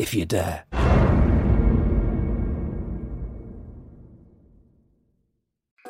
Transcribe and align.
if 0.00 0.14
you 0.14 0.24
dare. 0.24 1.09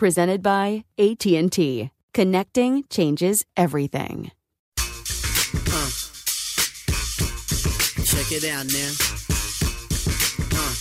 Presented 0.00 0.42
by 0.42 0.86
AT&T. 0.98 1.90
Connecting 2.14 2.84
changes 2.88 3.44
everything. 3.54 4.30
Uh. 4.78 5.90
Check 8.06 8.32
it 8.32 8.46
out 8.48 8.64
now. 8.72 8.92
Uh. 10.56 10.72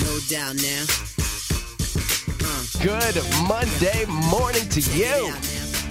No 0.00 0.18
doubt 0.30 0.56
now. 0.62 0.84
Uh. 2.40 2.64
Good 2.82 3.20
Monday 3.46 4.06
morning 4.30 4.66
to 4.70 4.80
you. 4.96 5.34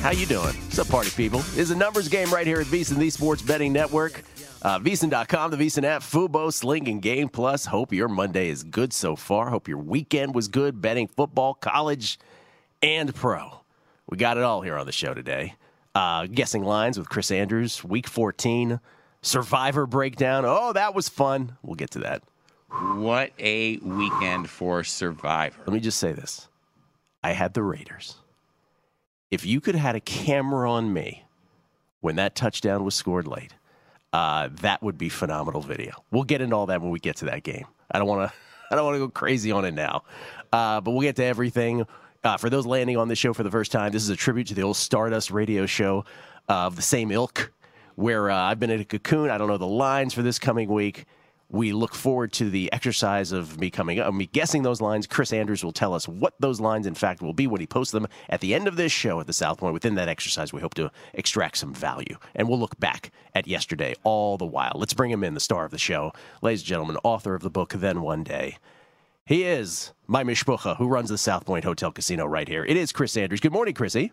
How 0.02 0.10
you 0.10 0.26
doing? 0.26 0.56
What's 0.56 0.80
up, 0.80 0.88
party 0.88 1.12
people? 1.12 1.44
It's 1.56 1.70
a 1.70 1.76
numbers 1.76 2.08
game 2.08 2.32
right 2.32 2.48
here 2.48 2.60
at 2.60 2.66
VSiN, 2.66 2.98
the 2.98 3.12
Sports 3.12 3.44
Betting 3.44 3.72
Network. 3.72 4.24
Uh, 4.64 4.80
VSiN.com, 4.80 5.52
the 5.52 5.58
VSiN 5.58 5.84
app, 5.84 6.02
Fubo, 6.02 6.52
Sling, 6.52 6.88
and 6.88 7.02
Game 7.02 7.28
Plus. 7.28 7.66
Hope 7.66 7.92
your 7.92 8.08
Monday 8.08 8.48
is 8.48 8.64
good 8.64 8.94
so 8.94 9.18
far. 9.18 9.50
Hope 9.50 9.68
your 9.68 9.78
weekend 9.78 10.34
was 10.34 10.48
good, 10.48 10.82
betting 10.82 11.08
football, 11.08 11.54
college, 11.54 12.18
and 12.82 13.14
pro. 13.14 13.60
We 14.10 14.16
got 14.18 14.38
it 14.38 14.44
all 14.44 14.62
here 14.62 14.78
on 14.78 14.86
the 14.86 14.94
show 14.94 15.14
today. 15.14 15.56
Uh, 15.94 16.28
guessing 16.28 16.64
lines 16.64 16.98
with 16.98 17.10
Chris 17.10 17.30
Andrews, 17.30 17.84
week 17.84 18.08
14, 18.08 18.80
Survivor 19.22 19.86
breakdown. 19.86 20.44
Oh, 20.46 20.74
that 20.74 20.96
was 20.96 21.10
fun. 21.10 21.58
We'll 21.62 21.76
get 21.76 21.92
to 21.92 22.00
that. 22.00 22.24
What 22.96 23.32
a 23.40 23.78
weekend 23.78 24.50
for 24.50 24.84
Survivor. 24.84 25.58
Let 25.66 25.74
me 25.74 25.80
just 25.80 26.00
say 26.00 26.14
this 26.14 26.48
I 27.22 27.32
had 27.32 27.54
the 27.54 27.64
Raiders. 27.64 28.16
If 29.30 29.46
you 29.46 29.62
could 29.62 29.76
have 29.76 29.82
had 29.82 29.96
a 29.96 30.02
camera 30.02 30.72
on 30.72 30.94
me 30.94 31.26
when 32.02 32.16
that 32.16 32.36
touchdown 32.36 32.84
was 32.84 32.96
scored 32.96 33.28
late, 33.28 33.54
uh, 34.14 34.50
that 34.62 34.82
would 34.84 34.98
be 34.98 35.10
phenomenal 35.10 35.62
video. 35.62 35.94
We'll 36.12 36.24
get 36.24 36.40
into 36.40 36.56
all 36.56 36.68
that 36.68 36.82
when 36.82 36.92
we 36.92 37.00
get 37.00 37.18
to 37.18 37.26
that 37.26 37.44
game. 37.44 37.66
I 37.92 37.98
don't 37.98 38.08
want 38.08 38.30
to. 38.30 38.36
I 38.72 38.76
don't 38.76 38.86
want 38.86 38.96
to 38.96 39.00
go 39.00 39.10
crazy 39.10 39.52
on 39.52 39.66
it 39.66 39.74
now, 39.76 40.04
uh, 40.52 40.82
but 40.82 40.92
we'll 40.92 41.02
get 41.02 41.16
to 41.18 41.24
everything. 41.24 41.86
Uh, 42.24 42.38
for 42.38 42.50
those 42.50 42.66
landing 42.66 42.98
on 42.98 43.08
this 43.08 43.20
show 43.20 43.32
for 43.34 43.44
the 43.44 43.52
first 43.52 43.72
time, 43.72 43.92
this 43.92 44.02
is 44.02 44.10
a 44.10 44.16
tribute 44.16 44.48
to 44.48 44.56
the 44.56 44.64
old 44.64 44.78
Stardust 44.78 45.30
radio 45.30 45.68
show 45.68 46.06
of 46.48 46.76
the 46.76 46.82
same 46.82 47.12
ilk, 47.12 47.52
where 47.96 48.32
uh, 48.32 48.36
I've 48.36 48.60
been 48.60 48.72
in 48.72 48.80
a 48.80 48.86
cocoon. 48.86 49.30
I 49.30 49.38
don't 49.38 49.48
know 49.48 49.58
the 49.58 49.68
lines 49.68 50.14
for 50.14 50.24
this 50.24 50.40
coming 50.40 50.70
week. 50.70 51.06
We 51.54 51.72
look 51.72 51.94
forward 51.94 52.34
to 52.34 52.50
the 52.50 52.74
exercise 52.74 53.32
of 53.32 53.60
me 53.60 53.70
coming 53.70 54.00
up, 54.00 54.12
me 54.12 54.26
guessing 54.26 54.64
those 54.64 54.82
lines. 54.82 55.06
Chris 55.06 55.32
Andrews 55.32 55.64
will 55.64 55.72
tell 55.72 55.94
us 55.94 56.08
what 56.08 56.34
those 56.40 56.60
lines, 56.60 56.88
in 56.88 56.96
fact, 56.96 57.22
will 57.22 57.32
be 57.32 57.46
when 57.46 57.62
he 57.62 57.68
posts 57.68 57.92
them 57.92 58.08
at 58.28 58.42
the 58.42 58.56
end 58.56 58.68
of 58.68 58.76
this 58.76 58.92
show 58.92 59.20
at 59.20 59.28
the 59.28 59.34
South 59.34 59.60
Point. 59.60 59.76
Within 59.76 59.94
that 59.94 60.10
exercise, 60.10 60.52
we 60.52 60.62
hope 60.62 60.74
to 60.74 60.90
extract 61.14 61.60
some 61.60 61.72
value, 61.72 62.18
and 62.34 62.50
we'll 62.50 62.58
look 62.58 62.80
back 62.80 63.12
at 63.36 63.48
yesterday 63.48 63.94
all 64.04 64.36
the 64.36 64.48
while. 64.48 64.72
Let's 64.74 64.96
bring 64.96 65.12
him 65.12 65.24
in, 65.24 65.36
the 65.36 65.40
star 65.40 65.64
of 65.64 65.70
the 65.70 65.78
show, 65.78 66.12
ladies 66.42 66.62
and 66.62 66.70
gentlemen, 66.70 66.98
author 67.04 67.36
of 67.36 67.44
the 67.44 67.52
book 67.52 67.74
Then 67.74 68.02
One 68.02 68.24
Day. 68.24 68.58
He 69.24 69.44
is 69.44 69.94
my 70.08 70.24
mishpucha, 70.24 70.78
who 70.78 70.88
runs 70.88 71.10
the 71.10 71.20
South 71.20 71.46
Point 71.46 71.66
Hotel 71.66 71.92
Casino 71.92 72.26
right 72.26 72.48
here. 72.48 72.66
It 72.66 72.78
is 72.78 72.92
Chris 72.92 73.16
Andrews. 73.16 73.42
Good 73.42 73.54
morning, 73.54 73.76
Chrissy. 73.76 74.12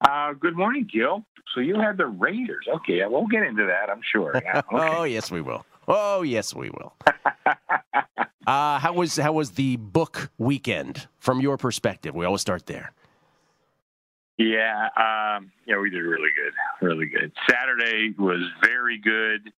Uh, 0.00 0.32
good 0.34 0.56
morning, 0.56 0.88
Gil. 0.92 1.24
So 1.54 1.60
you 1.60 1.80
had 1.80 1.96
the 1.96 2.06
Raiders. 2.06 2.66
Okay, 2.76 3.00
we'll 3.06 3.26
get 3.26 3.42
into 3.42 3.66
that, 3.66 3.90
I'm 3.90 4.02
sure. 4.12 4.32
Yeah, 4.44 4.58
okay. 4.58 4.66
oh, 4.70 5.04
yes, 5.04 5.30
we 5.30 5.40
will. 5.40 5.64
Oh, 5.88 6.22
yes, 6.22 6.54
we 6.54 6.70
will. 6.70 6.94
uh, 8.46 8.78
how 8.78 8.92
was 8.92 9.16
how 9.16 9.32
was 9.32 9.52
the 9.52 9.76
book 9.76 10.30
weekend 10.36 11.06
from 11.18 11.40
your 11.40 11.56
perspective? 11.56 12.14
We 12.14 12.24
always 12.24 12.40
start 12.40 12.66
there. 12.66 12.92
Yeah, 14.38 14.88
um, 14.96 15.50
yeah, 15.66 15.78
we 15.78 15.88
did 15.88 16.00
really 16.00 16.28
good, 16.36 16.86
really 16.86 17.06
good. 17.06 17.32
Saturday 17.48 18.14
was 18.18 18.42
very 18.62 18.98
good, 18.98 19.50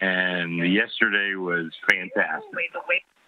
and 0.00 0.58
yesterday 0.72 1.34
was 1.36 1.70
fantastic. 1.88 2.42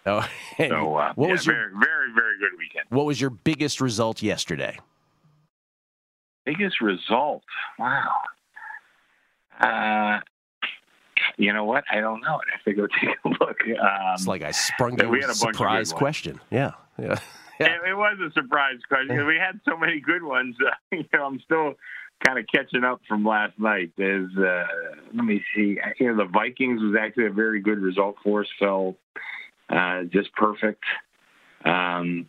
Oh, 0.07 0.29
so 0.57 0.97
uh, 0.97 1.13
what 1.15 1.27
yeah, 1.27 1.33
was 1.33 1.47
your 1.47 1.55
very, 1.55 1.79
very, 1.79 2.13
very 2.15 2.39
good 2.39 2.59
weekend. 2.59 2.87
what 2.89 3.07
was 3.07 3.21
your 3.21 3.31
biggest 3.31 3.81
result 3.81 4.21
yesterday? 4.21 4.79
Biggest 6.45 6.81
result? 6.81 7.43
Wow. 7.79 8.13
Uh, 9.61 10.21
you 11.37 11.53
know 11.53 11.65
what? 11.65 11.85
I 11.91 12.01
don't 12.01 12.21
know. 12.21 12.35
I 12.35 12.57
have 12.57 12.65
to 12.65 12.73
go 12.75 12.87
take 13.01 13.17
a 13.25 13.29
look. 13.29 13.59
Um, 13.67 14.15
It's 14.15 14.27
like 14.27 14.43
I 14.43 14.51
sprung 14.51 14.99
you 14.99 15.21
had 15.21 15.31
a 15.31 15.35
surprise 15.35 15.93
question. 15.93 16.41
Yeah, 16.51 16.73
yeah. 16.99 17.19
it, 17.61 17.73
it 17.89 17.97
was 17.97 18.19
a 18.27 18.33
surprise 18.33 18.79
question 18.89 19.09
because 19.09 19.27
we 19.27 19.37
had 19.37 19.61
so 19.65 19.77
many 19.77 20.01
good 20.01 20.23
ones. 20.23 20.57
Uh, 20.61 20.75
you 20.97 21.05
know, 21.13 21.27
I'm 21.27 21.41
still 21.41 21.75
kind 22.25 22.39
of 22.39 22.47
catching 22.55 22.85
up 22.85 23.01
from 23.09 23.25
last 23.25 23.59
night. 23.59 23.93
There's, 23.97 24.31
uh, 24.37 24.65
let 25.13 25.25
me 25.25 25.43
see. 25.55 25.79
You 25.99 26.15
know, 26.15 26.25
the 26.25 26.31
Vikings 26.31 26.81
was 26.83 26.95
actually 27.01 27.27
a 27.27 27.33
very 27.33 27.61
good 27.61 27.79
result 27.79 28.17
for 28.23 28.43
us. 28.43 28.49
Fell 28.59 28.97
uh, 29.69 30.03
just 30.05 30.33
perfect. 30.35 30.85
Um, 31.65 32.29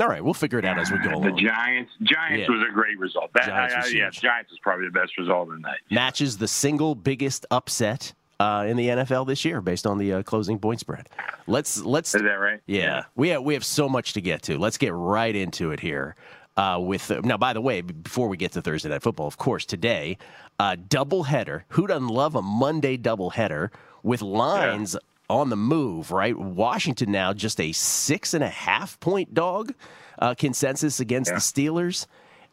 All 0.00 0.08
right, 0.08 0.24
we'll 0.24 0.34
figure 0.34 0.58
it 0.58 0.64
out 0.64 0.78
as 0.78 0.90
we 0.90 0.98
go 0.98 1.10
along. 1.10 1.22
the. 1.36 1.42
Giants, 1.42 1.92
Giants 2.02 2.48
Yeah. 2.48 2.54
was 2.56 2.66
a 2.68 2.72
great 2.72 2.98
result. 2.98 3.30
That, 3.34 3.44
Giants 3.46 3.74
I- 3.74 3.78
I- 3.88 3.90
yeah. 3.90 4.10
Giants 4.10 4.50
was 4.50 4.58
probably 4.60 4.86
the 4.86 4.92
best 4.92 5.16
result 5.18 5.48
of 5.48 5.54
the 5.54 5.60
night. 5.60 5.80
Matches 5.90 6.38
the 6.38 6.48
single 6.48 6.94
biggest 6.94 7.44
upset 7.50 8.12
uh, 8.40 8.64
in 8.66 8.76
the 8.76 8.88
NFL 8.88 9.26
this 9.26 9.44
year, 9.44 9.60
based 9.60 9.86
on 9.86 9.98
the 9.98 10.14
uh, 10.14 10.22
closing 10.22 10.58
point 10.58 10.80
spread. 10.80 11.08
Let's 11.46 11.80
let's. 11.82 12.12
Is 12.14 12.22
that 12.22 12.28
right? 12.40 12.60
Yeah, 12.66 13.04
we 13.14 13.28
have 13.28 13.42
we 13.44 13.54
have 13.54 13.64
so 13.64 13.88
much 13.88 14.14
to 14.14 14.20
get 14.20 14.42
to. 14.44 14.58
Let's 14.58 14.78
get 14.78 14.92
right 14.94 15.34
into 15.36 15.70
it 15.70 15.78
here. 15.78 16.16
Uh, 16.56 16.78
with 16.80 17.10
now, 17.24 17.36
by 17.36 17.52
the 17.52 17.60
way, 17.60 17.82
before 17.82 18.28
we 18.28 18.36
get 18.36 18.52
to 18.52 18.62
Thursday 18.62 18.88
night 18.88 19.02
football, 19.02 19.26
of 19.28 19.36
course, 19.38 19.64
today, 19.64 20.18
uh, 20.58 20.76
double 20.88 21.22
header. 21.24 21.64
Who 21.68 21.86
doesn't 21.86 22.08
love 22.08 22.34
a 22.34 22.42
Monday 22.42 22.96
double 22.96 23.30
header 23.30 23.70
with 24.02 24.20
lines 24.22 24.96
on 25.32 25.50
the 25.50 25.56
move? 25.56 26.10
Right, 26.12 26.36
Washington 26.38 27.10
now 27.12 27.32
just 27.32 27.60
a 27.60 27.72
six 27.72 28.34
and 28.34 28.44
a 28.44 28.48
half 28.48 28.98
point 29.00 29.34
dog 29.34 29.74
uh, 30.18 30.34
consensus 30.34 31.00
against 31.00 31.30
the 31.32 31.38
Steelers. 31.38 32.06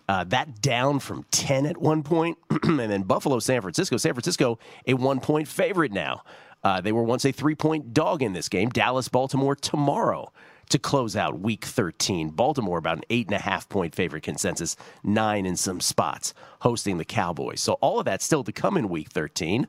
Uh, 0.08 0.24
that 0.24 0.60
down 0.60 1.00
from 1.00 1.24
10 1.30 1.68
at 1.68 1.78
one 1.78 2.02
point. 2.02 2.38
and 2.64 2.80
then 2.80 3.04
Buffalo, 3.04 3.38
San 3.38 3.62
Francisco. 3.62 3.96
San 3.98 4.14
Francisco, 4.14 4.58
a 4.88 4.96
one 4.96 5.20
point 5.20 5.48
favorite 5.48 5.92
now. 5.92 6.24
Uh, 6.64 6.82
they 6.82 6.92
were 6.92 7.04
once 7.04 7.26
a 7.26 7.32
three 7.32 7.56
point 7.56 7.94
dog 7.94 8.22
in 8.24 8.34
this 8.34 8.50
game. 8.50 8.70
Dallas, 8.70 9.08
Baltimore 9.08 9.56
tomorrow. 9.56 10.32
to 10.70 10.80
close 10.80 11.16
out 11.16 11.40
Week 11.40 11.66
13. 11.66 12.30
Baltimore 12.30 12.78
about 12.78 12.98
an 12.98 13.04
eight 13.10 13.28
and 13.28 13.36
a 13.36 13.40
half 13.40 13.68
point 13.70 13.96
favorite 13.96 14.24
consensus, 14.24 14.76
nine 15.04 15.46
in 15.46 15.56
some 15.56 15.80
spots, 15.80 16.34
hosting 16.62 16.98
the 16.98 17.06
Cowboys. 17.06 17.62
So 17.62 17.74
all 17.74 18.00
of 18.00 18.06
that 18.06 18.22
still 18.22 18.44
to 18.44 18.52
come 18.52 18.78
in 18.78 18.90
Week 18.90 19.10
13. 19.10 19.68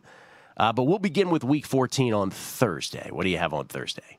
Uh, 0.60 0.70
but 0.74 0.84
we'll 0.84 0.98
begin 0.98 1.30
with 1.30 1.42
Week 1.42 1.64
14 1.64 2.12
on 2.12 2.30
Thursday. 2.30 3.08
What 3.10 3.24
do 3.24 3.30
you 3.30 3.38
have 3.38 3.54
on 3.54 3.64
Thursday? 3.64 4.18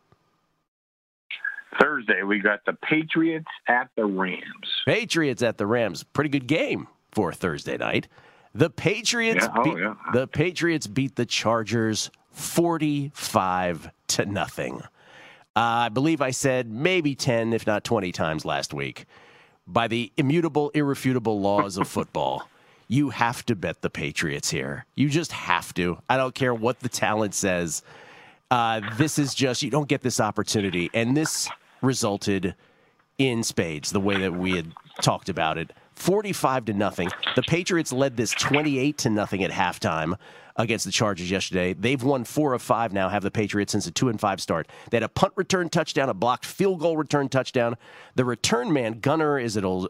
Thursday, 1.79 2.23
we 2.23 2.39
got 2.39 2.65
the 2.65 2.73
Patriots 2.73 3.45
at 3.67 3.91
the 3.95 4.05
Rams. 4.05 4.81
Patriots 4.87 5.43
at 5.43 5.59
the 5.59 5.67
Rams. 5.67 6.01
Pretty 6.01 6.31
good 6.31 6.47
game 6.47 6.87
for 7.11 7.31
Thursday 7.31 7.77
night. 7.77 8.07
The 8.55 8.71
Patriots 8.71 9.45
Yeah, 9.45 9.53
oh, 9.55 9.63
beat, 9.63 9.77
yeah. 9.77 9.93
the 10.13 10.25
Patriots 10.25 10.87
beat 10.87 11.15
the 11.15 11.27
Chargers 11.27 12.09
45 12.31 13.91
to 14.07 14.25
nothing. 14.25 14.81
Uh, 15.55 15.59
I 15.85 15.89
believe 15.89 16.23
I 16.23 16.31
said 16.31 16.71
maybe 16.71 17.13
10 17.13 17.53
if 17.53 17.67
not 17.67 17.83
20 17.83 18.11
times 18.11 18.45
last 18.45 18.73
week. 18.73 19.05
By 19.67 19.87
the 19.87 20.11
immutable 20.17 20.71
irrefutable 20.73 21.39
laws 21.39 21.77
of 21.77 21.87
football, 21.87 22.49
you 22.91 23.09
have 23.09 23.45
to 23.45 23.55
bet 23.55 23.81
the 23.81 23.89
Patriots 23.89 24.49
here. 24.49 24.85
You 24.95 25.07
just 25.07 25.31
have 25.31 25.73
to. 25.75 25.99
I 26.09 26.17
don't 26.17 26.35
care 26.35 26.53
what 26.53 26.81
the 26.81 26.89
talent 26.89 27.33
says. 27.33 27.83
Uh, 28.51 28.81
this 28.97 29.17
is 29.17 29.33
just 29.33 29.63
you 29.63 29.69
don't 29.69 29.87
get 29.87 30.01
this 30.01 30.19
opportunity. 30.19 30.89
And 30.93 31.15
this 31.15 31.49
resulted 31.81 32.53
in 33.17 33.43
spades 33.43 33.91
the 33.91 34.01
way 34.01 34.17
that 34.17 34.33
we 34.33 34.57
had 34.57 34.73
talked 35.01 35.29
about 35.29 35.57
it. 35.57 35.71
45 35.95 36.65
to 36.65 36.73
nothing. 36.73 37.09
The 37.37 37.43
patriots 37.43 37.93
led 37.93 38.17
this 38.17 38.31
28 38.31 38.97
to 38.97 39.09
nothing 39.09 39.41
at 39.45 39.51
halftime 39.51 40.15
against 40.57 40.83
the 40.83 40.91
chargers 40.91 41.31
yesterday. 41.31 41.71
They've 41.71 42.03
won 42.03 42.25
four 42.25 42.51
of 42.53 42.61
five 42.61 42.91
now 42.91 43.07
have 43.07 43.23
the 43.23 43.31
patriots 43.31 43.71
since 43.71 43.87
a 43.87 43.91
two 43.91 44.09
and 44.09 44.19
five 44.19 44.41
start. 44.41 44.67
They 44.89 44.97
had 44.97 45.03
a 45.03 45.09
punt 45.09 45.31
return 45.37 45.69
touchdown 45.69 46.09
a 46.09 46.13
blocked 46.13 46.45
field 46.45 46.81
goal 46.81 46.97
return 46.97 47.29
touchdown. 47.29 47.77
The 48.15 48.25
return 48.25 48.73
man 48.73 48.99
gunner 48.99 49.39
is 49.39 49.55
it 49.55 49.63
Ol- 49.63 49.87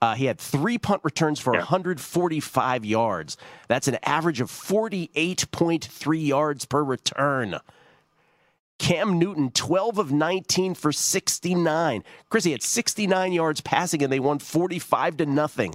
uh, 0.00 0.14
he 0.14 0.26
had 0.26 0.38
three 0.38 0.78
punt 0.78 1.02
returns 1.04 1.40
for 1.40 1.52
145 1.52 2.84
yards. 2.84 3.36
That's 3.66 3.88
an 3.88 3.98
average 4.04 4.40
of 4.40 4.50
48.3 4.50 6.26
yards 6.26 6.64
per 6.64 6.82
return. 6.84 7.58
Cam 8.78 9.18
Newton, 9.18 9.50
12 9.50 9.98
of 9.98 10.12
19 10.12 10.74
for 10.74 10.92
69. 10.92 12.04
Chris, 12.30 12.44
he 12.44 12.52
had 12.52 12.62
69 12.62 13.32
yards 13.32 13.60
passing 13.60 14.02
and 14.04 14.12
they 14.12 14.20
won 14.20 14.38
45 14.38 15.16
to 15.16 15.26
nothing. 15.26 15.74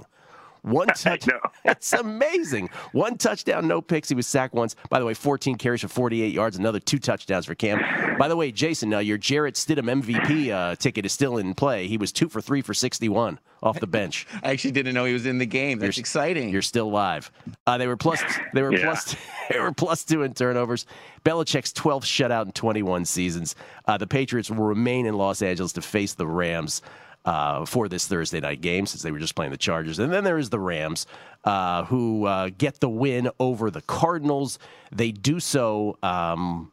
One 0.64 0.86
touch. 0.96 1.26
That's 1.64 1.92
amazing. 1.94 2.70
One 2.92 3.16
touchdown, 3.18 3.68
no 3.68 3.80
picks. 3.82 4.08
He 4.08 4.14
was 4.14 4.26
sacked 4.26 4.54
once. 4.54 4.74
By 4.88 4.98
the 4.98 5.04
way, 5.04 5.14
14 5.14 5.56
carries 5.56 5.82
for 5.82 5.88
48 5.88 6.32
yards. 6.32 6.56
Another 6.56 6.80
two 6.80 6.98
touchdowns 6.98 7.46
for 7.46 7.54
Cam. 7.54 8.18
By 8.18 8.28
the 8.28 8.36
way, 8.36 8.50
Jason, 8.50 8.92
uh, 8.94 8.98
your 8.98 9.18
Jarrett 9.18 9.54
Stidham 9.54 10.02
MVP 10.02 10.50
uh, 10.50 10.74
ticket 10.76 11.04
is 11.04 11.12
still 11.12 11.36
in 11.36 11.54
play. 11.54 11.86
He 11.86 11.96
was 11.98 12.12
two 12.12 12.28
for 12.28 12.40
three 12.40 12.62
for 12.62 12.72
61 12.74 13.38
off 13.62 13.80
the 13.80 13.86
bench. 13.86 14.26
I 14.42 14.50
actually 14.52 14.72
didn't 14.72 14.94
know 14.94 15.04
he 15.04 15.12
was 15.12 15.26
in 15.26 15.38
the 15.38 15.46
game. 15.46 15.78
That's 15.78 15.98
exciting. 15.98 16.48
You're 16.50 16.62
still 16.62 16.90
live. 16.90 17.30
Uh, 17.66 17.78
they 17.78 17.86
were 17.86 17.96
plus. 17.96 18.22
They 18.54 18.62
were 18.62 18.72
Yeah. 18.72 18.84
plus. 18.84 19.16
They 19.50 19.60
were 19.60 19.72
plus 19.72 20.04
two 20.04 20.22
in 20.22 20.32
turnovers. 20.34 20.86
Belichick's 21.24 21.72
12th 21.72 22.04
shutout 22.04 22.46
in 22.46 22.52
21 22.52 23.04
seasons. 23.04 23.54
Uh, 23.86 23.96
the 23.98 24.06
Patriots 24.06 24.50
will 24.50 24.64
remain 24.64 25.06
in 25.06 25.14
Los 25.14 25.42
Angeles 25.42 25.72
to 25.74 25.82
face 25.82 26.14
the 26.14 26.26
Rams. 26.26 26.80
Uh, 27.24 27.64
for 27.64 27.88
this 27.88 28.06
Thursday 28.06 28.38
night 28.38 28.60
game, 28.60 28.84
since 28.84 29.02
they 29.02 29.10
were 29.10 29.18
just 29.18 29.34
playing 29.34 29.50
the 29.50 29.56
Chargers. 29.56 29.98
And 29.98 30.12
then 30.12 30.24
there 30.24 30.36
is 30.36 30.50
the 30.50 30.58
Rams, 30.58 31.06
uh, 31.44 31.84
who 31.84 32.26
uh, 32.26 32.50
get 32.58 32.80
the 32.80 32.88
win 32.90 33.30
over 33.40 33.70
the 33.70 33.80
Cardinals. 33.80 34.58
They 34.92 35.10
do 35.10 35.40
so 35.40 35.96
um, 36.02 36.70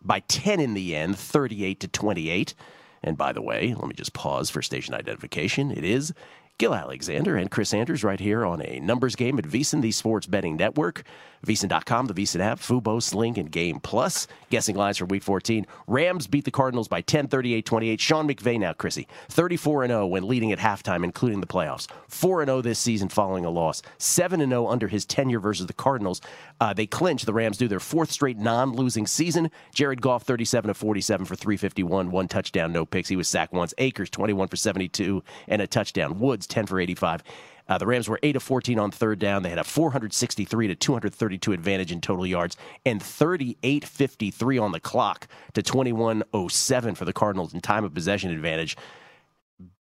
by 0.00 0.20
10 0.20 0.60
in 0.60 0.74
the 0.74 0.94
end, 0.94 1.18
38 1.18 1.80
to 1.80 1.88
28. 1.88 2.54
And 3.02 3.16
by 3.16 3.32
the 3.32 3.42
way, 3.42 3.74
let 3.74 3.88
me 3.88 3.94
just 3.94 4.12
pause 4.12 4.50
for 4.50 4.62
station 4.62 4.94
identification. 4.94 5.72
It 5.72 5.84
is 5.84 6.12
Gil 6.58 6.74
Alexander 6.74 7.36
and 7.36 7.50
Chris 7.50 7.72
Andrews 7.72 8.02
right 8.02 8.18
here 8.18 8.44
on 8.44 8.60
a 8.62 8.80
numbers 8.80 9.14
game 9.14 9.38
at 9.38 9.44
VSiN, 9.44 9.80
the 9.80 9.92
sports 9.92 10.26
betting 10.26 10.56
network. 10.56 11.04
VSiN.com, 11.46 12.06
the 12.06 12.14
VSiN 12.14 12.40
app, 12.40 12.58
Fubo, 12.58 13.02
Sling, 13.02 13.38
and 13.38 13.50
Game 13.50 13.80
Plus. 13.80 14.26
Guessing 14.50 14.76
lines 14.76 14.98
for 14.98 15.06
week 15.06 15.22
14. 15.22 15.66
Rams 15.86 16.26
beat 16.26 16.44
the 16.44 16.50
Cardinals 16.50 16.88
by 16.88 17.00
10, 17.00 17.28
38 17.28 17.64
28. 17.64 18.00
Sean 18.00 18.28
McVay 18.28 18.58
now, 18.58 18.72
Chrissy. 18.72 19.06
34 19.28 19.86
0 19.86 20.06
when 20.06 20.26
leading 20.26 20.52
at 20.52 20.58
halftime, 20.58 21.04
including 21.04 21.40
the 21.40 21.46
playoffs. 21.46 21.88
4 22.08 22.44
0 22.44 22.62
this 22.62 22.78
season 22.78 23.08
following 23.08 23.44
a 23.44 23.50
loss. 23.50 23.82
7 23.98 24.40
0 24.40 24.66
under 24.66 24.88
his 24.88 25.04
tenure 25.04 25.40
versus 25.40 25.66
the 25.66 25.72
Cardinals. 25.72 26.20
Uh, 26.60 26.72
they 26.72 26.86
clinch. 26.86 27.24
The 27.24 27.32
Rams 27.32 27.56
do 27.56 27.68
their 27.68 27.80
fourth 27.80 28.10
straight 28.10 28.38
non 28.38 28.72
losing 28.72 29.06
season. 29.06 29.50
Jared 29.72 30.02
Goff, 30.02 30.24
37 30.24 30.70
of 30.70 30.76
47 30.76 31.26
for 31.26 31.36
351, 31.36 32.10
one 32.10 32.28
touchdown, 32.28 32.72
no 32.72 32.84
picks. 32.84 33.08
He 33.08 33.16
was 33.16 33.28
sacked 33.28 33.52
once. 33.52 33.74
Akers, 33.78 34.10
21 34.10 34.48
for 34.48 34.56
72, 34.56 35.22
and 35.46 35.62
a 35.62 35.66
touchdown. 35.66 36.18
Woods, 36.18 36.46
10 36.46 36.66
for 36.66 36.80
85. 36.80 37.22
Uh, 37.68 37.78
the 37.78 37.86
Rams 37.86 38.08
were 38.08 38.18
8 38.22 38.36
of 38.36 38.42
14 38.42 38.78
on 38.78 38.90
third 38.90 39.18
down. 39.18 39.42
They 39.42 39.50
had 39.50 39.58
a 39.58 39.64
463 39.64 40.68
to 40.68 40.74
232 40.74 41.52
advantage 41.52 41.92
in 41.92 42.00
total 42.00 42.26
yards 42.26 42.56
and 42.86 43.02
38:53 43.02 44.58
on 44.58 44.72
the 44.72 44.80
clock 44.80 45.28
to 45.54 45.62
2107 45.62 46.94
for 46.94 47.04
the 47.04 47.12
Cardinals 47.12 47.52
in 47.52 47.60
time 47.60 47.84
of 47.84 47.92
possession 47.92 48.30
advantage. 48.30 48.76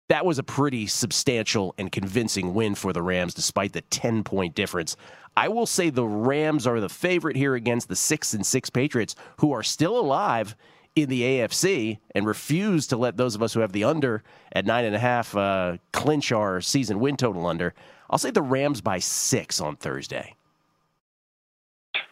That 0.09 0.25
was 0.25 0.39
a 0.39 0.45
pretty 0.45 0.87
substantial 0.87 1.75
and 1.79 1.91
convincing 1.91 2.55
win 2.55 2.77
for 2.77 2.93
the 2.93 3.03
Rams 3.03 3.35
despite 3.35 3.73
the 3.73 3.81
10 3.83 4.23
point 4.23 4.55
difference. 4.55 4.97
I 5.37 5.49
will 5.49 5.67
say 5.67 5.91
the 5.91 6.07
Rams 6.07 6.67
are 6.67 6.81
the 6.81 6.89
favorite 6.89 7.37
here 7.37 7.55
against 7.55 7.89
the 7.89 7.97
6 7.97 8.33
and 8.33 8.47
6 8.47 8.71
Patriots 8.71 9.17
who 9.39 9.53
are 9.53 9.63
still 9.63 9.99
alive 9.99 10.57
in 10.97 11.11
the 11.11 11.23
AFC 11.23 11.99
and 12.15 12.27
refuse 12.27 12.87
to 12.89 12.97
let 12.97 13.19
those 13.19 13.35
of 13.35 13.43
us 13.43 13.53
who 13.53 13.61
have 13.61 13.73
the 13.73 13.85
under 13.85 14.23
at 14.53 14.65
nine 14.65 14.85
and 14.85 14.97
a 14.97 14.99
half 14.99 15.37
uh, 15.37 15.77
clinch 15.93 16.33
our 16.33 16.61
season 16.63 16.99
win 16.99 17.17
total 17.17 17.47
under. 17.47 17.75
I'll 18.09 18.19
say 18.19 18.31
the 18.31 18.43
Rams 18.43 18.81
by 18.81 18.99
six 18.99 19.61
on 19.61 19.77
Thursday. 19.77 20.35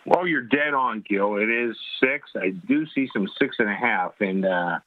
Well, 0.04 0.26
you're 0.26 0.42
dead 0.42 0.74
on, 0.74 1.02
Gil. 1.08 1.36
It 1.36 1.48
is 1.48 1.76
six. 1.98 2.28
I 2.36 2.50
do 2.50 2.84
see 2.94 3.08
some 3.12 3.26
six 3.40 3.56
and 3.58 3.70
a 3.70 3.74
half 3.74 4.12
in 4.20 4.44
uh, 4.44 4.80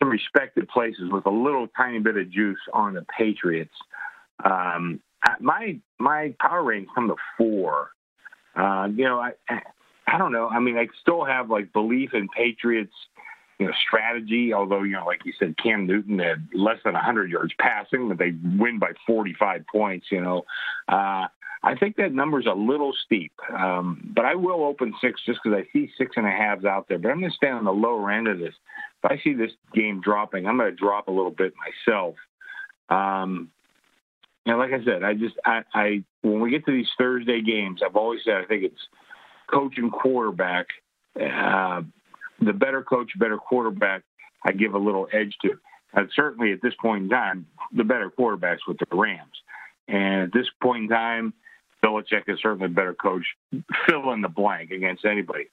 some 0.00 0.10
respected 0.10 0.68
places 0.68 1.12
with 1.12 1.26
a 1.26 1.30
little 1.30 1.68
tiny 1.76 2.00
bit 2.00 2.16
of 2.16 2.28
juice 2.28 2.58
on 2.72 2.94
the 2.94 3.06
Patriots. 3.16 3.74
Um, 4.44 5.00
my 5.38 5.78
my 6.00 6.34
power 6.40 6.64
ratings 6.64 6.88
come 6.92 7.06
to 7.06 7.14
four. 7.38 7.90
Uh, 8.56 8.88
you 8.92 9.04
know, 9.04 9.20
I 9.20 9.32
I 10.06 10.18
don't 10.18 10.32
know. 10.32 10.48
I 10.48 10.60
mean, 10.60 10.76
I 10.76 10.88
still 11.00 11.24
have 11.24 11.50
like 11.50 11.72
belief 11.72 12.10
in 12.14 12.28
Patriots. 12.28 12.94
You 13.58 13.68
know, 13.68 13.74
strategy. 13.86 14.52
Although 14.52 14.82
you 14.82 14.92
know, 14.92 15.06
like 15.06 15.24
you 15.24 15.32
said, 15.38 15.56
Cam 15.56 15.86
Newton 15.86 16.18
had 16.18 16.48
less 16.52 16.78
than 16.84 16.94
100 16.94 17.30
yards 17.30 17.52
passing, 17.60 18.08
but 18.08 18.18
they 18.18 18.32
win 18.58 18.78
by 18.80 18.92
45 19.06 19.64
points. 19.70 20.06
You 20.10 20.20
know, 20.20 20.42
uh, 20.88 21.26
I 21.64 21.76
think 21.78 21.96
that 21.96 22.12
number's 22.12 22.46
a 22.46 22.54
little 22.54 22.92
steep, 23.04 23.32
um, 23.56 24.10
but 24.16 24.24
I 24.24 24.34
will 24.34 24.64
open 24.64 24.94
six 25.00 25.20
just 25.24 25.38
because 25.44 25.56
I 25.56 25.72
see 25.72 25.92
six 25.96 26.12
and 26.16 26.26
a 26.26 26.30
halves 26.30 26.64
out 26.64 26.88
there. 26.88 26.98
But 26.98 27.10
I'm 27.10 27.20
going 27.20 27.30
to 27.30 27.36
stay 27.36 27.50
on 27.50 27.64
the 27.64 27.72
lower 27.72 28.10
end 28.10 28.26
of 28.26 28.38
this. 28.38 28.54
If 29.04 29.10
I 29.10 29.20
see 29.22 29.34
this 29.34 29.52
game 29.72 30.00
dropping, 30.00 30.46
I'm 30.46 30.56
going 30.56 30.70
to 30.70 30.76
drop 30.76 31.06
a 31.06 31.12
little 31.12 31.30
bit 31.30 31.52
myself. 31.86 32.16
Um, 32.88 33.50
you 34.44 34.56
like 34.56 34.72
I 34.72 34.84
said, 34.84 35.04
I 35.04 35.14
just 35.14 35.36
I, 35.44 35.62
I 35.72 36.04
when 36.22 36.40
we 36.40 36.50
get 36.50 36.66
to 36.66 36.72
these 36.72 36.88
Thursday 36.98 37.40
games, 37.42 37.80
I've 37.84 37.96
always 37.96 38.20
said 38.24 38.34
I 38.34 38.44
think 38.44 38.64
it's 38.64 38.88
coach 39.50 39.74
and 39.76 39.92
quarterback. 39.92 40.66
Uh, 41.20 41.82
the 42.40 42.52
better 42.52 42.82
coach, 42.82 43.10
better 43.18 43.36
quarterback, 43.36 44.02
I 44.44 44.52
give 44.52 44.74
a 44.74 44.78
little 44.78 45.08
edge 45.12 45.34
to. 45.42 45.58
And 45.94 46.08
certainly 46.14 46.52
at 46.52 46.62
this 46.62 46.74
point 46.80 47.04
in 47.04 47.10
time, 47.10 47.46
the 47.72 47.84
better 47.84 48.10
quarterbacks 48.10 48.60
with 48.66 48.78
the 48.78 48.96
Rams. 48.96 49.42
And 49.88 50.22
at 50.22 50.32
this 50.32 50.46
point 50.62 50.84
in 50.84 50.88
time, 50.88 51.34
Belichick 51.84 52.28
is 52.28 52.38
certainly 52.40 52.66
a 52.66 52.70
better 52.70 52.94
coach. 52.94 53.24
Fill 53.86 54.12
in 54.12 54.22
the 54.22 54.28
blank 54.28 54.70
against 54.70 55.04
anybody. 55.04 55.48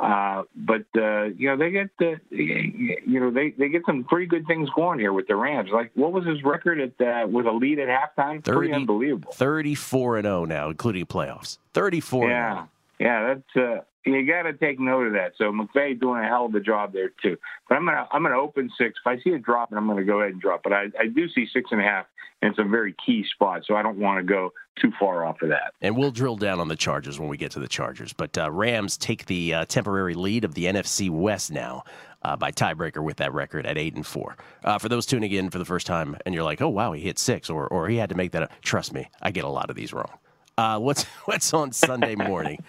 Uh, 0.00 0.42
but 0.56 0.84
uh, 0.96 1.24
you 1.36 1.48
know 1.48 1.56
they 1.56 1.70
get 1.70 1.88
the 1.98 2.16
you 2.30 3.20
know 3.20 3.30
they, 3.30 3.50
they 3.50 3.68
get 3.68 3.82
some 3.86 4.02
pretty 4.02 4.26
good 4.26 4.44
things 4.48 4.68
going 4.74 4.98
here 4.98 5.12
with 5.12 5.28
the 5.28 5.36
Rams. 5.36 5.70
Like 5.72 5.92
what 5.94 6.12
was 6.12 6.26
his 6.26 6.42
record 6.42 6.80
at 6.80 7.06
uh, 7.06 7.26
with 7.28 7.46
a 7.46 7.52
lead 7.52 7.78
at 7.78 7.88
halftime? 7.88 8.44
Pretty 8.44 8.72
unbelievable. 8.72 9.30
34 9.32 10.16
and 10.16 10.24
0 10.24 10.44
now, 10.46 10.70
including 10.70 11.06
playoffs. 11.06 11.58
34 11.74 12.22
and 12.24 12.30
Yeah, 12.30 12.66
yeah, 13.02 13.34
that's 13.34 13.56
uh, 13.56 13.82
you 14.04 14.24
got 14.26 14.42
to 14.42 14.52
take 14.52 14.78
note 14.78 15.08
of 15.08 15.12
that. 15.14 15.32
So 15.36 15.52
McVay 15.52 15.98
doing 15.98 16.22
a 16.22 16.28
hell 16.28 16.46
of 16.46 16.54
a 16.54 16.60
job 16.60 16.92
there 16.92 17.10
too. 17.20 17.36
But 17.68 17.74
I'm 17.74 17.84
gonna 17.84 18.06
I'm 18.12 18.22
gonna 18.22 18.38
open 18.38 18.70
six. 18.78 18.94
If 19.04 19.06
I 19.06 19.20
see 19.22 19.30
it 19.30 19.42
dropping, 19.42 19.76
I'm 19.76 19.88
gonna 19.88 20.04
go 20.04 20.20
ahead 20.20 20.32
and 20.32 20.40
drop. 20.40 20.62
But 20.62 20.72
I, 20.72 20.84
I 20.98 21.08
do 21.12 21.28
see 21.28 21.46
six 21.52 21.70
and 21.72 21.80
a 21.80 21.84
half 21.84 22.06
in 22.42 22.54
some 22.54 22.70
very 22.70 22.94
key 23.04 23.24
spots. 23.34 23.66
So 23.66 23.74
I 23.74 23.82
don't 23.82 23.98
want 23.98 24.18
to 24.18 24.22
go 24.24 24.52
too 24.80 24.92
far 25.00 25.26
off 25.26 25.42
of 25.42 25.48
that. 25.48 25.74
And 25.80 25.96
we'll 25.96 26.12
drill 26.12 26.36
down 26.36 26.60
on 26.60 26.68
the 26.68 26.76
Chargers 26.76 27.18
when 27.18 27.28
we 27.28 27.36
get 27.36 27.50
to 27.52 27.60
the 27.60 27.68
Chargers. 27.68 28.12
But 28.12 28.38
uh, 28.38 28.52
Rams 28.52 28.96
take 28.96 29.26
the 29.26 29.52
uh, 29.52 29.64
temporary 29.64 30.14
lead 30.14 30.44
of 30.44 30.54
the 30.54 30.66
NFC 30.66 31.10
West 31.10 31.50
now 31.50 31.82
uh, 32.22 32.36
by 32.36 32.52
tiebreaker 32.52 33.02
with 33.02 33.16
that 33.16 33.32
record 33.32 33.66
at 33.66 33.76
eight 33.76 33.96
and 33.96 34.06
four. 34.06 34.36
Uh, 34.62 34.78
for 34.78 34.88
those 34.88 35.06
tuning 35.06 35.32
in 35.32 35.50
for 35.50 35.58
the 35.58 35.64
first 35.64 35.88
time, 35.88 36.16
and 36.24 36.36
you're 36.36 36.44
like, 36.44 36.62
"Oh 36.62 36.68
wow, 36.68 36.92
he 36.92 37.02
hit 37.02 37.18
six, 37.18 37.50
or 37.50 37.66
or 37.66 37.88
he 37.88 37.96
had 37.96 38.10
to 38.10 38.14
make 38.14 38.30
that." 38.32 38.44
Up. 38.44 38.52
Trust 38.62 38.92
me, 38.92 39.08
I 39.20 39.32
get 39.32 39.42
a 39.42 39.48
lot 39.48 39.70
of 39.70 39.76
these 39.76 39.92
wrong. 39.92 40.18
Uh, 40.58 40.78
what's 40.78 41.04
what's 41.24 41.52
on 41.54 41.72
Sunday 41.72 42.14
morning? 42.14 42.62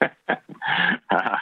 Uh, 0.00 0.08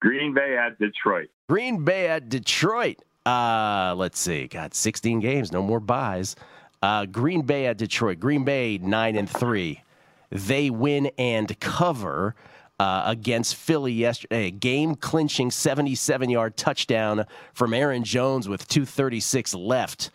Green 0.00 0.34
Bay 0.34 0.56
at 0.56 0.78
Detroit. 0.78 1.28
Green 1.48 1.84
Bay 1.84 2.08
at 2.08 2.28
Detroit. 2.28 3.02
Uh, 3.26 3.94
let's 3.96 4.18
see. 4.18 4.46
Got 4.46 4.74
16 4.74 5.20
games, 5.20 5.52
no 5.52 5.62
more 5.62 5.80
buys. 5.80 6.36
Uh, 6.82 7.04
Green 7.06 7.42
Bay 7.42 7.66
at 7.66 7.76
Detroit. 7.76 8.18
Green 8.18 8.44
Bay 8.44 8.78
nine 8.78 9.16
and 9.16 9.28
three. 9.28 9.82
They 10.30 10.70
win 10.70 11.10
and 11.18 11.58
cover 11.60 12.34
uh, 12.78 13.02
against 13.04 13.56
Philly 13.56 13.92
yesterday. 13.92 14.50
Game 14.50 14.94
clinching 14.94 15.50
77 15.50 16.30
yard 16.30 16.56
touchdown 16.56 17.26
from 17.52 17.74
Aaron 17.74 18.04
Jones 18.04 18.48
with 18.48 18.66
2:36 18.68 19.54
left. 19.54 20.10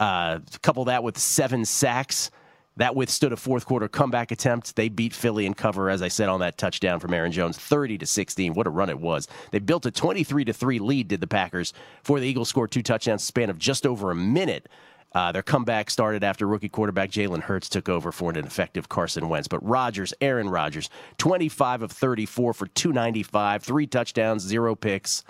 Uh, 0.00 0.38
couple 0.62 0.84
that 0.86 1.02
with 1.02 1.18
seven 1.18 1.64
sacks. 1.64 2.30
That 2.78 2.94
withstood 2.94 3.32
a 3.32 3.36
fourth 3.36 3.66
quarter 3.66 3.88
comeback 3.88 4.30
attempt. 4.30 4.76
They 4.76 4.88
beat 4.88 5.12
Philly 5.12 5.46
and 5.46 5.56
cover, 5.56 5.90
as 5.90 6.00
I 6.00 6.06
said, 6.06 6.28
on 6.28 6.38
that 6.40 6.58
touchdown 6.58 7.00
from 7.00 7.12
Aaron 7.12 7.32
Jones, 7.32 7.58
30 7.58 7.98
to 7.98 8.06
16. 8.06 8.54
What 8.54 8.68
a 8.68 8.70
run 8.70 8.88
it 8.88 9.00
was. 9.00 9.26
They 9.50 9.58
built 9.58 9.84
a 9.84 9.90
23 9.90 10.44
to 10.44 10.52
3 10.52 10.78
lead, 10.78 11.08
did 11.08 11.20
the 11.20 11.26
Packers, 11.26 11.72
before 12.02 12.20
the 12.20 12.28
Eagles 12.28 12.48
scored 12.48 12.70
two 12.70 12.82
touchdowns 12.82 13.24
span 13.24 13.50
of 13.50 13.58
just 13.58 13.84
over 13.84 14.12
a 14.12 14.14
minute. 14.14 14.68
Uh, 15.12 15.32
their 15.32 15.42
comeback 15.42 15.90
started 15.90 16.22
after 16.22 16.46
rookie 16.46 16.68
quarterback 16.68 17.10
Jalen 17.10 17.42
Hurts 17.42 17.68
took 17.68 17.88
over 17.88 18.12
for 18.12 18.30
an 18.30 18.36
ineffective 18.36 18.88
Carson 18.88 19.28
Wentz. 19.28 19.48
But 19.48 19.66
Rodgers, 19.66 20.14
Aaron 20.20 20.48
Rodgers, 20.48 20.88
25 21.16 21.82
of 21.82 21.90
34 21.90 22.54
for 22.54 22.66
295, 22.68 23.64
three 23.64 23.88
touchdowns, 23.88 24.44
zero 24.44 24.76
picks, 24.76 25.24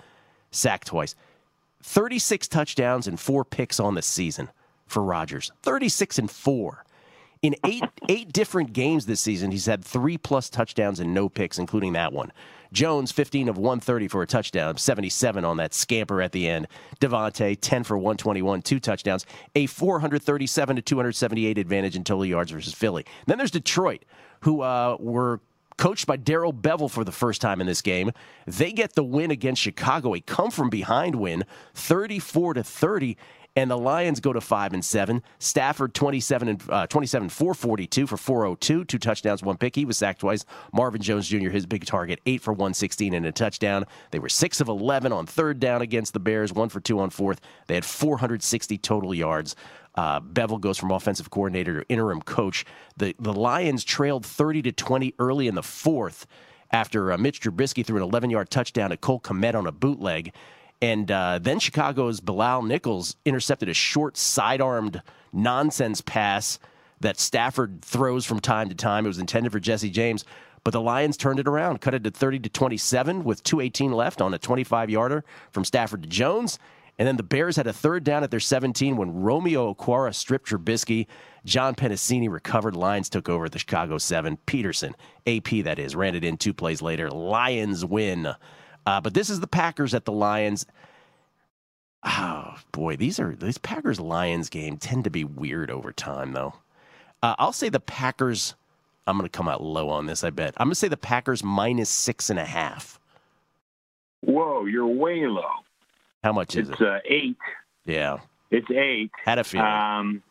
sacked 0.51 0.85
twice. 0.85 1.15
36 1.81 2.47
touchdowns 2.47 3.07
and 3.07 3.19
four 3.19 3.43
picks 3.43 3.79
on 3.79 3.95
the 3.95 4.03
season 4.03 4.49
for 4.85 5.01
Rodgers. 5.01 5.51
36 5.63 6.19
and 6.19 6.29
four. 6.29 6.85
In 7.41 7.55
eight 7.65 7.85
eight 8.09 8.33
different 8.33 8.73
games 8.73 9.05
this 9.05 9.21
season, 9.21 9.51
he's 9.51 9.65
had 9.65 9.83
three 9.83 10.17
plus 10.17 10.49
touchdowns 10.49 10.99
and 10.99 11.13
no 11.13 11.29
picks, 11.29 11.57
including 11.57 11.93
that 11.93 12.11
one. 12.11 12.33
Jones, 12.73 13.13
15 13.13 13.47
of 13.47 13.57
130 13.57 14.09
for 14.09 14.21
a 14.21 14.27
touchdown, 14.27 14.75
77 14.75 15.45
on 15.45 15.55
that 15.57 15.73
scamper 15.73 16.21
at 16.21 16.33
the 16.33 16.49
end. 16.49 16.67
Davante, 16.99 17.57
10 17.59 17.83
for 17.85 17.97
121, 17.97 18.61
two 18.61 18.79
touchdowns, 18.79 19.25
a 19.55 19.67
437 19.67 20.75
to 20.75 20.81
278 20.81 21.57
advantage 21.57 21.95
in 21.95 22.03
total 22.03 22.25
yards 22.25 22.51
versus 22.51 22.73
Philly. 22.73 23.05
Then 23.25 23.37
there's 23.37 23.51
Detroit, 23.51 24.03
who 24.41 24.61
uh, 24.61 24.97
were 24.99 25.39
coached 25.77 26.07
by 26.07 26.17
Darrell 26.17 26.53
Bevell 26.53 26.91
for 26.91 27.05
the 27.05 27.11
first 27.11 27.39
time 27.39 27.61
in 27.61 27.67
this 27.67 27.81
game. 27.81 28.11
They 28.45 28.73
get 28.73 28.95
the 28.95 29.03
win 29.03 29.31
against 29.31 29.61
Chicago, 29.61 30.13
a 30.13 30.19
come 30.19 30.51
from 30.51 30.69
behind 30.69 31.15
win, 31.15 31.45
34 31.73 32.55
to 32.55 32.63
30 32.63 33.17
and 33.55 33.69
the 33.69 33.77
Lions 33.77 34.19
go 34.19 34.33
to 34.33 34.41
five 34.41 34.73
and 34.73 34.83
seven. 34.83 35.23
Stafford 35.39 35.93
27 35.93 36.47
and 36.47 36.63
uh, 36.69 36.87
27 36.87 37.29
442 37.29 38.07
for 38.07 38.17
402, 38.17 38.85
two 38.85 38.97
touchdowns, 38.97 39.43
one 39.43 39.57
pick. 39.57 39.75
He 39.75 39.85
was 39.85 39.97
sacked 39.97 40.21
twice. 40.21 40.45
Marvin 40.73 41.01
Jones 41.01 41.27
Jr. 41.27 41.49
his 41.49 41.65
big 41.65 41.85
target, 41.85 42.19
eight 42.25 42.41
for 42.41 42.53
116 42.53 43.13
and 43.13 43.25
a 43.25 43.31
touchdown. 43.31 43.85
They 44.11 44.19
were 44.19 44.29
six 44.29 44.61
of 44.61 44.67
11 44.67 45.11
on 45.11 45.25
third 45.25 45.59
down 45.59 45.81
against 45.81 46.13
the 46.13 46.19
Bears, 46.19 46.53
one 46.53 46.69
for 46.69 46.79
two 46.79 46.99
on 46.99 47.09
fourth. 47.09 47.41
They 47.67 47.75
had 47.75 47.85
460 47.85 48.77
total 48.77 49.13
yards. 49.13 49.55
Uh, 49.95 50.21
Bevell 50.21 50.61
goes 50.61 50.77
from 50.77 50.91
offensive 50.91 51.29
coordinator 51.29 51.81
to 51.81 51.89
interim 51.89 52.21
coach. 52.21 52.65
The 52.97 53.15
the 53.19 53.33
Lions 53.33 53.83
trailed 53.83 54.25
30 54.25 54.61
to 54.63 54.71
20 54.71 55.15
early 55.19 55.47
in 55.47 55.55
the 55.55 55.63
fourth 55.63 56.25
after 56.71 57.11
uh, 57.11 57.17
Mitch 57.17 57.41
Trubisky 57.41 57.85
threw 57.85 57.97
an 57.97 58.03
11 58.03 58.29
yard 58.29 58.49
touchdown 58.49 58.91
to 58.91 58.97
Cole 58.97 59.19
Kmet 59.19 59.55
on 59.55 59.67
a 59.67 59.71
bootleg. 59.71 60.33
And 60.81 61.11
uh, 61.11 61.39
then 61.39 61.59
Chicago's 61.59 62.21
Bilal 62.21 62.63
Nichols 62.63 63.15
intercepted 63.25 63.67
a 63.67 63.73
short 63.73 64.15
side-armed 64.15 65.01
nonsense 65.33 66.01
pass 66.01 66.59
that 67.01 67.19
Stafford 67.19 67.81
throws 67.81 68.25
from 68.25 68.39
time 68.39 68.69
to 68.69 68.75
time. 68.75 69.05
It 69.05 69.09
was 69.09 69.19
intended 69.19 69.51
for 69.51 69.59
Jesse 69.59 69.89
James, 69.89 70.25
but 70.63 70.71
the 70.71 70.81
Lions 70.81 71.17
turned 71.17 71.39
it 71.39 71.47
around, 71.47 71.81
cut 71.81 71.93
it 71.93 72.03
to 72.03 72.11
30 72.11 72.39
to 72.39 72.49
27 72.49 73.23
with 73.23 73.43
218 73.43 73.91
left 73.91 74.21
on 74.21 74.33
a 74.33 74.39
25-yarder 74.39 75.23
from 75.51 75.65
Stafford 75.65 76.03
to 76.03 76.09
Jones. 76.09 76.59
And 76.97 77.07
then 77.07 77.15
the 77.15 77.23
Bears 77.23 77.55
had 77.55 77.67
a 77.67 77.71
third 77.71 78.03
down 78.03 78.23
at 78.23 78.31
their 78.31 78.41
17 78.41 78.97
when 78.97 79.21
Romeo 79.21 79.73
Okwara 79.73 80.13
stripped 80.13 80.49
Trubisky. 80.49 81.07
John 81.45 81.73
Penisini 81.73 82.29
recovered. 82.29 82.75
Lions 82.75 83.09
took 83.09 83.29
over 83.29 83.45
at 83.45 83.53
the 83.53 83.59
Chicago 83.59 83.97
7. 83.97 84.37
Peterson, 84.45 84.93
AP 85.25 85.63
that 85.63 85.79
is, 85.79 85.95
ran 85.95 86.15
it 86.15 86.25
in 86.25 86.35
two 86.35 86.53
plays 86.53 86.81
later. 86.81 87.09
Lions 87.09 87.85
win. 87.85 88.33
Uh, 88.85 88.99
but 89.01 89.13
this 89.13 89.29
is 89.29 89.39
the 89.39 89.47
Packers 89.47 89.93
at 89.93 90.05
the 90.05 90.11
Lions. 90.11 90.65
Oh 92.03 92.55
boy, 92.71 92.95
these 92.95 93.19
are 93.19 93.35
these 93.35 93.57
Packers 93.57 93.99
Lions 93.99 94.49
game 94.49 94.77
tend 94.77 95.03
to 95.03 95.09
be 95.09 95.23
weird 95.23 95.69
over 95.69 95.91
time 95.91 96.31
though. 96.33 96.53
Uh, 97.21 97.35
I'll 97.37 97.53
say 97.53 97.69
the 97.69 97.79
Packers. 97.79 98.55
I'm 99.05 99.17
going 99.17 99.27
to 99.29 99.35
come 99.37 99.47
out 99.49 99.61
low 99.63 99.89
on 99.89 100.05
this. 100.05 100.23
I 100.23 100.29
bet 100.29 100.53
I'm 100.57 100.67
going 100.67 100.71
to 100.73 100.79
say 100.79 100.87
the 100.87 100.95
Packers 100.97 101.43
minus 101.43 101.89
six 101.89 102.29
and 102.29 102.39
a 102.39 102.45
half. 102.45 102.99
Whoa, 104.21 104.65
you're 104.65 104.87
way 104.87 105.25
low. 105.27 105.49
How 106.23 106.31
much 106.31 106.55
is 106.55 106.69
it's, 106.69 106.79
it? 106.81 106.87
uh, 106.87 106.99
eight. 107.05 107.37
Yeah, 107.85 108.19
It's 108.51 108.69
eight. 108.71 109.11
had 109.25 109.39
a 109.39 109.43
feeling. 109.43 109.65
Um, 109.67 110.23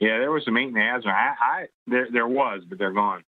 yeah, 0.00 0.18
there 0.18 0.30
was 0.30 0.44
some 0.44 0.56
eight 0.56 0.68
and 0.68 0.76
a 0.76 0.80
half. 0.80 1.04
I, 1.06 1.10
I 1.40 1.66
there 1.86 2.08
there 2.12 2.28
was, 2.28 2.62
but 2.68 2.78
they're 2.78 2.92
gone. 2.92 3.22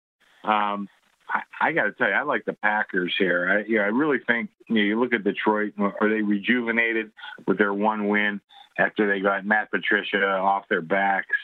Um, 0.44 0.88
I, 1.30 1.42
I 1.62 1.72
got 1.72 1.84
to 1.84 1.92
tell 1.92 2.08
you, 2.08 2.14
I 2.14 2.24
like 2.24 2.46
the 2.46 2.54
Packers 2.54 3.14
here. 3.18 3.50
I, 3.50 3.70
you 3.70 3.78
know, 3.78 3.84
I 3.84 3.88
really 3.88 4.18
think 4.26 4.50
you, 4.68 4.76
know, 4.76 4.82
you 4.82 5.00
look 5.00 5.14
at 5.14 5.24
Detroit. 5.24 5.74
Are 5.78 6.10
they 6.10 6.22
rejuvenated 6.22 7.12
with 7.48 7.58
their 7.58 7.74
one 7.74 8.08
win 8.08 8.42
after 8.78 9.08
they 9.08 9.20
got 9.22 9.46
Matt 9.46 9.72
Patricia 9.72 10.24
off 10.26 10.66
their 10.70 10.82
backs? 10.82 11.36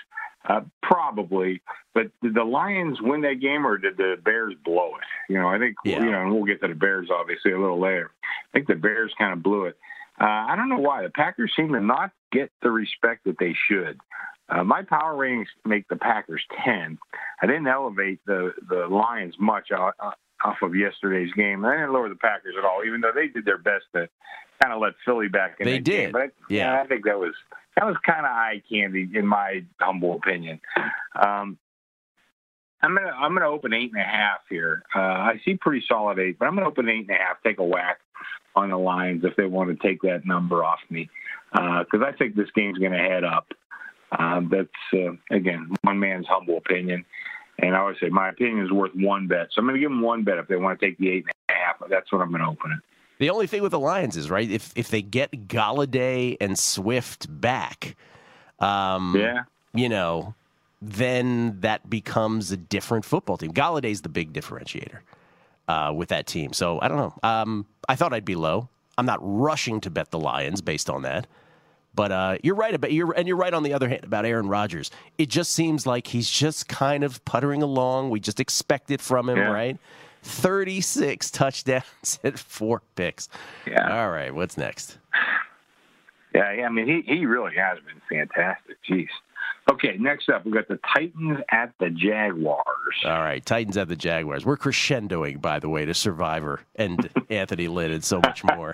Uh, 0.47 0.61
probably, 0.83 1.61
but 1.95 2.11
did 2.21 2.35
the 2.35 2.43
Lions 2.43 2.99
win 3.01 3.21
that 3.21 3.39
game, 3.41 3.65
or 3.65 3.79
did 3.79 3.97
the 3.97 4.15
Bears 4.23 4.53
blow 4.63 4.91
it? 4.95 5.31
You 5.33 5.39
know, 5.39 5.47
I 5.47 5.57
think 5.57 5.75
Yeah. 5.83 6.03
you 6.03 6.11
know, 6.11 6.21
and 6.21 6.31
we'll 6.33 6.43
get 6.43 6.61
to 6.61 6.67
the 6.67 6.75
Bears 6.75 7.09
obviously 7.11 7.51
a 7.51 7.59
little 7.59 7.79
later. 7.79 8.11
I 8.23 8.47
think 8.53 8.67
the 8.67 8.75
Bears 8.75 9.11
kind 9.17 9.33
of 9.33 9.41
blew 9.41 9.65
it. 9.65 9.77
Uh, 10.21 10.25
I 10.25 10.55
don't 10.55 10.69
know 10.69 10.77
why 10.77 11.01
the 11.01 11.09
Packers 11.09 11.51
seem 11.55 11.73
to 11.73 11.81
not 11.81 12.11
get 12.31 12.51
the 12.61 12.69
respect 12.69 13.23
that 13.25 13.37
they 13.39 13.55
should. 13.67 13.99
Uh, 14.47 14.63
my 14.63 14.83
power 14.83 15.15
ratings 15.15 15.47
make 15.65 15.87
the 15.87 15.95
Packers 15.95 16.41
ten. 16.63 16.97
I 17.41 17.47
didn't 17.47 17.67
elevate 17.67 18.19
the 18.25 18.53
the 18.69 18.87
Lions 18.87 19.35
much 19.39 19.71
off, 19.71 19.93
off 20.43 20.57
of 20.61 20.75
yesterday's 20.75 21.33
game. 21.33 21.65
I 21.65 21.75
didn't 21.75 21.93
lower 21.93 22.09
the 22.09 22.15
Packers 22.15 22.55
at 22.57 22.63
all, 22.65 22.83
even 22.85 23.01
though 23.01 23.11
they 23.13 23.27
did 23.27 23.45
their 23.45 23.57
best 23.57 23.85
to 23.93 24.07
kind 24.61 24.73
of 24.73 24.79
let 24.81 24.93
Philly 25.03 25.27
back 25.27 25.57
in 25.59 25.65
They 25.65 25.79
did. 25.79 25.83
game. 25.83 26.11
But 26.11 26.21
I, 26.21 26.27
Yeah. 26.49 26.81
I 26.81 26.85
think 26.87 27.05
that 27.05 27.17
was 27.19 27.33
that 27.75 27.85
was 27.85 27.95
kind 28.05 28.19
of 28.25 28.31
eye 28.31 28.61
candy 28.69 29.09
in 29.13 29.25
my 29.25 29.63
humble 29.81 30.15
opinion. 30.15 30.61
Um, 31.15 31.57
I'm 32.81 32.93
gonna 32.95 33.09
I'm 33.17 33.33
gonna 33.33 33.49
open 33.49 33.73
eight 33.73 33.91
and 33.93 34.01
a 34.01 34.05
half 34.05 34.41
here. 34.47 34.83
Uh, 34.95 34.99
I 34.99 35.41
see 35.43 35.55
pretty 35.55 35.83
solid 35.87 36.19
eight, 36.19 36.37
but 36.37 36.45
I'm 36.47 36.53
gonna 36.55 36.67
open 36.67 36.87
eight 36.87 37.07
and 37.07 37.09
a 37.09 37.13
half. 37.19 37.41
Take 37.43 37.57
a 37.57 37.63
whack 37.63 37.99
on 38.55 38.69
the 38.69 38.77
Lions 38.77 39.23
if 39.25 39.35
they 39.35 39.45
want 39.45 39.69
to 39.69 39.87
take 39.87 40.01
that 40.03 40.25
number 40.25 40.63
off 40.63 40.79
me, 40.89 41.09
because 41.51 42.01
I 42.05 42.11
think 42.17 42.35
this 42.35 42.49
game's 42.55 42.77
gonna 42.77 42.97
head 42.99 43.23
up. 43.23 43.47
Um, 44.17 44.49
that's 44.51 44.69
uh, 44.93 45.13
again 45.35 45.69
one 45.81 45.99
man's 45.99 46.27
humble 46.27 46.57
opinion, 46.57 47.03
and 47.59 47.75
I 47.75 47.79
always 47.79 47.97
say 47.99 48.09
my 48.09 48.29
opinion 48.29 48.65
is 48.65 48.71
worth 48.71 48.91
one 48.95 49.27
bet. 49.27 49.47
So 49.51 49.59
I'm 49.59 49.67
gonna 49.67 49.79
give 49.79 49.89
them 49.89 50.01
one 50.01 50.23
bet 50.23 50.37
if 50.37 50.47
they 50.47 50.55
want 50.55 50.79
to 50.79 50.85
take 50.85 50.97
the 50.97 51.09
eight 51.09 51.25
and 51.25 51.33
a 51.49 51.53
half. 51.53 51.89
That's 51.89 52.11
what 52.11 52.21
I'm 52.21 52.31
gonna 52.31 52.49
open 52.49 52.71
it. 52.71 52.79
The 53.17 53.29
only 53.29 53.47
thing 53.47 53.61
with 53.61 53.71
the 53.71 53.79
Lions 53.79 54.17
is 54.17 54.29
right 54.29 54.49
if 54.49 54.71
if 54.75 54.89
they 54.89 55.01
get 55.01 55.47
Golladay 55.47 56.37
and 56.39 56.57
Swift 56.57 57.27
back, 57.41 57.95
um, 58.59 59.15
Yeah. 59.17 59.43
you 59.73 59.89
know, 59.89 60.33
then 60.81 61.59
that 61.61 61.89
becomes 61.89 62.51
a 62.51 62.57
different 62.57 63.05
football 63.05 63.37
team. 63.37 63.51
Golladay's 63.53 64.01
the 64.01 64.09
big 64.09 64.33
differentiator 64.33 64.99
uh, 65.67 65.91
with 65.95 66.09
that 66.09 66.27
team. 66.27 66.53
So 66.53 66.79
I 66.81 66.87
don't 66.87 66.97
know. 66.97 67.13
Um, 67.23 67.65
I 67.89 67.95
thought 67.95 68.13
I'd 68.13 68.25
be 68.25 68.35
low. 68.35 68.69
I'm 68.97 69.05
not 69.05 69.19
rushing 69.21 69.81
to 69.81 69.89
bet 69.89 70.11
the 70.11 70.19
Lions 70.19 70.61
based 70.61 70.89
on 70.89 71.01
that. 71.03 71.27
But 71.95 72.11
uh, 72.11 72.37
you're 72.43 72.55
right 72.55 72.73
about 72.75 72.91
you're 72.91 73.13
and 73.13 73.27
you're 73.27 73.37
right 73.37 73.53
on 73.53 73.63
the 73.63 73.73
other 73.73 73.87
hand 73.87 74.03
about 74.03 74.25
Aaron 74.25 74.47
Rodgers. 74.49 74.91
It 75.17 75.29
just 75.29 75.53
seems 75.53 75.85
like 75.87 76.07
he's 76.07 76.29
just 76.29 76.67
kind 76.67 77.03
of 77.03 77.23
puttering 77.25 77.61
along. 77.63 78.09
We 78.09 78.19
just 78.19 78.39
expect 78.39 78.91
it 78.91 78.99
from 79.01 79.29
him, 79.29 79.37
Yeah. 79.37 79.51
right? 79.51 79.77
36 80.23 81.31
touchdowns 81.31 82.19
and 82.23 82.39
four 82.39 82.81
picks. 82.95 83.29
Yeah. 83.67 83.99
All 84.01 84.09
right, 84.09 84.33
what's 84.33 84.57
next? 84.57 84.97
Yeah, 86.33 86.51
yeah, 86.51 86.65
I 86.65 86.69
mean, 86.69 86.87
he, 86.87 87.01
he 87.15 87.25
really 87.25 87.55
has 87.55 87.77
been 87.79 88.01
fantastic. 88.09 88.75
Jeez. 88.89 89.07
Okay, 89.75 89.97
next 89.99 90.29
up, 90.29 90.45
we've 90.45 90.53
got 90.53 90.69
the 90.69 90.79
Titans 90.93 91.39
at 91.51 91.73
the 91.81 91.89
Jaguars. 91.89 92.63
All 93.03 93.19
right, 93.19 93.45
Titans 93.45 93.75
at 93.75 93.89
the 93.89 93.95
Jaguars. 93.97 94.45
We're 94.45 94.55
crescendoing, 94.55 95.41
by 95.41 95.59
the 95.59 95.67
way, 95.67 95.83
to 95.83 95.93
Survivor 95.93 96.61
and 96.77 97.09
Anthony 97.29 97.67
Lynn 97.67 97.91
and 97.91 98.01
so 98.01 98.21
much 98.21 98.41
more. 98.45 98.73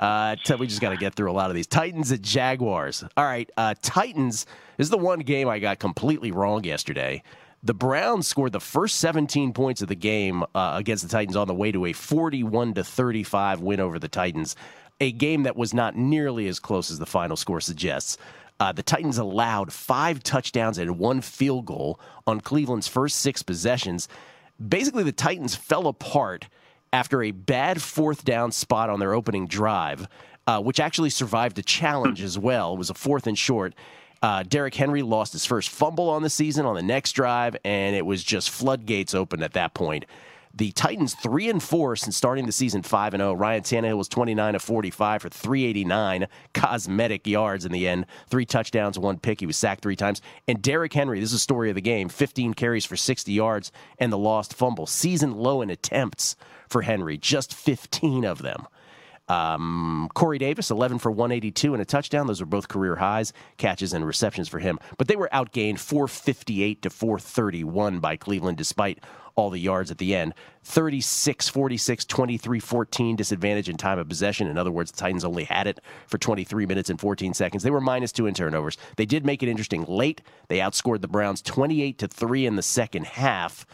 Uh, 0.00 0.36
we 0.58 0.66
just 0.66 0.80
got 0.80 0.90
to 0.90 0.96
get 0.96 1.14
through 1.14 1.30
a 1.30 1.34
lot 1.34 1.50
of 1.50 1.54
these. 1.54 1.66
Titans 1.66 2.10
at 2.10 2.22
Jaguars. 2.22 3.04
All 3.18 3.24
right, 3.26 3.50
uh, 3.58 3.74
Titans. 3.82 4.46
This 4.78 4.86
is 4.86 4.90
the 4.90 4.96
one 4.96 5.18
game 5.18 5.46
I 5.46 5.58
got 5.58 5.78
completely 5.78 6.30
wrong 6.32 6.64
yesterday. 6.64 7.22
The 7.62 7.74
Browns 7.74 8.26
scored 8.26 8.52
the 8.52 8.60
first 8.60 8.96
17 8.96 9.52
points 9.52 9.82
of 9.82 9.88
the 9.88 9.94
game 9.94 10.42
uh, 10.54 10.72
against 10.76 11.02
the 11.02 11.10
Titans 11.10 11.36
on 11.36 11.48
the 11.48 11.54
way 11.54 11.70
to 11.70 11.84
a 11.84 11.92
41 11.92 12.72
to 12.74 12.82
35 12.84 13.60
win 13.60 13.78
over 13.78 13.98
the 13.98 14.08
Titans. 14.08 14.56
A 15.02 15.12
game 15.12 15.42
that 15.42 15.56
was 15.56 15.74
not 15.74 15.96
nearly 15.96 16.48
as 16.48 16.58
close 16.58 16.90
as 16.90 16.98
the 16.98 17.04
final 17.04 17.36
score 17.36 17.60
suggests. 17.60 18.16
Uh, 18.60 18.72
the 18.72 18.82
Titans 18.82 19.16
allowed 19.16 19.72
five 19.72 20.22
touchdowns 20.22 20.76
and 20.76 20.98
one 20.98 21.22
field 21.22 21.64
goal 21.64 21.98
on 22.26 22.42
Cleveland's 22.42 22.86
first 22.86 23.16
six 23.16 23.42
possessions. 23.42 24.06
Basically, 24.68 25.02
the 25.02 25.12
Titans 25.12 25.56
fell 25.56 25.86
apart 25.86 26.48
after 26.92 27.22
a 27.22 27.30
bad 27.30 27.80
fourth 27.80 28.24
down 28.24 28.52
spot 28.52 28.90
on 28.90 29.00
their 29.00 29.14
opening 29.14 29.46
drive, 29.46 30.06
uh, 30.46 30.60
which 30.60 30.78
actually 30.78 31.08
survived 31.08 31.58
a 31.58 31.62
challenge 31.62 32.20
as 32.20 32.38
well. 32.38 32.74
It 32.74 32.78
was 32.78 32.90
a 32.90 32.94
fourth 32.94 33.26
and 33.26 33.38
short. 33.38 33.74
Uh, 34.22 34.42
Derrick 34.42 34.74
Henry 34.74 35.00
lost 35.00 35.32
his 35.32 35.46
first 35.46 35.70
fumble 35.70 36.10
on 36.10 36.22
the 36.22 36.28
season 36.28 36.66
on 36.66 36.74
the 36.74 36.82
next 36.82 37.12
drive, 37.12 37.56
and 37.64 37.96
it 37.96 38.04
was 38.04 38.22
just 38.22 38.50
floodgates 38.50 39.14
open 39.14 39.42
at 39.42 39.54
that 39.54 39.72
point. 39.72 40.04
The 40.52 40.72
Titans 40.72 41.14
three 41.14 41.48
and 41.48 41.62
four 41.62 41.94
since 41.94 42.16
starting 42.16 42.46
the 42.46 42.52
season 42.52 42.82
five 42.82 43.14
and 43.14 43.20
zero. 43.20 43.34
Ryan 43.34 43.62
Tannehill 43.62 43.96
was 43.96 44.08
twenty 44.08 44.34
nine 44.34 44.54
of 44.54 44.62
forty 44.62 44.90
five 44.90 45.22
for 45.22 45.28
three 45.28 45.64
eighty 45.64 45.84
nine 45.84 46.26
cosmetic 46.54 47.26
yards 47.26 47.64
in 47.64 47.72
the 47.72 47.86
end. 47.86 48.06
Three 48.28 48.44
touchdowns, 48.44 48.98
one 48.98 49.18
pick. 49.18 49.40
He 49.40 49.46
was 49.46 49.56
sacked 49.56 49.82
three 49.82 49.96
times. 49.96 50.20
And 50.48 50.60
Derrick 50.60 50.92
Henry, 50.92 51.20
this 51.20 51.28
is 51.28 51.34
the 51.34 51.38
story 51.38 51.68
of 51.68 51.76
the 51.76 51.80
game: 51.80 52.08
fifteen 52.08 52.52
carries 52.52 52.84
for 52.84 52.96
sixty 52.96 53.32
yards 53.32 53.70
and 53.98 54.12
the 54.12 54.18
lost 54.18 54.52
fumble. 54.52 54.86
Season 54.86 55.36
low 55.36 55.62
in 55.62 55.70
attempts 55.70 56.34
for 56.68 56.82
Henry, 56.82 57.16
just 57.16 57.54
fifteen 57.54 58.24
of 58.24 58.42
them. 58.42 58.66
Um, 59.30 60.08
Corey 60.14 60.38
Davis, 60.38 60.72
11 60.72 60.98
for 60.98 61.12
182 61.12 61.72
and 61.72 61.80
a 61.80 61.84
touchdown. 61.84 62.26
Those 62.26 62.40
were 62.40 62.46
both 62.46 62.66
career 62.66 62.96
highs, 62.96 63.32
catches 63.58 63.92
and 63.92 64.04
receptions 64.04 64.48
for 64.48 64.58
him. 64.58 64.80
But 64.98 65.06
they 65.06 65.14
were 65.14 65.28
outgained 65.32 65.78
458 65.78 66.82
to 66.82 66.90
431 66.90 68.00
by 68.00 68.16
Cleveland, 68.16 68.58
despite 68.58 68.98
all 69.40 69.50
the 69.50 69.58
yards 69.58 69.90
at 69.90 69.98
the 69.98 70.14
end. 70.14 70.34
36 70.64 71.48
46, 71.48 72.04
23 72.04 72.60
14 72.60 73.16
disadvantage 73.16 73.68
in 73.68 73.76
time 73.76 73.98
of 73.98 74.08
possession. 74.08 74.46
In 74.46 74.58
other 74.58 74.70
words, 74.70 74.92
the 74.92 74.98
Titans 74.98 75.24
only 75.24 75.44
had 75.44 75.66
it 75.66 75.80
for 76.06 76.18
23 76.18 76.66
minutes 76.66 76.90
and 76.90 77.00
14 77.00 77.34
seconds. 77.34 77.62
They 77.62 77.70
were 77.70 77.80
minus 77.80 78.12
two 78.12 78.26
in 78.26 78.34
turnovers. 78.34 78.76
They 78.96 79.06
did 79.06 79.24
make 79.24 79.42
it 79.42 79.48
interesting 79.48 79.84
late. 79.84 80.22
They 80.48 80.58
outscored 80.58 81.00
the 81.00 81.08
Browns 81.08 81.42
28 81.42 81.98
to 81.98 82.08
3 82.08 82.46
in 82.46 82.56
the 82.56 82.62
second 82.62 83.06
half 83.06 83.66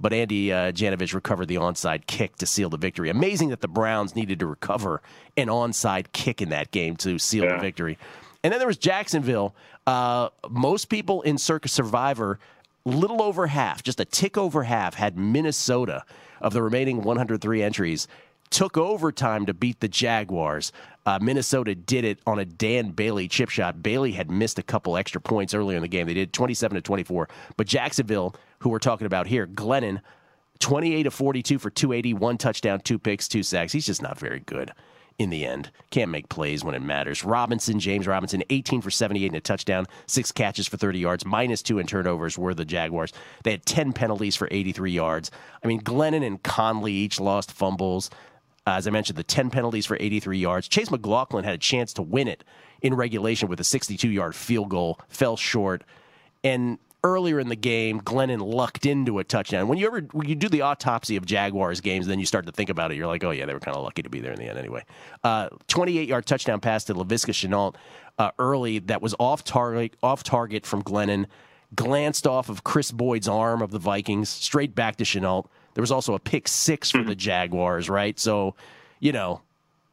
but 0.00 0.12
Andy 0.12 0.52
uh, 0.52 0.72
Janovich 0.72 1.14
recovered 1.14 1.46
the 1.46 1.54
onside 1.54 2.06
kick 2.06 2.36
to 2.36 2.46
seal 2.46 2.68
the 2.68 2.76
victory. 2.76 3.10
Amazing 3.10 3.50
that 3.50 3.60
the 3.60 3.68
Browns 3.68 4.16
needed 4.16 4.38
to 4.40 4.46
recover 4.46 5.00
an 5.36 5.46
onside 5.46 6.12
kick 6.12 6.42
in 6.42 6.48
that 6.50 6.72
game 6.72 6.96
to 6.96 7.18
seal 7.18 7.44
yeah. 7.44 7.56
the 7.56 7.60
victory. 7.60 7.96
And 8.42 8.52
then 8.52 8.58
there 8.58 8.68
was 8.68 8.76
Jacksonville. 8.76 9.54
Uh, 9.86 10.28
most 10.50 10.88
people 10.88 11.22
in 11.22 11.38
Circa 11.38 11.68
Survivor, 11.68 12.38
little 12.84 13.22
over 13.22 13.46
half, 13.46 13.82
just 13.82 14.00
a 14.00 14.04
tick 14.04 14.36
over 14.36 14.64
half, 14.64 14.94
had 14.94 15.16
Minnesota 15.16 16.04
of 16.40 16.52
the 16.52 16.62
remaining 16.62 17.02
103 17.02 17.62
entries. 17.62 18.06
Took 18.50 18.76
overtime 18.76 19.46
to 19.46 19.54
beat 19.54 19.80
the 19.80 19.88
Jaguars. 19.88 20.70
Uh, 21.06 21.18
Minnesota 21.20 21.74
did 21.74 22.04
it 22.04 22.20
on 22.26 22.38
a 22.38 22.44
Dan 22.44 22.90
Bailey 22.90 23.26
chip 23.26 23.48
shot. 23.48 23.82
Bailey 23.82 24.12
had 24.12 24.30
missed 24.30 24.58
a 24.58 24.62
couple 24.62 24.96
extra 24.96 25.20
points 25.20 25.54
earlier 25.54 25.76
in 25.76 25.82
the 25.82 25.88
game. 25.88 26.06
They 26.06 26.14
did 26.14 26.32
27 26.32 26.76
to 26.76 26.82
24. 26.82 27.28
But 27.56 27.66
Jacksonville 27.66 28.36
who 28.64 28.70
we're 28.70 28.78
talking 28.78 29.06
about 29.06 29.26
here, 29.26 29.46
Glennon, 29.46 30.00
28 30.58 31.02
to 31.02 31.10
42 31.10 31.58
for 31.58 31.68
280, 31.68 32.14
one 32.14 32.38
touchdown, 32.38 32.80
two 32.80 32.98
picks, 32.98 33.28
two 33.28 33.42
sacks. 33.42 33.72
He's 33.72 33.84
just 33.84 34.00
not 34.00 34.18
very 34.18 34.40
good 34.40 34.72
in 35.18 35.30
the 35.30 35.46
end. 35.46 35.70
Can't 35.90 36.10
make 36.10 36.28
plays 36.28 36.64
when 36.64 36.74
it 36.74 36.82
matters. 36.82 37.24
Robinson, 37.24 37.78
James 37.78 38.06
Robinson, 38.06 38.42
18 38.50 38.80
for 38.80 38.90
78 38.90 39.26
and 39.26 39.36
a 39.36 39.40
touchdown, 39.40 39.86
six 40.06 40.32
catches 40.32 40.66
for 40.66 40.76
30 40.76 40.98
yards, 40.98 41.24
minus 41.24 41.62
two 41.62 41.78
in 41.78 41.86
turnovers 41.86 42.36
were 42.36 42.54
the 42.54 42.64
Jaguars. 42.64 43.12
They 43.44 43.52
had 43.52 43.66
10 43.66 43.92
penalties 43.92 44.36
for 44.36 44.48
83 44.50 44.90
yards. 44.90 45.30
I 45.62 45.68
mean, 45.68 45.80
Glennon 45.80 46.26
and 46.26 46.42
Conley 46.42 46.92
each 46.92 47.20
lost 47.20 47.52
fumbles. 47.52 48.10
Uh, 48.66 48.72
as 48.72 48.86
I 48.86 48.90
mentioned, 48.90 49.18
the 49.18 49.24
10 49.24 49.50
penalties 49.50 49.86
for 49.86 49.96
83 50.00 50.38
yards. 50.38 50.68
Chase 50.68 50.90
McLaughlin 50.90 51.44
had 51.44 51.54
a 51.54 51.58
chance 51.58 51.92
to 51.94 52.02
win 52.02 52.28
it 52.28 52.42
in 52.82 52.94
regulation 52.94 53.48
with 53.48 53.60
a 53.60 53.64
62 53.64 54.08
yard 54.08 54.34
field 54.34 54.68
goal, 54.68 54.98
fell 55.08 55.36
short. 55.36 55.84
And 56.42 56.78
earlier 57.04 57.38
in 57.38 57.48
the 57.48 57.56
game, 57.56 58.00
Glennon 58.00 58.40
lucked 58.40 58.86
into 58.86 59.20
a 59.20 59.24
touchdown. 59.24 59.68
When 59.68 59.78
you 59.78 59.86
ever 59.86 60.00
when 60.12 60.28
you 60.28 60.34
do 60.34 60.48
the 60.48 60.62
autopsy 60.62 61.16
of 61.16 61.26
Jaguars 61.26 61.80
games, 61.80 62.06
then 62.06 62.18
you 62.18 62.26
start 62.26 62.46
to 62.46 62.52
think 62.52 62.70
about 62.70 62.90
it. 62.90 62.96
You're 62.96 63.06
like, 63.06 63.22
oh 63.22 63.30
yeah, 63.30 63.46
they 63.46 63.52
were 63.52 63.60
kind 63.60 63.76
of 63.76 63.84
lucky 63.84 64.02
to 64.02 64.08
be 64.08 64.20
there 64.20 64.32
in 64.32 64.38
the 64.38 64.48
end 64.48 64.58
anyway. 64.58 64.84
Uh, 65.22 65.50
28 65.68 66.08
yard 66.08 66.26
touchdown 66.26 66.58
pass 66.58 66.84
to 66.84 66.94
Laviska 66.94 67.32
Shenault 67.32 67.76
uh, 68.18 68.30
early 68.38 68.80
that 68.80 69.02
was 69.02 69.14
off 69.20 69.44
target 69.44 69.96
off 70.02 70.24
target 70.24 70.66
from 70.66 70.82
Glennon, 70.82 71.26
glanced 71.74 72.26
off 72.26 72.48
of 72.48 72.64
Kris 72.64 72.90
Boyd's 72.90 73.28
arm 73.28 73.62
of 73.62 73.70
the 73.70 73.78
Vikings 73.78 74.28
straight 74.28 74.74
back 74.74 74.96
to 74.96 75.04
Shenault. 75.04 75.46
There 75.74 75.82
was 75.82 75.92
also 75.92 76.14
a 76.14 76.18
pick 76.18 76.48
six 76.48 76.90
for 76.90 77.02
the 77.02 77.16
Jaguars, 77.16 77.90
right? 77.90 78.18
So, 78.18 78.54
you 79.00 79.12
know, 79.12 79.42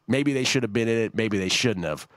maybe 0.08 0.32
they 0.32 0.44
should 0.44 0.64
have 0.64 0.74
been 0.74 0.88
in 0.88 0.98
it, 0.98 1.16
maybe 1.16 1.38
they 1.38 1.50
shouldn't 1.50 1.86
have. 1.86 2.08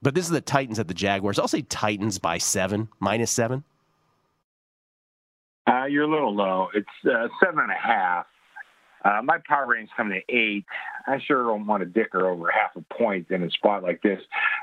But 0.00 0.14
this 0.14 0.24
is 0.24 0.30
the 0.30 0.40
Titans 0.40 0.80
at 0.80 0.88
the 0.88 0.94
Jaguars. 0.94 1.38
I'll 1.38 1.46
say 1.46 1.62
Titans 1.62 2.18
by 2.18 2.38
seven, 2.38 2.88
minus 2.98 3.30
seven. 3.30 3.62
Uh, 5.66 5.84
you're 5.84 6.04
a 6.04 6.10
little 6.10 6.34
low. 6.34 6.68
It's 6.74 6.88
uh, 7.04 7.28
seven 7.42 7.60
and 7.60 7.70
a 7.70 7.74
half. 7.74 8.26
Uh, 9.04 9.20
my 9.22 9.38
power 9.46 9.66
range 9.66 9.90
coming 9.96 10.20
to 10.20 10.34
eight. 10.34 10.64
I 11.06 11.18
sure 11.26 11.44
don't 11.44 11.66
want 11.66 11.82
to 11.82 11.86
dicker 11.86 12.28
over 12.28 12.50
half 12.50 12.76
a 12.76 12.94
point 12.94 13.30
in 13.30 13.42
a 13.42 13.50
spot 13.50 13.82
like 13.82 14.00
this. 14.02 14.20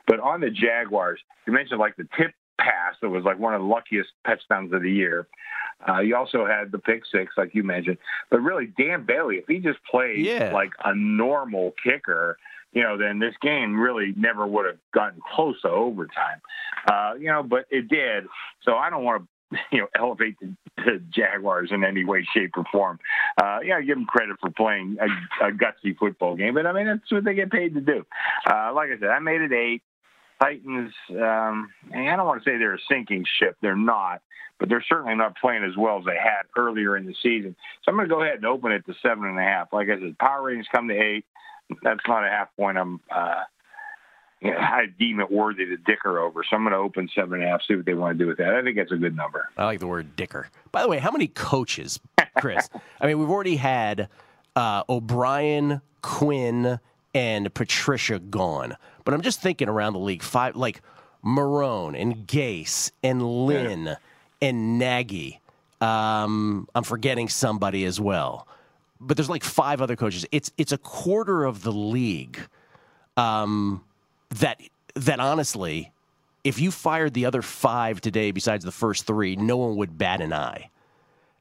But 0.07 0.19
on 0.19 0.41
the 0.41 0.49
Jaguars, 0.49 1.19
you 1.45 1.53
mentioned 1.53 1.79
like 1.79 1.97
the 1.97 2.07
tip 2.17 2.33
pass 2.57 2.95
that 3.01 3.09
was 3.09 3.23
like 3.23 3.39
one 3.39 3.53
of 3.53 3.62
the 3.62 3.67
luckiest 3.67 4.09
touchdowns 4.25 4.73
of 4.73 4.81
the 4.81 4.91
year. 4.91 5.27
Uh, 5.88 5.99
you 5.99 6.15
also 6.15 6.45
had 6.45 6.71
the 6.71 6.79
pick 6.79 7.03
six, 7.09 7.33
like 7.38 7.55
you 7.55 7.63
mentioned. 7.63 7.97
But 8.29 8.41
really, 8.41 8.67
Dan 8.77 9.05
Bailey, 9.05 9.38
if 9.38 9.45
he 9.47 9.59
just 9.59 9.79
played 9.89 10.25
yeah. 10.25 10.51
like 10.53 10.71
a 10.83 10.93
normal 10.93 11.73
kicker, 11.81 12.38
you 12.73 12.83
know, 12.83 12.97
then 12.97 13.19
this 13.19 13.33
game 13.41 13.79
really 13.79 14.13
never 14.15 14.45
would 14.45 14.65
have 14.65 14.77
gotten 14.93 15.19
close 15.33 15.59
to 15.62 15.69
overtime. 15.69 16.41
Uh, 16.85 17.13
you 17.17 17.27
know, 17.27 17.43
but 17.43 17.65
it 17.69 17.88
did. 17.88 18.25
So 18.63 18.75
I 18.75 18.89
don't 18.89 19.03
want 19.03 19.23
to 19.23 19.27
you 19.71 19.79
know, 19.79 19.88
elevate 19.95 20.35
the, 20.39 20.53
the, 20.85 21.01
Jaguars 21.09 21.69
in 21.71 21.83
any 21.83 22.05
way, 22.05 22.27
shape, 22.33 22.51
or 22.57 22.63
form. 22.71 22.99
Uh, 23.41 23.59
yeah, 23.63 23.77
I 23.77 23.81
give 23.81 23.97
them 23.97 24.05
credit 24.05 24.37
for 24.39 24.49
playing 24.49 24.97
a, 24.99 25.47
a, 25.47 25.51
gutsy 25.51 25.97
football 25.97 26.35
game, 26.35 26.53
but 26.53 26.65
I 26.65 26.73
mean 26.73 26.87
that's 26.87 27.11
what 27.11 27.23
they 27.23 27.33
get 27.33 27.51
paid 27.51 27.73
to 27.75 27.81
do. 27.81 28.05
Uh, 28.49 28.71
like 28.73 28.89
I 28.89 28.99
said, 28.99 29.09
I 29.09 29.19
made 29.19 29.41
it 29.41 29.51
eight. 29.51 29.81
Titans, 30.41 30.93
um, 31.11 31.69
I 31.93 32.15
don't 32.15 32.25
want 32.25 32.41
to 32.41 32.49
say 32.49 32.57
they're 32.57 32.75
a 32.75 32.79
sinking 32.89 33.25
ship. 33.39 33.57
They're 33.61 33.75
not, 33.75 34.21
but 34.57 34.69
they're 34.69 34.85
certainly 34.87 35.15
not 35.15 35.35
playing 35.37 35.65
as 35.65 35.75
well 35.77 35.99
as 35.99 36.05
they 36.05 36.15
had 36.15 36.43
earlier 36.55 36.95
in 36.95 37.05
the 37.05 37.15
season. 37.21 37.57
So 37.83 37.91
I'm 37.91 37.97
going 37.97 38.07
to 38.07 38.15
go 38.15 38.21
ahead 38.21 38.35
and 38.35 38.45
open 38.45 38.71
it 38.71 38.85
to 38.85 38.93
seven 39.01 39.25
and 39.25 39.37
a 39.37 39.41
half. 39.41 39.73
Like 39.73 39.89
I 39.89 39.99
said, 39.99 40.17
power 40.17 40.43
ratings 40.43 40.67
come 40.71 40.87
to 40.87 40.97
eight. 40.97 41.25
That's 41.83 41.99
not 42.07 42.25
a 42.25 42.29
half 42.29 42.55
point 42.55 42.77
I'm 42.77 43.01
uh, 43.13 43.43
you 44.41 44.52
know, 44.52 44.58
I 44.58 44.86
deem 44.97 45.19
it 45.19 45.32
worthy 45.32 45.65
to 45.65 45.78
dicker 45.78 46.19
over. 46.19 46.43
So 46.43 46.56
I'm 46.56 46.63
going 46.63 46.71
to 46.73 46.78
open 46.78 47.10
seven 47.13 47.36
and 47.36 47.43
a 47.43 47.47
half, 47.47 47.62
see 47.67 47.75
what 47.75 47.86
they 47.86 47.93
want 47.93 48.17
to 48.17 48.23
do 48.23 48.28
with 48.28 48.38
that. 48.38 48.56
I 48.56 48.62
think 48.62 48.78
that's 48.78 48.91
a 48.91 48.97
good 48.97 49.15
number. 49.15 49.49
I 49.58 49.65
like 49.65 49.80
the 49.80 49.88
word 49.88 50.15
dicker. 50.15 50.49
By 50.71 50.82
the 50.82 50.88
way, 50.88 50.99
how 50.99 51.12
many 51.12 51.28
coaches, 51.28 51.99
Chris? 52.38 52.69
I 53.02 53.08
mean, 53.08 53.19
we've 53.19 53.30
already 53.30 53.58
had 53.58 54.10
uh, 54.56 54.84
O'Brien, 54.89 55.82
Quinn, 56.02 56.80
and 57.13 57.54
Patricia 57.54 58.19
gone. 58.19 58.75
But 59.04 59.13
I'm 59.13 59.21
just 59.21 59.41
thinking 59.41 59.67
around 59.69 59.93
the 59.93 59.99
league, 59.99 60.23
five 60.23 60.56
like 60.56 60.82
Marrone 61.23 61.99
and 61.99 62.28
Gase 62.28 62.91
and 63.04 63.21
Lynn 63.45 63.86
yeah. 63.86 63.95
and 64.41 64.80
Nagy. 64.80 65.39
Um, 65.82 66.67
I'm 66.75 66.84
forgetting 66.84 67.30
somebody 67.30 67.86
as 67.86 67.99
well. 67.99 68.47
But 69.02 69.15
there's 69.15 69.30
like 69.30 69.43
five 69.43 69.82
other 69.82 69.95
coaches. 69.95 70.25
It's 70.32 70.52
it's 70.58 70.71
a 70.71 70.78
quarter 70.78 71.45
of 71.45 71.63
the 71.63 71.71
league. 71.71 72.39
Um, 73.15 73.84
that 74.35 74.61
that 74.95 75.19
honestly, 75.19 75.91
if 76.43 76.59
you 76.59 76.71
fired 76.71 77.13
the 77.13 77.25
other 77.25 77.41
five 77.41 78.01
today 78.01 78.31
besides 78.31 78.65
the 78.65 78.71
first 78.71 79.05
three, 79.05 79.35
no 79.35 79.57
one 79.57 79.75
would 79.77 79.97
bat 79.97 80.21
an 80.21 80.33
eye. 80.33 80.69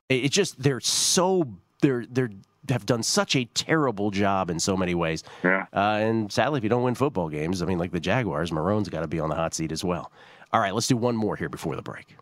It's 0.08 0.34
just 0.34 0.62
they're 0.62 0.80
so 0.80 1.48
they're 1.82 2.06
they're 2.10 2.30
have 2.68 2.86
done 2.86 3.02
such 3.02 3.34
a 3.36 3.44
terrible 3.46 4.10
job 4.10 4.50
in 4.50 4.60
so 4.60 4.76
many 4.76 4.94
ways. 4.94 5.24
Yeah. 5.42 5.66
Uh, 5.72 5.98
and 6.00 6.30
sadly, 6.30 6.58
if 6.58 6.64
you 6.64 6.68
don't 6.68 6.82
win 6.82 6.94
football 6.94 7.28
games, 7.28 7.62
I 7.62 7.66
mean, 7.66 7.78
like 7.78 7.92
the 7.92 8.00
Jaguars, 8.00 8.52
Marrone's 8.52 8.88
got 8.88 9.00
to 9.00 9.08
be 9.08 9.20
on 9.20 9.28
the 9.28 9.34
hot 9.34 9.54
seat 9.54 9.72
as 9.72 9.84
well. 9.84 10.12
All 10.52 10.60
right, 10.60 10.74
let's 10.74 10.86
do 10.86 10.96
one 10.96 11.16
more 11.16 11.36
here 11.36 11.48
before 11.48 11.76
the 11.76 11.82
break. 11.82 12.16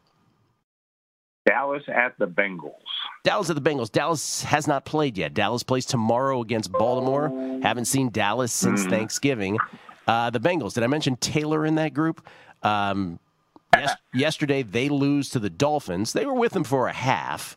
Dallas 1.46 1.82
at 1.88 2.18
the 2.18 2.26
Bengals. 2.26 2.72
Dallas 3.24 3.50
at 3.50 3.56
the 3.56 3.62
Bengals. 3.62 3.90
Dallas 3.90 4.42
has 4.42 4.66
not 4.66 4.84
played 4.84 5.16
yet. 5.16 5.32
Dallas 5.32 5.62
plays 5.62 5.86
tomorrow 5.86 6.40
against 6.40 6.72
Baltimore. 6.72 7.28
Haven't 7.62 7.84
seen 7.84 8.10
Dallas 8.10 8.52
since 8.52 8.84
mm. 8.84 8.90
Thanksgiving. 8.90 9.58
Uh, 10.06 10.30
the 10.30 10.40
Bengals. 10.40 10.74
Did 10.74 10.84
I 10.84 10.86
mention 10.86 11.16
Taylor 11.16 11.66
in 11.66 11.74
that 11.76 11.92
group? 11.92 12.26
Um, 12.62 13.18
yes, 13.74 13.94
yesterday 14.14 14.62
they 14.62 14.88
lose 14.88 15.30
to 15.30 15.38
the 15.38 15.50
Dolphins. 15.50 16.12
They 16.12 16.26
were 16.26 16.34
with 16.34 16.52
them 16.52 16.64
for 16.64 16.86
a 16.86 16.92
half, 16.92 17.56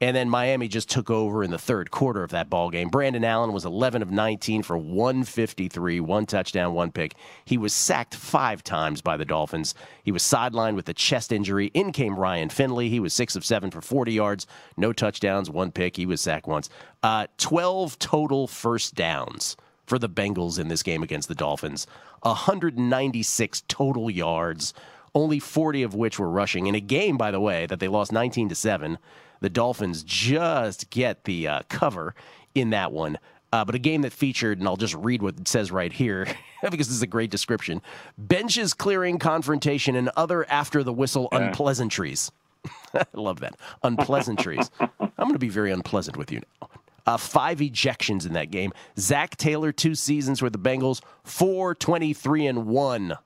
and 0.00 0.16
then 0.16 0.30
Miami 0.30 0.66
just 0.66 0.88
took 0.88 1.10
over 1.10 1.44
in 1.44 1.50
the 1.50 1.58
third 1.58 1.90
quarter 1.90 2.22
of 2.22 2.30
that 2.30 2.48
ball 2.48 2.70
game. 2.70 2.88
Brandon 2.88 3.22
Allen 3.22 3.52
was 3.52 3.66
11 3.66 4.00
of 4.00 4.10
19 4.10 4.62
for 4.62 4.78
153, 4.78 6.00
one 6.00 6.24
touchdown, 6.24 6.72
one 6.72 6.90
pick. 6.90 7.14
He 7.44 7.58
was 7.58 7.74
sacked 7.74 8.14
five 8.14 8.64
times 8.64 9.02
by 9.02 9.18
the 9.18 9.26
Dolphins. 9.26 9.74
He 10.02 10.10
was 10.10 10.22
sidelined 10.22 10.76
with 10.76 10.88
a 10.88 10.94
chest 10.94 11.32
injury. 11.32 11.66
In 11.74 11.92
came 11.92 12.18
Ryan 12.18 12.48
Finley. 12.48 12.88
He 12.88 13.00
was 13.00 13.12
six 13.12 13.36
of 13.36 13.44
seven 13.44 13.70
for 13.70 13.82
40 13.82 14.12
yards, 14.12 14.46
no 14.78 14.94
touchdowns, 14.94 15.50
one 15.50 15.70
pick. 15.70 15.96
He 15.96 16.06
was 16.06 16.22
sacked 16.22 16.46
once. 16.46 16.70
Uh, 17.02 17.26
12 17.36 17.98
total 17.98 18.46
first 18.46 18.94
downs 18.94 19.56
for 19.90 19.98
the 19.98 20.08
Bengals 20.08 20.56
in 20.56 20.68
this 20.68 20.84
game 20.84 21.02
against 21.02 21.26
the 21.28 21.34
Dolphins. 21.34 21.84
196 22.22 23.64
total 23.66 24.08
yards, 24.08 24.72
only 25.16 25.40
40 25.40 25.82
of 25.82 25.94
which 25.96 26.16
were 26.18 26.30
rushing 26.30 26.68
in 26.68 26.76
a 26.76 26.80
game, 26.80 27.16
by 27.16 27.32
the 27.32 27.40
way, 27.40 27.66
that 27.66 27.80
they 27.80 27.88
lost 27.88 28.12
19 28.12 28.48
to 28.50 28.54
7. 28.54 28.98
The 29.40 29.50
Dolphins 29.50 30.04
just 30.04 30.90
get 30.90 31.24
the 31.24 31.48
uh, 31.48 31.62
cover 31.68 32.14
in 32.54 32.70
that 32.70 32.92
one. 32.92 33.18
Uh, 33.52 33.64
but 33.64 33.74
a 33.74 33.80
game 33.80 34.02
that 34.02 34.12
featured, 34.12 34.60
and 34.60 34.68
I'll 34.68 34.76
just 34.76 34.94
read 34.94 35.22
what 35.22 35.36
it 35.40 35.48
says 35.48 35.72
right 35.72 35.92
here 35.92 36.28
because 36.70 36.86
this 36.86 36.94
is 36.96 37.02
a 37.02 37.06
great 37.08 37.32
description 37.32 37.82
benches 38.16 38.72
clearing 38.74 39.18
confrontation 39.18 39.96
and 39.96 40.08
other 40.16 40.48
after 40.48 40.84
the 40.84 40.92
whistle 40.92 41.28
Yeah. 41.32 41.48
unpleasantries. 41.48 42.30
I 42.94 43.04
love 43.14 43.40
that. 43.40 43.56
Unpleasantries. 43.82 44.70
I'm 44.78 44.88
going 45.18 45.32
to 45.32 45.38
be 45.40 45.48
very 45.48 45.72
unpleasant 45.72 46.16
with 46.16 46.30
you 46.30 46.42
now. 46.62 46.68
Uh, 47.06 47.16
five 47.16 47.58
ejections 47.58 48.26
in 48.26 48.32
that 48.34 48.50
game. 48.50 48.72
Zac 48.98 49.36
Taylor, 49.36 49.72
two 49.72 49.94
seasons 49.94 50.42
with 50.42 50.52
the 50.52 50.58
Bengals, 50.58 51.02
4 51.24 51.74
23 51.74 52.46
and 52.46 52.66
1. 52.66 53.18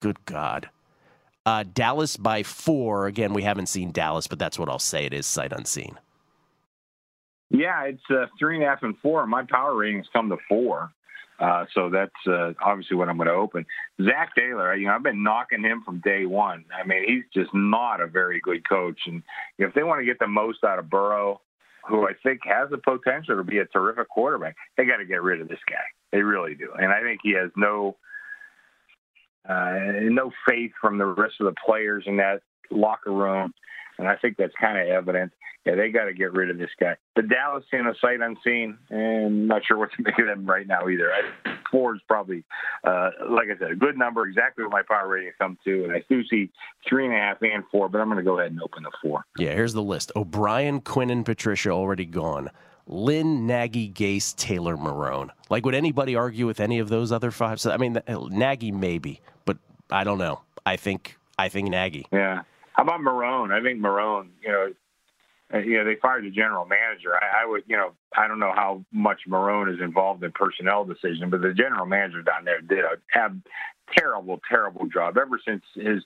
Good 0.00 0.24
God. 0.24 0.70
Uh, 1.46 1.64
Dallas 1.72 2.16
by 2.16 2.42
four. 2.42 3.06
Again, 3.06 3.32
we 3.32 3.42
haven't 3.42 3.66
seen 3.66 3.92
Dallas, 3.92 4.26
but 4.26 4.38
that's 4.38 4.58
what 4.58 4.68
I'll 4.68 4.78
say. 4.78 5.06
It 5.06 5.14
is 5.14 5.26
sight 5.26 5.52
unseen. 5.52 5.98
Yeah, 7.50 7.84
it's 7.84 8.02
uh, 8.10 8.26
three 8.38 8.56
and 8.56 8.64
a 8.64 8.68
half 8.68 8.82
and 8.82 8.96
four. 8.98 9.26
My 9.26 9.44
power 9.44 9.74
ratings 9.74 10.06
come 10.12 10.28
to 10.28 10.36
four. 10.48 10.92
Uh, 11.40 11.64
so 11.74 11.88
that's 11.88 12.12
uh, 12.28 12.52
obviously 12.62 12.96
what 12.96 13.08
I'm 13.08 13.16
going 13.16 13.28
to 13.28 13.34
open. 13.34 13.64
Zac 14.02 14.34
Taylor, 14.36 14.74
you 14.74 14.86
know, 14.86 14.92
I've 14.92 15.02
been 15.02 15.22
knocking 15.22 15.62
him 15.62 15.82
from 15.84 16.00
day 16.00 16.26
one. 16.26 16.66
I 16.72 16.86
mean, 16.86 17.02
he's 17.06 17.24
just 17.32 17.54
not 17.54 18.02
a 18.02 18.06
very 18.06 18.40
good 18.40 18.68
coach. 18.68 19.00
And 19.06 19.22
if 19.58 19.72
they 19.72 19.82
want 19.82 20.00
to 20.00 20.04
get 20.04 20.18
the 20.18 20.26
most 20.26 20.62
out 20.62 20.78
of 20.78 20.90
Burrow, 20.90 21.40
who 21.88 22.06
I 22.06 22.12
think 22.22 22.40
has 22.44 22.70
the 22.70 22.78
potential 22.78 23.36
to 23.36 23.44
be 23.44 23.58
a 23.58 23.66
terrific 23.66 24.08
quarterback, 24.08 24.56
they 24.76 24.84
got 24.84 24.98
to 24.98 25.04
get 25.04 25.22
rid 25.22 25.40
of 25.40 25.48
this 25.48 25.58
guy. 25.68 25.76
They 26.12 26.22
really 26.22 26.54
do. 26.54 26.70
And 26.78 26.92
I 26.92 27.02
think 27.02 27.20
he 27.22 27.32
has 27.34 27.50
no 27.56 27.96
uh, 29.48 29.74
no 30.02 30.30
faith 30.48 30.72
from 30.80 30.98
the 30.98 31.06
rest 31.06 31.34
of 31.40 31.46
the 31.46 31.54
players 31.64 32.04
in 32.06 32.18
that 32.18 32.42
locker 32.70 33.12
room. 33.12 33.52
And 34.00 34.08
I 34.08 34.16
think 34.16 34.36
that's 34.38 34.54
kind 34.60 34.78
of 34.78 34.88
evident. 34.88 35.32
Yeah, 35.66 35.74
they 35.74 35.90
got 35.90 36.06
to 36.06 36.14
get 36.14 36.32
rid 36.32 36.48
of 36.48 36.56
this 36.56 36.70
guy. 36.80 36.96
The 37.16 37.22
Dallas 37.22 37.64
in 37.70 37.86
a 37.86 37.92
sight 38.00 38.20
unseen, 38.22 38.78
and 38.88 39.46
not 39.46 39.62
sure 39.66 39.76
what 39.76 39.90
to 39.92 40.02
make 40.02 40.18
of 40.18 40.26
them 40.26 40.46
right 40.46 40.66
now 40.66 40.88
either. 40.88 41.12
I, 41.12 41.54
four 41.70 41.94
is 41.94 42.00
probably, 42.08 42.44
uh, 42.82 43.10
like 43.28 43.48
I 43.54 43.58
said, 43.58 43.70
a 43.72 43.76
good 43.76 43.98
number, 43.98 44.26
exactly 44.26 44.64
what 44.64 44.72
my 44.72 44.82
power 44.88 45.06
rating 45.06 45.32
come 45.38 45.58
to. 45.64 45.84
And 45.84 45.92
I 45.92 46.02
do 46.08 46.24
see 46.28 46.50
three 46.88 47.04
and 47.04 47.14
a 47.14 47.18
half 47.18 47.42
and 47.42 47.62
four, 47.70 47.90
but 47.90 48.00
I'm 48.00 48.06
going 48.08 48.16
to 48.16 48.24
go 48.24 48.38
ahead 48.38 48.52
and 48.52 48.62
open 48.62 48.84
the 48.84 48.90
four. 49.02 49.26
Yeah, 49.36 49.52
here's 49.52 49.74
the 49.74 49.82
list 49.82 50.12
O'Brien, 50.16 50.80
Quinn, 50.80 51.10
and 51.10 51.26
Patricia 51.26 51.70
already 51.70 52.06
gone. 52.06 52.50
Lynn, 52.86 53.46
Nagy, 53.46 53.92
Gase, 53.92 54.34
Taylor, 54.34 54.76
Marrone. 54.76 55.28
Like, 55.50 55.64
would 55.66 55.74
anybody 55.74 56.16
argue 56.16 56.46
with 56.46 56.58
any 56.58 56.78
of 56.78 56.88
those 56.88 57.12
other 57.12 57.30
five? 57.30 57.60
So, 57.60 57.70
I 57.70 57.76
mean, 57.76 58.00
Nagy 58.08 58.72
maybe, 58.72 59.20
but 59.44 59.58
I 59.90 60.04
don't 60.04 60.18
know. 60.18 60.40
I 60.64 60.76
think 60.76 61.18
I 61.38 61.48
think 61.48 61.68
Nagy. 61.68 62.06
Yeah. 62.12 62.42
How 62.72 62.82
about 62.84 63.00
Marrone? 63.00 63.52
I 63.52 63.62
think 63.62 63.80
Marrone, 63.80 64.28
you 64.42 64.48
know, 64.48 64.72
uh, 65.52 65.58
you 65.58 65.76
know, 65.78 65.84
they 65.84 65.96
fired 66.00 66.24
the 66.24 66.30
general 66.30 66.64
manager. 66.64 67.14
I, 67.14 67.42
I 67.42 67.46
would, 67.46 67.64
you 67.66 67.76
know, 67.76 67.92
I 68.16 68.28
don't 68.28 68.38
know 68.38 68.52
how 68.54 68.84
much 68.92 69.22
Marrone 69.28 69.72
is 69.74 69.80
involved 69.80 70.22
in 70.22 70.30
personnel 70.32 70.84
decision, 70.84 71.28
but 71.28 71.42
the 71.42 71.52
general 71.52 71.86
manager 71.86 72.22
down 72.22 72.44
there 72.44 72.60
did 72.60 72.78
a 72.80 72.98
terrible, 73.96 74.40
terrible 74.48 74.86
job 74.86 75.16
ever 75.18 75.40
since 75.44 75.62
his 75.74 76.04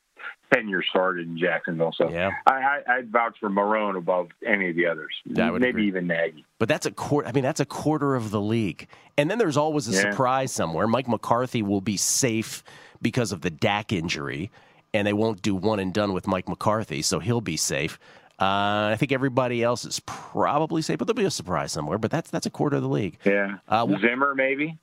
tenure 0.53 0.83
started 0.88 1.27
in 1.29 1.37
Jacksonville. 1.38 1.92
So 1.94 2.09
yeah. 2.11 2.31
I, 2.46 2.53
I, 2.53 2.94
I'd 2.96 3.11
vouch 3.11 3.37
for 3.38 3.50
Marrone 3.50 3.98
above 3.98 4.29
any 4.46 4.70
of 4.70 4.77
the 4.77 4.87
others. 4.87 5.12
Yeah, 5.27 5.50
would 5.50 5.61
Maybe 5.61 5.70
agree. 5.70 5.88
even 5.88 6.07
Nagy. 6.07 6.46
But 6.59 6.70
that's 6.70 6.87
a 6.87 6.90
quarter. 6.90 7.29
I 7.29 7.33
mean, 7.33 7.44
that's 7.44 7.61
a 7.61 7.66
quarter 7.66 8.14
of 8.14 8.31
the 8.31 8.40
league. 8.40 8.88
And 9.18 9.31
then 9.31 9.37
there's 9.37 9.59
always 9.59 9.87
a 9.88 9.92
Yeah. 9.92 10.11
surprise 10.11 10.53
somewhere. 10.53 10.87
Mike 10.87 11.09
McCarthy 11.09 11.62
will 11.62 11.83
be 11.83 11.98
safe 11.98 12.64
because 13.03 13.33
of 13.33 13.42
the 13.42 13.50
Dak 13.50 13.92
injury, 13.92 14.50
and 14.95 15.07
they 15.07 15.13
won't 15.13 15.43
do 15.43 15.55
one 15.55 15.81
and 15.81 15.93
done 15.93 16.13
with 16.15 16.27
Mike 16.27 16.49
McCarthy, 16.49 17.03
so 17.03 17.19
he'll 17.19 17.41
be 17.43 17.57
safe. 17.59 17.99
Uh, 18.41 18.91
I 18.93 18.97
think 18.99 19.13
everybody 19.13 19.63
else 19.63 19.85
is 19.85 20.01
probably 20.07 20.81
safe, 20.83 20.99
but 20.99 21.07
there'll 21.07 21.17
be 21.17 21.25
a 21.25 21.31
surprise 21.31 21.73
somewhere. 21.73 21.99
But 21.99 22.11
that's 22.11 22.31
that's 22.31 22.47
a 22.47 22.51
quarter 22.51 22.77
of 22.77 22.83
the 22.83 22.89
league. 22.89 23.19
Yeah. 23.25 23.59
Uh, 23.69 23.87
Zimmer, 24.01 24.35
maybe. 24.35 24.79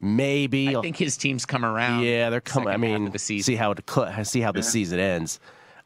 Maybe. 0.00 0.74
I 0.76 0.80
think 0.80 0.96
his 0.96 1.16
team's 1.16 1.46
come 1.46 1.64
around. 1.64 2.02
Yeah, 2.02 2.30
they're 2.30 2.40
coming. 2.40 2.68
I 2.68 2.76
mean, 2.76 3.10
the 3.10 3.18
see 3.18 3.40
how 3.56 3.72
it 3.72 3.90
see 4.26 4.40
how 4.40 4.52
the 4.52 4.58
Yeah. 4.60 4.64
season 4.64 4.98
ends. 5.00 5.38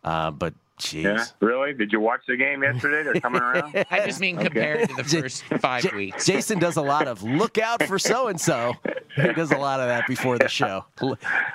Uh, 0.02 0.30
but 0.30 0.54
jeez. 0.78 1.02
Yeah. 1.04 1.24
Really? 1.40 1.72
Did 1.72 1.92
you 1.92 2.00
watch 2.00 2.20
the 2.28 2.36
game 2.36 2.62
yesterday? 2.62 3.02
They're 3.02 3.20
coming 3.20 3.40
around. 3.42 3.84
I 3.90 4.04
just 4.06 4.20
mean 4.20 4.36
Okay. 4.36 4.46
compared 4.46 4.88
to 4.90 4.94
the 4.96 5.04
first 5.04 5.42
five 5.60 5.82
J- 5.82 5.94
weeks. 5.96 6.26
Jason 6.26 6.58
does 6.58 6.76
a 6.76 6.82
lot 6.82 7.08
of 7.08 7.22
look 7.22 7.58
out 7.58 7.82
for 7.84 7.98
so 7.98 8.28
and 8.28 8.40
so. 8.40 8.74
He 9.16 9.32
does 9.32 9.50
a 9.50 9.56
lot 9.56 9.80
of 9.80 9.88
that 9.88 10.06
before 10.06 10.36
the 10.38 10.48
show. 10.48 10.84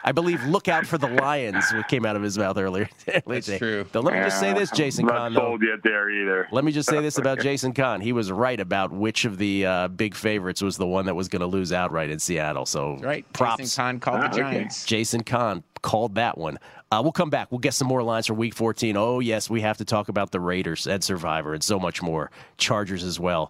I 0.03 0.11
believe 0.11 0.43
look 0.45 0.67
out 0.67 0.87
for 0.87 0.97
the 0.97 1.07
Lions 1.07 1.65
came 1.87 2.05
out 2.05 2.15
of 2.15 2.23
his 2.23 2.35
mouth 2.37 2.57
earlier. 2.57 2.89
That's 3.27 3.55
true. 3.57 3.85
Let 3.93 4.03
me 4.13 4.19
just 4.23 4.39
say 4.39 4.53
this, 4.53 4.71
Jason 4.71 5.05
I'm 5.07 5.15
Kahn. 5.15 5.33
Not 5.33 5.39
sold 5.41 5.61
yet 5.61 5.83
there 5.83 6.09
either. 6.09 6.47
Let 6.51 6.63
me 6.65 6.71
just 6.71 6.89
say 6.89 6.99
this 7.01 7.17
about 7.19 7.39
Jason 7.41 7.73
Kahn. 7.73 8.01
He 8.01 8.13
was 8.13 8.31
right 8.31 8.59
about 8.59 8.91
which 8.91 9.25
of 9.25 9.37
the 9.37 9.65
uh, 9.65 9.87
big 9.89 10.15
favorites 10.15 10.61
was 10.63 10.77
the 10.77 10.87
one 10.87 11.05
that 11.05 11.13
was 11.15 11.27
going 11.27 11.41
to 11.41 11.45
lose 11.47 11.71
outright 11.71 12.09
in 12.09 12.17
Seattle. 12.17 12.65
So 12.65 12.95
Right. 12.97 13.31
props. 13.33 13.57
Jason 13.61 13.81
Kahn 13.83 13.99
called 13.99 14.17
Ah, 14.21 14.27
the 14.29 14.33
okay. 14.33 14.41
Giants. 14.41 14.85
Jason 14.85 15.21
Kahn 15.23 15.63
called 15.83 16.15
that 16.15 16.37
one. 16.39 16.57
Uh, 16.91 16.99
we'll 17.01 17.13
come 17.13 17.29
back. 17.29 17.49
We'll 17.51 17.59
get 17.59 17.73
some 17.73 17.87
more 17.87 18.03
lines 18.03 18.27
for 18.27 18.33
Week 18.33 18.53
14. 18.53 18.97
Oh 18.97 19.21
yes, 19.21 19.49
we 19.49 19.61
have 19.61 19.77
to 19.77 19.85
talk 19.85 20.09
about 20.09 20.31
the 20.31 20.41
Raiders 20.41 20.87
and 20.87 21.01
Survivor 21.01 21.53
and 21.53 21.63
so 21.63 21.79
much 21.79 22.01
more. 22.01 22.31
Chargers 22.57 23.01
as 23.05 23.17
well. 23.17 23.49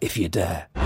if 0.00 0.16
you 0.16 0.28
dare. 0.28 0.85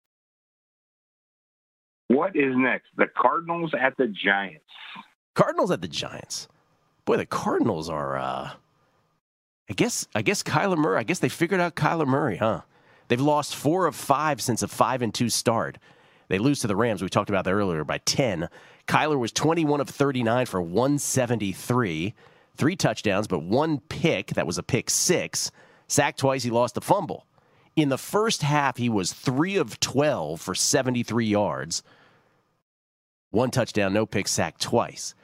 What 2.15 2.35
is 2.35 2.53
next? 2.55 2.87
The 2.97 3.07
Cardinals 3.15 3.71
at 3.79 3.95
the 3.97 4.07
Giants. 4.07 4.65
Cardinals 5.33 5.71
at 5.71 5.81
the 5.81 5.87
Giants. 5.87 6.49
Boy, 7.05 7.17
the 7.17 7.25
Cardinals 7.25 7.89
are. 7.89 8.17
Uh, 8.17 8.49
I 9.69 9.73
guess. 9.73 10.07
I 10.13 10.21
guess 10.21 10.43
Kyler 10.43 10.77
Murray. 10.77 10.97
I 10.97 11.03
guess 11.03 11.19
they 11.19 11.29
figured 11.29 11.61
out 11.61 11.75
Kyler 11.75 12.05
Murray, 12.07 12.37
huh? 12.37 12.61
They've 13.07 13.21
lost 13.21 13.55
four 13.55 13.85
of 13.85 13.95
five 13.95 14.41
since 14.41 14.61
a 14.61 14.67
five 14.67 15.01
and 15.01 15.13
two 15.13 15.29
start. 15.29 15.77
They 16.27 16.37
lose 16.37 16.59
to 16.61 16.67
the 16.67 16.75
Rams. 16.75 17.01
We 17.01 17.09
talked 17.09 17.29
about 17.29 17.45
that 17.45 17.53
earlier 17.53 17.83
by 17.85 17.99
ten. 17.99 18.49
Kyler 18.87 19.17
was 19.17 19.31
twenty 19.31 19.63
one 19.63 19.79
of 19.79 19.89
thirty 19.89 20.23
nine 20.23 20.45
for 20.47 20.61
one 20.61 20.97
seventy 20.97 21.53
three, 21.53 22.13
touchdowns, 22.77 23.27
but 23.27 23.43
one 23.43 23.79
pick. 23.79 24.27
That 24.27 24.47
was 24.47 24.57
a 24.57 24.63
pick 24.63 24.89
six. 24.89 25.49
Sacked 25.87 26.19
twice. 26.19 26.43
He 26.43 26.49
lost 26.49 26.77
a 26.77 26.81
fumble. 26.81 27.25
In 27.77 27.87
the 27.87 27.97
first 27.97 28.41
half, 28.41 28.75
he 28.75 28.89
was 28.89 29.13
three 29.13 29.55
of 29.55 29.79
twelve 29.79 30.41
for 30.41 30.53
seventy 30.53 31.03
three 31.03 31.27
yards. 31.27 31.83
One 33.31 33.49
touchdown, 33.49 33.93
no 33.93 34.05
pick, 34.05 34.27
sacked 34.27 34.61
twice. 34.61 35.15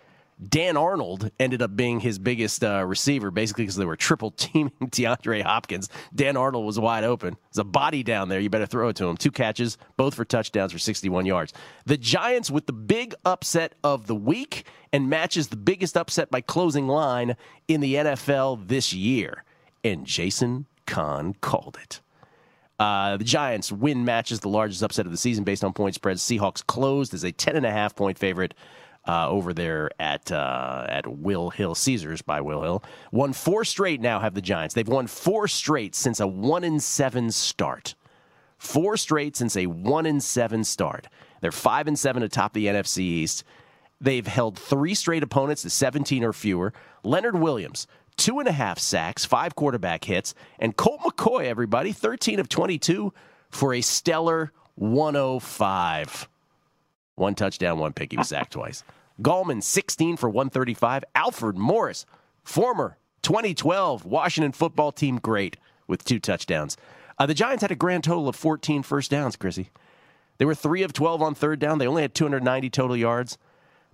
Dan 0.46 0.78
Arnold 0.78 1.32
ended 1.40 1.64
up 1.64 1.76
being 1.76 2.00
his 2.00 2.20
biggest 2.20 2.64
uh, 2.64 2.86
receiver, 2.86 3.32
basically 3.32 3.64
because 3.64 3.76
they 3.76 3.86
were 3.86 3.96
triple 3.96 4.32
teaming 4.32 4.72
DeAndre 4.82 5.42
Hopkins. 5.42 5.90
Dan 6.14 6.38
Arnold 6.38 6.66
was 6.66 6.80
wide 6.80 7.04
open. 7.04 7.36
There's 7.52 7.60
a 7.60 7.64
body 7.64 8.04
down 8.04 8.30
there. 8.30 8.40
You 8.40 8.50
better 8.50 8.68
throw 8.68 8.90
it 8.90 8.96
to 8.98 9.08
him. 9.08 9.18
Two 9.18 9.32
catches, 9.32 9.78
both 9.98 10.14
for 10.14 10.26
touchdowns 10.26 10.72
for 10.72 10.80
61 10.80 11.26
yards. 11.26 11.54
The 11.86 11.98
Giants 11.98 12.52
with 12.52 12.68
the 12.68 12.74
big 12.74 13.16
upset 13.26 13.74
of 13.84 14.06
the 14.06 14.16
week 14.16 14.66
and 14.94 15.10
matches 15.10 15.48
the 15.48 15.58
biggest 15.58 15.98
upset 15.98 16.30
by 16.30 16.42
closing 16.42 16.88
line 16.88 17.36
in 17.68 17.82
the 17.82 17.96
NFL 17.96 18.68
this 18.68 18.94
year. 18.94 19.44
And 19.84 20.06
Jason 20.06 20.68
Kahn 20.86 21.36
called 21.42 21.80
it. 21.82 22.00
Uh, 22.80 23.18
the 23.18 23.24
Giants 23.24 23.72
win 23.72 24.06
matches 24.06 24.40
the 24.40 24.50
largest 24.50 24.84
upset 24.84 25.06
of 25.06 25.12
the 25.12 25.18
season 25.18 25.44
based 25.44 25.64
on 25.64 25.74
point 25.74 25.96
spreads. 25.96 26.22
Seahawks 26.22 26.66
closed 26.66 27.14
as 27.14 27.24
a 27.24 27.32
10.5 27.32 27.96
point 27.96 28.18
favorite 28.18 28.54
uh, 29.08 29.28
over 29.30 29.54
there 29.54 29.90
at 30.00 30.32
uh, 30.32 30.86
at 30.90 31.08
Will 31.08 31.50
Hill 31.50 31.76
Caesars 31.76 32.22
by 32.22 32.42
Will 32.42 32.62
Hill. 32.62 32.84
Won 33.12 33.34
four 33.34 33.64
straight 33.64 34.02
now 34.02 34.20
have 34.20 34.34
the 34.34 34.42
Giants. 34.42 34.76
They've 34.76 34.88
won 34.88 35.08
four 35.08 35.48
straight 35.48 35.96
since 35.96 36.20
a 36.20 36.28
one 36.28 36.64
in 36.64 36.80
seven 36.80 37.32
start. 37.32 37.96
Four 38.58 38.98
straight 38.98 39.36
since 39.36 39.56
a 39.56 39.68
one 39.68 40.06
in 40.06 40.20
seven 40.20 40.64
start. 40.64 41.08
They're 41.42 41.52
five 41.52 41.88
and 41.88 41.98
seven 41.98 42.24
atop 42.24 42.54
the 42.54 42.66
NFC 42.66 43.00
East. 43.00 43.44
They've 44.02 44.28
held 44.28 44.60
three 44.60 44.94
straight 44.94 45.24
opponents 45.24 45.64
to 45.64 45.70
17 45.70 46.24
or 46.24 46.34
fewer. 46.34 46.74
Leonard 47.04 47.40
Williams, 47.40 47.88
two 48.18 48.40
and 48.40 48.48
a 48.48 48.52
half 48.52 48.80
sacks, 48.80 49.24
five 49.24 49.56
quarterback 49.56 50.04
hits, 50.04 50.34
and 50.60 50.76
Colt 50.76 51.02
McCoy, 51.02 51.46
everybody, 51.46 51.92
13 51.92 52.40
of 52.40 52.50
22 52.50 53.14
for 53.50 53.74
a 53.74 53.82
stellar 53.82 54.52
105. 54.76 56.28
One 57.16 57.36
touchdown, 57.36 57.80
one 57.80 57.94
pick. 57.94 58.12
He 58.12 58.18
was 58.18 58.30
sacked 58.30 58.54
twice. 58.54 58.84
Gallman, 59.22 59.64
16 59.64 60.18
for 60.18 60.30
135. 60.30 61.04
Alfred 61.16 61.58
Morris, 61.58 62.06
former 62.44 62.98
2012 63.24 64.06
Washington 64.06 64.52
football 64.52 64.92
team 64.92 65.18
great 65.18 65.58
with 65.88 66.04
two 66.04 66.20
touchdowns. 66.20 66.78
Uh, 67.18 67.26
the 67.26 67.34
Giants 67.34 67.62
had 67.62 67.72
a 67.72 67.76
grand 67.76 68.04
total 68.04 68.28
of 68.28 68.36
14 68.36 68.84
first 68.84 69.10
downs, 69.10 69.36
Chrissy. 69.36 69.72
They 70.38 70.46
were 70.46 70.54
3 70.54 70.84
of 70.84 70.94
12 70.94 71.22
on 71.22 71.34
third 71.34 71.60
down. 71.60 71.80
They 71.80 71.88
only 71.88 72.04
had 72.04 72.14
290 72.14 72.70
total 72.70 72.96
yards. 72.96 73.40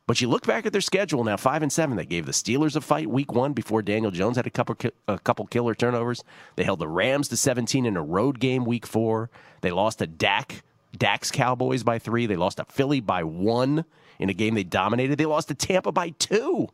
But 0.05 0.19
you 0.19 0.27
look 0.27 0.45
back 0.45 0.65
at 0.65 0.73
their 0.73 0.81
schedule 0.81 1.23
now, 1.23 1.37
5 1.37 1.63
and 1.63 1.71
7. 1.71 1.95
They 1.95 2.05
gave 2.05 2.25
the 2.25 2.33
Steelers 2.33 2.75
a 2.75 2.81
fight 2.81 3.09
week 3.09 3.31
1 3.31 3.53
before 3.53 3.81
Daniel 3.81 4.11
Jones 4.11 4.35
had 4.35 4.45
a 4.45 4.49
couple 4.49 4.75
a 5.07 5.19
couple 5.19 5.47
killer 5.47 5.73
turnovers. 5.73 6.23
They 6.55 6.65
held 6.65 6.79
the 6.79 6.89
Rams 6.89 7.29
to 7.29 7.37
17 7.37 7.85
in 7.85 7.95
a 7.95 8.03
road 8.03 8.39
game 8.39 8.65
week 8.65 8.85
4. 8.85 9.29
They 9.61 9.71
lost 9.71 9.99
to 9.99 10.07
Dak 10.07 10.63
Dak's 10.97 11.31
Cowboys 11.31 11.83
by 11.83 11.99
3. 11.99 12.25
They 12.25 12.35
lost 12.35 12.57
to 12.57 12.65
Philly 12.65 12.99
by 12.99 13.23
1 13.23 13.85
in 14.19 14.29
a 14.29 14.33
game 14.33 14.55
they 14.55 14.63
dominated. 14.63 15.17
They 15.17 15.25
lost 15.25 15.49
to 15.49 15.55
Tampa 15.55 15.91
by 15.91 16.09
two. 16.11 16.69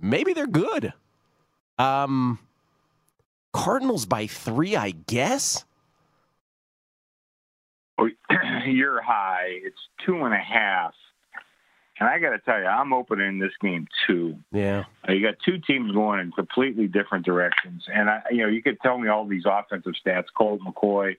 Maybe 0.00 0.32
they're 0.32 0.46
good. 0.46 0.92
Um, 1.78 2.38
Cardinals 3.52 4.06
by 4.06 4.26
three, 4.26 4.76
I 4.76 4.90
guess. 4.90 5.64
Oh, 7.98 8.08
you're 8.66 9.02
high. 9.02 9.60
It's 9.62 9.80
two 10.04 10.24
and 10.24 10.34
a 10.34 10.38
half. 10.38 10.94
And 11.98 12.08
I 12.08 12.18
got 12.18 12.30
to 12.30 12.38
tell 12.38 12.58
you, 12.58 12.66
I'm 12.66 12.92
opening 12.92 13.38
this 13.38 13.52
game 13.60 13.88
too. 14.06 14.36
Yeah. 14.52 14.84
Uh, 15.08 15.12
you 15.12 15.26
got 15.26 15.34
two 15.44 15.58
teams 15.58 15.92
going 15.92 16.20
in 16.20 16.32
completely 16.32 16.86
different 16.86 17.24
directions, 17.24 17.84
and 17.92 18.08
I, 18.08 18.22
you 18.30 18.38
know, 18.38 18.48
you 18.48 18.62
could 18.62 18.80
tell 18.80 18.98
me 18.98 19.08
all 19.08 19.26
these 19.26 19.44
offensive 19.46 19.94
stats. 20.04 20.26
Colt 20.36 20.60
McCoy, 20.60 21.16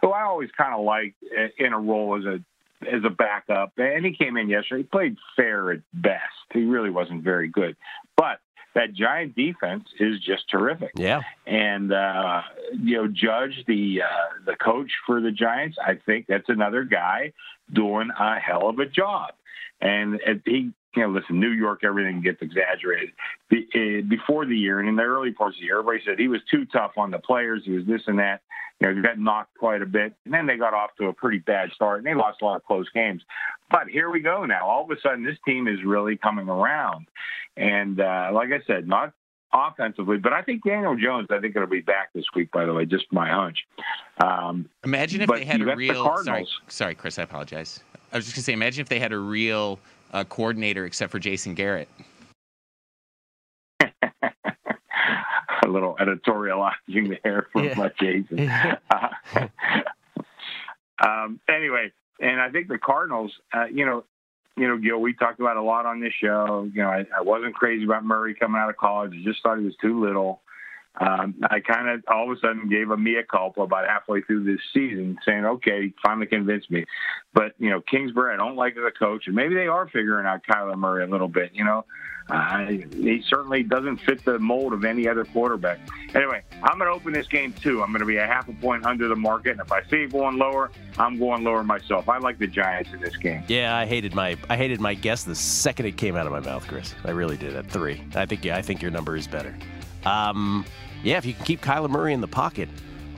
who 0.00 0.10
I 0.10 0.22
always 0.22 0.50
kind 0.56 0.74
of 0.74 0.84
liked 0.84 1.16
uh, 1.24 1.48
in 1.58 1.72
a 1.72 1.78
role 1.78 2.16
as 2.18 2.24
a 2.24 2.40
as 2.86 3.02
a 3.04 3.10
backup, 3.10 3.72
and 3.76 4.04
he 4.04 4.14
came 4.14 4.36
in 4.36 4.48
yesterday. 4.48 4.82
He 4.82 4.88
played 4.88 5.16
fair 5.36 5.72
at 5.72 5.80
best. 5.92 6.22
He 6.52 6.64
really 6.64 6.90
wasn't 6.90 7.22
very 7.22 7.48
good, 7.48 7.76
but 8.16 8.40
that 8.74 8.92
giant 8.92 9.34
defense 9.36 9.84
is 9.98 10.20
just 10.20 10.50
terrific. 10.50 10.90
Yeah. 10.96 11.20
And 11.46 11.92
uh, 11.92 12.42
you 12.72 12.96
know, 12.96 13.08
Judge, 13.08 13.64
the 13.66 14.02
uh, 14.02 14.44
the 14.46 14.56
coach 14.56 14.90
for 15.06 15.20
the 15.20 15.30
Giants, 15.30 15.76
I 15.84 15.94
think 16.06 16.26
that's 16.28 16.48
another 16.48 16.84
guy 16.84 17.32
doing 17.72 18.10
a 18.18 18.38
hell 18.38 18.68
of 18.68 18.78
a 18.78 18.86
job. 18.86 19.32
And 19.80 20.20
he, 20.44 20.70
you 20.96 21.02
know, 21.02 21.08
listen, 21.08 21.40
New 21.40 21.50
York, 21.50 21.80
everything 21.84 22.22
gets 22.22 22.40
exaggerated. 22.40 23.10
Eh, 23.52 24.00
before 24.08 24.46
the 24.46 24.56
year 24.56 24.80
and 24.80 24.88
in 24.88 24.96
the 24.96 25.02
early 25.02 25.32
parts 25.32 25.56
of 25.56 25.60
the 25.60 25.66
year, 25.66 25.80
everybody 25.80 26.02
said 26.04 26.18
he 26.18 26.28
was 26.28 26.40
too 26.50 26.64
tough 26.66 26.92
on 26.96 27.10
the 27.10 27.18
players. 27.18 27.62
He 27.64 27.72
was 27.72 27.84
this 27.86 28.02
and 28.06 28.18
that 28.18 28.40
you 28.80 28.88
know, 28.88 28.94
he 28.94 29.02
got 29.02 29.18
knocked 29.18 29.56
quite 29.58 29.82
a 29.82 29.86
bit. 29.86 30.14
And 30.24 30.34
then 30.34 30.46
they 30.46 30.56
got 30.56 30.74
off 30.74 30.90
to 30.98 31.06
a 31.06 31.12
pretty 31.12 31.38
bad 31.38 31.70
start 31.72 31.98
and 31.98 32.06
they 32.06 32.14
lost 32.14 32.42
a 32.42 32.44
lot 32.44 32.56
of 32.56 32.64
close 32.64 32.88
games. 32.90 33.22
But 33.70 33.88
here 33.88 34.10
we 34.10 34.20
go 34.20 34.44
now. 34.44 34.66
All 34.66 34.84
of 34.84 34.90
a 34.90 35.00
sudden, 35.00 35.24
this 35.24 35.38
team 35.46 35.68
is 35.68 35.78
really 35.84 36.16
coming 36.16 36.48
around. 36.48 37.06
And 37.56 38.00
uh, 38.00 38.30
like 38.32 38.50
I 38.50 38.60
said, 38.66 38.88
not 38.88 39.12
offensively, 39.54 40.18
but 40.18 40.32
I 40.32 40.42
think 40.42 40.64
Daniel 40.64 40.96
Jones, 40.96 41.28
I 41.30 41.38
think 41.38 41.54
it'll 41.56 41.68
be 41.68 41.80
back 41.80 42.12
this 42.12 42.24
week, 42.34 42.50
by 42.50 42.64
the 42.66 42.74
way, 42.74 42.84
just 42.84 43.06
my 43.12 43.30
hunch. 43.30 43.58
Um, 44.22 44.68
imagine 44.84 45.20
if 45.22 45.30
they 45.30 45.44
had 45.44 45.60
a 45.60 45.76
real. 45.76 46.04
Sorry, 46.24 46.46
sorry, 46.68 46.94
Chris, 46.94 47.18
I 47.18 47.22
apologize. 47.22 47.80
I 48.12 48.16
was 48.16 48.24
just 48.26 48.36
going 48.36 48.42
to 48.42 48.44
say, 48.44 48.52
imagine 48.52 48.82
if 48.82 48.88
they 48.88 48.98
had 48.98 49.12
a 49.12 49.18
real 49.18 49.78
uh, 50.12 50.24
coordinator 50.24 50.84
except 50.84 51.10
for 51.10 51.18
Jason 51.18 51.54
Garrett. 51.54 51.88
a 53.80 55.68
little 55.68 55.96
editorializing 55.96 57.18
there 57.22 57.48
from 57.52 57.64
yeah. 57.64 57.88
Jason. 57.98 58.50
Uh, 61.00 61.04
um, 61.04 61.40
anyway, 61.48 61.90
and 62.20 62.40
I 62.40 62.50
think 62.50 62.68
the 62.68 62.78
Cardinals, 62.78 63.32
uh, 63.52 63.64
you 63.64 63.84
know, 63.84 64.04
you 64.56 64.68
know, 64.68 64.78
Gil, 64.78 65.00
we 65.00 65.14
talked 65.14 65.40
about 65.40 65.56
a 65.56 65.62
lot 65.62 65.86
on 65.86 66.00
this 66.00 66.12
show. 66.12 66.68
You 66.72 66.82
know, 66.82 66.88
I, 66.88 67.04
I 67.16 67.22
wasn't 67.22 67.54
crazy 67.54 67.84
about 67.84 68.04
Murray 68.04 68.34
coming 68.34 68.60
out 68.60 68.70
of 68.70 68.76
college. 68.76 69.12
I 69.12 69.24
just 69.24 69.42
thought 69.42 69.58
he 69.58 69.64
was 69.64 69.76
too 69.80 70.00
little. 70.00 70.42
Um, 71.00 71.34
I 71.42 71.58
kind 71.58 71.88
of 71.88 72.04
all 72.06 72.30
of 72.30 72.36
a 72.36 72.40
sudden 72.40 72.68
gave 72.68 72.90
a 72.90 72.96
mea 72.96 73.22
culpa 73.28 73.62
about 73.62 73.88
halfway 73.88 74.20
through 74.22 74.44
this 74.44 74.60
season, 74.72 75.18
saying, 75.26 75.44
"Okay, 75.44 75.92
finally 76.04 76.26
convinced 76.26 76.70
me." 76.70 76.84
But 77.32 77.54
you 77.58 77.70
know, 77.70 77.80
Kingsbury, 77.80 78.32
I 78.32 78.36
don't 78.36 78.54
like 78.54 78.76
a 78.76 78.90
coach, 78.92 79.26
and 79.26 79.34
maybe 79.34 79.54
they 79.54 79.66
are 79.66 79.88
figuring 79.88 80.26
out 80.26 80.42
Kyler 80.48 80.78
Murray 80.78 81.02
a 81.02 81.08
little 81.08 81.26
bit. 81.26 81.50
You 81.52 81.64
know, 81.64 81.84
uh, 82.30 82.66
he 82.66 83.22
certainly 83.28 83.64
doesn't 83.64 83.98
fit 83.98 84.24
the 84.24 84.38
mold 84.38 84.72
of 84.72 84.84
any 84.84 85.08
other 85.08 85.24
quarterback. 85.24 85.80
Anyway, 86.14 86.42
I'm 86.62 86.78
going 86.78 86.90
to 86.90 86.96
open 86.96 87.12
this 87.12 87.26
game 87.26 87.52
too. 87.52 87.82
I'm 87.82 87.90
going 87.90 88.00
to 88.00 88.06
be 88.06 88.16
a 88.16 88.26
half 88.26 88.48
a 88.48 88.52
point 88.52 88.86
under 88.86 89.08
the 89.08 89.16
market, 89.16 89.50
and 89.50 89.60
if 89.60 89.72
I 89.72 89.82
see 89.90 90.04
it 90.04 90.12
going 90.12 90.38
lower, 90.38 90.70
I'm 90.96 91.18
going 91.18 91.42
lower 91.42 91.64
myself. 91.64 92.08
I 92.08 92.18
like 92.18 92.38
the 92.38 92.46
Giants 92.46 92.90
in 92.92 93.00
this 93.00 93.16
game. 93.16 93.42
Yeah, 93.48 93.76
I 93.76 93.84
hated 93.84 94.14
my 94.14 94.36
I 94.48 94.56
hated 94.56 94.80
my 94.80 94.94
guess 94.94 95.24
the 95.24 95.34
second 95.34 95.86
it 95.86 95.96
came 95.96 96.14
out 96.14 96.26
of 96.26 96.32
my 96.32 96.40
mouth, 96.40 96.66
Chris. 96.68 96.94
I 97.04 97.10
really 97.10 97.36
did 97.36 97.56
at 97.56 97.66
three. 97.66 98.00
I 98.14 98.26
think 98.26 98.44
yeah, 98.44 98.56
I 98.56 98.62
think 98.62 98.80
your 98.80 98.92
number 98.92 99.16
is 99.16 99.26
better. 99.26 99.54
Um, 100.04 100.64
yeah, 101.02 101.18
if 101.18 101.26
you 101.26 101.34
can 101.34 101.44
keep 101.44 101.60
Kyler 101.60 101.90
Murray 101.90 102.12
in 102.12 102.20
the 102.20 102.28
pocket, 102.28 102.68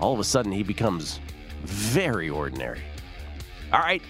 all 0.01 0.13
of 0.13 0.21
a 0.21 0.25
sudden 0.25 0.53
he 0.53 0.63
becomes 0.63 1.21
very 1.65 2.29
ordinary. 2.29 2.83
All 3.73 3.81
right, 3.81 4.03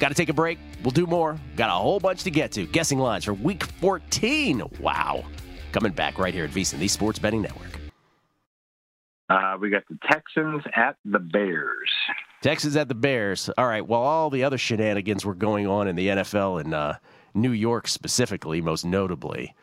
got 0.00 0.08
to 0.08 0.14
take 0.14 0.28
a 0.28 0.34
break. 0.34 0.58
We'll 0.82 0.90
do 0.92 1.06
more. 1.06 1.38
Got 1.56 1.70
a 1.70 1.74
whole 1.74 2.00
bunch 2.00 2.22
to 2.24 2.30
get 2.30 2.52
to. 2.52 2.66
Guessing 2.66 2.98
lines 2.98 3.24
for 3.24 3.34
week 3.34 3.64
14. 3.64 4.62
Wow. 4.80 5.24
Coming 5.72 5.92
back 5.92 6.18
right 6.18 6.32
here 6.32 6.44
at 6.44 6.50
VSiN, 6.50 6.78
the 6.78 6.88
Sports 6.88 7.18
Betting 7.18 7.42
Network. 7.42 7.78
Uh, 9.28 9.56
we 9.60 9.68
got 9.68 9.82
the 9.90 9.98
Texans 10.10 10.62
at 10.74 10.96
the 11.04 11.18
Bears. 11.18 11.90
Texans 12.40 12.76
at 12.76 12.88
the 12.88 12.94
Bears. 12.94 13.50
All 13.58 13.66
right. 13.66 13.86
Well, 13.86 14.00
all 14.00 14.30
the 14.30 14.44
other 14.44 14.56
shenanigans 14.56 15.24
were 15.24 15.34
going 15.34 15.66
on 15.66 15.88
in 15.88 15.96
the 15.96 16.08
NFL 16.08 16.64
in 16.64 16.72
uh, 16.72 16.96
New 17.34 17.52
York 17.52 17.88
specifically, 17.88 18.62
most 18.62 18.84
notably. 18.84 19.54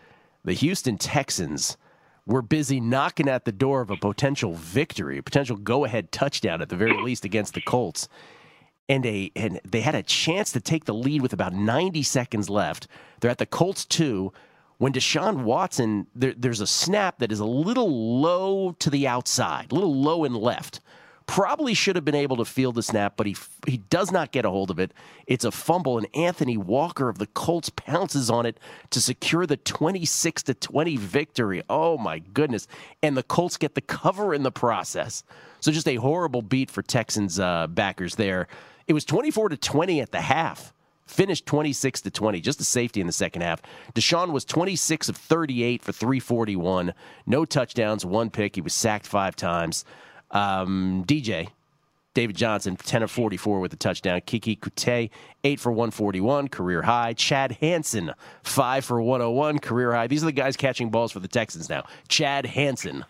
The 0.43 0.53
Houston 0.53 0.97
Texans 0.97 1.77
were 2.25 2.41
busy 2.41 2.79
knocking 2.79 3.29
at 3.29 3.45
the 3.45 3.51
door 3.51 3.81
of 3.81 3.89
a 3.89 3.97
potential 3.97 4.53
victory, 4.53 5.17
a 5.17 5.23
potential 5.23 5.57
go 5.57 5.85
ahead 5.85 6.11
touchdown 6.11 6.61
at 6.61 6.69
the 6.69 6.75
very 6.75 7.01
least 7.01 7.25
against 7.25 7.53
the 7.53 7.61
Colts 7.61 8.07
and 8.87 9.05
a 9.05 9.31
and 9.35 9.59
they 9.63 9.81
had 9.81 9.95
a 9.95 10.03
chance 10.03 10.51
to 10.51 10.59
take 10.59 10.85
the 10.85 10.93
lead 10.93 11.21
with 11.21 11.33
about 11.33 11.53
90 11.53 12.03
seconds 12.03 12.49
left. 12.49 12.87
They're 13.19 13.31
at 13.31 13.37
the 13.37 13.45
Colts 13.45 13.85
two 13.85 14.31
when 14.77 14.93
Deshaun 14.93 15.43
Watson 15.43 16.07
there, 16.15 16.33
there's 16.35 16.61
a 16.61 16.67
snap 16.67 17.19
that 17.19 17.31
is 17.31 17.39
a 17.39 17.45
little 17.45 18.19
low 18.19 18.73
to 18.73 18.89
the 18.89 19.07
outside, 19.07 19.71
a 19.71 19.75
little 19.75 19.95
low 19.95 20.23
and 20.23 20.35
left. 20.35 20.81
Probably 21.27 21.73
should 21.73 21.95
have 21.95 22.05
been 22.05 22.13
able 22.13 22.37
to 22.37 22.45
field 22.45 22.75
the 22.75 22.83
snap, 22.83 23.13
but 23.17 23.25
he 23.25 23.35
he 23.65 23.77
does 23.77 24.11
not 24.11 24.31
get 24.31 24.45
a 24.45 24.49
hold 24.49 24.69
of 24.69 24.77
it. 24.77 24.93
It's 25.25 25.43
a 25.43 25.51
fumble, 25.51 25.97
and 25.97 26.07
Anthony 26.15 26.55
Walker 26.55 27.09
of 27.09 27.17
the 27.17 27.25
Colts 27.25 27.69
pounces 27.69 28.29
on 28.29 28.45
it 28.45 28.59
to 28.91 29.01
secure 29.01 29.47
the 29.47 29.57
26 29.57 30.43
to 30.43 30.53
20 30.53 30.97
victory. 30.97 31.63
Oh 31.67 31.97
my 31.97 32.19
goodness! 32.19 32.67
And 33.01 33.17
the 33.17 33.23
Colts 33.23 33.57
get 33.57 33.73
the 33.73 33.81
cover 33.81 34.35
in 34.35 34.43
the 34.43 34.51
process. 34.51 35.23
So 35.61 35.71
just 35.71 35.87
a 35.87 35.95
horrible 35.95 36.43
beat 36.43 36.69
for 36.69 36.83
Texans 36.83 37.39
uh, 37.39 37.65
backers 37.67 38.15
there. 38.15 38.47
It 38.87 38.93
was 38.93 39.03
24 39.03 39.49
to 39.49 39.57
20 39.57 40.01
at 40.01 40.11
the 40.11 40.21
half. 40.21 40.73
Finished 41.07 41.45
26 41.45 42.01
to 42.01 42.11
20, 42.11 42.41
just 42.41 42.59
a 42.59 42.63
safety 42.63 42.99
in 42.99 43.05
the 43.05 43.13
second 43.13 43.43
half. 43.43 43.61
Deshaun 43.93 44.31
was 44.31 44.43
26 44.43 45.09
of 45.09 45.15
38 45.15 45.83
for 45.83 45.91
341, 45.91 46.95
no 47.27 47.45
touchdowns, 47.45 48.03
one 48.03 48.31
pick. 48.31 48.55
He 48.55 48.61
was 48.61 48.73
sacked 48.73 49.05
five 49.05 49.35
times. 49.35 49.85
Um, 50.35 51.03
DJ, 51.07 51.47
David 52.13 52.35
Johnson, 52.35 52.75
10 52.75 53.03
of 53.03 53.11
44 53.11 53.59
with 53.59 53.73
a 53.73 53.77
touchdown. 53.77 54.19
Keke 54.21 54.59
Coutee, 54.59 55.09
8 55.43 55.59
for 55.59 55.71
141, 55.71 56.49
career 56.49 56.81
high. 56.81 57.13
Chad 57.13 57.53
Hansen, 57.53 58.11
5 58.43 58.85
for 58.85 59.01
101, 59.01 59.59
career 59.59 59.93
high. 59.93 60.07
These 60.07 60.23
are 60.23 60.27
the 60.27 60.31
guys 60.31 60.55
catching 60.57 60.89
balls 60.89 61.11
for 61.11 61.19
the 61.19 61.27
Texans 61.27 61.69
now. 61.69 61.85
Chad 62.07 62.45
Hansen, 62.45 63.05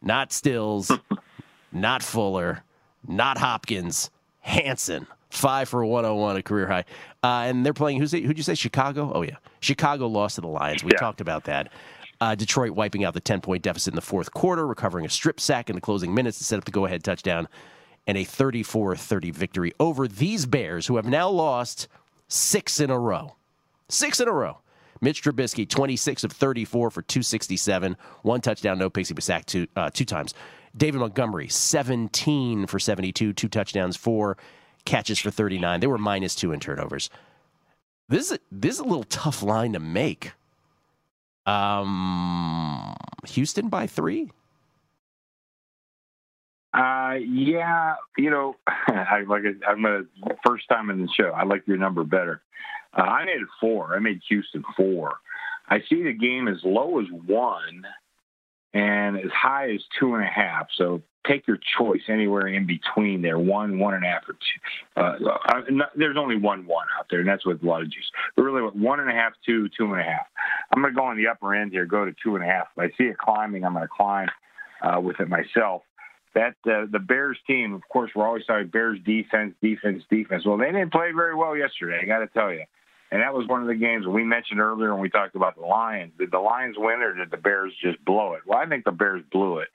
not 0.00 0.32
Stills, 0.32 0.90
not 1.72 2.02
Fuller, 2.02 2.62
not 3.06 3.38
Hopkins, 3.38 4.10
Hansen. 4.40 5.06
Five 5.30 5.68
for 5.68 5.84
101, 5.84 6.36
a 6.36 6.42
career 6.44 6.68
high. 6.68 6.84
Uh, 7.24 7.46
and 7.48 7.66
they're 7.66 7.72
playing, 7.74 7.98
who's 7.98 8.14
it, 8.14 8.22
who'd 8.22 8.36
you 8.36 8.44
say, 8.44 8.54
Chicago? 8.54 9.10
Oh, 9.12 9.22
yeah. 9.22 9.34
Chicago 9.58 10.06
lost 10.06 10.36
to 10.36 10.42
the 10.42 10.46
Lions. 10.46 10.84
We 10.84 10.92
Yeah. 10.92 10.98
talked 10.98 11.20
about 11.20 11.42
that. 11.44 11.72
Uh, 12.24 12.34
Detroit 12.34 12.70
wiping 12.70 13.04
out 13.04 13.12
the 13.12 13.20
10 13.20 13.42
point 13.42 13.62
deficit 13.62 13.92
in 13.92 13.96
the 13.96 14.00
fourth 14.00 14.32
quarter, 14.32 14.66
recovering 14.66 15.04
a 15.04 15.10
strip 15.10 15.38
sack 15.38 15.68
in 15.68 15.74
the 15.74 15.80
closing 15.80 16.14
minutes 16.14 16.38
to 16.38 16.44
set 16.44 16.56
up 16.58 16.64
the 16.64 16.70
go 16.70 16.86
ahead 16.86 17.04
touchdown, 17.04 17.48
and 18.06 18.16
a 18.16 18.24
34 18.24 18.96
30 18.96 19.30
victory 19.30 19.72
over 19.78 20.08
these 20.08 20.46
Bears, 20.46 20.86
who 20.86 20.96
have 20.96 21.04
now 21.04 21.28
lost 21.28 21.86
six 22.26 22.80
in 22.80 22.88
a 22.88 22.98
row. 22.98 23.36
Six 23.90 24.20
in 24.20 24.28
a 24.28 24.32
row. 24.32 24.60
Mitch 25.02 25.22
Trubisky, 25.22 25.68
26 25.68 26.24
of 26.24 26.32
34 26.32 26.90
for 26.90 27.02
267, 27.02 27.94
one 28.22 28.40
touchdown, 28.40 28.78
no 28.78 28.88
picks. 28.88 29.08
He 29.10 29.14
was 29.14 29.26
sacked 29.26 29.48
two, 29.48 29.66
uh, 29.76 29.90
two 29.90 30.06
times. 30.06 30.32
David 30.74 31.00
Montgomery, 31.00 31.48
17 31.48 32.66
for 32.68 32.78
72, 32.78 33.34
two 33.34 33.48
touchdowns, 33.48 33.98
four 33.98 34.38
catches 34.86 35.18
for 35.18 35.30
39. 35.30 35.78
They 35.78 35.86
were 35.86 35.98
minus 35.98 36.34
two 36.34 36.52
in 36.52 36.60
turnovers. 36.60 37.10
This 38.08 38.30
is 38.30 38.38
this 38.50 38.76
is 38.76 38.80
a 38.80 38.84
little 38.84 39.04
tough 39.04 39.42
line 39.42 39.74
to 39.74 39.78
make. 39.78 40.32
Um, 41.46 42.94
Houston 43.26 43.68
by 43.68 43.86
three. 43.86 44.30
Uh, 46.72 47.14
yeah, 47.24 47.94
you 48.18 48.30
know, 48.30 48.56
I 48.66 49.22
like. 49.28 49.44
it- 49.44 49.62
I'm 49.66 49.82
gonna 49.82 50.02
first 50.44 50.68
time 50.68 50.90
in 50.90 51.00
the 51.02 51.08
show. 51.16 51.30
I 51.30 51.44
like 51.44 51.66
your 51.66 51.76
number 51.76 52.02
better. 52.04 52.42
Uh, 52.96 53.02
I 53.02 53.24
made 53.24 53.36
it 53.40 53.48
four. 53.60 53.94
I 53.94 54.00
made 54.00 54.20
Houston 54.28 54.64
four. 54.76 55.18
I 55.68 55.80
see 55.88 56.02
the 56.02 56.12
game 56.12 56.48
as 56.48 56.58
low 56.64 57.00
as 57.00 57.06
one 57.26 57.86
and 58.72 59.16
as 59.16 59.30
high 59.30 59.70
as 59.72 59.80
two 59.98 60.14
and 60.14 60.24
a 60.24 60.28
half. 60.28 60.66
So 60.76 61.02
take 61.26 61.46
your 61.46 61.58
choice 61.78 62.02
anywhere 62.08 62.46
in 62.46 62.66
between 62.66 63.22
there. 63.22 63.38
One, 63.38 63.78
one 63.78 63.94
and 63.94 64.04
a 64.04 64.08
half, 64.08 64.22
or 64.28 64.34
two. 64.34 65.00
Uh, 65.00 65.30
uh, 65.48 65.60
no, 65.70 65.84
there's 65.96 66.16
only 66.16 66.36
one 66.36 66.66
one 66.66 66.86
out 66.98 67.06
there, 67.10 67.20
and 67.20 67.28
that's 67.28 67.46
with 67.46 67.62
a 67.62 67.66
lot 67.66 67.82
of 67.82 67.90
juice. 67.90 68.10
But 68.36 68.42
really, 68.42 68.62
what, 68.62 68.76
one 68.76 69.00
and 69.00 69.10
a 69.10 69.12
half, 69.12 69.32
two, 69.44 69.68
two 69.76 69.92
and 69.92 70.00
a 70.00 70.04
half. 70.04 70.26
I'm 70.72 70.82
going 70.82 70.92
to 70.92 70.98
go 70.98 71.04
on 71.04 71.16
the 71.16 71.28
upper 71.28 71.54
end 71.54 71.72
here. 71.72 71.86
Go 71.86 72.04
to 72.04 72.14
two 72.22 72.36
and 72.36 72.44
a 72.44 72.46
half. 72.46 72.68
If 72.76 72.82
I 72.82 72.96
see 72.96 73.04
it 73.04 73.18
climbing, 73.18 73.64
I'm 73.64 73.72
going 73.72 73.84
to 73.84 73.88
climb 73.88 74.28
uh, 74.82 75.00
with 75.00 75.20
it 75.20 75.28
myself 75.28 75.82
that 76.34 76.56
uh, 76.66 76.86
the 76.90 76.98
Bears 76.98 77.38
team, 77.46 77.74
of 77.74 77.82
course, 77.88 78.10
we're 78.14 78.26
always 78.26 78.44
talking 78.44 78.66
Bears 78.66 78.98
defense, 79.04 79.54
defense, 79.62 80.02
defense. 80.10 80.44
Well, 80.44 80.58
they 80.58 80.66
didn't 80.66 80.92
play 80.92 81.12
very 81.14 81.34
well 81.34 81.56
yesterday. 81.56 82.00
I 82.02 82.06
got 82.06 82.18
to 82.18 82.26
tell 82.26 82.52
you, 82.52 82.64
and 83.10 83.22
that 83.22 83.32
was 83.32 83.46
one 83.46 83.62
of 83.62 83.68
the 83.68 83.74
games 83.74 84.06
we 84.06 84.24
mentioned 84.24 84.60
earlier 84.60 84.92
when 84.92 85.00
we 85.00 85.08
talked 85.08 85.36
about 85.36 85.54
the 85.54 85.62
Lions. 85.62 86.12
Did 86.18 86.32
the 86.32 86.40
Lions 86.40 86.76
win 86.76 87.00
or 87.00 87.14
did 87.14 87.30
the 87.30 87.36
Bears 87.36 87.72
just 87.80 88.04
blow 88.04 88.34
it? 88.34 88.42
Well, 88.46 88.58
I 88.58 88.66
think 88.66 88.84
the 88.84 88.92
Bears 88.92 89.22
blew 89.30 89.58
it, 89.58 89.68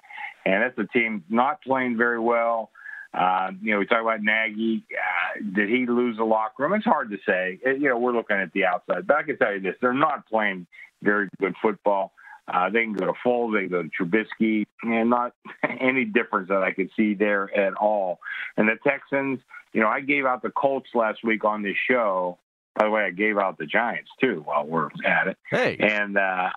and 0.46 0.64
that's 0.64 0.78
a 0.78 0.92
team 0.92 1.24
not 1.30 1.62
playing 1.62 1.98
very 1.98 2.20
well. 2.20 2.72
Uh, 3.14 3.52
you 3.62 3.72
know, 3.72 3.80
we 3.80 3.86
talk 3.86 4.02
about 4.02 4.22
Nagy. 4.22 4.86
Uh, 4.92 5.42
did 5.56 5.70
he 5.70 5.88
lose 5.88 6.18
the 6.18 6.24
locker 6.24 6.64
room? 6.64 6.74
It's 6.74 6.86
hard 6.86 7.10
to 7.10 7.18
say. 7.28 7.60
It, 7.64 7.82
you 7.82 7.90
know, 7.90 7.98
we're 7.98 8.14
looking 8.14 8.38
at 8.38 8.54
the 8.54 8.66
outside, 8.66 9.08
but 9.08 9.18
I 9.18 9.24
can 9.24 9.38
tell 9.38 9.54
you 9.54 9.60
this: 9.60 9.76
they're 9.82 9.94
not 9.94 10.28
playing 10.28 10.68
very 11.02 11.28
good 11.40 11.56
football. 11.62 12.14
Uh, 12.52 12.70
they 12.70 12.84
can 12.84 12.94
go 12.94 13.06
to 13.06 13.14
Foles, 13.26 13.54
they 13.54 13.68
can 13.68 13.70
go 13.70 13.84
to 13.84 13.90
Trubisky, 13.90 14.66
and 14.84 15.10
not 15.10 15.34
any 15.80 16.06
difference 16.06 16.50
that 16.50 16.64
I 16.64 16.72
could 16.72 16.90
see 16.96 17.14
there 17.14 17.56
at 17.56 17.74
all. 17.76 18.20
And 18.58 18.68
the 18.68 18.76
Texans, 18.88 19.40
you 19.74 19.82
know, 19.82 19.88
I 19.88 20.02
gave 20.02 20.26
out 20.26 20.42
the 20.42 20.50
Colts 20.50 20.90
last 20.96 21.24
week 21.24 21.46
on 21.46 21.62
this 21.62 21.78
show. 21.90 22.40
By 22.76 22.86
the 22.86 22.92
way, 22.92 23.04
I 23.04 23.12
gave 23.12 23.38
out 23.38 23.58
the 23.58 23.66
Giants 23.66 24.10
too 24.22 24.42
while 24.46 24.66
we're 24.66 24.90
at 25.06 25.28
it. 25.28 25.38
Hey. 25.50 25.78
And 25.80 26.18
uh, 26.18 26.50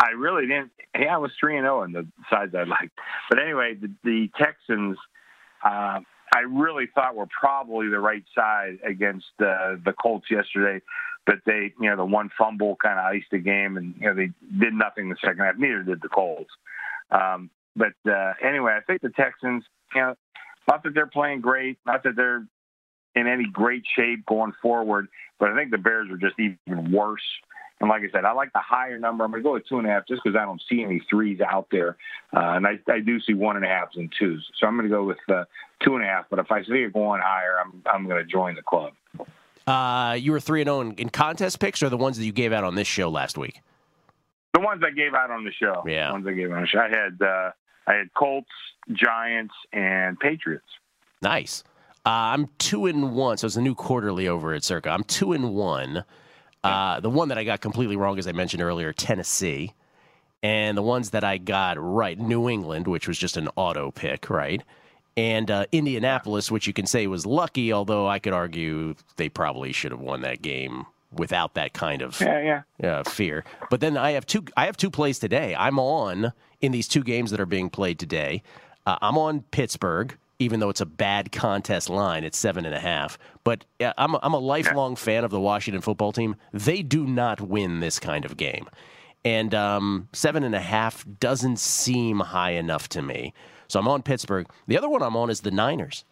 I 0.00 0.10
really 0.10 0.46
didn't. 0.46 0.72
Yeah, 0.98 1.14
I 1.14 1.18
was 1.18 1.30
three 1.38 1.56
and 1.56 1.64
zero 1.64 1.82
in 1.82 1.92
the 1.92 2.06
sides 2.30 2.54
I 2.54 2.64
liked. 2.64 2.98
But 3.28 3.38
anyway, 3.38 3.74
the, 3.80 3.90
the 4.02 4.30
Texans, 4.38 4.96
uh, 5.64 6.00
I 6.34 6.40
really 6.48 6.86
thought 6.94 7.14
were 7.14 7.28
probably 7.28 7.88
the 7.88 7.98
right 7.98 8.24
side 8.34 8.78
against 8.84 9.26
uh, 9.40 9.76
the 9.84 9.94
Colts 10.00 10.26
yesterday. 10.30 10.82
But 11.26 11.36
they, 11.44 11.72
you 11.78 11.90
know, 11.90 11.96
the 11.96 12.04
one 12.04 12.30
fumble 12.36 12.76
kind 12.82 12.98
of 12.98 13.04
iced 13.04 13.30
the 13.30 13.38
game, 13.38 13.76
and 13.76 13.94
you 14.00 14.06
know 14.06 14.14
they 14.14 14.30
did 14.58 14.72
nothing 14.72 15.04
in 15.04 15.10
the 15.10 15.16
second 15.22 15.44
half. 15.44 15.56
Neither 15.58 15.82
did 15.82 16.00
the 16.00 16.08
Colts. 16.08 16.50
Um, 17.10 17.50
but 17.76 17.92
uh, 18.10 18.32
anyway, 18.42 18.72
I 18.76 18.80
think 18.80 19.02
the 19.02 19.10
Texans, 19.10 19.64
you 19.94 20.00
know, 20.00 20.14
not 20.66 20.82
that 20.82 20.94
they're 20.94 21.06
playing 21.06 21.42
great, 21.42 21.78
not 21.84 22.02
that 22.04 22.16
they're 22.16 22.46
in 23.14 23.26
any 23.26 23.44
great 23.52 23.82
shape 23.96 24.24
going 24.26 24.52
forward, 24.62 25.08
but 25.38 25.50
I 25.50 25.56
think 25.56 25.70
the 25.70 25.78
Bears 25.78 26.08
are 26.10 26.16
just 26.16 26.38
even 26.38 26.92
worse. 26.92 27.22
And 27.80 27.88
like 27.88 28.02
I 28.02 28.10
said, 28.12 28.24
I 28.24 28.32
like 28.32 28.52
the 28.52 28.60
higher 28.60 28.98
number. 28.98 29.24
I'm 29.24 29.30
going 29.30 29.42
to 29.42 29.48
go 29.48 29.54
with 29.54 29.66
two 29.66 29.78
and 29.78 29.86
a 29.86 29.90
half 29.90 30.06
just 30.06 30.22
because 30.22 30.38
I 30.38 30.44
don't 30.44 30.60
see 30.68 30.82
any 30.82 31.00
threes 31.08 31.40
out 31.40 31.68
there, 31.70 31.96
uh, 32.36 32.50
and 32.50 32.66
I, 32.66 32.78
I 32.88 33.00
do 33.00 33.18
see 33.20 33.32
one 33.32 33.56
and 33.56 33.64
a 33.64 33.68
halves 33.68 33.96
and 33.96 34.12
twos. 34.18 34.46
So 34.58 34.66
I'm 34.66 34.76
going 34.76 34.88
to 34.88 34.94
go 34.94 35.04
with 35.04 35.18
uh, 35.28 35.44
two 35.82 35.94
and 35.94 36.04
a 36.04 36.06
half. 36.06 36.26
But 36.28 36.40
if 36.40 36.52
I 36.52 36.62
see 36.62 36.82
it 36.82 36.92
going 36.92 37.22
higher, 37.24 37.56
I'm 37.58 37.82
I'm 37.90 38.06
going 38.06 38.22
to 38.22 38.30
join 38.30 38.54
the 38.54 38.62
club. 38.62 38.92
Uh, 39.66 40.14
you 40.14 40.32
were 40.32 40.40
three 40.40 40.60
and 40.60 40.68
zero 40.68 40.80
in, 40.80 40.92
in 40.94 41.08
contest 41.08 41.58
picks, 41.58 41.82
or 41.82 41.88
the 41.88 41.96
ones 41.96 42.18
that 42.18 42.24
you 42.24 42.32
gave 42.32 42.52
out 42.52 42.64
on 42.64 42.74
this 42.74 42.88
show 42.88 43.08
last 43.08 43.38
week. 43.38 43.60
The 44.52 44.60
ones 44.60 44.82
I 44.84 44.90
gave 44.90 45.14
out 45.14 45.30
on 45.30 45.44
the 45.44 45.52
show. 45.52 45.82
Yeah. 45.86 46.08
The 46.08 46.12
ones 46.12 46.26
I 46.26 46.32
gave 46.32 46.50
out 46.50 46.56
on 46.56 46.62
the 46.62 46.68
show. 46.68 46.80
I 46.80 46.88
had 46.88 47.22
uh, 47.22 47.50
I 47.86 47.94
had 47.94 48.12
Colts, 48.14 48.50
Giants, 48.92 49.54
and 49.72 50.18
Patriots. 50.20 50.66
Nice. 51.22 51.64
Uh, 52.04 52.34
I'm 52.34 52.48
two 52.58 52.86
and 52.86 53.14
one, 53.14 53.36
so 53.36 53.46
it's 53.46 53.56
a 53.56 53.62
new 53.62 53.74
quarterly 53.74 54.26
over 54.26 54.52
at 54.54 54.64
Circa. 54.64 54.90
I'm 54.90 55.04
two 55.04 55.32
and 55.32 55.54
one. 55.54 56.04
Uh, 56.62 57.00
the 57.00 57.10
one 57.10 57.28
that 57.28 57.38
I 57.38 57.44
got 57.44 57.60
completely 57.60 57.96
wrong, 57.96 58.18
as 58.18 58.26
I 58.26 58.32
mentioned 58.32 58.62
earlier, 58.62 58.92
Tennessee, 58.92 59.72
and 60.42 60.76
the 60.76 60.82
ones 60.82 61.10
that 61.10 61.24
I 61.24 61.38
got 61.38 61.76
right, 61.78 62.18
New 62.18 62.48
England, 62.48 62.86
which 62.86 63.08
was 63.08 63.18
just 63.18 63.36
an 63.36 63.48
auto 63.56 63.90
pick, 63.90 64.28
right, 64.30 64.62
and 65.16 65.50
uh, 65.50 65.66
Indianapolis, 65.72 66.50
which 66.50 66.66
you 66.66 66.72
can 66.72 66.86
say 66.86 67.06
was 67.06 67.26
lucky, 67.26 67.72
although 67.72 68.06
I 68.06 68.18
could 68.18 68.32
argue 68.32 68.94
they 69.16 69.28
probably 69.28 69.72
should 69.72 69.90
have 69.90 70.00
won 70.00 70.20
that 70.22 70.40
game 70.42 70.86
without 71.12 71.54
that 71.54 71.72
kind 71.72 72.02
of 72.02 72.20
Yeah, 72.20 72.62
yeah. 72.78 72.98
uh, 72.98 73.04
fear. 73.04 73.44
But 73.70 73.80
then 73.80 73.96
I 73.96 74.12
have 74.12 74.24
two. 74.26 74.44
I 74.56 74.66
have 74.66 74.76
two 74.76 74.90
plays 74.90 75.18
today. 75.18 75.54
I'm 75.56 75.78
on 75.78 76.32
in 76.60 76.72
these 76.72 76.88
two 76.88 77.02
games 77.02 77.30
that 77.32 77.40
are 77.40 77.46
being 77.46 77.68
played 77.70 77.98
today. 77.98 78.42
Uh, 78.86 78.96
I'm 79.02 79.18
on 79.18 79.42
Pittsburgh, 79.50 80.16
even 80.40 80.58
though 80.58 80.70
it's 80.70 80.80
a 80.80 80.86
bad 80.86 81.30
contest 81.30 81.88
line. 81.88 82.24
It's 82.24 82.38
seven 82.38 82.66
and 82.66 82.74
a 82.74 82.80
half. 82.80 83.18
But 83.44 83.64
uh, 83.78 83.92
I'm 83.96 84.14
a, 84.14 84.20
I'm 84.22 84.32
a 84.34 84.38
lifelong 84.38 84.96
fan 84.96 85.22
of 85.22 85.30
the 85.30 85.38
Washington 85.38 85.82
football 85.82 86.10
team. 86.10 86.34
They 86.52 86.82
do 86.82 87.06
not 87.06 87.40
win 87.40 87.78
this 87.78 88.00
kind 88.00 88.24
of 88.24 88.36
game, 88.36 88.68
and 89.24 89.54
um, 89.54 90.08
seven 90.12 90.42
and 90.42 90.54
a 90.54 90.60
half 90.60 91.06
doesn't 91.20 91.60
seem 91.60 92.18
high 92.18 92.52
enough 92.52 92.88
to 92.88 93.02
me. 93.02 93.32
So 93.68 93.78
I'm 93.78 93.86
on 93.86 94.02
Pittsburgh. 94.02 94.48
The 94.66 94.76
other 94.76 94.88
one 94.88 95.02
I'm 95.02 95.16
on 95.16 95.30
is 95.30 95.42
the 95.42 95.52
Niners. 95.52 96.04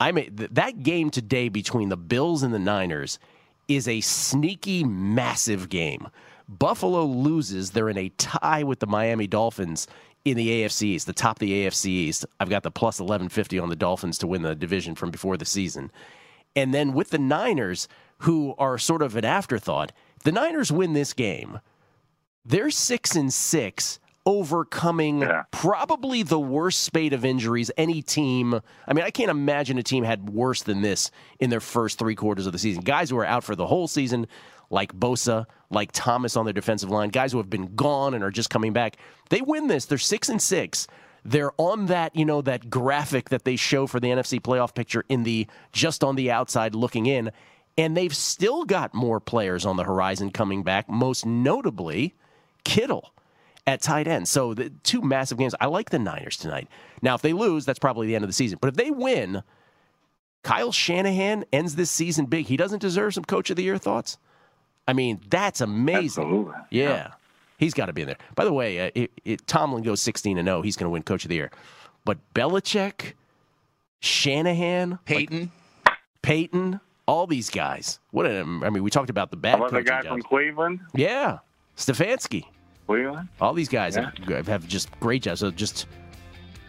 I 0.00 0.10
mean, 0.10 0.34
th- 0.34 0.50
that 0.52 0.82
game 0.82 1.10
today 1.10 1.48
between 1.48 1.88
the 1.88 1.96
Bills 1.96 2.42
and 2.42 2.52
the 2.52 2.58
Niners 2.58 3.20
is 3.68 3.86
a 3.86 4.00
sneaky, 4.00 4.82
massive 4.82 5.68
game. 5.68 6.08
Buffalo 6.48 7.04
loses. 7.04 7.70
They're 7.70 7.88
in 7.88 7.98
a 7.98 8.08
tie 8.10 8.64
with 8.64 8.80
the 8.80 8.86
Miami 8.86 9.26
Dolphins 9.26 9.86
in 10.24 10.36
the 10.36 10.48
AFC 10.48 10.82
East, 10.84 11.06
the 11.06 11.12
top 11.12 11.36
of 11.36 11.40
the 11.40 11.66
AFC 11.66 11.86
East. 11.86 12.24
I've 12.40 12.48
got 12.48 12.62
the 12.62 12.70
plus 12.70 12.98
1150 12.98 13.58
on 13.58 13.68
the 13.68 13.76
Dolphins 13.76 14.18
to 14.18 14.26
win 14.26 14.42
the 14.42 14.54
division 14.54 14.94
from 14.94 15.10
before 15.10 15.36
the 15.36 15.44
season. 15.44 15.90
And 16.56 16.72
then 16.72 16.92
with 16.92 17.10
the 17.10 17.18
Niners, 17.18 17.88
who 18.18 18.54
are 18.58 18.78
sort 18.78 19.02
of 19.02 19.16
an 19.16 19.24
afterthought, 19.24 19.92
the 20.22 20.32
Niners 20.32 20.72
win 20.72 20.92
this 20.94 21.12
game, 21.12 21.60
they're 22.44 22.70
six 22.70 23.16
and 23.16 23.32
six, 23.32 23.98
overcoming 24.26 25.28
probably 25.50 26.22
the 26.22 26.40
worst 26.40 26.80
spate 26.80 27.12
of 27.12 27.24
injuries 27.24 27.70
any 27.76 28.00
team. 28.00 28.60
I 28.88 28.92
mean, 28.94 29.04
I 29.04 29.10
can't 29.10 29.30
imagine 29.30 29.76
a 29.76 29.82
team 29.82 30.04
had 30.04 30.30
worse 30.30 30.62
than 30.62 30.80
this 30.80 31.10
in 31.40 31.50
their 31.50 31.60
first 31.60 31.98
three 31.98 32.14
quarters 32.14 32.46
of 32.46 32.52
the 32.52 32.58
season. 32.58 32.82
Guys 32.82 33.10
who 33.10 33.18
are 33.18 33.26
out 33.26 33.44
for 33.44 33.54
the 33.54 33.66
whole 33.66 33.88
season, 33.88 34.26
like 34.74 34.92
Bosa, 34.92 35.46
like 35.70 35.90
Thomas 35.92 36.36
on 36.36 36.44
their 36.44 36.52
defensive 36.52 36.90
line, 36.90 37.08
guys 37.08 37.32
who 37.32 37.38
have 37.38 37.48
been 37.48 37.74
gone 37.76 38.12
and 38.12 38.22
are 38.22 38.30
just 38.30 38.50
coming 38.50 38.72
back. 38.72 38.96
They 39.30 39.40
win 39.40 39.68
this. 39.68 39.86
They're 39.86 39.96
six 39.96 40.28
and 40.28 40.42
six. 40.42 40.86
They're 41.24 41.52
on 41.56 41.86
that, 41.86 42.14
you 42.14 42.24
know, 42.26 42.42
that 42.42 42.68
graphic 42.68 43.30
that 43.30 43.44
they 43.44 43.56
show 43.56 43.86
for 43.86 43.98
the 44.00 44.08
NFC 44.08 44.40
playoff 44.40 44.74
picture 44.74 45.04
in 45.08 45.22
the 45.22 45.46
just 45.72 46.04
on 46.04 46.16
the 46.16 46.30
outside 46.30 46.74
looking 46.74 47.06
in. 47.06 47.30
And 47.78 47.96
they've 47.96 48.14
still 48.14 48.64
got 48.64 48.92
more 48.94 49.20
players 49.20 49.64
on 49.64 49.76
the 49.76 49.84
horizon 49.84 50.30
coming 50.30 50.62
back, 50.62 50.88
most 50.88 51.24
notably 51.24 52.14
Kittle 52.64 53.12
at 53.66 53.80
tight 53.80 54.06
end. 54.06 54.28
So 54.28 54.54
the 54.54 54.70
two 54.82 55.00
massive 55.00 55.38
games. 55.38 55.54
I 55.60 55.66
like 55.66 55.90
the 55.90 55.98
Niners 55.98 56.36
tonight. 56.36 56.68
Now, 57.00 57.14
if 57.14 57.22
they 57.22 57.32
lose, 57.32 57.64
that's 57.64 57.78
probably 57.78 58.06
the 58.06 58.14
end 58.14 58.24
of 58.24 58.28
the 58.28 58.34
season. 58.34 58.58
But 58.60 58.68
if 58.68 58.74
they 58.74 58.90
win, 58.90 59.42
Kyle 60.42 60.72
Shanahan 60.72 61.44
ends 61.52 61.76
this 61.76 61.90
season 61.90 62.26
big. 62.26 62.46
He 62.46 62.56
doesn't 62.56 62.80
deserve 62.80 63.14
some 63.14 63.24
Coach 63.24 63.50
of 63.50 63.56
the 63.56 63.62
Year 63.62 63.78
thoughts. 63.78 64.18
I 64.86 64.92
mean, 64.92 65.20
that's 65.28 65.60
amazing. 65.60 66.52
Yeah. 66.70 67.12
He's 67.58 67.72
got 67.74 67.86
to 67.86 67.92
be 67.92 68.02
in 68.02 68.08
there. 68.08 68.18
By 68.34 68.44
the 68.44 68.52
way, 68.52 68.80
uh, 68.86 68.90
it, 68.94 69.10
it, 69.24 69.46
Tomlin 69.46 69.82
goes 69.82 70.00
16 70.02 70.38
and 70.38 70.46
0. 70.46 70.62
He's 70.62 70.76
going 70.76 70.86
to 70.86 70.90
win 70.90 71.02
Coach 71.02 71.24
of 71.24 71.28
the 71.28 71.36
Year. 71.36 71.50
But 72.04 72.18
Belichick, 72.34 73.12
Shanahan, 74.00 74.98
Peyton, 75.06 75.50
like, 75.86 75.94
Peyton, 76.22 76.80
all 77.06 77.26
these 77.26 77.48
guys. 77.50 78.00
What 78.10 78.26
a, 78.26 78.40
I 78.40 78.70
mean, 78.70 78.82
we 78.82 78.90
talked 78.90 79.10
about 79.10 79.30
the 79.30 79.36
bad. 79.36 79.58
How 79.58 79.66
about 79.66 79.72
the 79.72 79.82
guy 79.82 80.02
jobs. 80.02 80.08
from 80.08 80.22
Cleveland? 80.22 80.80
Yeah, 80.94 81.38
Stefanski. 81.76 82.44
Cleveland. 82.86 83.28
All 83.40 83.54
these 83.54 83.68
guys 83.68 83.96
Yeah. 83.96 84.10
have, 84.28 84.46
have 84.46 84.68
just 84.68 84.90
great 85.00 85.22
jobs. 85.22 85.40
So 85.40 85.50
just 85.50 85.86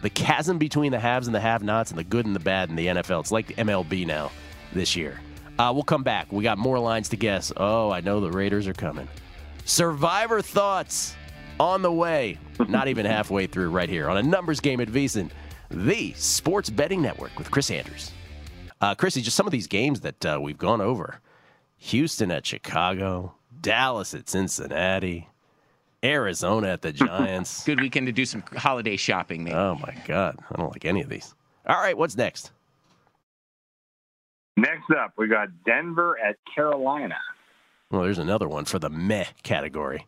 the 0.02 0.08
chasm 0.10 0.56
between 0.56 0.92
the 0.92 1.00
haves 1.00 1.26
and 1.26 1.34
the 1.34 1.40
have-nots, 1.40 1.90
and 1.90 1.98
the 1.98 2.04
good 2.04 2.26
and 2.26 2.34
the 2.34 2.40
bad 2.40 2.70
in 2.70 2.76
the 2.76 2.86
NFL. 2.86 3.20
It's 3.20 3.32
like 3.32 3.48
the 3.48 3.54
MLB 3.54 4.06
now 4.06 4.30
this 4.72 4.96
year. 4.96 5.20
Uh, 5.58 5.70
we'll 5.72 5.82
come 5.82 6.02
back. 6.02 6.30
We 6.32 6.42
got 6.42 6.58
more 6.58 6.78
lines 6.78 7.08
to 7.10 7.16
guess. 7.16 7.52
Oh, 7.56 7.90
I 7.90 8.00
know 8.00 8.20
the 8.20 8.30
Raiders 8.30 8.66
are 8.66 8.74
coming. 8.74 9.08
Survivor 9.64 10.42
thoughts 10.42 11.16
on 11.58 11.82
the 11.82 11.92
way. 11.92 12.38
Not 12.68 12.88
even 12.88 13.06
halfway 13.06 13.46
through, 13.46 13.70
right 13.70 13.88
here 13.88 14.08
on 14.08 14.16
a 14.18 14.22
numbers 14.22 14.60
game 14.60 14.80
at 14.80 14.88
VSiN, 14.88 15.30
the 15.70 16.12
sports 16.12 16.70
betting 16.70 17.00
network 17.02 17.36
with 17.38 17.50
Chris 17.50 17.70
Andrews. 17.70 18.12
Uh, 18.80 18.94
Chrissy, 18.94 19.22
just 19.22 19.36
some 19.36 19.46
of 19.46 19.52
these 19.52 19.66
games 19.66 20.00
that 20.02 20.24
uh, 20.26 20.38
we've 20.40 20.58
gone 20.58 20.80
over: 20.82 21.20
Houston 21.78 22.30
at 22.30 22.44
Chicago, 22.44 23.34
Dallas 23.62 24.12
at 24.12 24.28
Cincinnati, 24.28 25.28
Arizona 26.04 26.68
at 26.68 26.82
the 26.82 26.92
Giants. 26.92 27.64
good 27.64 27.80
weekend 27.80 28.06
to 28.06 28.12
do 28.12 28.26
some 28.26 28.42
holiday 28.54 28.96
shopping, 28.96 29.44
maybe. 29.44 29.56
Oh 29.56 29.76
my 29.76 29.94
God, 30.06 30.38
I 30.50 30.56
don't 30.56 30.70
like 30.72 30.84
any 30.84 31.00
of 31.00 31.08
these. 31.08 31.34
All 31.66 31.76
right, 31.80 31.96
what's 31.96 32.16
next? 32.16 32.52
Next 34.56 34.90
up, 34.90 35.12
we 35.18 35.28
got 35.28 35.48
Denver 35.64 36.18
at 36.18 36.36
Carolina. 36.54 37.18
Well, 37.90 38.02
there's 38.02 38.18
another 38.18 38.48
one 38.48 38.64
for 38.64 38.78
the 38.78 38.88
meh 38.88 39.26
category. 39.42 40.06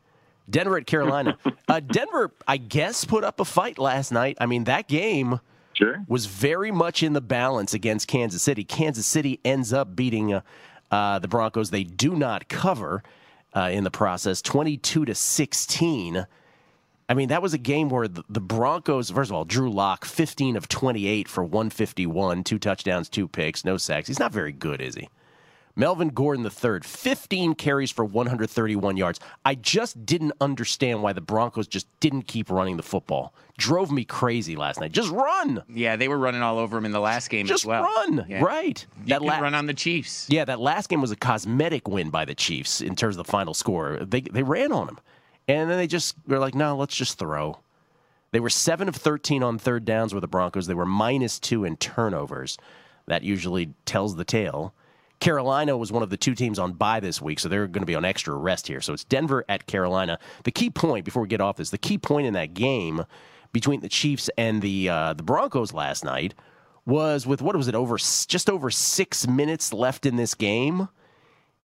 Denver 0.48 0.78
at 0.78 0.86
Carolina. 0.86 1.36
uh, 1.68 1.80
Denver, 1.80 2.32
I 2.46 2.56
guess, 2.56 3.04
put 3.04 3.24
up 3.24 3.40
a 3.40 3.44
fight 3.44 3.78
last 3.78 4.10
night. 4.10 4.38
I 4.40 4.46
mean, 4.46 4.64
that 4.64 4.88
game 4.88 5.40
sure. 5.74 6.02
was 6.08 6.26
very 6.26 6.70
much 6.70 7.02
in 7.02 7.12
the 7.12 7.20
balance 7.20 7.74
against 7.74 8.08
Kansas 8.08 8.42
City. 8.42 8.64
Kansas 8.64 9.06
City 9.06 9.38
ends 9.44 9.72
up 9.72 9.94
beating 9.94 10.32
uh, 10.32 10.40
uh, 10.90 11.18
the 11.18 11.28
Broncos. 11.28 11.70
They 11.70 11.84
do 11.84 12.16
not 12.16 12.48
cover 12.48 13.02
uh, 13.54 13.68
in 13.72 13.84
the 13.84 13.90
process, 13.90 14.40
22 14.40 15.04
to 15.04 15.14
16. 15.14 16.26
I 17.08 17.14
mean, 17.14 17.28
that 17.28 17.40
was 17.40 17.54
a 17.54 17.58
game 17.58 17.88
where 17.88 18.06
the, 18.06 18.22
the 18.28 18.40
Broncos, 18.40 19.10
first 19.10 19.30
of 19.30 19.36
all, 19.36 19.44
Drew 19.44 19.70
Lock, 19.70 20.04
15 20.04 20.56
of 20.56 20.68
28 20.68 21.26
for 21.28 21.42
151, 21.42 22.44
two 22.44 22.58
touchdowns, 22.58 23.08
two 23.08 23.26
picks, 23.26 23.64
no 23.64 23.76
sacks. 23.78 24.08
He's 24.08 24.18
not 24.18 24.32
very 24.32 24.52
good, 24.52 24.80
is 24.82 24.94
he? 24.94 25.08
Melvin 25.74 26.08
Gordon 26.08 26.44
III, 26.44 26.80
15 26.82 27.54
carries 27.54 27.92
for 27.92 28.04
131 28.04 28.96
yards. 28.96 29.20
I 29.44 29.54
just 29.54 30.04
didn't 30.04 30.32
understand 30.40 31.02
why 31.04 31.12
the 31.12 31.20
Broncos 31.20 31.68
just 31.68 31.86
didn't 32.00 32.22
keep 32.22 32.50
running 32.50 32.76
the 32.76 32.82
football. 32.82 33.32
Drove 33.58 33.92
me 33.92 34.04
crazy 34.04 34.56
last 34.56 34.80
night. 34.80 34.90
Just 34.90 35.10
run. 35.12 35.62
Yeah, 35.72 35.94
they 35.94 36.08
were 36.08 36.18
running 36.18 36.42
all 36.42 36.58
over 36.58 36.76
him 36.76 36.84
in 36.84 36.90
the 36.90 36.98
last 37.00 37.30
game 37.30 37.46
Just 37.46 37.62
as 37.62 37.66
well. 37.68 37.84
run. 37.84 38.26
Yeah. 38.28 38.42
Right. 38.42 38.84
You 39.02 39.06
That 39.06 39.18
can 39.20 39.28
la- 39.28 39.38
run 39.38 39.54
on 39.54 39.66
the 39.66 39.74
Chiefs. 39.74 40.26
Yeah, 40.28 40.44
that 40.46 40.58
last 40.58 40.88
game 40.88 41.00
was 41.00 41.12
a 41.12 41.16
cosmetic 41.16 41.86
win 41.86 42.10
by 42.10 42.24
the 42.24 42.34
Chiefs 42.34 42.80
in 42.80 42.96
terms 42.96 43.16
of 43.16 43.24
the 43.24 43.30
final 43.30 43.54
score. 43.54 43.98
They 44.02 44.22
they 44.22 44.42
ran 44.42 44.72
on 44.72 44.86
them, 44.86 44.98
and 45.48 45.68
then 45.68 45.78
they 45.78 45.86
just 45.86 46.14
were 46.26 46.38
like, 46.38 46.54
no, 46.54 46.76
let's 46.76 46.94
just 46.94 47.18
throw. 47.18 47.58
They 48.30 48.40
were 48.40 48.50
seven 48.50 48.88
of 48.88 48.94
thirteen 48.94 49.42
on 49.42 49.58
third 49.58 49.84
downs 49.84 50.14
with 50.14 50.20
the 50.20 50.28
Broncos. 50.28 50.66
They 50.66 50.74
were 50.74 50.86
minus 50.86 51.38
two 51.40 51.64
in 51.64 51.76
turnovers. 51.76 52.58
That 53.06 53.22
usually 53.22 53.72
tells 53.86 54.16
the 54.16 54.24
tale. 54.24 54.74
Carolina 55.18 55.76
was 55.76 55.90
one 55.90 56.02
of 56.02 56.10
the 56.10 56.16
two 56.16 56.34
teams 56.34 56.58
on 56.58 56.74
bye 56.74 57.00
this 57.00 57.20
week, 57.20 57.40
so 57.40 57.48
they're 57.48 57.66
going 57.66 57.82
to 57.82 57.86
be 57.86 57.94
on 57.94 58.04
extra 58.04 58.34
rest 58.34 58.68
here. 58.68 58.80
So 58.80 58.92
it's 58.92 59.02
Denver 59.02 59.44
at 59.48 59.66
Carolina. 59.66 60.18
The 60.44 60.52
key 60.52 60.70
point 60.70 61.04
before 61.04 61.22
we 61.22 61.28
get 61.28 61.40
off 61.40 61.56
this, 61.56 61.70
the 61.70 61.78
key 61.78 61.98
point 61.98 62.26
in 62.26 62.34
that 62.34 62.54
game 62.54 63.04
between 63.52 63.80
the 63.80 63.88
Chiefs 63.88 64.30
and 64.36 64.62
the 64.62 64.88
uh, 64.88 65.14
the 65.14 65.22
Broncos 65.22 65.72
last 65.72 66.04
night 66.04 66.34
was 66.86 67.26
with 67.26 67.42
what 67.42 67.56
was 67.56 67.66
it 67.66 67.74
over 67.74 67.96
just 67.96 68.48
over 68.48 68.70
six 68.70 69.26
minutes 69.26 69.72
left 69.72 70.06
in 70.06 70.16
this 70.16 70.34
game, 70.34 70.88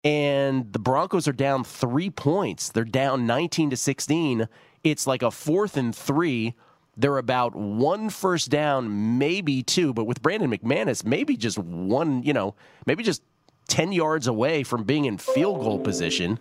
and 0.05 0.73
the 0.73 0.79
Broncos 0.79 1.29
are 1.29 1.33
down 1.33 1.65
three 1.65 2.11
points. 2.11 2.71
They're 2.71 2.85
down 2.85 3.27
nineteen 3.27 3.71
to 3.71 3.77
sixteen. 3.77 4.49
It's 4.83 5.07
like 5.07 5.23
a 5.23 5.31
fourth 5.31 5.77
and 5.77 5.95
three. 5.95 6.55
They're 6.97 7.19
about 7.19 7.55
one 7.55 8.11
first 8.11 8.51
down, 8.51 9.19
maybe 9.19 9.63
two, 9.63 9.93
but 9.95 10.05
with 10.05 10.23
Brandon 10.23 10.51
McManus, 10.51 11.05
maybe 11.05 11.37
just 11.37 11.59
one. 11.59 12.23
You 12.23 12.33
know, 12.33 12.55
maybe 12.87 13.03
just 13.03 13.23
ten 13.69 13.93
yards 13.93 14.27
away 14.27 14.63
from 14.63 14.85
being 14.85 15.05
in 15.05 15.19
field 15.19 15.61
goal 15.61 15.79
position, 15.79 16.39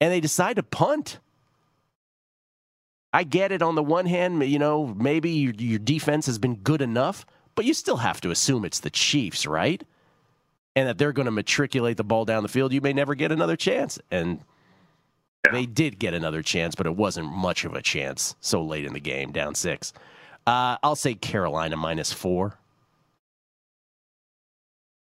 and 0.00 0.12
they 0.12 0.20
decide 0.20 0.56
to 0.56 0.62
punt. 0.62 1.18
I 3.10 3.24
get 3.24 3.52
it 3.52 3.62
on 3.62 3.74
the 3.74 3.82
one 3.82 4.04
hand, 4.04 4.44
you 4.44 4.58
know, 4.58 4.94
maybe 4.94 5.30
your, 5.30 5.54
your 5.54 5.78
defense 5.78 6.26
has 6.26 6.38
been 6.38 6.56
good 6.56 6.82
enough, 6.82 7.24
but 7.54 7.64
you 7.64 7.72
still 7.72 7.96
have 7.96 8.20
to 8.20 8.30
assume 8.30 8.66
it's 8.66 8.80
the 8.80 8.90
Chiefs, 8.90 9.46
right? 9.46 9.82
And 10.78 10.88
that 10.88 10.96
they're 10.96 11.12
going 11.12 11.26
to 11.26 11.32
matriculate 11.32 11.96
the 11.96 12.04
ball 12.04 12.24
down 12.24 12.44
the 12.44 12.48
field. 12.48 12.72
You 12.72 12.80
may 12.80 12.92
never 12.92 13.16
get 13.16 13.32
another 13.32 13.56
chance. 13.56 13.98
And 14.12 14.38
they 15.50 15.66
did 15.66 15.98
get 15.98 16.14
another 16.14 16.40
chance, 16.40 16.76
but 16.76 16.86
it 16.86 16.94
wasn't 16.94 17.32
much 17.32 17.64
of 17.64 17.74
a 17.74 17.82
chance 17.82 18.36
so 18.40 18.62
late 18.62 18.84
in 18.84 18.92
the 18.92 19.00
game, 19.00 19.32
down 19.32 19.56
six. 19.56 19.92
Uh, 20.46 20.76
I'll 20.84 20.94
say 20.94 21.16
Carolina 21.16 21.76
minus 21.76 22.12
four. 22.12 22.60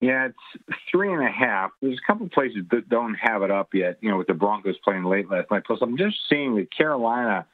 Yeah, 0.01 0.27
it's 0.27 0.79
three 0.89 1.13
and 1.13 1.27
a 1.27 1.33
half. 1.33 1.73
There's 1.83 1.99
a 1.99 2.07
couple 2.07 2.29
places 2.29 2.65
that 2.71 2.89
don't 2.89 3.15
have 3.15 3.43
it 3.43 3.51
up 3.51 3.75
yet. 3.75 3.99
You 4.01 4.11
know, 4.11 4.19
with 4.19 4.29
the 4.29 4.35
Broncos 4.35 4.77
playing 4.85 5.03
late 5.03 5.29
last 5.29 5.51
night. 5.51 5.65
Plus, 5.67 5.81
I'm 5.83 5.97
just 5.99 6.17
seeing 6.29 6.55
that 6.57 6.69
Carolina 6.73 7.45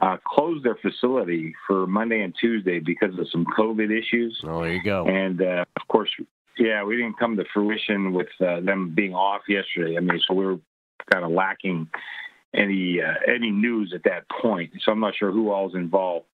uh, 0.00 0.16
closed 0.26 0.64
their 0.64 0.74
facility 0.82 1.54
for 1.68 1.86
Monday 1.86 2.22
and 2.22 2.34
Tuesday 2.40 2.80
because 2.80 3.16
of 3.20 3.28
some 3.30 3.46
COVID 3.56 3.96
issues. 3.96 4.40
Oh, 4.42 4.62
there 4.62 4.72
you 4.72 4.82
go. 4.82 5.06
And 5.06 5.40
uh, 5.40 5.64
of 5.80 5.86
course, 5.86 6.10
yeah, 6.58 6.84
we 6.84 6.96
didn't 6.96 7.18
come 7.18 7.36
to 7.36 7.44
fruition 7.52 8.12
with 8.12 8.28
uh, 8.40 8.60
them 8.60 8.92
being 8.94 9.14
off 9.14 9.42
yesterday. 9.48 9.96
I 9.96 10.00
mean, 10.00 10.20
so 10.26 10.34
we 10.34 10.46
were 10.46 10.58
kind 11.10 11.24
of 11.24 11.30
lacking 11.30 11.88
any 12.54 13.00
uh, 13.00 13.14
any 13.26 13.50
news 13.50 13.92
at 13.94 14.04
that 14.04 14.24
point. 14.28 14.72
So 14.84 14.92
I'm 14.92 15.00
not 15.00 15.14
sure 15.16 15.32
who 15.32 15.50
all's 15.50 15.74
involved. 15.74 16.26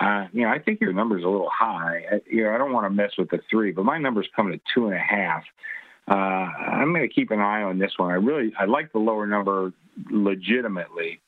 Uh, 0.00 0.26
you 0.32 0.42
know, 0.42 0.48
I 0.48 0.58
think 0.58 0.80
your 0.80 0.92
number's 0.92 1.22
a 1.22 1.28
little 1.28 1.50
high. 1.52 2.04
I, 2.10 2.20
you 2.28 2.44
know, 2.44 2.52
I 2.52 2.58
don't 2.58 2.72
want 2.72 2.86
to 2.86 2.90
mess 2.90 3.12
with 3.16 3.30
the 3.30 3.40
three, 3.48 3.72
but 3.72 3.84
my 3.84 3.98
number's 3.98 4.28
coming 4.34 4.58
to 4.58 4.60
two 4.74 4.86
and 4.86 4.94
a 4.94 4.98
half. 4.98 5.44
Uh, 6.08 6.14
I'm 6.14 6.92
going 6.92 7.08
to 7.08 7.14
keep 7.14 7.30
an 7.30 7.40
eye 7.40 7.62
on 7.62 7.78
this 7.78 7.92
one. 7.96 8.10
I 8.10 8.14
really, 8.14 8.52
I 8.58 8.64
like 8.66 8.92
the 8.92 8.98
lower 8.98 9.26
number 9.26 9.72
legitimately, 10.10 11.20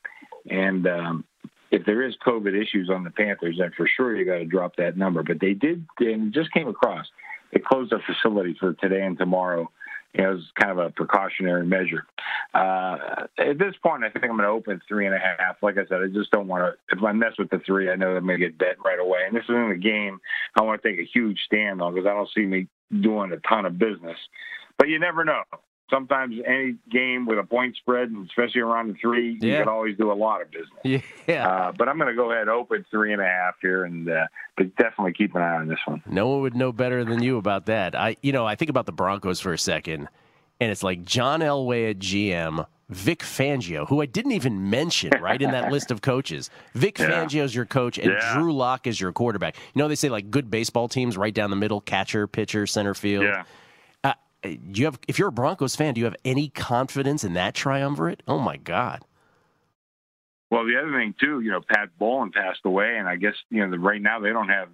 and 0.49 0.85
um, 0.85 1.23
if 1.71 1.85
there 1.85 2.03
is 2.03 2.15
COVID 2.25 2.59
issues 2.61 2.89
on 2.89 3.03
the 3.03 3.09
Panthers, 3.09 3.57
then 3.59 3.71
for 3.75 3.87
sure 3.87 4.15
you 4.15 4.25
got 4.25 4.37
to 4.37 4.45
drop 4.45 4.75
that 4.75 4.97
number. 4.97 5.23
But 5.23 5.39
they 5.39 5.53
did, 5.53 5.85
and 5.99 6.33
just 6.33 6.51
came 6.51 6.67
across. 6.67 7.07
They 7.53 7.59
closed 7.59 7.91
their 7.91 8.03
facility 8.05 8.55
for 8.59 8.73
today 8.73 9.01
and 9.01 9.17
tomorrow. 9.17 9.69
You 10.13 10.23
know, 10.23 10.31
it 10.31 10.35
was 10.35 10.43
kind 10.59 10.71
of 10.71 10.77
a 10.79 10.89
precautionary 10.89 11.65
measure. 11.65 12.05
Uh, 12.53 13.27
at 13.37 13.59
this 13.59 13.75
point, 13.83 14.03
I 14.03 14.09
think 14.09 14.25
I'm 14.25 14.31
going 14.31 14.43
to 14.43 14.47
open 14.47 14.81
three 14.87 15.05
and 15.05 15.13
a 15.13 15.19
half. 15.19 15.57
Like 15.61 15.77
I 15.77 15.85
said, 15.87 16.01
I 16.01 16.07
just 16.07 16.31
don't 16.31 16.47
want 16.47 16.63
to. 16.63 16.95
If 16.95 17.03
I 17.03 17.11
mess 17.11 17.33
with 17.37 17.49
the 17.49 17.59
three, 17.65 17.91
I 17.91 17.95
know 17.95 18.15
I'm 18.15 18.25
going 18.25 18.39
to 18.39 18.45
get 18.45 18.57
bet 18.57 18.77
right 18.83 18.99
away. 18.99 19.19
And 19.27 19.35
this 19.35 19.43
is 19.43 19.49
in 19.49 19.69
the 19.69 19.77
game 19.77 20.19
I 20.55 20.63
want 20.63 20.81
to 20.81 20.89
take 20.89 20.99
a 20.99 21.09
huge 21.13 21.39
stand 21.45 21.81
on 21.81 21.93
because 21.93 22.07
I 22.07 22.13
don't 22.13 22.29
see 22.33 22.45
me 22.45 22.67
doing 23.01 23.31
a 23.31 23.37
ton 23.47 23.65
of 23.65 23.77
business. 23.77 24.17
But 24.77 24.87
you 24.87 24.97
never 24.99 25.25
know. 25.25 25.43
Sometimes 25.89 26.35
any 26.45 26.75
game 26.91 27.25
with 27.25 27.39
a 27.39 27.43
point 27.43 27.75
spread, 27.77 28.09
and 28.09 28.27
especially 28.27 28.61
around 28.61 28.89
the 28.89 28.93
three, 28.95 29.33
you 29.33 29.39
can 29.39 29.69
always 29.69 29.95
do 29.97 30.11
a 30.11 30.13
lot 30.13 30.41
of 30.41 30.49
business. 30.51 31.03
Yeah. 31.27 31.47
Uh, 31.47 31.71
but 31.71 31.87
I'm 31.87 31.97
going 31.97 32.09
to 32.09 32.15
go 32.15 32.29
ahead 32.31 32.41
and 32.41 32.49
open 32.49 32.85
three 32.91 33.13
and 33.13 33.21
a 33.21 33.25
half 33.25 33.55
here, 33.61 33.85
and 33.85 34.09
uh, 34.09 34.25
but 34.57 34.75
definitely 34.75 35.13
keep 35.13 35.33
an 35.35 35.41
eye 35.41 35.55
on 35.55 35.67
this 35.67 35.79
one. 35.85 36.03
No 36.05 36.27
one 36.27 36.41
would 36.41 36.55
know 36.55 36.71
better 36.73 37.05
than 37.05 37.23
you 37.23 37.37
about 37.37 37.67
that. 37.67 37.95
I, 37.95 38.17
you 38.21 38.33
know, 38.33 38.45
I 38.45 38.55
think 38.55 38.69
about 38.69 38.85
the 38.85 38.91
Broncos 38.91 39.39
for 39.39 39.53
a 39.53 39.57
second, 39.57 40.09
and 40.59 40.71
it's 40.71 40.83
like 40.83 41.05
John 41.05 41.39
Elway 41.39 41.91
at 41.91 41.99
GM, 41.99 42.65
Vic 42.89 43.19
Fangio, 43.19 43.87
who 43.87 44.01
I 44.01 44.05
didn't 44.07 44.33
even 44.33 44.69
mention 44.69 45.11
right 45.21 45.41
in 45.41 45.51
that 45.51 45.71
list 45.71 45.89
of 45.91 46.01
coaches. 46.01 46.49
Vic 46.73 46.99
Yeah. 46.99 47.09
Fangio's 47.11 47.55
your 47.55 47.65
coach, 47.65 47.97
and 47.97 48.11
Yeah. 48.11 48.33
Drew 48.33 48.53
Lock 48.53 48.87
is 48.87 48.99
your 48.99 49.13
quarterback. 49.13 49.55
You 49.73 49.81
know, 49.81 49.87
they 49.87 49.95
say 49.95 50.09
like 50.09 50.31
good 50.31 50.51
baseball 50.51 50.89
teams 50.89 51.15
right 51.17 51.33
down 51.33 51.49
the 51.49 51.55
middle, 51.55 51.79
catcher, 51.79 52.27
pitcher, 52.27 52.67
center 52.67 52.93
field. 52.93 53.23
Yeah. 53.23 53.43
Do 54.43 54.57
you 54.73 54.85
have, 54.85 54.99
if 55.07 55.17
you're 55.17 55.29
a 55.29 55.31
Broncos 55.31 55.75
fan, 55.75 55.93
do 55.93 55.99
you 55.99 56.05
have 56.05 56.15
any 56.23 56.49
confidence 56.49 57.23
in 57.23 57.33
that 57.33 57.55
triumvirate? 57.55 58.23
Oh 58.27 58.39
my 58.39 58.57
God. 58.57 59.03
Well, 60.49 60.65
the 60.65 60.77
other 60.77 60.91
thing 60.91 61.13
too, 61.19 61.41
you 61.41 61.51
know, 61.51 61.61
Pat 61.61 61.89
Bowlen 61.99 62.31
passed 62.31 62.61
away, 62.63 62.97
and 62.97 63.07
I 63.07 63.17
guess 63.17 63.33
you 63.49 63.65
know 63.65 63.71
the, 63.71 63.79
right 63.79 64.01
now 64.01 64.19
they 64.19 64.29
don't 64.29 64.47
have 64.47 64.69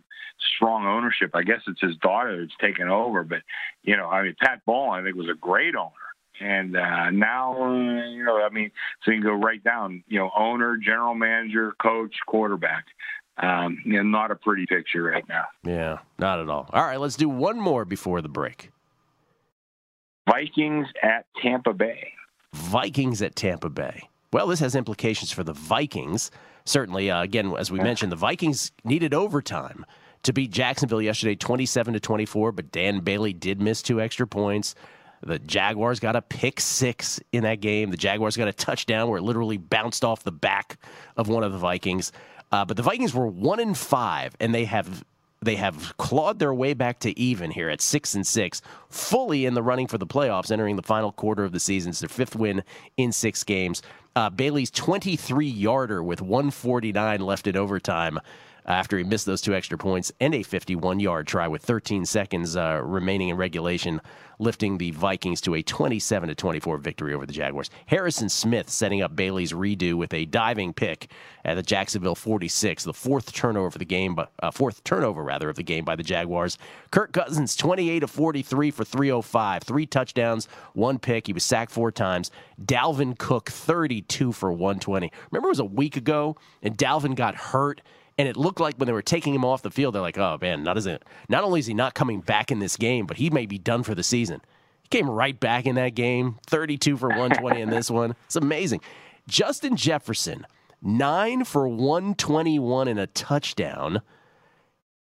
strong 0.56 0.86
ownership. 0.86 1.32
I 1.34 1.44
guess 1.44 1.62
it's 1.68 1.82
his 1.82 1.96
daughter 1.98 2.40
that's 2.40 2.56
taken 2.62 2.90
over, 2.90 3.24
but 3.24 3.40
you 3.82 3.98
know, 3.98 4.08
I 4.08 4.22
mean, 4.22 4.36
Pat 4.40 4.62
Bowlen, 4.66 5.00
I 5.00 5.04
think 5.04 5.16
was 5.16 5.30
a 5.30 5.40
great 5.40 5.76
owner, 5.76 5.92
and 6.40 6.78
uh, 6.78 7.10
now 7.10 7.56
uh, 7.60 8.06
you 8.06 8.24
know, 8.24 8.44
I 8.44 8.50
mean, 8.50 8.70
so 9.04 9.12
you 9.12 9.22
can 9.22 9.28
go 9.28 9.34
right 9.34 9.64
down, 9.64 10.04
you 10.08 10.20
know, 10.20 10.30
owner, 10.38 10.78
general 10.78 11.16
manager, 11.16 11.74
coach, 11.82 12.16
quarterback. 12.28 12.86
Um, 13.42 13.80
you 13.84 13.94
know, 13.94 14.04
not 14.04 14.30
a 14.30 14.36
pretty 14.36 14.68
picture 14.68 15.02
right 15.02 15.28
now. 15.28 15.46
Yeah, 15.64 15.98
not 16.20 16.40
at 16.40 16.50
all. 16.50 16.70
All 16.72 16.84
right, 16.84 17.00
let's 17.00 17.16
do 17.16 17.28
one 17.28 17.60
more 17.60 17.84
before 17.84 18.22
the 18.22 18.30
break. 18.30 18.70
Vikings 20.28 20.88
at 21.02 21.26
Tampa 21.42 21.74
Bay. 21.74 22.14
Vikings 22.54 23.22
at 23.22 23.36
Tampa 23.36 23.70
Bay. 23.70 24.10
Well, 24.32 24.48
this 24.48 24.60
has 24.60 24.76
implications 24.76 25.32
for 25.32 25.44
the 25.44 25.54
Vikings. 25.54 26.32
Certainly, 26.66 27.12
uh, 27.12 27.22
again, 27.22 27.54
as 27.58 27.72
we 27.72 27.80
mentioned, 27.80 28.12
the 28.12 28.18
Vikings 28.18 28.72
needed 28.84 29.14
overtime 29.14 29.86
to 30.24 30.34
beat 30.34 30.52
Jacksonville 30.52 31.02
yesterday 31.02 31.36
27 31.36 31.94
to 31.94 32.00
24, 32.00 32.52
but 32.54 32.72
Dan 32.72 33.02
Bailey 33.02 33.34
did 33.34 33.62
miss 33.62 33.82
two 33.82 34.02
extra 34.02 34.26
points. 34.26 34.76
The 35.22 35.40
Jaguars 35.40 36.00
got 36.00 36.16
a 36.16 36.22
pick 36.22 36.60
six 36.60 37.20
in 37.32 37.44
that 37.44 37.62
game. 37.62 37.92
The 37.92 37.98
Jaguars 37.98 38.36
got 38.36 38.48
a 38.48 38.54
touchdown 38.54 39.10
where 39.10 39.20
it 39.20 39.24
literally 39.24 39.58
bounced 39.58 40.04
off 40.04 40.24
the 40.24 40.32
back 40.32 40.78
of 41.16 41.28
one 41.28 41.44
of 41.44 41.52
the 41.52 41.58
Vikings. 41.58 42.12
Uh, 42.52 42.66
but 42.66 42.78
the 42.78 42.84
Vikings 42.84 43.14
were 43.14 43.28
one 43.28 43.60
in 43.60 43.74
five, 43.74 44.36
and 44.40 44.54
they 44.54 44.66
have 44.66 45.04
they 45.44 45.56
have 45.56 45.96
clawed 45.98 46.40
their 46.40 46.54
way 46.54 46.74
back 46.74 47.00
to 47.00 47.18
even 47.20 47.52
here 47.52 47.70
at 47.70 47.82
six 47.82 48.16
and 48.16 48.26
six, 48.26 48.62
fully 48.90 49.46
in 49.46 49.54
the 49.54 49.64
running 49.64 49.88
for 49.88 49.98
the 49.98 50.08
playoffs, 50.08 50.52
entering 50.52 50.76
the 50.76 50.82
final 50.82 51.12
quarter 51.12 51.44
of 51.44 51.52
the 51.52 51.60
season. 51.60 51.92
It's 51.92 52.00
their 52.00 52.10
fifth 52.10 52.36
win 52.36 52.64
in 52.98 53.12
six 53.12 53.44
games. 53.44 53.82
Uh, 54.16 54.30
Bailey's 54.30 54.72
23 54.72 55.48
yarder 55.48 56.04
with 56.04 56.22
149 56.22 57.20
left 57.20 57.48
in 57.48 57.58
overtime 57.58 58.20
after 58.66 58.98
he 58.98 59.04
missed 59.04 59.26
those 59.26 59.42
two 59.42 59.54
extra 59.54 59.78
points 59.78 60.12
and 60.20 60.34
a 60.36 60.44
51 60.44 61.00
yard 61.00 61.28
try 61.28 61.48
with 61.48 61.64
13 61.64 62.06
seconds 62.06 62.56
uh, 62.56 62.82
remaining 62.84 63.30
in 63.30 63.38
regulation, 63.38 64.02
lifting 64.40 64.78
the 64.78 64.92
Vikings 64.92 65.42
to 65.42 65.56
a 65.56 65.62
27 65.62 66.34
24 66.36 66.78
victory 66.78 67.14
over 67.14 67.26
the 67.26 67.34
Jaguars. 67.34 67.70
Harrison 67.86 68.30
Smith 68.30 68.70
setting 68.70 69.02
up 69.02 69.16
Bailey's 69.16 69.54
redo 69.54 69.94
with 69.94 70.14
a 70.14 70.26
diving 70.26 70.74
pick 70.74 71.10
at 71.46 71.56
the 71.56 71.64
Jacksonville 71.64 72.16
46, 72.16 72.84
the 72.84 72.94
fourth 72.94 73.34
turnover 73.34 73.68
of 73.68 73.78
the 73.78 73.86
game, 73.86 74.18
uh, 74.42 74.52
fourth 74.52 74.84
turnover 74.84 75.24
rather 75.24 75.50
of 75.50 75.56
the 75.56 75.64
game 75.64 75.84
by 75.84 75.96
the 75.96 76.04
Jaguars. 76.04 76.58
Kirk 76.92 77.12
Cousins 77.14 77.56
28 77.56 78.04
of 78.04 78.12
43 78.12 78.72
for 78.72 78.84
305, 78.84 79.64
three 79.64 79.86
touchdowns, 79.86 80.48
one 80.74 81.00
pick. 81.00 81.28
He 81.28 81.34
was 81.34 81.44
sacked 81.44 81.72
four 81.72 81.92
times. 81.92 82.32
Dalvin 82.64 83.18
Cook 83.18 83.50
32 83.50 84.32
for 84.32 84.52
120. 84.52 85.12
Remember 85.32 85.48
it 85.48 85.52
was 85.52 85.60
a 85.60 85.66
week 85.66 85.98
ago 85.98 86.38
and 86.62 86.78
Dalvin 86.78 87.16
got 87.16 87.36
hurt 87.36 87.82
and 88.18 88.28
it 88.28 88.38
looked 88.38 88.60
like 88.60 88.76
when 88.78 88.88
they 88.88 88.94
were 88.94 89.02
taking 89.02 89.34
him 89.34 89.46
off 89.46 89.62
the 89.62 89.72
field, 89.72 89.96
they're 89.96 90.02
like, 90.02 90.18
"Oh 90.18 90.38
man, 90.42 90.64
not 90.64 90.78
as 90.78 90.86
it. 90.86 91.04
Not 91.30 91.44
only 91.44 91.60
is 91.60 91.66
he 91.66 91.74
not 91.74 91.94
coming 91.94 92.22
back 92.22 92.52
in 92.52 92.60
this 92.60 92.78
game, 92.78 93.06
but 93.06 93.18
he 93.18 93.30
may 93.30 93.46
be 93.46 93.58
done 93.58 93.84
for 93.84 93.96
the 93.96 94.04
season." 94.04 94.42
He 94.84 94.90
came 94.90 95.10
right 95.10 95.40
back 95.40 95.66
in 95.66 95.76
that 95.76 95.96
game, 95.96 96.38
32 96.48 96.98
for 96.98 97.10
120 97.10 97.62
in 97.62 97.70
this 97.70 97.90
one. 97.90 98.16
It's 98.26 98.36
amazing. 98.36 98.82
Justin 99.28 99.76
Jefferson, 99.76 100.46
nine 100.82 101.46
for 101.46 101.68
121 101.68 102.88
and 102.88 103.00
a 103.00 103.08
touchdown. 103.08 104.02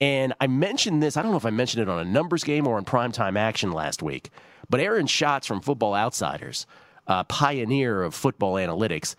And 0.01 0.33
I 0.39 0.47
mentioned 0.47 1.03
this. 1.03 1.17
I 1.17 1.21
don't 1.21 1.31
know 1.31 1.37
if 1.37 1.45
I 1.45 1.51
mentioned 1.51 1.83
it 1.83 1.89
on 1.89 1.99
a 1.99 2.09
numbers 2.09 2.43
game 2.43 2.67
or 2.67 2.77
on 2.77 2.85
primetime 2.85 3.37
action 3.37 3.71
last 3.71 4.01
week, 4.01 4.29
but 4.69 4.79
Aaron 4.79 5.07
Schatz 5.07 5.45
from 5.45 5.61
Football 5.61 5.93
Outsiders, 5.93 6.65
a 7.05 7.23
pioneer 7.25 8.01
of 8.01 8.15
football 8.15 8.55
analytics, 8.55 9.15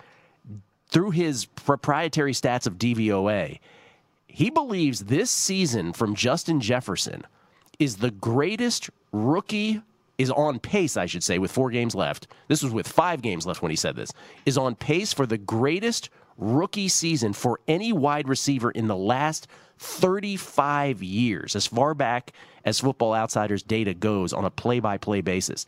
through 0.91 1.11
his 1.11 1.47
proprietary 1.47 2.33
stats 2.33 2.67
of 2.67 2.79
DVOA, 2.79 3.59
he 4.27 4.51
believes 4.51 5.05
this 5.05 5.31
season 5.31 5.93
from 5.93 6.15
Justin 6.15 6.61
Jefferson 6.61 7.25
is 7.79 7.97
the 7.97 8.11
greatest 8.11 8.91
rookie 9.13 9.83
is 10.19 10.31
on 10.31 10.59
pace, 10.59 10.97
I 10.97 11.07
should 11.07 11.25
say, 11.25 11.39
with 11.39 11.51
four 11.51 11.71
games 11.71 11.95
left. 11.95 12.29
This 12.49 12.63
was 12.63 12.73
with 12.73 12.87
five 12.87 13.23
games 13.23 13.47
left 13.47 13.63
when 13.63 13.71
he 13.71 13.77
said 13.77 13.97
this. 13.97 14.13
Is 14.45 14.59
on 14.59 14.75
pace 14.75 15.13
for 15.13 15.27
the 15.27 15.39
greatest 15.39 16.11
rookie 16.37 16.89
season 16.89 17.33
for 17.33 17.61
any 17.67 17.93
wide 17.93 18.29
receiver 18.29 18.71
in 18.71 18.87
the 18.87 18.97
last 18.97 19.47
35 19.79 21.03
years, 21.03 21.57
as 21.57 21.67
far 21.67 21.95
back 21.95 22.33
as 22.65 22.81
Football 22.81 23.15
Outsiders 23.15 23.63
data 23.63 23.95
goes 23.95 24.33
on 24.35 24.45
a 24.45 24.51
play 24.51 24.79
by 24.79 24.99
play 24.99 25.23
basis. 25.23 25.67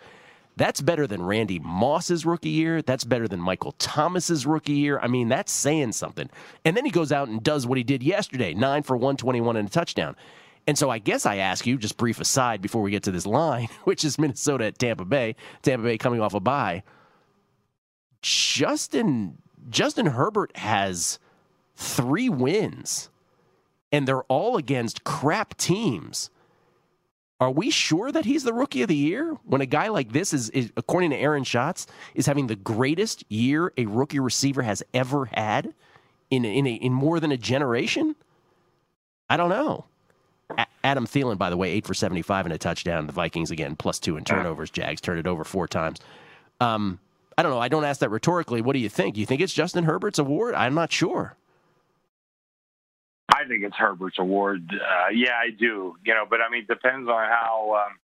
That's 0.56 0.80
better 0.80 1.06
than 1.06 1.22
Randy 1.22 1.58
Moss's 1.58 2.26
rookie 2.26 2.50
year. 2.50 2.82
That's 2.82 3.04
better 3.04 3.26
than 3.26 3.40
Michael 3.40 3.72
Thomas's 3.72 4.46
rookie 4.46 4.74
year. 4.74 4.98
I 4.98 5.06
mean, 5.06 5.28
that's 5.28 5.50
saying 5.50 5.92
something. 5.92 6.28
And 6.64 6.76
then 6.76 6.84
he 6.84 6.90
goes 6.90 7.10
out 7.10 7.28
and 7.28 7.42
does 7.42 7.66
what 7.66 7.78
he 7.78 7.84
did 7.84 8.02
yesterday 8.02 8.52
nine 8.52 8.82
for 8.82 8.96
121 8.96 9.56
and 9.56 9.68
a 9.68 9.70
touchdown. 9.70 10.14
And 10.66 10.78
so 10.78 10.90
I 10.90 10.98
guess 10.98 11.26
I 11.26 11.36
ask 11.36 11.66
you, 11.66 11.76
just 11.76 11.96
brief 11.96 12.20
aside 12.20 12.60
before 12.62 12.82
we 12.82 12.90
get 12.90 13.02
to 13.04 13.10
this 13.10 13.26
line, 13.26 13.68
which 13.84 14.04
is 14.04 14.18
Minnesota 14.18 14.66
at 14.66 14.78
Tampa 14.78 15.04
Bay, 15.04 15.36
Tampa 15.62 15.84
Bay 15.84 15.98
coming 15.98 16.20
off 16.20 16.34
a 16.34 16.40
bye. 16.40 16.82
Justin 18.20 19.38
Justin 19.68 20.06
Herbert 20.06 20.56
has 20.56 21.18
three 21.76 22.28
wins, 22.28 23.10
and 23.90 24.06
they're 24.06 24.24
all 24.24 24.56
against 24.56 25.04
crap 25.04 25.56
teams. 25.56 26.30
Are 27.42 27.50
we 27.50 27.70
sure 27.70 28.12
that 28.12 28.24
he's 28.24 28.44
the 28.44 28.52
rookie 28.52 28.82
of 28.82 28.88
the 28.88 28.94
year 28.94 29.36
when 29.44 29.60
a 29.60 29.66
guy 29.66 29.88
like 29.88 30.12
this 30.12 30.32
is, 30.32 30.48
is, 30.50 30.70
according 30.76 31.10
to 31.10 31.16
Aaron 31.16 31.42
Schatz, 31.42 31.88
is 32.14 32.26
having 32.26 32.46
the 32.46 32.54
greatest 32.54 33.24
year 33.28 33.72
a 33.76 33.86
rookie 33.86 34.20
receiver 34.20 34.62
has 34.62 34.80
ever 34.94 35.24
had 35.24 35.74
in 36.30 36.44
in, 36.44 36.68
a, 36.68 36.74
in 36.74 36.92
more 36.92 37.18
than 37.18 37.32
a 37.32 37.36
generation? 37.36 38.14
I 39.28 39.36
don't 39.36 39.48
know. 39.50 39.86
A- 40.56 40.66
Adam 40.84 41.04
Thielen, 41.04 41.36
by 41.36 41.50
the 41.50 41.56
way, 41.56 41.72
eight 41.72 41.84
for 41.84 41.94
seventy-five 41.94 42.46
and 42.46 42.54
a 42.54 42.58
touchdown. 42.58 43.08
The 43.08 43.12
Vikings 43.12 43.50
again 43.50 43.74
plus 43.74 43.98
two 43.98 44.16
in 44.16 44.22
turnovers. 44.22 44.70
Jags 44.70 45.00
turned 45.00 45.18
it 45.18 45.26
over 45.26 45.42
four 45.42 45.66
times. 45.66 45.98
Um, 46.60 47.00
I 47.36 47.42
don't 47.42 47.50
know. 47.50 47.58
I 47.58 47.66
don't 47.66 47.84
ask 47.84 47.98
that 48.00 48.10
rhetorically. 48.10 48.62
What 48.62 48.74
do 48.74 48.78
you 48.78 48.88
think? 48.88 49.14
Do 49.16 49.20
you 49.20 49.26
think 49.26 49.40
it's 49.40 49.52
Justin 49.52 49.82
Herbert's 49.82 50.20
award? 50.20 50.54
I'm 50.54 50.74
not 50.74 50.92
sure. 50.92 51.34
I 53.42 53.48
think 53.48 53.64
it's 53.64 53.76
Herbert's 53.76 54.18
award. 54.18 54.70
Uh, 54.72 55.08
yeah, 55.12 55.34
I 55.34 55.50
do. 55.50 55.94
You 56.04 56.14
know, 56.14 56.24
but 56.28 56.40
I 56.40 56.50
mean, 56.50 56.62
it 56.62 56.68
depends 56.68 57.08
on 57.08 57.28
how 57.28 57.86
um, 57.86 57.98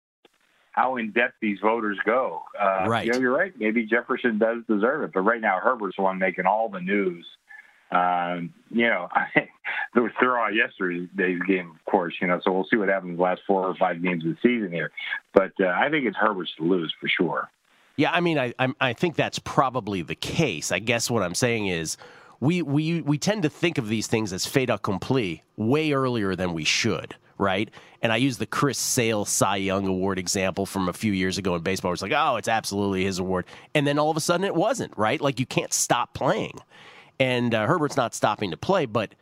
how 0.73 0.97
in 0.97 1.11
depth 1.11 1.35
these 1.41 1.59
voters 1.61 1.99
go. 2.05 2.43
Uh, 2.61 2.87
right. 2.89 3.07
You 3.07 3.13
know, 3.13 3.19
you're 3.19 3.37
right. 3.37 3.53
Maybe 3.59 3.87
Jefferson 3.87 4.39
does 4.39 4.59
deserve 4.69 5.05
it, 5.05 5.13
but 5.13 5.21
right 5.21 5.41
now 5.41 5.59
Herbert's 5.63 5.97
the 5.97 6.03
one 6.03 6.19
making 6.19 6.47
all 6.47 6.69
the 6.69 6.81
news. 6.81 7.27
Um, 7.91 8.53
you 8.71 8.87
know, 8.87 9.09
I, 9.13 9.49
they're 9.95 10.39
on 10.39 10.55
yesterday's 10.55 11.09
game, 11.47 11.71
of 11.71 11.91
course. 11.91 12.15
You 12.21 12.29
know, 12.29 12.41
so 12.45 12.53
we'll 12.53 12.67
see 12.71 12.77
what 12.77 12.89
happens 12.89 13.17
the 13.17 13.23
last 13.23 13.43
four 13.47 13.67
or 13.67 13.75
five 13.77 14.03
games 14.03 14.25
of 14.25 14.33
the 14.33 14.39
season 14.43 14.71
here. 14.73 14.91
But 15.33 15.53
uh, 15.61 15.69
I 15.69 15.89
think 15.91 16.07
it's 16.07 16.17
Herbert's 16.17 16.53
to 16.59 16.65
lose 16.65 16.93
for 17.01 17.09
sure. 17.09 17.49
Yeah, 17.97 18.11
I 18.13 18.21
mean, 18.21 18.39
I 18.39 18.53
I 18.79 18.93
think 18.93 19.17
that's 19.17 19.39
probably 19.39 20.03
the 20.03 20.15
case. 20.15 20.71
I 20.71 20.81
guess 20.81 21.11
what 21.11 21.23
I'm 21.23 21.35
saying 21.35 21.69
is 21.69 21.97
we 22.41 22.63
we 22.63 23.01
we 23.03 23.19
tend 23.19 23.43
to 23.43 23.49
think 23.49 23.79
of 23.79 23.89
these 23.89 24.07
things 24.07 24.33
as 24.33 24.47
fait 24.47 24.71
accompli 24.71 25.43
way 25.57 25.93
earlier 25.93 26.37
than 26.37 26.53
we 26.53 26.65
should, 26.65 27.15
right? 27.39 27.71
And 28.03 28.13
I 28.13 28.17
use 28.17 28.39
the 28.39 28.47
Chris 28.47 28.79
Sale 28.79 29.25
Cy 29.25 29.57
Young 29.57 29.87
Award 29.87 30.19
example 30.19 30.67
from 30.67 30.89
a 30.89 30.93
few 30.93 31.13
years 31.13 31.39
ago 31.39 31.55
in 31.55 31.63
baseball. 31.63 31.93
It's 31.93 32.03
like, 32.03 32.13
oh, 32.15 32.37
it's 32.37 32.49
absolutely 32.49 33.05
his 33.05 33.19
award, 33.19 33.47
and 33.75 33.87
then 33.87 33.99
all 33.99 34.11
of 34.11 34.17
a 34.17 34.21
sudden 34.21 34.45
it 34.45 34.55
wasn't, 34.55 34.97
right? 34.97 35.21
Like 35.21 35.41
you 35.41 35.47
can't 35.47 35.73
stop 35.73 36.15
playing, 36.15 36.59
and 37.19 37.55
uh, 37.55 37.67
Herbert's 37.67 37.97
not 37.97 38.15
stopping 38.15 38.51
to 38.51 38.57
play, 38.57 38.87
but. 38.87 39.15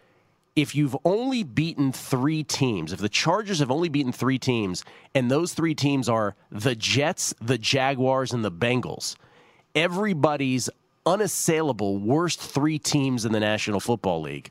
If 0.57 0.77
you've 0.77 0.97
only 1.05 1.43
beaten 1.43 1.91
three 1.91 2.45
teams, 2.45 2.93
if 2.93 3.01
the 3.01 3.09
Chargers 3.09 3.59
have 3.59 3.73
only 3.73 3.89
beaten 3.89 4.13
three 4.13 4.39
teams, 4.39 4.85
and 5.13 5.29
those 5.29 5.53
three 5.53 5.75
teams 5.75 6.09
are 6.09 6.37
the 6.49 6.77
Jets, 6.77 7.35
the 7.41 7.59
Jaguars, 7.59 8.33
and 8.33 8.45
the 8.45 8.53
Bengals, 8.53 9.17
everybody's 9.75 10.71
unassailable 11.07 11.99
worst 11.99 12.41
three 12.41 12.79
teams 12.79 13.25
in 13.25 13.33
the 13.33 13.41
National 13.41 13.81
Football 13.81 14.23
League. 14.23 14.51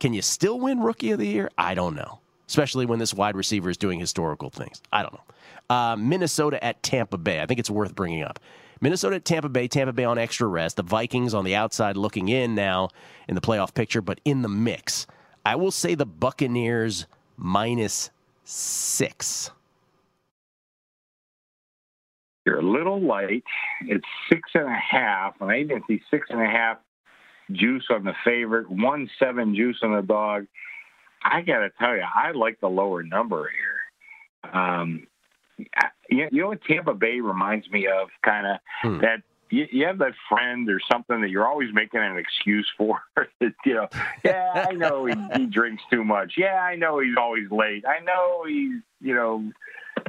Can 0.00 0.14
you 0.14 0.22
still 0.22 0.58
win 0.58 0.80
Rookie 0.80 1.12
of 1.12 1.18
the 1.18 1.26
Year? 1.26 1.50
I 1.56 1.74
don't 1.74 1.94
know. 1.94 2.20
Especially 2.48 2.86
when 2.86 2.98
this 2.98 3.14
wide 3.14 3.36
receiver 3.36 3.70
is 3.70 3.76
doing 3.76 4.00
historical 4.00 4.50
things. 4.50 4.82
I 4.92 5.02
don't 5.02 5.14
know. 5.14 5.74
Uh, 5.74 5.96
Minnesota 5.96 6.62
at 6.62 6.82
Tampa 6.82 7.16
Bay. 7.16 7.40
I 7.40 7.46
think 7.46 7.60
it's 7.60 7.70
worth 7.70 7.94
bringing 7.94 8.22
up. 8.22 8.38
Minnesota 8.80 9.16
at 9.16 9.24
Tampa 9.24 9.48
Bay. 9.48 9.68
Tampa 9.68 9.92
Bay 9.92 10.04
on 10.04 10.18
extra 10.18 10.46
rest. 10.46 10.76
The 10.76 10.82
Vikings 10.82 11.34
on 11.34 11.44
the 11.44 11.54
outside 11.54 11.96
looking 11.96 12.28
in 12.28 12.54
now 12.54 12.88
in 13.28 13.34
the 13.34 13.40
playoff 13.40 13.72
picture, 13.72 14.02
but 14.02 14.20
in 14.24 14.42
the 14.42 14.48
mix. 14.48 15.06
I 15.46 15.56
will 15.56 15.70
say 15.70 15.94
the 15.94 16.04
Buccaneers 16.04 17.06
minus 17.36 18.10
six. 18.44 19.50
You're 22.44 22.58
a 22.58 22.62
little 22.62 23.00
light. 23.00 23.44
It's 23.82 24.04
six 24.28 24.50
and 24.54 24.66
a 24.66 24.78
half, 24.78 25.34
and 25.40 25.50
I 25.50 25.60
even 25.60 25.82
see 25.86 26.00
six 26.10 26.26
and 26.30 26.40
a 26.40 26.46
half 26.46 26.78
juice 27.52 27.84
on 27.90 28.04
the 28.04 28.14
favorite, 28.24 28.70
one 28.70 29.08
seven 29.18 29.54
juice 29.54 29.78
on 29.82 29.94
the 29.94 30.02
dog. 30.02 30.46
I 31.24 31.42
got 31.42 31.60
to 31.60 31.70
tell 31.78 31.94
you, 31.94 32.02
I 32.02 32.32
like 32.32 32.60
the 32.60 32.68
lower 32.68 33.02
number 33.02 33.48
here. 33.48 34.52
Um, 34.52 35.06
you, 36.08 36.28
know 36.32 36.48
what 36.48 36.62
Tampa 36.64 36.94
Bay 36.94 37.20
reminds 37.20 37.70
me 37.70 37.86
of? 37.86 38.08
Kind 38.24 38.46
of 38.46 38.58
hmm. 38.82 39.00
that 39.00 39.22
you, 39.50 39.66
you, 39.70 39.86
have 39.86 39.98
that 39.98 40.14
friend 40.28 40.68
or 40.68 40.80
something 40.90 41.20
that 41.20 41.30
you're 41.30 41.46
always 41.46 41.68
making 41.72 42.00
an 42.00 42.16
excuse 42.16 42.68
for. 42.76 43.00
you 43.40 43.74
know, 43.74 43.88
yeah, 44.24 44.66
I 44.68 44.72
know 44.72 45.06
he, 45.06 45.14
he 45.36 45.46
drinks 45.46 45.82
too 45.90 46.04
much. 46.04 46.34
Yeah, 46.36 46.54
I 46.54 46.76
know 46.76 46.98
he's 46.98 47.16
always 47.18 47.50
late. 47.50 47.84
I 47.86 48.02
know 48.02 48.44
he's, 48.46 48.80
you 49.00 49.14
know, 49.14 49.52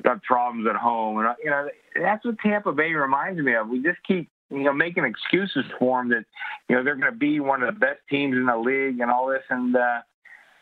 got 0.03 0.23
problems 0.23 0.67
at 0.69 0.75
home, 0.75 1.19
and 1.19 1.27
you 1.43 1.49
know 1.49 1.67
that's 1.99 2.25
what 2.25 2.39
Tampa 2.39 2.71
Bay 2.71 2.93
reminds 2.93 3.39
me 3.41 3.55
of. 3.55 3.69
We 3.69 3.81
just 3.81 3.99
keep 4.07 4.29
you 4.49 4.63
know 4.63 4.73
making 4.73 5.05
excuses 5.05 5.65
for 5.79 6.01
them 6.01 6.09
that 6.09 6.25
you 6.69 6.75
know 6.75 6.83
they're 6.83 6.95
going 6.95 7.11
to 7.11 7.17
be 7.17 7.39
one 7.39 7.63
of 7.63 7.73
the 7.73 7.79
best 7.79 7.99
teams 8.09 8.35
in 8.35 8.45
the 8.45 8.57
league 8.57 8.99
and 8.99 9.09
all 9.09 9.27
this, 9.27 9.43
and 9.49 9.75
uh, 9.75 10.01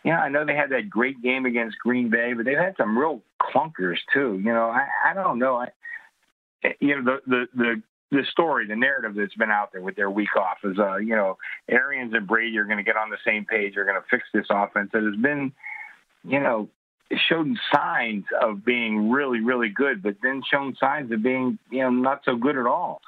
you 0.03 0.11
know 0.11 0.17
I 0.17 0.29
know 0.29 0.45
they 0.45 0.55
had 0.55 0.71
that 0.71 0.89
great 0.89 1.21
game 1.21 1.45
against 1.45 1.77
Green 1.79 2.09
Bay, 2.09 2.33
but 2.33 2.45
they've 2.45 2.57
had 2.57 2.75
some 2.77 2.97
real 2.97 3.21
clunkers 3.41 3.97
too. 4.13 4.39
You 4.43 4.53
know 4.53 4.69
I 4.69 4.87
I 5.09 5.13
don't 5.13 5.39
know 5.39 5.55
I 5.55 5.67
you 6.79 7.01
know 7.01 7.03
the 7.03 7.19
the 7.27 7.47
the 7.55 7.81
the 8.11 8.23
story, 8.29 8.67
the 8.67 8.75
narrative 8.75 9.15
that's 9.15 9.35
been 9.35 9.51
out 9.51 9.71
there 9.71 9.81
with 9.81 9.95
their 9.95 10.11
week 10.11 10.35
off 10.35 10.57
is, 10.65 10.77
uh, 10.77 10.97
you 10.97 11.15
know, 11.15 11.37
Arians 11.69 12.13
and 12.13 12.27
Brady 12.27 12.57
are 12.57 12.65
going 12.65 12.77
to 12.77 12.83
get 12.83 12.97
on 12.97 13.09
the 13.09 13.17
same 13.25 13.45
page. 13.45 13.75
They're 13.75 13.85
going 13.85 14.01
to 14.01 14.07
fix 14.11 14.25
this 14.33 14.47
offense 14.49 14.89
that 14.91 15.03
has 15.03 15.15
been, 15.15 15.53
you 16.25 16.41
know, 16.41 16.67
showed 17.27 17.47
signs 17.73 18.25
of 18.41 18.63
being 18.63 19.11
really, 19.11 19.39
really 19.39 19.69
good, 19.69 20.01
but 20.01 20.15
then 20.21 20.41
shown 20.49 20.75
signs 20.79 21.11
of 21.11 21.21
being, 21.21 21.57
you 21.69 21.79
know, 21.79 21.89
not 21.89 22.21
so 22.25 22.35
good 22.35 22.57
at 22.57 22.65
all. 22.65 23.01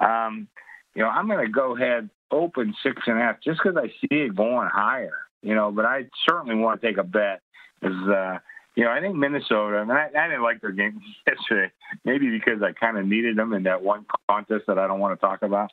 Um, 0.00 0.48
you 0.94 1.02
know, 1.02 1.08
I'm 1.08 1.26
going 1.26 1.44
to 1.44 1.52
go 1.52 1.76
ahead 1.76 2.10
open 2.30 2.74
six 2.82 3.02
and 3.06 3.18
a 3.18 3.20
half 3.20 3.40
just 3.40 3.60
because 3.62 3.76
I 3.76 3.88
see 3.88 4.16
it 4.16 4.36
going 4.36 4.68
higher. 4.68 5.18
You 5.42 5.54
know, 5.54 5.70
but 5.70 5.84
I 5.84 6.06
certainly 6.28 6.56
want 6.56 6.80
to 6.80 6.86
take 6.86 6.98
a 6.98 7.04
bet. 7.04 7.40
Is 7.80 7.92
uh, 8.08 8.38
you 8.78 8.84
know, 8.84 8.92
I 8.92 9.00
think 9.00 9.16
Minnesota, 9.16 9.82
and 9.82 9.90
I, 9.90 10.06
I 10.16 10.28
didn't 10.28 10.44
like 10.44 10.60
their 10.60 10.70
game 10.70 11.00
yesterday, 11.26 11.72
maybe 12.04 12.30
because 12.30 12.62
I 12.62 12.70
kind 12.70 12.96
of 12.96 13.06
needed 13.06 13.34
them 13.34 13.52
in 13.52 13.64
that 13.64 13.82
one 13.82 14.06
contest 14.30 14.66
that 14.68 14.78
I 14.78 14.86
don't 14.86 15.00
want 15.00 15.18
to 15.18 15.26
talk 15.26 15.42
about. 15.42 15.72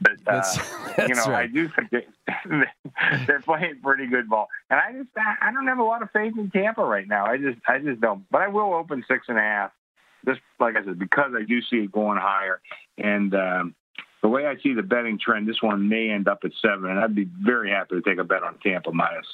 But, 0.00 0.12
uh, 0.24 0.36
That's- 0.36 0.56
you 0.98 1.14
that's 1.16 1.26
know, 1.26 1.34
I 1.34 1.48
do 1.48 1.68
think 1.68 1.90
they, 1.90 2.06
they're 3.26 3.40
playing 3.40 3.80
pretty 3.82 4.06
good 4.06 4.28
ball. 4.28 4.46
And 4.70 4.78
I 4.78 4.92
just, 4.92 5.08
I 5.16 5.48
I 5.48 5.52
don't 5.52 5.66
have 5.66 5.80
a 5.80 5.82
lot 5.82 6.02
of 6.02 6.12
faith 6.12 6.34
in 6.38 6.48
Tampa 6.52 6.84
right 6.84 7.08
now. 7.08 7.26
I 7.26 7.38
just, 7.38 7.58
I 7.66 7.80
just 7.80 8.00
don't. 8.00 8.24
But 8.30 8.42
I 8.42 8.46
will 8.46 8.72
open 8.72 9.04
six 9.08 9.24
and 9.26 9.36
a 9.36 9.40
half, 9.40 9.72
just 10.24 10.40
like 10.60 10.76
I 10.76 10.84
said, 10.84 10.96
because 10.96 11.32
I 11.36 11.42
do 11.42 11.60
see 11.60 11.78
it 11.78 11.90
going 11.90 12.18
higher. 12.18 12.60
And, 12.98 13.34
um, 13.34 13.74
the 14.24 14.28
way 14.30 14.46
I 14.46 14.56
see 14.62 14.72
the 14.72 14.82
betting 14.82 15.18
trend, 15.22 15.46
this 15.46 15.60
one 15.60 15.86
may 15.86 16.08
end 16.08 16.28
up 16.28 16.38
at 16.44 16.52
seven, 16.62 16.88
and 16.88 16.98
I'd 16.98 17.14
be 17.14 17.28
very 17.42 17.70
happy 17.70 17.96
to 17.96 18.00
take 18.00 18.16
a 18.16 18.24
bet 18.24 18.42
on 18.42 18.56
Tampa 18.62 18.90
minus 18.90 19.26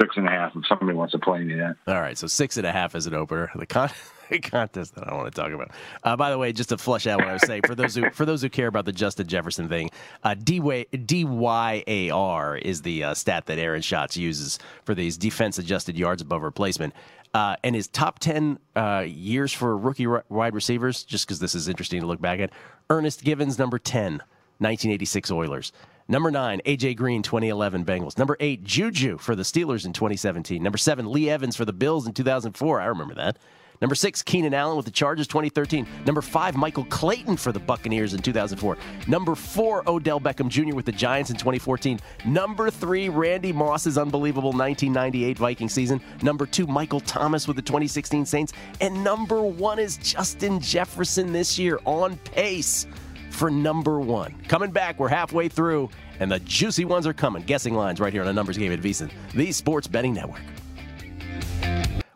six 0.00 0.16
and 0.16 0.26
a 0.26 0.30
half 0.30 0.56
if 0.56 0.62
somebody 0.66 0.96
wants 0.96 1.12
to 1.12 1.18
play 1.18 1.40
me 1.40 1.56
that. 1.56 1.76
All 1.86 2.00
right, 2.00 2.16
so 2.16 2.26
six 2.26 2.56
and 2.56 2.66
a 2.66 2.72
half 2.72 2.94
as 2.94 3.06
an 3.06 3.12
opener. 3.12 3.50
The, 3.54 3.66
con- 3.66 3.90
contest 4.42 4.94
that 4.94 5.06
I 5.06 5.14
want 5.14 5.30
to 5.30 5.38
talk 5.38 5.52
about. 5.52 5.72
Uh, 6.02 6.16
by 6.16 6.30
the 6.30 6.38
way, 6.38 6.54
just 6.54 6.70
to 6.70 6.78
flush 6.78 7.06
out 7.06 7.18
what 7.18 7.28
I 7.28 7.34
was 7.34 7.46
saying, 7.46 7.62
for 7.66 7.74
those 7.74 7.94
who 7.94 8.08
for 8.12 8.24
those 8.24 8.40
who 8.40 8.48
care 8.48 8.68
about 8.68 8.86
the 8.86 8.92
Justin 8.92 9.26
Jefferson 9.26 9.68
thing, 9.68 9.90
uh, 10.24 10.32
DY, 10.34 10.86
DYAR 10.90 12.62
is 12.62 12.80
the 12.80 13.04
uh, 13.04 13.12
stat 13.12 13.44
that 13.44 13.58
Aaron 13.58 13.82
Schatz 13.82 14.16
uses 14.16 14.58
for 14.84 14.94
these 14.94 15.18
defense 15.18 15.58
adjusted 15.58 15.98
yards 15.98 16.22
above 16.22 16.40
replacement. 16.42 16.94
Uh, 17.32 17.54
and 17.62 17.76
his 17.76 17.86
top 17.86 18.18
10 18.18 18.58
uh, 18.74 19.04
years 19.06 19.52
for 19.52 19.76
rookie 19.76 20.06
ri- 20.06 20.22
wide 20.28 20.54
receivers, 20.54 21.04
just 21.04 21.26
because 21.26 21.38
this 21.38 21.54
is 21.54 21.68
interesting 21.68 22.00
to 22.00 22.06
look 22.06 22.20
back 22.20 22.40
at 22.40 22.50
Ernest 22.88 23.22
Givins, 23.22 23.56
number 23.58 23.78
10, 23.78 24.14
1986 24.58 25.30
Oilers. 25.30 25.72
Number 26.08 26.32
nine, 26.32 26.60
AJ 26.66 26.96
Green, 26.96 27.22
2011 27.22 27.84
Bengals. 27.84 28.18
Number 28.18 28.36
eight, 28.40 28.64
Juju 28.64 29.16
for 29.18 29.36
the 29.36 29.44
Steelers 29.44 29.86
in 29.86 29.92
2017. 29.92 30.60
Number 30.60 30.76
seven, 30.76 31.12
Lee 31.12 31.30
Evans 31.30 31.54
for 31.54 31.64
the 31.64 31.72
Bills 31.72 32.04
in 32.04 32.12
2004. 32.12 32.80
I 32.80 32.86
remember 32.86 33.14
that. 33.14 33.38
Number 33.80 33.94
six, 33.94 34.22
Keenan 34.22 34.52
Allen 34.52 34.76
with 34.76 34.84
the 34.84 34.92
Chargers 34.92 35.26
2013. 35.26 35.86
Number 36.04 36.20
five, 36.20 36.54
Michael 36.54 36.84
Clayton 36.84 37.38
for 37.38 37.50
the 37.50 37.58
Buccaneers 37.58 38.12
in 38.12 38.20
2004. 38.20 38.76
Number 39.06 39.34
four, 39.34 39.82
Odell 39.88 40.20
Beckham 40.20 40.48
Jr. 40.48 40.74
with 40.74 40.84
the 40.84 40.92
Giants 40.92 41.30
in 41.30 41.36
2014. 41.36 41.98
Number 42.26 42.70
three, 42.70 43.08
Randy 43.08 43.52
Moss's 43.52 43.96
unbelievable 43.96 44.52
1998 44.52 45.38
Viking 45.38 45.68
season. 45.68 46.00
Number 46.22 46.44
two, 46.44 46.66
Michael 46.66 47.00
Thomas 47.00 47.48
with 47.48 47.56
the 47.56 47.62
2016 47.62 48.26
Saints. 48.26 48.52
And 48.82 49.02
number 49.02 49.42
one 49.42 49.78
is 49.78 49.96
Justin 49.96 50.60
Jefferson 50.60 51.32
this 51.32 51.58
year 51.58 51.80
on 51.86 52.18
pace 52.18 52.86
for 53.30 53.50
number 53.50 53.98
one. 53.98 54.34
Coming 54.48 54.70
back, 54.70 54.98
we're 54.98 55.08
halfway 55.08 55.48
through, 55.48 55.88
and 56.18 56.30
the 56.30 56.40
juicy 56.40 56.84
ones 56.84 57.06
are 57.06 57.14
coming. 57.14 57.42
Guessing 57.44 57.74
lines 57.74 57.98
right 57.98 58.12
here 58.12 58.20
on 58.20 58.28
a 58.28 58.32
numbers 58.32 58.58
game 58.58 58.72
at 58.72 58.80
VSiN, 58.80 59.10
the 59.34 59.52
Sports 59.52 59.86
Betting 59.86 60.12
Network. 60.12 60.42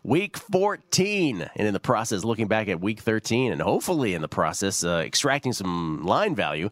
Week 0.04 0.36
14, 0.36 1.48
and 1.56 1.66
in 1.66 1.72
the 1.72 1.80
process, 1.80 2.24
looking 2.24 2.46
back 2.46 2.68
at 2.68 2.78
week 2.78 3.00
13, 3.00 3.50
and 3.50 3.62
hopefully 3.62 4.12
in 4.12 4.20
the 4.20 4.28
process, 4.28 4.84
uh, 4.84 5.02
extracting 5.02 5.54
some 5.54 6.04
line 6.04 6.34
value. 6.34 6.68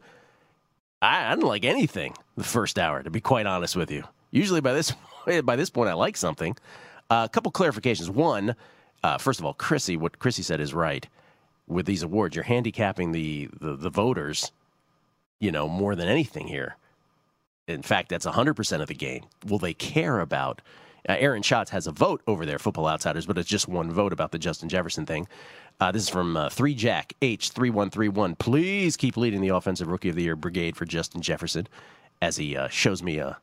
I, 1.00 1.24
I 1.24 1.30
didn't 1.30 1.48
like 1.48 1.64
anything 1.64 2.14
the 2.36 2.44
first 2.44 2.78
hour, 2.78 3.02
to 3.02 3.08
be 3.10 3.22
quite 3.22 3.46
honest 3.46 3.74
with 3.74 3.90
you. 3.90 4.04
Usually 4.30 4.60
by 4.60 4.74
this 4.74 4.92
by 5.44 5.56
this 5.56 5.70
point, 5.70 5.88
I 5.88 5.94
like 5.94 6.18
something. 6.18 6.54
Uh, 7.08 7.22
a 7.24 7.28
couple 7.30 7.50
clarifications. 7.50 8.10
One, 8.10 8.54
uh, 9.02 9.16
first 9.16 9.40
of 9.40 9.46
all, 9.46 9.54
Chrissy, 9.54 9.96
what 9.96 10.18
Chrissy 10.18 10.42
said 10.42 10.60
is 10.60 10.74
right. 10.74 11.08
With 11.66 11.86
these 11.86 12.02
awards, 12.02 12.36
you're 12.36 12.44
handicapping 12.44 13.12
the, 13.12 13.48
the 13.58 13.76
the 13.76 13.90
voters, 13.90 14.52
you 15.40 15.50
know, 15.50 15.68
more 15.68 15.94
than 15.94 16.06
anything 16.06 16.48
here. 16.48 16.76
In 17.66 17.80
fact, 17.80 18.10
that's 18.10 18.26
100% 18.26 18.80
of 18.82 18.88
the 18.88 18.94
game. 18.94 19.24
Will 19.46 19.58
they 19.58 19.72
care 19.72 20.20
about? 20.20 20.60
Uh, 21.08 21.16
Aaron 21.18 21.42
Schatz 21.42 21.70
has 21.70 21.86
a 21.86 21.92
vote 21.92 22.22
over 22.26 22.46
there, 22.46 22.58
Football 22.58 22.88
Outsiders, 22.88 23.26
but 23.26 23.36
it's 23.38 23.48
just 23.48 23.68
one 23.68 23.90
vote 23.90 24.12
about 24.12 24.30
the 24.30 24.38
Justin 24.38 24.68
Jefferson 24.68 25.04
thing. 25.04 25.26
Uh, 25.80 25.90
this 25.90 26.02
is 26.02 26.08
from 26.08 26.36
uh, 26.36 26.48
3 26.48 26.74
Jack 26.74 27.14
H3131. 27.22 28.38
Please 28.38 28.96
keep 28.96 29.16
leading 29.16 29.40
the 29.40 29.48
Offensive 29.48 29.88
Rookie 29.88 30.10
of 30.10 30.14
the 30.14 30.22
Year 30.22 30.36
brigade 30.36 30.76
for 30.76 30.84
Justin 30.84 31.20
Jefferson 31.20 31.66
as 32.20 32.36
he 32.36 32.56
uh, 32.56 32.68
shows 32.68 33.02
me 33.02 33.18
a 33.18 33.38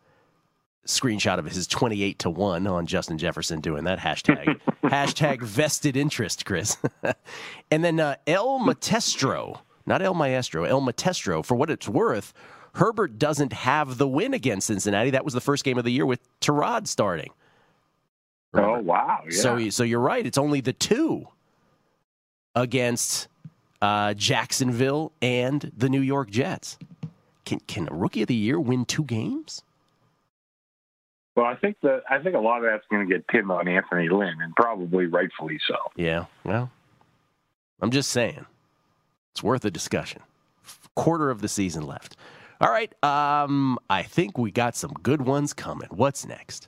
screenshot 0.86 1.38
of 1.38 1.45
his 1.45 1.68
28 1.68 2.18
to 2.20 2.30
1 2.30 2.66
on 2.66 2.86
Justin 2.86 3.18
Jefferson 3.18 3.60
doing 3.60 3.84
that 3.84 3.99
hashtag. 3.99 4.60
hashtag 4.84 5.41
vested 5.41 5.97
interest, 5.97 6.45
Chris. 6.45 6.78
and 7.72 7.84
then 7.84 7.99
uh, 7.99 8.16
El 8.26 8.60
Matestro, 8.60 9.60
not 9.86 10.01
El 10.01 10.14
Maestro, 10.14 10.64
El 10.64 10.82
Matestro, 10.82 11.45
for 11.45 11.55
what 11.55 11.70
it's 11.70 11.89
worth, 11.89 12.34
Herbert 12.76 13.20
doesn't 13.20 13.51
have 13.51 13.97
the 13.97 14.07
win 14.07 14.34
against 14.34 14.68
Cincinnati. 14.68 15.10
That 15.10 15.26
was 15.26 15.34
the 15.34 15.41
first 15.41 15.64
game 15.64 15.78
of 15.78 15.84
the 15.84 15.91
year 15.91 16.05
with 16.05 16.22
Tyrod 16.39 16.88
starting. 16.88 17.32
Oh 18.54 18.80
wow! 18.80 19.22
Yeah. 19.30 19.38
So, 19.38 19.70
so 19.70 19.84
you're 19.84 20.00
right. 20.00 20.26
It's 20.26 20.38
only 20.38 20.62
the 20.62 20.74
two 20.74 21.28
against 22.56 23.28
uh, 23.82 24.14
Jacksonville 24.16 25.12
and 25.22 25.72
the 25.78 25.89
New 25.89 26.02
York 26.02 26.30
Jets. 26.32 26.78
Can 27.45 27.60
can 27.62 27.88
a 27.91 27.95
rookie 27.95 28.24
of 28.24 28.28
the 28.28 28.36
year 28.36 28.60
win 28.60 28.86
two 28.86 29.04
games? 29.04 29.64
well, 31.39 31.47
I 31.47 31.56
think 31.56 31.78
that 31.84 32.04
I 32.10 32.20
think 32.20 32.36
a 32.36 32.39
lot 32.39 32.58
of 32.58 32.64
that's 32.64 32.86
going 32.91 33.08
to 33.08 33.14
get 33.14 33.26
pinned 33.28 33.50
on 33.50 33.68
Anthony 33.68 34.10
Lynn, 34.10 34.41
and 34.41 34.54
probably 34.56 35.06
rightfully 35.06 35.58
so. 35.66 35.76
Yeah. 35.95 36.26
Well, 36.43 36.70
I'm 37.82 37.91
just 37.91 38.10
saying, 38.10 38.45
it's 39.32 39.41
worth 39.41 39.64
a 39.64 39.72
discussion. 39.72 40.22
Quarter 40.95 41.30
of 41.30 41.41
the 41.41 41.47
season 41.47 41.84
left. 41.84 42.18
All 42.60 42.70
right. 42.70 42.91
Um, 43.06 43.80
I 43.89 44.04
think 44.04 44.38
we 44.38 44.52
got 44.52 44.76
some 44.76 44.91
good 45.02 45.22
ones 45.22 45.54
coming. 45.54 45.88
What's 45.91 46.26
next? 46.26 46.68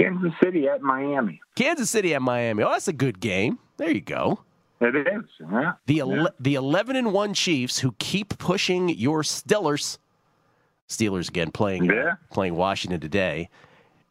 Kansas 0.00 0.32
City 0.42 0.68
at 0.68 0.82
Miami. 0.82 1.40
Kansas 1.54 1.90
City 1.90 2.14
at 2.14 2.22
Miami. 2.22 2.62
Oh, 2.62 2.70
that's 2.70 2.88
a 2.88 2.92
good 2.92 3.20
game. 3.20 3.58
There 3.76 3.90
you 3.90 4.00
go. 4.00 4.40
It 4.80 4.96
is. 4.96 5.24
Yeah. 5.40 5.72
The 5.86 6.00
ele- 6.00 6.30
the 6.40 6.54
eleven 6.56 6.96
and 6.96 7.12
one 7.12 7.32
Chiefs 7.32 7.78
who 7.78 7.94
keep 7.98 8.36
pushing 8.38 8.88
your 8.88 9.22
Steelers. 9.22 9.98
Steelers 10.88 11.28
again 11.28 11.50
playing 11.50 11.90
uh, 11.90 12.16
playing 12.32 12.56
Washington 12.56 13.00
today. 13.00 13.48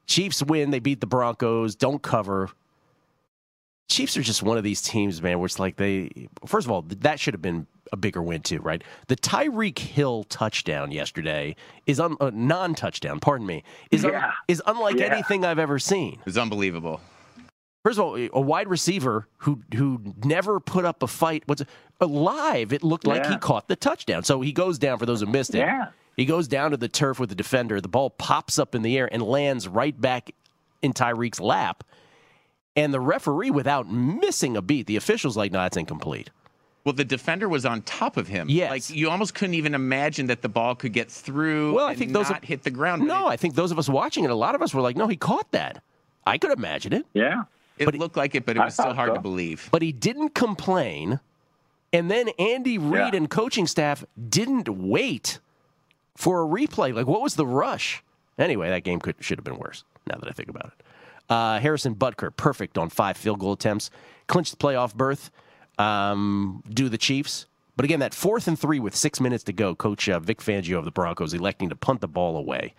Chiefs 0.07 0.41
win. 0.41 0.71
They 0.71 0.79
beat 0.79 1.01
the 1.01 1.07
Broncos. 1.07 1.75
Don't 1.75 2.01
cover. 2.01 2.49
Chiefs 3.89 4.17
are 4.17 4.21
just 4.23 4.41
one 4.41 4.57
of 4.57 4.63
these 4.63 4.81
teams, 4.81 5.21
man. 5.21 5.39
Where 5.39 5.45
it's 5.45 5.59
like 5.59 5.75
they. 5.75 6.27
First 6.45 6.65
of 6.65 6.71
all, 6.71 6.81
that 6.83 7.19
should 7.19 7.33
have 7.33 7.41
been 7.41 7.67
a 7.91 7.97
bigger 7.97 8.21
win 8.23 8.41
too, 8.41 8.59
right? 8.59 8.83
The 9.07 9.15
Tyreek 9.15 9.77
Hill 9.77 10.23
touchdown 10.23 10.91
yesterday 10.91 11.55
is 11.85 11.99
un, 11.99 12.15
uh, 12.19 12.31
non-touchdown. 12.33 13.19
Pardon 13.19 13.45
me. 13.45 13.63
Is 13.91 14.03
un- 14.03 14.11
Yeah. 14.13 14.31
is 14.47 14.61
unlike 14.65 14.97
Yeah. 14.97 15.13
anything 15.13 15.45
I've 15.45 15.59
ever 15.59 15.77
seen. 15.79 16.19
It's 16.25 16.37
unbelievable. 16.37 17.01
First 17.83 17.99
of 17.99 18.05
all, 18.05 18.15
a 18.15 18.41
wide 18.41 18.69
receiver 18.69 19.27
who 19.39 19.61
who 19.75 20.01
never 20.23 20.59
put 20.59 20.85
up 20.85 21.03
a 21.03 21.07
fight. 21.07 21.43
was 21.47 21.63
alive? 21.99 22.73
It 22.73 22.83
looked 22.83 23.05
like 23.05 23.25
he 23.27 23.37
caught 23.37 23.67
the 23.67 23.75
touchdown. 23.75 24.23
So 24.23 24.41
he 24.41 24.53
goes 24.53 24.79
down 24.79 24.97
for 24.97 25.05
those 25.05 25.19
who 25.19 25.27
missed 25.27 25.53
it. 25.53 25.59
Yeah. 25.59 25.87
He 26.15 26.25
goes 26.25 26.47
down 26.47 26.71
to 26.71 26.77
the 26.77 26.87
turf 26.87 27.19
with 27.19 27.29
the 27.29 27.35
defender. 27.35 27.79
The 27.81 27.87
ball 27.89 28.09
pops 28.09 28.57
up 28.57 28.73
in 28.75 28.81
the 28.81 28.97
air 28.97 29.09
and 29.11 29.21
lands 29.21 29.67
right 29.67 29.99
back 29.99 30.31
in 30.81 30.93
Tyreek's 30.93 31.39
lap. 31.39 31.83
And 32.75 32.93
the 32.93 32.99
referee, 32.99 33.51
without 33.51 33.87
missing 33.91 34.57
a 34.57 34.61
beat, 34.61 34.87
the 34.87 34.95
official's 34.95 35.37
like, 35.37 35.51
"No, 35.51 35.59
that's 35.59 35.77
incomplete." 35.77 36.29
Well, 36.83 36.93
the 36.93 37.05
defender 37.05 37.47
was 37.47 37.65
on 37.65 37.81
top 37.83 38.17
of 38.17 38.27
him. 38.27 38.47
Yes. 38.49 38.69
Like 38.69 38.89
you 38.89 39.09
almost 39.09 39.33
couldn't 39.35 39.53
even 39.53 39.73
imagine 39.73 40.27
that 40.27 40.41
the 40.41 40.49
ball 40.49 40.75
could 40.75 40.91
get 40.91 41.09
through 41.09 41.73
Well, 41.75 41.85
I 41.85 41.91
and 41.91 41.99
think 41.99 42.11
those 42.13 42.29
not 42.29 42.39
of- 42.43 42.47
hit 42.49 42.63
the 42.63 42.71
ground. 42.71 43.07
No, 43.07 43.27
I 43.27 43.37
think 43.37 43.55
those 43.55 43.71
of 43.71 43.79
us 43.79 43.87
watching 43.87 44.23
it, 44.25 44.29
a 44.31 44.35
lot 44.35 44.53
of 44.55 44.61
us 44.61 44.73
were 44.73 44.81
like, 44.81 44.97
"No, 44.97 45.07
he 45.07 45.15
caught 45.15 45.51
that." 45.51 45.81
I 46.25 46.37
could 46.37 46.51
imagine 46.51 46.93
it. 46.93 47.05
Yeah. 47.13 47.43
It 47.77 47.93
looked 47.95 48.17
like 48.17 48.35
it, 48.35 48.45
but 48.45 48.55
it 48.55 48.59
I 48.59 48.65
was 48.65 48.73
still 48.75 48.93
hard 48.93 49.09
so. 49.11 49.15
to 49.15 49.19
believe. 49.21 49.67
But 49.71 49.81
he 49.81 49.91
didn't 49.91 50.29
complain. 50.35 51.19
And 51.91 52.09
then 52.09 52.29
Andy 52.39 52.77
Reid 52.77 53.13
and 53.13 53.29
coaching 53.29 53.67
staff 53.67 54.03
didn't 54.29 54.67
wait 54.69 55.39
for 56.15 56.41
a 56.43 56.45
replay. 56.47 56.93
Like, 56.93 57.07
what 57.07 57.21
was 57.21 57.35
the 57.35 57.45
rush? 57.45 58.03
Anyway, 58.37 58.69
that 58.69 58.83
game 58.83 58.99
could 58.99 59.15
should 59.19 59.37
have 59.37 59.43
been 59.45 59.57
worse. 59.57 59.83
Now 60.07 60.17
that 60.19 60.27
I 60.29 60.31
think 60.31 60.49
about 60.49 60.65
it, 60.77 60.85
uh, 61.33 61.59
Harrison 61.59 61.95
Butker 61.95 62.35
perfect 62.35 62.77
on 62.77 62.89
five 62.89 63.17
field 63.17 63.39
goal 63.39 63.53
attempts, 63.53 63.89
clinched 64.27 64.51
the 64.51 64.57
playoff 64.57 64.93
berth. 64.93 65.31
Um, 65.79 66.61
do 66.69 66.87
the 66.87 66.99
Chiefs, 66.99 67.47
but 67.75 67.83
again, 67.83 67.99
that 68.01 68.13
fourth 68.13 68.47
and 68.47 68.59
three 68.59 68.79
with 68.79 68.95
six 68.95 69.19
minutes 69.19 69.43
to 69.45 69.53
go, 69.53 69.73
Coach 69.73 70.07
uh, 70.07 70.19
Vic 70.19 70.37
Fangio 70.37 70.77
of 70.77 70.85
the 70.85 70.91
Broncos 70.91 71.33
electing 71.33 71.69
to 71.69 71.75
punt 71.75 72.01
the 72.01 72.07
ball 72.07 72.37
away, 72.37 72.75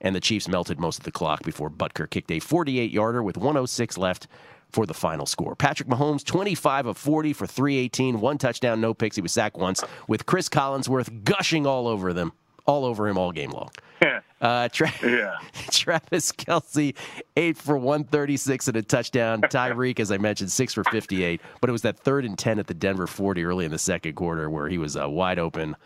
and 0.00 0.14
the 0.14 0.20
Chiefs 0.20 0.46
melted 0.46 0.78
most 0.78 0.98
of 0.98 1.04
the 1.04 1.10
clock 1.10 1.42
before 1.42 1.68
Butker 1.68 2.08
kicked 2.08 2.30
a 2.30 2.38
48 2.38 2.92
yarder 2.92 3.20
with 3.24 3.36
106 3.36 3.98
left 3.98 4.28
for 4.70 4.86
the 4.86 4.94
final 4.94 5.26
score. 5.26 5.56
Patrick 5.56 5.88
Mahomes, 5.88 6.24
25 6.24 6.86
of 6.86 6.96
40 6.96 7.32
for 7.32 7.48
318, 7.48 8.20
one 8.20 8.38
touchdown, 8.38 8.80
no 8.80 8.94
picks. 8.94 9.16
He 9.16 9.22
was 9.22 9.32
sacked 9.32 9.56
once 9.56 9.82
with 10.06 10.26
Cris 10.26 10.48
Collinsworth 10.48 11.24
gushing 11.24 11.66
all 11.66 11.88
over 11.88 12.12
them. 12.12 12.32
All 12.66 12.84
over 12.84 13.08
him 13.08 13.16
all 13.18 13.32
game 13.32 13.50
long. 13.50 13.70
Yeah. 14.02 14.20
Uh, 14.42 14.68
Tra- 14.68 14.92
Yeah. 15.02 15.36
Travis 15.70 16.30
Kelce, 16.30 16.94
eight 17.38 17.56
for 17.56 17.78
136 17.78 18.68
and 18.68 18.76
a 18.76 18.82
touchdown. 18.82 19.40
Tyreek, 19.44 19.98
as 20.00 20.12
I 20.12 20.18
mentioned, 20.18 20.52
six 20.52 20.74
for 20.74 20.84
58. 20.84 21.40
But 21.62 21.70
it 21.70 21.72
was 21.72 21.80
that 21.80 21.98
third 21.98 22.26
and 22.26 22.38
10 22.38 22.58
at 22.58 22.66
the 22.66 22.74
Denver 22.74 23.06
40 23.06 23.42
early 23.44 23.64
in 23.64 23.70
the 23.70 23.78
second 23.78 24.12
quarter 24.12 24.50
where 24.50 24.68
he 24.68 24.76
was 24.76 24.98
uh, 24.98 25.08
wide 25.08 25.38
open. 25.38 25.76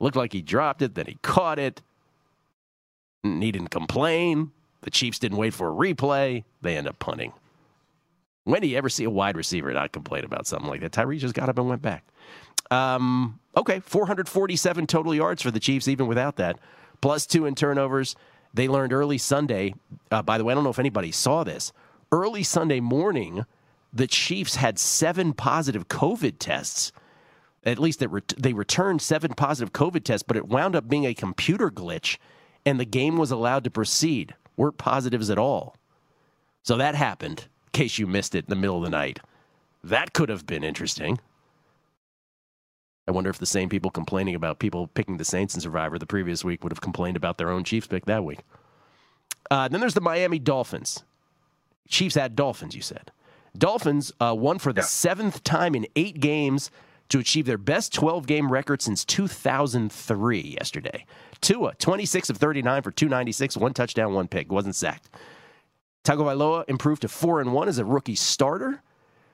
Looked 0.00 0.16
like 0.16 0.32
he 0.32 0.42
dropped 0.42 0.82
it, 0.82 0.96
then 0.96 1.06
he 1.06 1.16
caught 1.22 1.60
it. 1.60 1.80
And 3.22 3.40
He 3.40 3.52
didn't 3.52 3.70
complain. 3.70 4.50
The 4.80 4.90
Chiefs 4.90 5.20
didn't 5.20 5.38
wait 5.38 5.54
for 5.54 5.68
a 5.70 5.72
replay. 5.72 6.42
They 6.60 6.76
end 6.76 6.88
up 6.88 6.98
punting. 6.98 7.32
When 8.42 8.62
do 8.62 8.66
you 8.66 8.76
ever 8.76 8.88
see 8.88 9.04
a 9.04 9.10
wide 9.10 9.36
receiver 9.36 9.72
not 9.72 9.92
complain 9.92 10.24
about 10.24 10.48
something 10.48 10.68
like 10.68 10.80
that? 10.80 10.90
Tyreek 10.90 11.20
just 11.20 11.34
got 11.36 11.48
up 11.48 11.56
and 11.58 11.68
went 11.68 11.82
back. 11.82 12.04
Um, 12.74 13.38
okay, 13.56 13.80
447 13.80 14.86
total 14.86 15.14
yards 15.14 15.42
for 15.42 15.50
the 15.50 15.60
Chiefs, 15.60 15.86
even 15.86 16.06
without 16.06 16.36
that. 16.36 16.58
Plus 17.00 17.26
two 17.26 17.46
in 17.46 17.54
turnovers. 17.54 18.16
They 18.52 18.68
learned 18.68 18.92
early 18.92 19.18
Sunday. 19.18 19.74
Uh, 20.10 20.22
by 20.22 20.38
the 20.38 20.44
way, 20.44 20.52
I 20.52 20.54
don't 20.54 20.64
know 20.64 20.70
if 20.70 20.78
anybody 20.78 21.12
saw 21.12 21.44
this. 21.44 21.72
Early 22.10 22.42
Sunday 22.42 22.80
morning, 22.80 23.44
the 23.92 24.06
Chiefs 24.06 24.56
had 24.56 24.78
seven 24.78 25.32
positive 25.32 25.88
COVID 25.88 26.36
tests. 26.38 26.92
At 27.64 27.78
least 27.78 28.00
they, 28.00 28.06
ret- 28.06 28.34
they 28.36 28.52
returned 28.52 29.02
seven 29.02 29.34
positive 29.34 29.72
COVID 29.72 30.04
tests, 30.04 30.24
but 30.26 30.36
it 30.36 30.48
wound 30.48 30.76
up 30.76 30.88
being 30.88 31.06
a 31.06 31.14
computer 31.14 31.70
glitch, 31.70 32.18
and 32.66 32.78
the 32.78 32.84
game 32.84 33.16
was 33.16 33.30
allowed 33.30 33.64
to 33.64 33.70
proceed. 33.70 34.34
Weren't 34.56 34.78
positives 34.78 35.30
at 35.30 35.38
all. 35.38 35.76
So 36.62 36.76
that 36.76 36.94
happened, 36.94 37.40
in 37.66 37.70
case 37.72 37.98
you 37.98 38.06
missed 38.06 38.34
it 38.34 38.46
in 38.46 38.50
the 38.50 38.56
middle 38.56 38.78
of 38.78 38.84
the 38.84 38.90
night. 38.90 39.20
That 39.82 40.12
could 40.12 40.28
have 40.28 40.46
been 40.46 40.64
interesting. 40.64 41.18
I 43.06 43.10
wonder 43.10 43.30
if 43.30 43.38
the 43.38 43.46
same 43.46 43.68
people 43.68 43.90
complaining 43.90 44.34
about 44.34 44.58
people 44.58 44.86
picking 44.88 45.18
the 45.18 45.24
Saints 45.24 45.54
in 45.54 45.60
Survivor 45.60 45.98
the 45.98 46.06
previous 46.06 46.44
week 46.44 46.62
would 46.62 46.72
have 46.72 46.80
complained 46.80 47.16
about 47.16 47.38
their 47.38 47.50
own 47.50 47.64
Chiefs 47.64 47.86
pick 47.86 48.06
that 48.06 48.24
week. 48.24 48.40
Uh, 49.50 49.68
then 49.68 49.80
there's 49.80 49.94
the 49.94 50.00
Miami 50.00 50.38
Dolphins. 50.38 51.04
Chiefs 51.88 52.14
had 52.14 52.34
Dolphins, 52.34 52.74
you 52.74 52.80
said. 52.80 53.10
Dolphins 53.56 54.12
uh, 54.20 54.34
won 54.36 54.58
for 54.58 54.72
the 54.72 54.82
seventh 54.82 55.44
time 55.44 55.74
in 55.74 55.86
eight 55.94 56.18
games 56.18 56.70
to 57.10 57.18
achieve 57.18 57.46
their 57.46 57.58
best 57.58 57.92
12 57.92 58.26
game 58.26 58.50
record 58.50 58.80
since 58.80 59.04
2003 59.04 60.40
yesterday. 60.40 61.04
Tua, 61.40 61.74
26 61.74 62.30
of 62.30 62.38
39 62.38 62.82
for 62.82 62.90
296, 62.90 63.56
one 63.58 63.74
touchdown, 63.74 64.14
one 64.14 64.28
pick, 64.28 64.50
wasn't 64.50 64.74
sacked. 64.74 65.10
Tagovailoa 66.04 66.64
improved 66.68 67.02
to 67.02 67.08
4 67.08 67.40
and 67.40 67.52
1 67.52 67.68
as 67.68 67.78
a 67.78 67.84
rookie 67.84 68.14
starter 68.14 68.82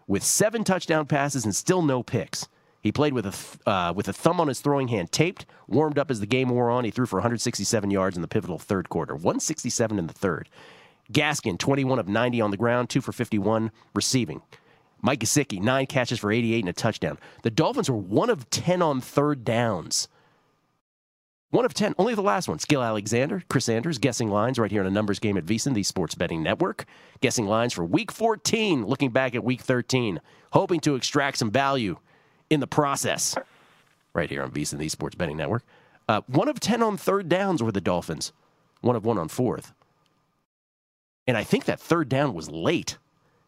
with 0.07 0.25
seven 0.25 0.65
touchdown 0.65 1.07
passes 1.07 1.45
and 1.45 1.55
still 1.55 1.83
no 1.83 2.03
picks. 2.03 2.49
He 2.83 2.93
played 2.93 3.13
with 3.13 3.27
a 3.27 3.33
th- 3.33 3.59
uh, 3.67 3.93
with 3.95 4.09
a 4.09 4.13
thumb 4.13 4.41
on 4.41 4.49
his 4.49 4.61
throwing 4.61 4.89
hand 4.89 5.13
taped, 5.13 5.45
warmed 5.69 5.99
up 5.99 6.11
as 6.11 6.21
the 6.21 6.27
game 6.27 6.49
wore 6.49 6.71
on. 6.71 6.85
He 6.85 6.91
threw 6.91 7.07
for 7.07 7.17
167 7.17 7.91
yards 7.91 8.17
in 8.17 8.23
the 8.23 8.29
pivotal 8.29 8.59
third 8.59 8.89
quarter, 8.89 9.15
167 9.15 9.99
in 9.99 10.07
the 10.07 10.15
third. 10.15 10.49
Gaskin, 11.13 11.59
21 11.59 11.99
of 11.99 12.09
90 12.09 12.41
on 12.41 12.51
the 12.51 12.57
ground, 12.57 12.89
2 12.89 13.01
for 13.01 13.13
51 13.13 13.71
receiving. 13.95 14.43
Mike 15.03 15.21
Gesicki, 15.21 15.61
9 15.61 15.87
catches 15.87 16.19
for 16.19 16.31
88 16.31 16.61
and 16.61 16.69
a 16.69 16.73
touchdown. 16.73 17.19
The 17.43 17.51
Dolphins 17.51 17.91
were 17.91 17.97
1 17.97 18.31
of 18.31 18.49
10 18.51 18.83
on 18.83 19.01
third 19.01 19.45
downs. 19.45 20.09
1 21.51 21.65
of 21.65 21.75
10, 21.75 21.95
only 21.99 22.15
the 22.15 22.23
last 22.23 22.49
one. 22.49 22.59
Gill 22.69 22.83
Alexander, 22.83 23.43
Chris 23.49 23.69
Andrews, 23.69 23.99
guessing 23.99 24.31
lines 24.31 24.59
right 24.59 24.71
here 24.71 24.83
on 24.83 24.87
a 24.87 24.91
numbers 24.91 25.19
game 25.19 25.37
at 25.37 25.47
VSiN, 25.47 25.75
the 25.75 25.83
sports 25.83 26.15
betting 26.15 26.43
network. 26.45 26.85
Guessing 27.21 27.47
lines 27.47 27.73
for 27.73 27.85
week 27.85 28.13
14, 28.13 28.87
looking 28.87 29.11
back 29.11 29.35
at 29.35 29.43
week 29.43 29.63
13, 29.63 30.21
hoping 30.53 30.79
to 30.81 30.95
extract 30.95 31.39
some 31.39 31.51
value 31.51 31.99
in 32.51 32.61
the 32.61 32.67
process. 32.67 33.37
Right 34.13 34.29
here 34.29 34.43
on 34.43 34.51
VSiN, 34.51 34.79
the 34.79 34.89
sports 34.89 35.15
betting 35.15 35.37
network. 35.37 35.65
Uh, 36.09 36.23
1 36.27 36.49
of 36.49 36.59
10 36.59 36.83
on 36.83 36.97
third 36.97 37.29
downs 37.29 37.63
were 37.63 37.71
the 37.71 37.81
Dolphins, 37.81 38.33
1 38.81 38.97
of 38.97 39.05
1 39.05 39.17
on 39.17 39.29
fourth. 39.29 39.73
And 41.27 41.37
I 41.37 41.45
think 41.45 41.67
that 41.67 41.79
third 41.79 42.09
down 42.09 42.35
was 42.35 42.51
late, 42.51 42.99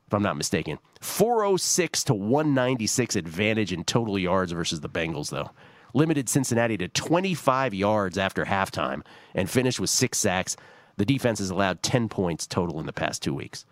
if 0.07 0.15
I'm 0.15 0.23
not 0.23 0.37
mistaken. 0.37 0.79
406 1.01 2.05
to 2.05 2.15
196 2.15 3.17
advantage 3.17 3.73
in 3.73 3.83
total 3.83 4.17
yards 4.17 4.53
versus 4.53 4.81
the 4.81 4.89
Bengals, 4.89 5.31
though. 5.31 5.51
Limited 5.93 6.29
Cincinnati 6.29 6.79
to 6.79 6.87
25 6.87 7.75
yards 7.75 8.17
after 8.17 8.45
halftime 8.45 9.05
and 9.35 9.51
finished 9.51 9.81
with 9.81 9.91
six 9.91 10.19
sacks. 10.19 10.57
The 10.97 11.05
defense 11.05 11.41
has 11.41 11.51
allowed 11.51 11.83
10 11.83 12.09
points 12.09 12.47
total 12.47 12.79
in 12.79 12.87
the 12.87 12.93
past 12.93 13.23
two 13.23 13.35
weeks. 13.35 13.67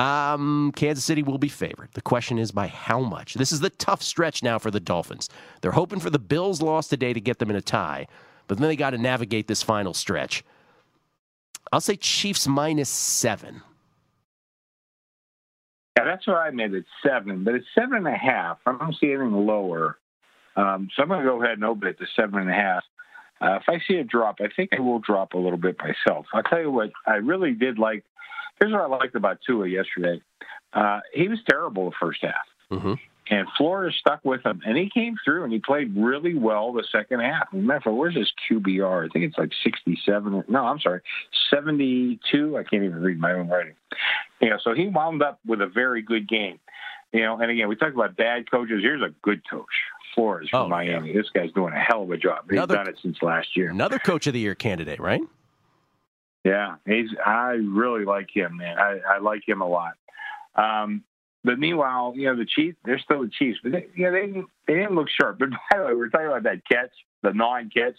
Um, 0.00 0.72
Kansas 0.76 1.04
City 1.04 1.22
will 1.22 1.36
be 1.36 1.48
favored. 1.48 1.90
The 1.92 2.00
question 2.00 2.38
is 2.38 2.52
by 2.52 2.68
how 2.68 3.00
much. 3.00 3.34
This 3.34 3.52
is 3.52 3.60
the 3.60 3.68
tough 3.68 4.02
stretch 4.02 4.42
now 4.42 4.58
for 4.58 4.70
the 4.70 4.80
Dolphins. 4.80 5.28
They're 5.60 5.72
hoping 5.72 6.00
for 6.00 6.08
the 6.08 6.18
Bills' 6.18 6.62
loss 6.62 6.88
today 6.88 7.12
to 7.12 7.20
get 7.20 7.38
them 7.38 7.50
in 7.50 7.56
a 7.56 7.60
tie, 7.60 8.06
but 8.46 8.56
then 8.56 8.68
they 8.68 8.76
got 8.76 8.90
to 8.90 8.98
navigate 8.98 9.46
this 9.46 9.62
final 9.62 9.92
stretch. 9.92 10.42
I'll 11.70 11.82
say 11.82 11.96
Chiefs 11.96 12.48
minus 12.48 12.88
seven. 12.88 13.60
Yeah, 15.98 16.04
that's 16.04 16.26
where 16.26 16.40
I 16.40 16.50
made 16.50 16.72
it 16.72 16.86
seven, 17.06 17.44
but 17.44 17.54
it's 17.54 17.66
seven 17.74 17.98
and 17.98 18.08
a 18.08 18.16
half. 18.16 18.56
I 18.64 18.72
don't 18.78 18.96
see 18.98 19.12
anything 19.12 19.34
lower. 19.34 19.98
Um, 20.56 20.88
so 20.96 21.02
I'm 21.02 21.08
going 21.08 21.20
to 21.20 21.30
go 21.30 21.42
ahead 21.42 21.58
and 21.58 21.64
open 21.64 21.88
it 21.88 21.98
to 21.98 22.06
seven 22.16 22.40
and 22.40 22.48
a 22.48 22.54
half. 22.54 22.84
Uh, 23.38 23.56
if 23.56 23.64
I 23.68 23.78
see 23.86 23.98
a 23.98 24.04
drop, 24.04 24.36
I 24.40 24.48
think 24.54 24.70
I 24.72 24.80
will 24.80 24.98
drop 24.98 25.34
a 25.34 25.38
little 25.38 25.58
bit 25.58 25.76
myself. 25.78 26.24
I'll 26.32 26.42
tell 26.42 26.60
you 26.60 26.70
what, 26.70 26.90
I 27.06 27.16
really 27.16 27.52
did 27.52 27.78
like. 27.78 28.04
Here's 28.60 28.72
what 28.72 28.82
I 28.82 28.86
liked 28.86 29.14
about 29.14 29.38
Tua 29.46 29.66
yesterday. 29.66 30.20
Uh, 30.72 31.00
he 31.12 31.28
was 31.28 31.38
terrible 31.48 31.86
the 31.90 31.96
first 31.98 32.20
half, 32.22 32.34
mm-hmm. 32.70 32.94
and 33.30 33.48
Flores 33.56 33.96
stuck 33.98 34.24
with 34.24 34.44
him, 34.46 34.60
and 34.64 34.76
he 34.76 34.88
came 34.88 35.16
through 35.24 35.42
and 35.44 35.52
he 35.52 35.58
played 35.58 35.96
really 35.96 36.34
well 36.34 36.72
the 36.72 36.84
second 36.92 37.20
half. 37.20 37.48
Remember, 37.52 37.92
where's 37.92 38.14
his 38.14 38.30
QBR? 38.48 39.06
I 39.06 39.08
think 39.08 39.24
it's 39.24 39.38
like 39.38 39.50
67. 39.64 40.44
No, 40.48 40.64
I'm 40.66 40.78
sorry, 40.78 41.00
72. 41.50 42.56
I 42.56 42.62
can't 42.62 42.84
even 42.84 43.00
read 43.02 43.18
my 43.18 43.32
own 43.32 43.48
writing. 43.48 43.74
You 44.40 44.50
know, 44.50 44.58
so 44.62 44.74
he 44.74 44.86
wound 44.88 45.22
up 45.22 45.40
with 45.46 45.60
a 45.60 45.66
very 45.66 46.02
good 46.02 46.28
game. 46.28 46.60
You 47.12 47.22
know, 47.22 47.38
and 47.40 47.50
again, 47.50 47.68
we 47.68 47.74
talk 47.76 47.92
about 47.94 48.16
bad 48.16 48.48
coaches. 48.50 48.80
Here's 48.82 49.02
a 49.02 49.12
good 49.22 49.42
coach. 49.48 49.64
Flores 50.14 50.48
from 50.50 50.66
Oh, 50.66 50.68
Miami. 50.68 51.12
This 51.12 51.28
guy's 51.32 51.52
doing 51.52 51.72
a 51.72 51.78
hell 51.78 52.02
of 52.02 52.10
a 52.10 52.16
job. 52.16 52.44
He's 52.48 52.54
Another- 52.58 52.76
done 52.76 52.88
it 52.88 52.98
since 53.00 53.16
last 53.22 53.56
year. 53.56 53.70
Another 53.70 53.98
coach 53.98 54.26
of 54.26 54.32
the 54.34 54.40
year 54.40 54.54
candidate, 54.56 54.98
right? 55.00 55.20
Yeah, 56.44 56.76
he's. 56.86 57.10
I 57.24 57.52
really 57.52 58.04
like 58.04 58.28
him, 58.34 58.56
man. 58.56 58.78
I, 58.78 59.00
I 59.16 59.18
like 59.18 59.46
him 59.46 59.60
a 59.60 59.68
lot. 59.68 59.94
Um, 60.54 61.04
but 61.42 61.58
meanwhile, 61.58 62.12
you 62.16 62.26
know, 62.26 62.36
the 62.36 62.44
Chiefs, 62.44 62.76
they're 62.84 62.98
still 62.98 63.22
the 63.22 63.30
Chiefs, 63.30 63.58
but 63.62 63.72
they, 63.72 63.86
you 63.94 64.04
know, 64.04 64.12
they 64.12 64.26
didn't, 64.26 64.46
they 64.66 64.74
didn't 64.74 64.94
look 64.94 65.08
sharp. 65.08 65.38
But 65.38 65.50
by 65.70 65.78
the 65.78 65.84
way, 65.84 65.94
we 65.94 66.02
are 66.02 66.08
talking 66.08 66.26
about 66.26 66.42
that 66.44 66.62
catch, 66.70 66.90
the 67.22 67.32
non-catch. 67.32 67.96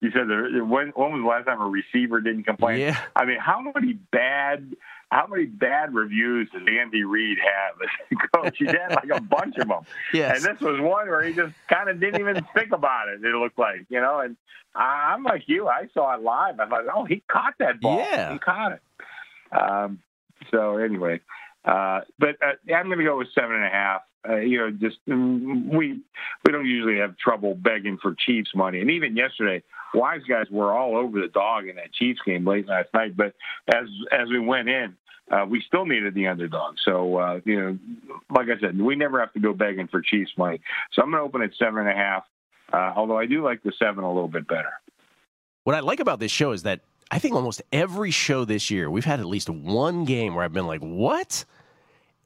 You 0.00 0.10
said 0.12 0.28
there, 0.28 0.64
when, 0.64 0.88
when 0.94 1.12
was 1.12 1.20
the 1.22 1.28
last 1.28 1.44
time 1.44 1.60
a 1.60 1.68
receiver 1.68 2.20
didn't 2.22 2.44
complain? 2.44 2.80
Yeah. 2.80 2.98
I 3.14 3.26
mean, 3.26 3.38
how 3.38 3.60
many 3.60 3.92
bad, 3.92 4.74
how 5.10 5.26
many 5.26 5.44
bad 5.46 5.94
reviews 5.94 6.48
does 6.52 6.62
Andy 6.68 7.02
Reid 7.04 7.38
have 7.38 7.80
as 7.82 7.88
a 8.18 8.36
coach? 8.36 8.56
He's 8.58 8.70
had 8.70 8.90
like 8.90 9.10
a 9.12 9.20
bunch 9.20 9.56
of 9.58 9.68
them. 9.68 9.82
Yes. 10.14 10.44
And 10.44 10.54
this 10.54 10.60
was 10.60 10.80
one 10.80 11.08
where 11.08 11.22
he 11.22 11.32
just 11.34 11.52
kind 11.68 11.88
of 11.88 11.98
didn't 12.00 12.20
even 12.20 12.46
think 12.54 12.72
about 12.72 13.08
it. 13.08 13.24
It 13.24 13.34
looked 13.34 13.58
like, 13.58 13.86
you 13.88 14.00
know. 14.00 14.20
And 14.20 14.36
I- 14.74 15.12
I'm 15.12 15.24
like 15.24 15.42
you. 15.46 15.68
I 15.68 15.88
saw 15.94 16.14
it 16.14 16.22
live. 16.22 16.60
I 16.60 16.68
thought, 16.68 16.84
oh, 16.94 17.04
he 17.04 17.22
caught 17.28 17.54
that 17.58 17.80
ball. 17.80 17.98
Yeah. 17.98 18.32
he 18.32 18.38
caught 18.38 18.72
it. 18.72 18.80
Um, 19.52 19.98
so 20.50 20.76
anyway, 20.76 21.20
uh, 21.64 22.00
but 22.18 22.36
uh, 22.42 22.52
I'm 22.74 22.86
going 22.86 22.98
to 22.98 23.04
go 23.04 23.18
with 23.18 23.28
seven 23.34 23.56
and 23.56 23.64
a 23.64 23.68
half. 23.68 24.02
Uh, 24.28 24.36
you 24.36 24.58
know, 24.58 24.70
just 24.70 24.96
mm, 25.08 25.66
we 25.74 26.00
we 26.44 26.52
don't 26.52 26.66
usually 26.66 26.98
have 26.98 27.16
trouble 27.16 27.54
begging 27.54 27.98
for 28.00 28.14
Chiefs 28.14 28.50
money, 28.54 28.80
and 28.80 28.90
even 28.90 29.16
yesterday, 29.16 29.62
wise 29.94 30.20
guys 30.28 30.46
were 30.50 30.72
all 30.72 30.96
over 30.96 31.20
the 31.20 31.28
dog 31.28 31.68
in 31.68 31.76
that 31.76 31.92
Chiefs 31.92 32.20
game 32.26 32.46
late 32.46 32.66
last 32.66 32.88
night. 32.92 33.16
But 33.16 33.34
as 33.72 33.86
as 34.12 34.28
we 34.28 34.38
went 34.38 34.68
in, 34.68 34.94
uh, 35.30 35.46
we 35.48 35.62
still 35.66 35.86
needed 35.86 36.14
the 36.14 36.26
underdog. 36.26 36.76
So 36.84 37.16
uh, 37.16 37.40
you 37.44 37.60
know, 37.60 37.78
like 38.28 38.48
I 38.48 38.60
said, 38.60 38.78
we 38.78 38.94
never 38.94 39.20
have 39.20 39.32
to 39.32 39.40
go 39.40 39.54
begging 39.54 39.88
for 39.88 40.02
Chiefs 40.02 40.32
money. 40.36 40.60
So 40.92 41.02
I'm 41.02 41.10
going 41.10 41.22
to 41.22 41.26
open 41.26 41.42
at 41.42 41.50
seven 41.58 41.80
and 41.80 41.88
a 41.88 41.94
half. 41.94 42.24
Uh, 42.72 42.92
although 42.96 43.18
I 43.18 43.26
do 43.26 43.42
like 43.42 43.62
the 43.62 43.72
seven 43.78 44.04
a 44.04 44.12
little 44.12 44.28
bit 44.28 44.46
better. 44.46 44.70
What 45.64 45.74
I 45.74 45.80
like 45.80 45.98
about 45.98 46.20
this 46.20 46.30
show 46.30 46.52
is 46.52 46.62
that 46.62 46.80
I 47.10 47.18
think 47.18 47.34
almost 47.34 47.62
every 47.72 48.12
show 48.12 48.44
this 48.44 48.70
year, 48.70 48.88
we've 48.88 49.04
had 49.04 49.18
at 49.18 49.26
least 49.26 49.50
one 49.50 50.04
game 50.04 50.34
where 50.34 50.44
I've 50.44 50.52
been 50.52 50.66
like, 50.66 50.80
what? 50.80 51.44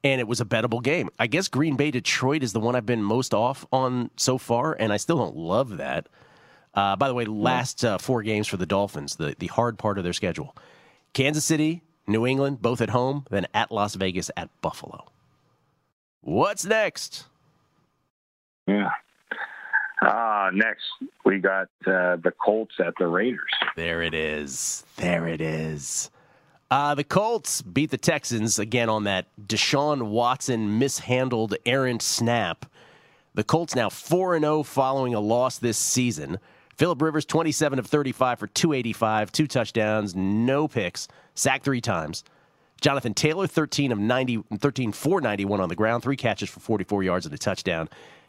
And 0.05 0.21
it 0.21 0.27
was 0.27 0.39
a 0.39 0.45
bettable 0.45 0.83
game. 0.83 1.09
I 1.17 1.25
guess 1.25 1.47
Green 1.47 1.75
Bay 1.75 1.89
Detroit 1.89 2.43
is 2.43 2.53
the 2.53 2.59
one 2.59 2.75
I've 2.75 2.85
been 2.85 3.01
most 3.01 3.33
off 3.33 3.65
on 3.73 4.11
so 4.17 4.37
far, 4.37 4.77
and 4.79 4.93
I 4.93 4.97
still 4.97 5.17
don't 5.17 5.35
love 5.35 5.77
that. 5.77 6.07
Uh, 6.75 6.95
by 6.95 7.07
the 7.07 7.15
way, 7.15 7.25
last 7.25 7.83
uh, 7.83 7.97
four 7.97 8.21
games 8.21 8.47
for 8.47 8.57
the 8.57 8.67
Dolphins, 8.67 9.15
the, 9.15 9.35
the 9.39 9.47
hard 9.47 9.79
part 9.79 9.97
of 9.97 10.03
their 10.03 10.13
schedule 10.13 10.55
Kansas 11.13 11.43
City, 11.43 11.81
New 12.05 12.27
England, 12.27 12.61
both 12.61 12.81
at 12.81 12.91
home, 12.91 13.25
then 13.31 13.47
at 13.55 13.71
Las 13.71 13.95
Vegas, 13.95 14.29
at 14.37 14.49
Buffalo. 14.61 15.05
What's 16.21 16.65
next? 16.65 17.25
Yeah. 18.67 18.91
Uh, 20.03 20.51
next, 20.53 20.83
we 21.25 21.39
got 21.39 21.69
uh, 21.87 22.17
the 22.17 22.31
Colts 22.43 22.75
at 22.79 22.93
the 22.99 23.07
Raiders. 23.07 23.39
There 23.75 24.03
it 24.03 24.13
is. 24.13 24.85
There 24.97 25.27
it 25.27 25.41
is. 25.41 26.11
Uh, 26.71 26.95
the 26.95 27.03
Colts 27.03 27.61
beat 27.61 27.91
the 27.91 27.97
Texans 27.97 28.57
again 28.57 28.89
on 28.89 29.03
that 29.03 29.27
Deshaun 29.39 30.03
Watson 30.09 30.79
mishandled 30.79 31.55
errant 31.65 32.01
snap. 32.01 32.65
The 33.35 33.43
Colts 33.43 33.75
now 33.75 33.89
4 33.89 34.39
0 34.39 34.63
following 34.63 35.13
a 35.13 35.19
loss 35.19 35.59
this 35.59 35.77
season. 35.77 36.39
Philip 36.75 37.01
Rivers, 37.01 37.25
27 37.25 37.79
of 37.79 37.87
35 37.87 38.39
for 38.39 38.47
285, 38.47 39.31
two 39.31 39.47
touchdowns, 39.47 40.15
no 40.15 40.67
picks, 40.67 41.07
sacked 41.33 41.63
three 41.63 41.81
times. 41.81 42.23
Jonathan 42.81 43.13
Taylor, 43.13 43.47
13 43.47 43.91
of 43.91 43.99
90, 43.99 44.43
13 44.57 44.91
for 44.91 45.21
91 45.21 45.61
on 45.61 45.69
the 45.69 45.75
ground, 45.75 46.03
three 46.03 46.17
catches 46.17 46.49
for 46.49 46.59
44 46.59 47.03
yards 47.03 47.25
and 47.25 47.33
a 47.33 47.37
touchdown. 47.37 47.87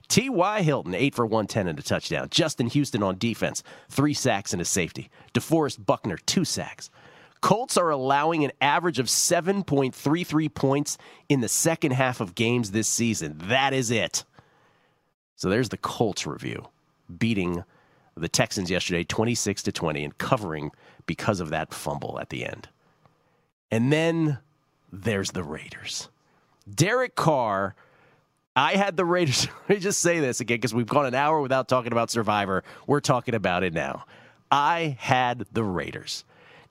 T.Y. 0.09 0.63
Hilton, 0.63 0.95
8 0.95 1.15
for 1.15 1.27
110 1.27 1.67
and 1.67 1.79
a 1.79 1.83
touchdown. 1.83 2.29
Justin 2.31 2.69
Houston 2.69 3.03
on 3.03 3.19
defense, 3.19 3.65
three 3.89 4.15
sacks 4.15 4.53
and 4.53 4.63
a 4.63 4.65
safety. 4.65 5.11
DeForest 5.35 5.85
Buckner, 5.85 6.17
two 6.17 6.45
sacks. 6.45 6.91
Colts 7.47 7.77
are 7.77 7.91
allowing 7.91 8.43
an 8.43 8.51
average 8.61 8.99
of 8.99 9.07
7.33 9.07 10.53
points 10.53 10.99
in 11.29 11.43
the 11.43 11.49
second 11.49 11.93
half 11.93 12.21
of 12.21 12.35
games 12.35 12.73
this 12.73 12.89
season. 12.89 13.41
That 13.45 13.73
is 13.73 13.93
it. 13.93 14.25
So 15.37 15.49
there's 15.49 15.69
the 15.69 15.77
Colts 15.77 16.27
review, 16.27 16.67
beating 17.19 17.63
the 18.17 18.29
Texans 18.29 18.69
yesterday 18.69 19.05
26 19.05 19.63
to 19.63 19.71
20 19.71 20.03
and 20.03 20.19
covering 20.19 20.73
because 21.07 21.39
of 21.39 21.51
that 21.51 21.73
fumble 21.73 22.19
at 22.19 22.31
the 22.31 22.45
end. 22.45 22.69
And 23.71 23.93
then 23.93 24.39
there's 24.93 25.31
the 25.31 25.45
Raiders. 25.45 26.09
Derek 26.69 27.15
Carr, 27.15 27.77
I 28.57 28.75
had 28.75 28.97
the 28.97 29.05
Raiders. 29.05 29.47
Let 29.69 29.77
me 29.77 29.81
just 29.81 30.01
say 30.01 30.19
this 30.19 30.41
again 30.41 30.57
because 30.57 30.75
we've 30.75 30.89
gone 30.89 31.07
an 31.07 31.15
hour 31.15 31.41
without 31.41 31.69
talking 31.69 31.93
about 31.93 32.11
Survivor. 32.11 32.65
We're 32.89 32.99
talking 32.99 33.37
about 33.37 33.63
it 33.63 33.73
now. 33.73 34.05
I 34.51 34.97
had 34.99 35.47
the 35.53 35.63
Raiders. 35.63 36.25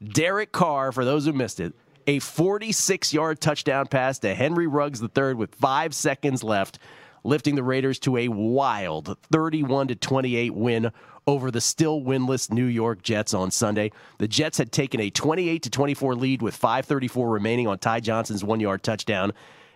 Derek 0.04 0.52
Carr, 0.52 0.92
for 0.92 1.06
those 1.06 1.26
who 1.26 1.34
missed 1.34 1.60
it, 1.60 1.74
a 2.08 2.20
46 2.20 3.14
yard 3.14 3.40
touchdown 3.40 3.88
pass 3.88 4.20
to 4.20 4.36
Henry 4.36 4.68
Ruggs 4.68 5.02
III 5.02 5.34
with 5.34 5.56
five 5.56 5.94
seconds 5.96 6.44
left, 6.44 6.80
lifting 7.24 7.56
the 7.56 7.64
Raiders 7.64 8.00
to 8.00 8.18
a 8.18 8.28
wild 8.28 9.18
31 9.32 9.88
28 9.88 10.54
win 10.54 10.92
over 11.28 11.50
the 11.50 11.62
still 11.62 12.02
winless 12.02 12.52
New 12.52 12.66
York 12.66 13.02
Jets 13.02 13.34
on 13.34 13.50
Sunday. 13.50 13.92
The 14.20 14.28
Jets 14.28 14.58
had 14.58 14.72
taken 14.72 15.00
a 15.00 15.10
28 15.10 15.72
24 15.72 16.16
lead 16.16 16.42
with 16.42 16.60
5:34 16.60 17.32
remaining 17.32 17.68
on 17.68 17.80
Ty 17.80 18.02
Johnson's 18.02 18.44
one-yard 18.44 18.84
touchdown. 18.84 19.34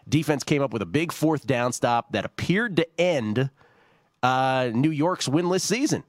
Defense 0.07 0.43
came 0.43 0.61
up 0.61 0.73
with 0.73 0.81
a 0.81 0.87
big 0.87 1.11
fourth 1.11 1.45
down 1.45 1.71
stop 1.71 2.11
that 2.11 2.25
appeared 2.25 2.77
to 2.77 2.87
end 2.99 3.49
uh, 4.23 4.71
New 4.73 4.91
York's 4.91 5.27
winless 5.27 5.61
season. 5.61 6.03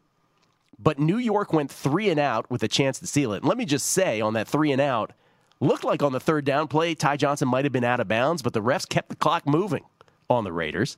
But 0.82 0.98
New 0.98 1.18
York 1.18 1.52
went 1.52 1.70
three 1.70 2.08
and 2.08 2.18
out 2.18 2.50
with 2.50 2.62
a 2.62 2.68
chance 2.68 2.98
to 3.00 3.06
seal 3.06 3.32
it. 3.32 3.38
And 3.38 3.46
let 3.46 3.58
me 3.58 3.64
just 3.64 3.86
say 3.86 4.20
on 4.20 4.32
that 4.34 4.48
three 4.48 4.72
and 4.72 4.80
out, 4.80 5.12
looked 5.60 5.84
like 5.84 6.02
on 6.02 6.12
the 6.12 6.20
third 6.20 6.44
down 6.44 6.68
play, 6.68 6.94
Ty 6.94 7.18
Johnson 7.18 7.48
might 7.48 7.64
have 7.64 7.72
been 7.72 7.84
out 7.84 8.00
of 8.00 8.08
bounds, 8.08 8.40
but 8.40 8.54
the 8.54 8.62
refs 8.62 8.88
kept 8.88 9.10
the 9.10 9.16
clock 9.16 9.46
moving 9.46 9.84
on 10.30 10.44
the 10.44 10.52
Raiders. 10.52 10.96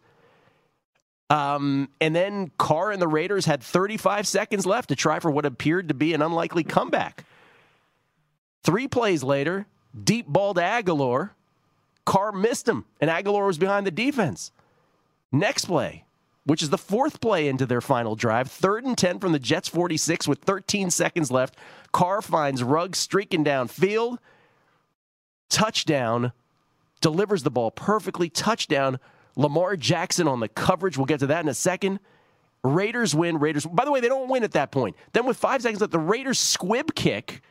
Um, 1.30 1.88
and 2.00 2.14
then 2.14 2.52
Carr 2.58 2.92
and 2.92 3.00
the 3.00 3.08
Raiders 3.08 3.46
had 3.46 3.62
35 3.62 4.26
seconds 4.26 4.66
left 4.66 4.90
to 4.90 4.96
try 4.96 5.18
for 5.18 5.30
what 5.30 5.46
appeared 5.46 5.88
to 5.88 5.94
be 5.94 6.12
an 6.12 6.22
unlikely 6.22 6.62
comeback. 6.62 7.24
Three 8.62 8.86
plays 8.86 9.24
later, 9.24 9.66
deep 10.04 10.26
ball 10.26 10.54
to 10.54 10.60
Agholor. 10.60 11.30
Carr 12.04 12.32
missed 12.32 12.68
him, 12.68 12.84
and 13.00 13.10
Agholor 13.10 13.46
was 13.46 13.58
behind 13.58 13.86
the 13.86 13.90
defense. 13.90 14.52
Next 15.32 15.64
play, 15.64 16.04
which 16.44 16.62
is 16.62 16.70
the 16.70 16.78
fourth 16.78 17.20
play 17.20 17.48
into 17.48 17.66
their 17.66 17.80
final 17.80 18.16
drive, 18.16 18.50
third 18.50 18.84
and 18.84 18.98
10 18.98 19.20
from 19.20 19.32
the 19.32 19.38
Jets 19.38 19.68
46 19.68 20.26
with 20.26 20.40
13 20.40 20.90
seconds 20.90 21.30
left. 21.30 21.56
Carr 21.92 22.20
finds 22.20 22.62
Ruggs 22.62 22.98
streaking 22.98 23.44
downfield. 23.44 24.18
Touchdown, 25.48 26.32
delivers 27.00 27.42
the 27.42 27.50
ball 27.50 27.70
perfectly. 27.70 28.28
Touchdown 28.30 28.98
Lamar 29.36 29.76
Jackson 29.76 30.26
on 30.26 30.40
the 30.40 30.48
coverage. 30.48 30.96
We'll 30.96 31.06
get 31.06 31.20
to 31.20 31.26
that 31.26 31.44
in 31.44 31.48
a 31.48 31.54
second. 31.54 32.00
Raiders 32.64 33.14
win. 33.14 33.38
Raiders. 33.38 33.66
By 33.66 33.84
the 33.84 33.92
way, 33.92 34.00
they 34.00 34.08
don't 34.08 34.28
win 34.28 34.44
at 34.44 34.52
that 34.52 34.70
point. 34.70 34.96
Then 35.12 35.26
with 35.26 35.36
five 35.36 35.62
seconds 35.62 35.80
left, 35.80 35.92
the 35.92 35.98
Raiders 35.98 36.38
squib 36.38 36.94
kick. 36.94 37.42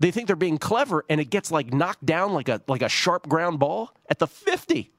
They 0.00 0.10
think 0.10 0.26
they're 0.26 0.36
being 0.36 0.58
clever, 0.58 1.04
and 1.08 1.20
it 1.20 1.30
gets 1.30 1.50
like 1.50 1.72
knocked 1.72 2.04
down 2.04 2.32
like 2.32 2.48
a 2.48 2.60
like 2.68 2.82
a 2.82 2.88
sharp 2.88 3.28
ground 3.28 3.58
ball 3.58 3.92
at 4.08 4.18
the 4.18 4.26
50. 4.26 4.90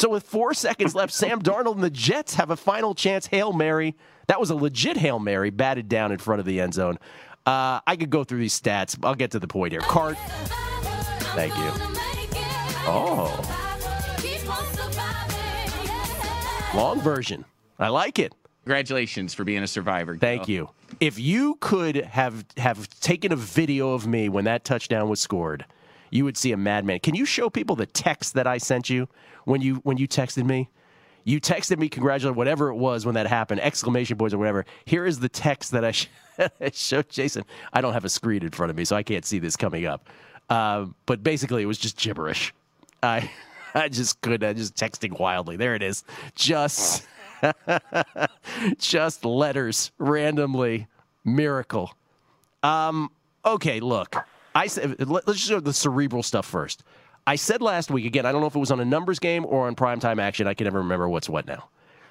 So 0.00 0.08
with 0.08 0.22
four 0.22 0.54
seconds 0.54 0.94
left, 0.94 1.12
Sam 1.12 1.42
Darnold 1.42 1.74
and 1.74 1.84
the 1.84 1.90
Jets 1.90 2.34
have 2.36 2.48
a 2.50 2.56
final 2.56 2.94
chance. 2.94 3.26
Hail 3.26 3.52
Mary. 3.52 3.96
That 4.28 4.40
was 4.40 4.48
a 4.48 4.54
legit 4.54 4.96
Hail 4.96 5.18
Mary, 5.18 5.50
batted 5.50 5.90
down 5.90 6.10
in 6.10 6.16
front 6.16 6.40
of 6.40 6.46
the 6.46 6.58
end 6.58 6.72
zone. 6.72 6.98
Uh, 7.44 7.80
I 7.86 7.96
could 7.96 8.08
go 8.08 8.24
through 8.24 8.38
these 8.38 8.58
stats. 8.58 8.98
I'll 9.02 9.14
get 9.14 9.32
to 9.32 9.38
the 9.38 9.46
point 9.46 9.72
here. 9.72 9.82
Cart. 9.82 10.16
Thank 11.36 11.54
you. 11.54 11.70
Oh. 12.86 13.36
Long 16.74 17.00
version. 17.00 17.44
I 17.78 17.88
like 17.88 18.18
it. 18.18 18.34
Congratulations 18.64 19.34
for 19.34 19.44
being 19.44 19.62
a 19.62 19.66
survivor. 19.66 20.16
Thank 20.16 20.48
you. 20.48 20.70
If 21.00 21.18
you 21.18 21.56
could 21.60 21.96
have 21.96 22.46
have 22.56 22.88
taken 23.00 23.32
a 23.32 23.36
video 23.36 23.92
of 23.92 24.06
me 24.06 24.30
when 24.30 24.44
that 24.44 24.64
touchdown 24.64 25.08
was 25.08 25.20
scored, 25.20 25.66
you 26.10 26.24
would 26.24 26.36
see 26.36 26.52
a 26.52 26.56
madman. 26.56 27.00
Can 27.00 27.14
you 27.14 27.24
show 27.24 27.48
people 27.50 27.76
the 27.76 27.86
text 27.86 28.34
that 28.34 28.46
I 28.46 28.58
sent 28.58 28.90
you 28.90 29.08
when 29.44 29.60
you 29.60 29.76
when 29.76 29.96
you 29.96 30.06
texted 30.06 30.44
me? 30.44 30.68
You 31.24 31.40
texted 31.40 31.78
me 31.78 31.88
congratulating 31.88 32.36
whatever 32.36 32.68
it 32.68 32.76
was 32.76 33.04
when 33.04 33.14
that 33.14 33.26
happened, 33.26 33.60
exclamation 33.60 34.16
points 34.16 34.34
or 34.34 34.38
whatever. 34.38 34.64
Here 34.86 35.04
is 35.04 35.20
the 35.20 35.28
text 35.28 35.70
that 35.72 35.84
I, 35.84 35.90
sh- 35.92 36.08
showed 36.72 37.08
Jason. 37.10 37.44
I 37.72 37.80
don't 37.82 37.92
have 37.92 38.04
a 38.04 38.08
screen 38.08 38.42
in 38.42 38.50
front 38.50 38.70
of 38.70 38.76
me, 38.76 38.84
so 38.84 38.96
I 38.96 39.02
can't 39.02 39.24
see 39.24 39.38
this 39.38 39.54
coming 39.54 39.86
up. 39.86 40.08
Uh, 40.48 40.86
but 41.06 41.22
basically, 41.22 41.62
it 41.62 41.66
was 41.66 41.78
just 41.78 41.96
gibberish. 41.96 42.52
I 43.02 43.30
I 43.74 43.88
just 43.88 44.20
could. 44.20 44.42
I 44.42 44.52
just 44.52 44.74
texting 44.74 45.18
wildly. 45.18 45.56
There 45.56 45.74
it 45.74 45.82
is. 45.82 46.04
Just, 46.34 47.06
just 48.78 49.24
letters 49.24 49.92
randomly. 49.98 50.88
Miracle. 51.24 51.94
Um. 52.62 53.10
Okay. 53.44 53.80
Look, 53.80 54.16
I 54.54 54.66
said. 54.66 55.08
Let's 55.08 55.38
just 55.38 55.50
go 55.50 55.60
the 55.60 55.72
cerebral 55.72 56.22
stuff 56.22 56.46
first. 56.46 56.82
I 57.26 57.36
said 57.36 57.62
last 57.62 57.90
week 57.90 58.06
again. 58.06 58.26
I 58.26 58.32
don't 58.32 58.40
know 58.40 58.46
if 58.46 58.56
it 58.56 58.60
was 58.60 58.70
on 58.70 58.80
a 58.80 58.84
numbers 58.84 59.18
game 59.18 59.44
or 59.46 59.66
on 59.66 59.76
primetime 59.76 60.20
action. 60.20 60.46
I 60.46 60.54
can 60.54 60.64
never 60.64 60.78
remember 60.78 61.08
what's 61.08 61.28
what 61.28 61.46
now. 61.46 61.68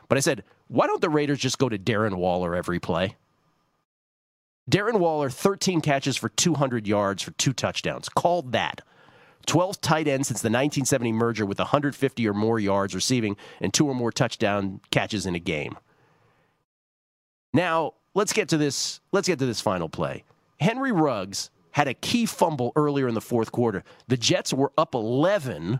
But 0.07 0.17
I 0.17 0.21
said, 0.21 0.43
why 0.67 0.87
don't 0.87 1.01
the 1.01 1.09
Raiders 1.09 1.39
just 1.39 1.57
go 1.57 1.69
to 1.69 1.77
Darren 1.77 2.15
Waller 2.15 2.55
every 2.55 2.79
play? 2.79 3.15
Darren 4.69 4.99
Waller, 4.99 5.29
13 5.29 5.81
catches 5.81 6.15
for 6.15 6.29
200 6.29 6.87
yards 6.87 7.23
for 7.23 7.31
two 7.31 7.53
touchdowns. 7.53 8.07
Called 8.07 8.51
that. 8.51 8.81
12th 9.47 9.81
tight 9.81 10.07
end 10.07 10.25
since 10.27 10.41
the 10.41 10.47
1970 10.47 11.11
merger 11.11 11.45
with 11.45 11.57
150 11.57 12.27
or 12.27 12.33
more 12.33 12.59
yards 12.59 12.93
receiving 12.93 13.35
and 13.61 13.73
two 13.73 13.87
or 13.87 13.95
more 13.95 14.11
touchdown 14.11 14.79
catches 14.91 15.25
in 15.25 15.33
a 15.33 15.39
game. 15.39 15.77
Now, 17.51 17.93
let's 18.13 18.31
get 18.31 18.49
to 18.49 18.57
this 18.57 18.99
let's 19.11 19.27
get 19.27 19.39
to 19.39 19.45
this 19.45 19.61
final 19.61 19.89
play. 19.89 20.23
Henry 20.59 20.91
Ruggs 20.91 21.49
had 21.71 21.87
a 21.87 21.93
key 21.93 22.25
fumble 22.25 22.71
earlier 22.75 23.07
in 23.07 23.13
the 23.13 23.21
fourth 23.21 23.51
quarter. 23.51 23.83
The 24.07 24.17
Jets 24.17 24.53
were 24.53 24.71
up 24.77 24.95
11. 24.95 25.79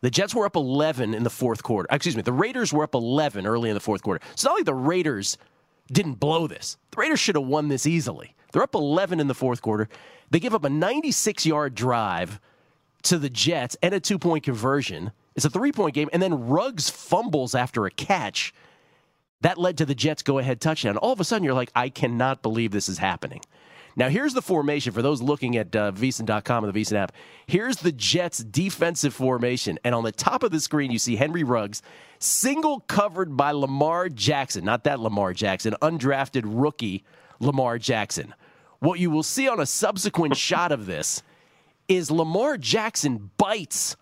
The 0.00 0.10
Jets 0.10 0.34
were 0.34 0.46
up 0.46 0.56
11 0.56 1.14
in 1.14 1.24
the 1.24 1.30
fourth 1.30 1.62
quarter. 1.62 1.88
Excuse 1.90 2.16
me, 2.16 2.22
the 2.22 2.32
Raiders 2.32 2.72
were 2.72 2.84
up 2.84 2.94
11 2.94 3.46
early 3.46 3.68
in 3.68 3.74
the 3.74 3.80
fourth 3.80 4.02
quarter. 4.02 4.24
It's 4.32 4.44
not 4.44 4.54
like 4.54 4.64
the 4.64 4.74
Raiders 4.74 5.36
didn't 5.92 6.14
blow 6.14 6.46
this. 6.46 6.76
The 6.92 7.00
Raiders 7.00 7.20
should 7.20 7.34
have 7.34 7.46
won 7.46 7.68
this 7.68 7.86
easily. 7.86 8.34
They're 8.52 8.62
up 8.62 8.74
11 8.74 9.20
in 9.20 9.26
the 9.26 9.34
fourth 9.34 9.62
quarter. 9.62 9.88
They 10.30 10.40
give 10.40 10.54
up 10.54 10.64
a 10.64 10.70
96 10.70 11.46
yard 11.46 11.74
drive 11.74 12.40
to 13.02 13.18
the 13.18 13.30
Jets 13.30 13.76
and 13.82 13.94
a 13.94 14.00
two 14.00 14.18
point 14.18 14.44
conversion. 14.44 15.12
It's 15.36 15.44
a 15.44 15.50
three 15.50 15.72
point 15.72 15.94
game. 15.94 16.08
And 16.12 16.22
then 16.22 16.48
Ruggs 16.48 16.90
fumbles 16.90 17.54
after 17.54 17.86
a 17.86 17.90
catch. 17.90 18.52
That 19.40 19.58
led 19.58 19.78
to 19.78 19.86
the 19.86 19.94
Jets 19.94 20.22
go 20.22 20.38
ahead 20.38 20.60
touchdown. 20.60 20.96
All 20.96 21.12
of 21.12 21.20
a 21.20 21.24
sudden, 21.24 21.44
you're 21.44 21.54
like, 21.54 21.70
I 21.74 21.90
cannot 21.90 22.42
believe 22.42 22.72
this 22.72 22.88
is 22.88 22.98
happening. 22.98 23.40
Now, 23.98 24.08
here's 24.08 24.32
the 24.32 24.40
formation 24.40 24.92
for 24.92 25.02
those 25.02 25.20
looking 25.20 25.56
at 25.56 25.74
uh, 25.74 25.90
VSiN.com 25.90 26.64
and 26.64 26.72
the 26.72 26.80
VSiN 26.80 26.96
app. 26.96 27.12
Here's 27.48 27.78
the 27.78 27.90
Jets' 27.90 28.38
defensive 28.38 29.12
formation. 29.12 29.76
And 29.82 29.92
on 29.92 30.04
the 30.04 30.12
top 30.12 30.44
of 30.44 30.52
the 30.52 30.60
screen, 30.60 30.92
you 30.92 31.00
see 31.00 31.16
Henry 31.16 31.42
Ruggs, 31.42 31.82
single 32.20 32.78
covered 32.78 33.36
by 33.36 33.50
Lamar 33.50 34.08
Jackson. 34.08 34.64
Not 34.64 34.84
that 34.84 35.00
Lamar 35.00 35.34
Jackson, 35.34 35.74
undrafted 35.82 36.42
rookie 36.46 37.02
Lamar 37.40 37.76
Jackson. 37.78 38.34
What 38.78 39.00
you 39.00 39.10
will 39.10 39.24
see 39.24 39.48
on 39.48 39.58
a 39.58 39.66
subsequent 39.66 40.36
shot 40.38 40.70
of 40.70 40.86
this 40.86 41.24
is 41.88 42.08
Lamar 42.08 42.56
Jackson 42.56 43.32
bites 43.36 43.96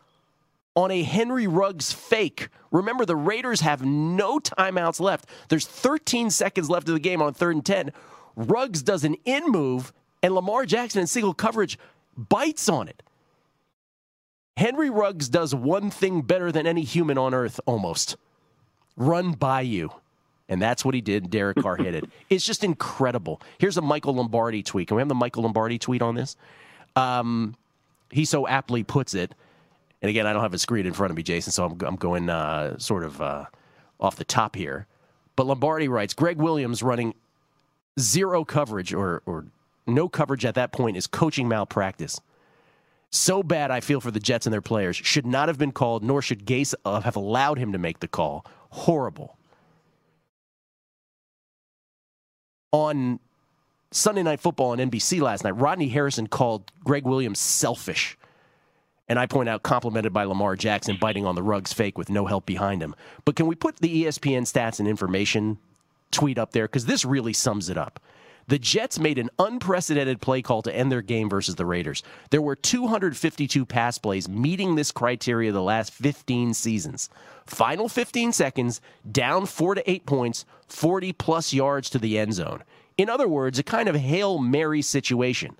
on 0.74 0.90
a 0.90 1.04
Henry 1.04 1.46
Ruggs 1.46 1.90
fake. 1.92 2.50
Remember, 2.70 3.06
the 3.06 3.16
Raiders 3.16 3.62
have 3.62 3.82
no 3.82 4.38
timeouts 4.40 5.00
left. 5.00 5.26
There's 5.48 5.66
13 5.66 6.28
seconds 6.28 6.68
left 6.68 6.86
of 6.86 6.92
the 6.92 7.00
game 7.00 7.22
on 7.22 7.32
third 7.32 7.54
and 7.54 7.64
10. 7.64 7.92
Ruggs 8.36 8.82
does 8.82 9.02
an 9.04 9.16
in 9.24 9.46
move, 9.46 9.92
and 10.22 10.34
Lamar 10.34 10.66
Jackson 10.66 11.00
in 11.00 11.06
single 11.06 11.34
coverage 11.34 11.78
bites 12.16 12.68
on 12.68 12.88
it. 12.88 13.02
Henry 14.56 14.88
Ruggs 14.88 15.28
does 15.28 15.54
one 15.54 15.90
thing 15.90 16.22
better 16.22 16.50
than 16.50 16.66
any 16.66 16.82
human 16.82 17.18
on 17.18 17.34
earth 17.34 17.60
almost 17.66 18.16
run 18.96 19.32
by 19.32 19.60
you. 19.62 19.90
And 20.48 20.62
that's 20.62 20.84
what 20.84 20.94
he 20.94 21.00
did. 21.00 21.30
Derek 21.30 21.58
Carr 21.58 21.76
hit 21.76 21.94
it. 21.94 22.04
It's 22.30 22.44
just 22.44 22.64
incredible. 22.64 23.40
Here's 23.58 23.76
a 23.76 23.82
Michael 23.82 24.14
Lombardi 24.14 24.62
tweet. 24.62 24.88
Can 24.88 24.96
we 24.96 25.00
have 25.00 25.08
the 25.08 25.14
Michael 25.14 25.42
Lombardi 25.42 25.78
tweet 25.78 26.02
on 26.02 26.14
this? 26.14 26.36
Um, 26.94 27.54
he 28.10 28.24
so 28.24 28.46
aptly 28.46 28.82
puts 28.82 29.14
it. 29.14 29.34
And 30.02 30.10
again, 30.10 30.26
I 30.26 30.32
don't 30.32 30.42
have 30.42 30.54
a 30.54 30.58
screen 30.58 30.86
in 30.86 30.92
front 30.92 31.10
of 31.10 31.16
me, 31.16 31.22
Jason, 31.22 31.52
so 31.52 31.64
I'm, 31.66 31.80
I'm 31.82 31.96
going 31.96 32.30
uh, 32.30 32.78
sort 32.78 33.04
of 33.04 33.20
uh, 33.20 33.46
off 34.00 34.16
the 34.16 34.24
top 34.24 34.56
here. 34.56 34.86
But 35.36 35.46
Lombardi 35.46 35.88
writes 35.88 36.14
Gregg 36.14 36.38
Williams 36.38 36.82
running 36.82 37.14
zero 37.98 38.44
coverage 38.44 38.92
or, 38.92 39.22
or 39.26 39.46
no 39.86 40.08
coverage 40.08 40.44
at 40.44 40.54
that 40.54 40.72
point 40.72 40.96
is 40.96 41.06
coaching 41.06 41.48
malpractice. 41.48 42.20
So 43.10 43.42
bad 43.42 43.70
I 43.70 43.80
feel 43.80 44.00
for 44.00 44.10
the 44.10 44.20
Jets 44.20 44.46
and 44.46 44.52
their 44.52 44.60
players. 44.60 44.96
Should 44.96 45.26
not 45.26 45.48
have 45.48 45.58
been 45.58 45.72
called, 45.72 46.02
nor 46.02 46.20
should 46.20 46.44
Gase 46.44 46.74
uh, 46.84 47.00
have 47.00 47.16
allowed 47.16 47.58
him 47.58 47.72
to 47.72 47.78
make 47.78 48.00
the 48.00 48.08
call. 48.08 48.44
Horrible. 48.70 49.38
On 52.72 53.20
Sunday 53.90 54.22
Night 54.22 54.40
Football 54.40 54.70
on 54.70 54.78
NBC 54.78 55.20
last 55.20 55.44
night, 55.44 55.52
Rodney 55.52 55.88
Harrison 55.88 56.26
called 56.26 56.70
Gregg 56.84 57.04
Williams 57.04 57.38
selfish. 57.38 58.18
And 59.08 59.20
I 59.20 59.26
point 59.26 59.48
out, 59.48 59.62
complimented 59.62 60.12
by 60.12 60.24
Lamar 60.24 60.56
Jackson 60.56 60.98
biting 61.00 61.24
on 61.24 61.36
the 61.36 61.42
Ruggs 61.42 61.72
fake 61.72 61.96
with 61.96 62.10
no 62.10 62.26
help 62.26 62.44
behind 62.44 62.82
him. 62.82 62.94
But 63.24 63.36
can 63.36 63.46
we 63.46 63.54
put 63.54 63.76
the 63.76 64.04
ESPN 64.04 64.42
stats 64.42 64.80
and 64.80 64.88
information 64.88 65.58
tweet 66.10 66.38
up 66.38 66.52
there? 66.52 66.66
Because 66.66 66.86
this 66.86 67.04
really 67.04 67.32
sums 67.32 67.68
it 67.68 67.78
up. 67.78 68.00
The 68.48 68.58
Jets 68.60 69.00
made 69.00 69.18
an 69.18 69.30
unprecedented 69.40 70.20
play 70.20 70.40
call 70.40 70.62
to 70.62 70.74
end 70.74 70.92
their 70.92 71.02
game 71.02 71.28
versus 71.28 71.56
the 71.56 71.66
Raiders. 71.66 72.04
There 72.30 72.42
were 72.42 72.54
252 72.54 73.66
pass 73.66 73.98
plays 73.98 74.28
meeting 74.28 74.76
this 74.76 74.92
criteria 74.92 75.50
the 75.50 75.62
last 75.62 75.92
15 75.92 76.54
seasons. 76.54 77.10
Final 77.44 77.88
15 77.88 78.32
seconds, 78.32 78.80
down 79.10 79.46
four 79.46 79.74
to 79.74 79.90
eight 79.90 80.06
points, 80.06 80.44
40 80.68 81.12
plus 81.14 81.52
yards 81.52 81.90
to 81.90 81.98
the 81.98 82.18
end 82.18 82.34
zone. 82.34 82.62
In 82.96 83.10
other 83.10 83.26
words, 83.26 83.58
a 83.58 83.64
kind 83.64 83.88
of 83.88 83.96
Hail 83.96 84.38
Mary 84.38 84.80
situation. 84.80 85.56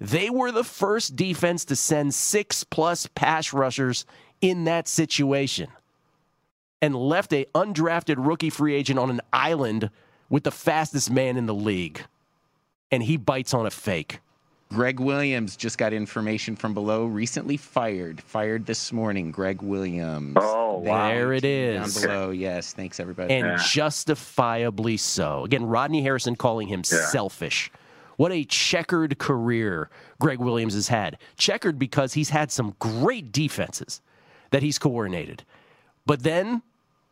They 0.00 0.28
were 0.28 0.50
the 0.50 0.64
first 0.64 1.14
defense 1.14 1.64
to 1.66 1.76
send 1.76 2.14
six 2.14 2.64
plus 2.64 3.06
pass 3.14 3.52
rushers 3.52 4.06
in 4.40 4.64
that 4.64 4.88
situation 4.88 5.68
and 6.82 6.94
left 6.94 7.32
a 7.32 7.46
undrafted 7.54 8.16
rookie 8.18 8.50
free 8.50 8.74
agent 8.74 8.98
on 8.98 9.10
an 9.10 9.20
island 9.32 9.90
with 10.28 10.44
the 10.44 10.50
fastest 10.50 11.10
man 11.10 11.36
in 11.36 11.46
the 11.46 11.54
league 11.54 12.02
and 12.90 13.02
he 13.02 13.16
bites 13.16 13.52
on 13.52 13.66
a 13.66 13.70
fake. 13.70 14.20
Gregg 14.70 14.98
Williams 14.98 15.56
just 15.56 15.78
got 15.78 15.92
information 15.92 16.56
from 16.56 16.74
below. 16.74 17.06
Recently 17.06 17.56
fired. 17.56 18.20
Fired 18.20 18.66
this 18.66 18.92
morning. 18.92 19.30
Gregg 19.30 19.62
Williams. 19.62 20.36
Oh, 20.40 20.78
wow. 20.78 21.08
There 21.08 21.32
it 21.32 21.44
is. 21.44 21.94
Down 21.94 22.02
below. 22.02 22.30
Yes. 22.30 22.72
Thanks, 22.72 22.98
everybody. 22.98 23.34
And 23.34 23.60
justifiably 23.60 24.96
so. 24.96 25.44
Again, 25.44 25.64
Rodney 25.66 26.02
Harrison 26.02 26.34
calling 26.36 26.68
him 26.68 26.82
Yeah. 26.90 27.04
selfish. 27.06 27.70
What 28.16 28.32
a 28.32 28.44
checkered 28.44 29.18
career 29.18 29.90
Gregg 30.20 30.38
Williams 30.38 30.74
has 30.74 30.88
had. 30.88 31.18
Checkered 31.36 31.78
because 31.78 32.14
he's 32.14 32.30
had 32.30 32.50
some 32.50 32.74
great 32.78 33.32
defenses 33.32 34.00
that 34.50 34.62
he's 34.62 34.78
coordinated. 34.78 35.44
But 36.06 36.22
then 36.22 36.62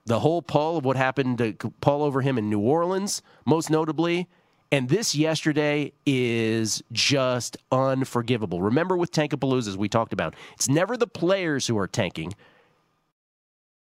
the 0.06 0.20
whole 0.20 0.42
Paul 0.42 0.76
of 0.78 0.84
what 0.84 0.96
happened 0.96 1.38
to 1.38 1.54
Paul 1.80 2.02
over 2.02 2.20
him 2.20 2.38
in 2.38 2.50
New 2.50 2.60
Orleans, 2.60 3.22
most 3.44 3.70
notably. 3.70 4.28
And 4.70 4.88
this 4.88 5.14
yesterday 5.14 5.92
is 6.06 6.82
just 6.92 7.58
unforgivable. 7.70 8.62
Remember 8.62 8.96
with 8.96 9.12
Tankapalooza, 9.12 9.68
as 9.68 9.76
we 9.76 9.88
talked 9.88 10.14
about, 10.14 10.34
it's 10.54 10.68
never 10.68 10.96
the 10.96 11.06
players 11.06 11.66
who 11.66 11.76
are 11.76 11.86
tanking. 11.86 12.32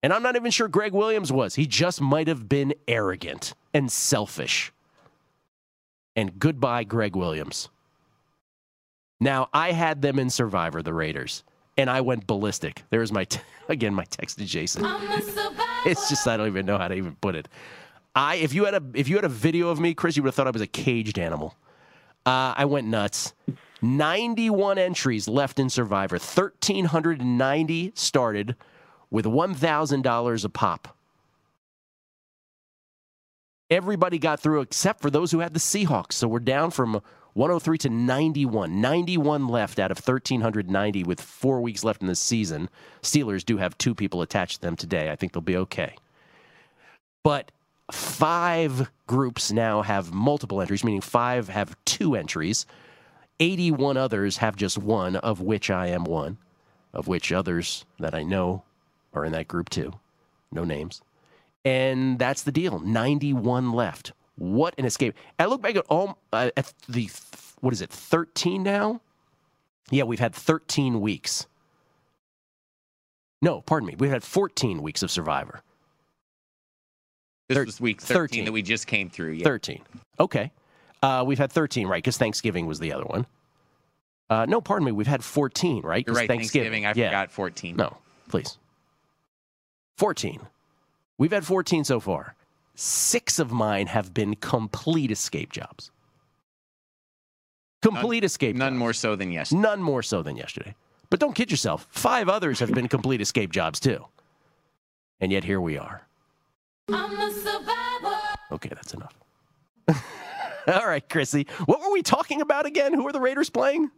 And 0.02 0.12
I'm 0.12 0.24
not 0.24 0.36
even 0.36 0.50
sure 0.50 0.68
Gregg 0.68 0.94
Williams 0.94 1.32
was. 1.32 1.56
He 1.56 1.68
just 1.68 2.02
might 2.02 2.28
have 2.28 2.50
been 2.50 2.74
arrogant 2.88 3.54
and 3.74 3.92
selfish. 3.92 4.72
And 6.16 6.40
goodbye, 6.40 6.86
Gregg 6.86 7.16
Williams. 7.16 7.70
Now, 9.20 9.50
I 9.54 9.74
had 9.74 10.02
them 10.02 10.18
in 10.18 10.30
Survivor, 10.30 10.82
the 10.82 10.94
Raiders, 10.94 11.44
and 11.80 11.90
I 11.90 12.02
went 12.02 12.28
ballistic. 12.28 12.84
There's 12.90 13.12
my, 13.12 13.24
t- 13.24 13.40
again, 13.70 13.94
my 13.94 14.04
text 14.04 14.38
to 14.40 14.46
Jason. 14.46 14.84
It's 15.86 16.10
just, 16.10 16.28
I 16.28 16.36
don't 16.36 16.48
even 16.48 16.66
know 16.66 16.78
how 16.78 16.90
to 16.90 16.94
even 16.94 17.16
put 17.16 17.36
it. 17.36 17.48
I, 18.14 18.36
if 18.36 18.54
you 18.54 18.66
had 18.66 18.74
a, 18.74 18.84
if 18.94 19.08
you 19.08 19.16
had 19.16 19.24
a 19.24 19.30
video 19.30 19.70
of 19.70 19.80
me, 19.80 19.94
Chris, 19.94 20.18
you 20.18 20.24
would 20.24 20.28
have 20.28 20.36
thought 20.36 20.48
I 20.48 20.52
was 20.52 20.62
a 20.62 20.68
caged 20.68 21.18
animal. 21.18 21.56
Uh, 22.26 22.54
I 22.58 22.66
went 22.66 22.88
nuts. 22.88 23.34
91 23.82 24.78
entries 24.78 25.30
left 25.30 25.58
in 25.58 25.70
Survivor. 25.70 26.18
1,390 26.18 27.94
started 27.96 28.58
with 29.10 29.26
$1,000 29.26 30.46
a 30.46 30.50
pop. 30.50 30.98
Everybody 33.70 34.20
got 34.20 34.42
through 34.42 34.62
except 34.62 35.02
for 35.02 35.10
those 35.10 35.32
who 35.32 35.40
had 35.40 35.54
the 35.54 35.60
Seahawks. 35.60 36.14
So 36.14 36.28
we're 36.28 36.40
down 36.40 36.72
from 36.72 37.02
103 37.40 37.78
to 37.78 37.90
91. 37.90 38.82
91 38.82 39.48
left 39.48 39.80
out 39.80 39.92
of 39.92 39.98
1,390 40.06 41.06
with 41.06 41.22
four 41.22 41.62
weeks 41.62 41.86
left 41.86 42.02
in 42.02 42.08
the 42.08 42.16
season. 42.16 42.70
Steelers 43.02 43.46
do 43.46 43.56
have 43.56 43.78
two 43.78 43.96
people 43.96 44.22
attached 44.22 44.56
to 44.56 44.62
them 44.62 44.76
today. 44.76 45.10
I 45.10 45.16
think 45.16 45.32
they'll 45.32 45.42
be 45.42 45.56
okay. 45.56 45.96
But 47.24 47.52
five 47.94 48.92
groups 49.08 49.54
now 49.54 49.84
have 49.84 50.14
multiple 50.14 50.60
entries, 50.60 50.84
meaning 50.84 51.00
five 51.00 51.48
have 51.48 51.78
two 51.86 52.14
entries. 52.14 52.66
81 53.40 53.96
others 53.96 54.36
have 54.38 54.58
just 54.58 54.78
one, 54.78 55.16
of 55.16 55.40
which 55.40 55.70
I 55.70 55.88
am 55.88 56.04
one, 56.04 56.40
of 56.94 57.08
which 57.08 57.32
others 57.32 57.86
that 58.02 58.14
I 58.14 58.22
know 58.22 58.64
are 59.14 59.24
in 59.24 59.32
that 59.32 59.48
group 59.48 59.70
too. 59.70 59.94
No 60.52 60.66
names. 60.66 61.02
And 61.64 62.20
that's 62.20 62.44
the 62.44 62.52
deal. 62.52 62.80
91 62.80 63.72
left. 63.72 64.12
What 64.40 64.74
an 64.78 64.86
escape. 64.86 65.16
I 65.38 65.46
look 65.46 65.62
back 65.62 65.76
at 65.76 65.86
all 65.90 66.18
uh, 66.32 66.50
at 66.56 66.74
the 66.88 67.10
what 67.60 67.74
is 67.74 67.82
it? 67.82 67.90
13 67.90 68.64
now? 68.64 69.02
Yeah, 69.92 70.04
we've 70.04 70.20
had 70.20 70.34
13 70.34 71.02
weeks. 71.02 71.46
No, 73.42 73.60
pardon 73.62 73.88
me. 73.88 73.96
We've 74.00 74.10
had 74.10 74.24
14 74.24 74.82
weeks 74.82 75.04
of 75.04 75.12
Survivor. 75.12 75.62
This 77.50 77.58
Thir- 77.58 77.66
was 77.66 77.82
week 77.82 78.02
13, 78.02 78.16
13. 78.16 78.46
that 78.46 78.52
we 78.54 78.62
just 78.62 78.88
came 78.88 79.10
through. 79.10 79.32
Yeah. 79.34 79.44
13. 79.44 79.82
Okay. 80.20 80.52
Uh, 81.04 81.24
we've 81.28 81.38
had 81.38 81.52
13, 81.52 81.88
right? 81.88 82.02
Because 82.02 82.18
Thanksgiving 82.18 82.66
was 82.66 82.80
the 82.80 82.94
other 82.94 83.06
one. 83.06 83.26
Uh, 84.30 84.46
no, 84.46 84.62
pardon 84.62 84.86
me. 84.86 84.92
We've 84.94 85.08
had 85.08 85.24
14, 85.24 85.84
right? 85.84 86.06
You're 86.08 86.16
right. 86.16 86.28
Thanksgiving. 86.30 86.86
I 86.86 86.94
yeah. 86.96 87.08
forgot 87.08 87.32
14. 87.32 87.76
No, 87.76 87.98
please. 88.30 88.58
14. 89.98 90.40
We've 91.18 91.32
had 91.32 91.46
14 91.46 91.84
so 91.84 92.00
far. 92.00 92.36
Six 92.82 93.40
of 93.40 93.52
mine 93.52 93.88
have 93.88 94.14
been 94.14 94.36
complete 94.38 95.12
escape 95.12 95.52
jobs. 95.52 95.92
Complete 97.82 98.24
escape 98.24 98.56
None 98.56 98.72
jobs. 98.72 98.80
more 98.80 98.94
so 98.94 99.18
than 99.18 99.34
yesterday. 99.34 99.60
None 99.60 99.82
more 99.82 100.02
so 100.02 100.22
than 100.22 100.38
yesterday. 100.38 100.76
But 101.10 101.20
don't 101.20 101.36
kid 101.36 101.52
yourself. 101.52 101.88
Five 101.92 102.30
others 102.30 102.62
have 102.62 102.74
been 102.74 102.88
complete 102.88 103.20
escape 103.20 103.52
jobs 103.52 103.82
too. 103.82 104.06
And 105.20 105.30
yet 105.30 105.44
here 105.44 105.60
we 105.60 105.78
are. 105.78 106.08
Okay, 108.50 108.70
that's 108.70 108.94
enough. 108.94 109.14
All 110.68 110.88
right, 110.88 111.04
Chrissy. 111.10 111.48
What 111.66 111.82
were 111.82 111.92
we 111.92 112.02
talking 112.02 112.40
about 112.40 112.66
again? 112.66 112.94
Who 112.94 113.06
are 113.06 113.12
the 113.12 113.20
Raiders 113.20 113.50
playing? 113.50 113.92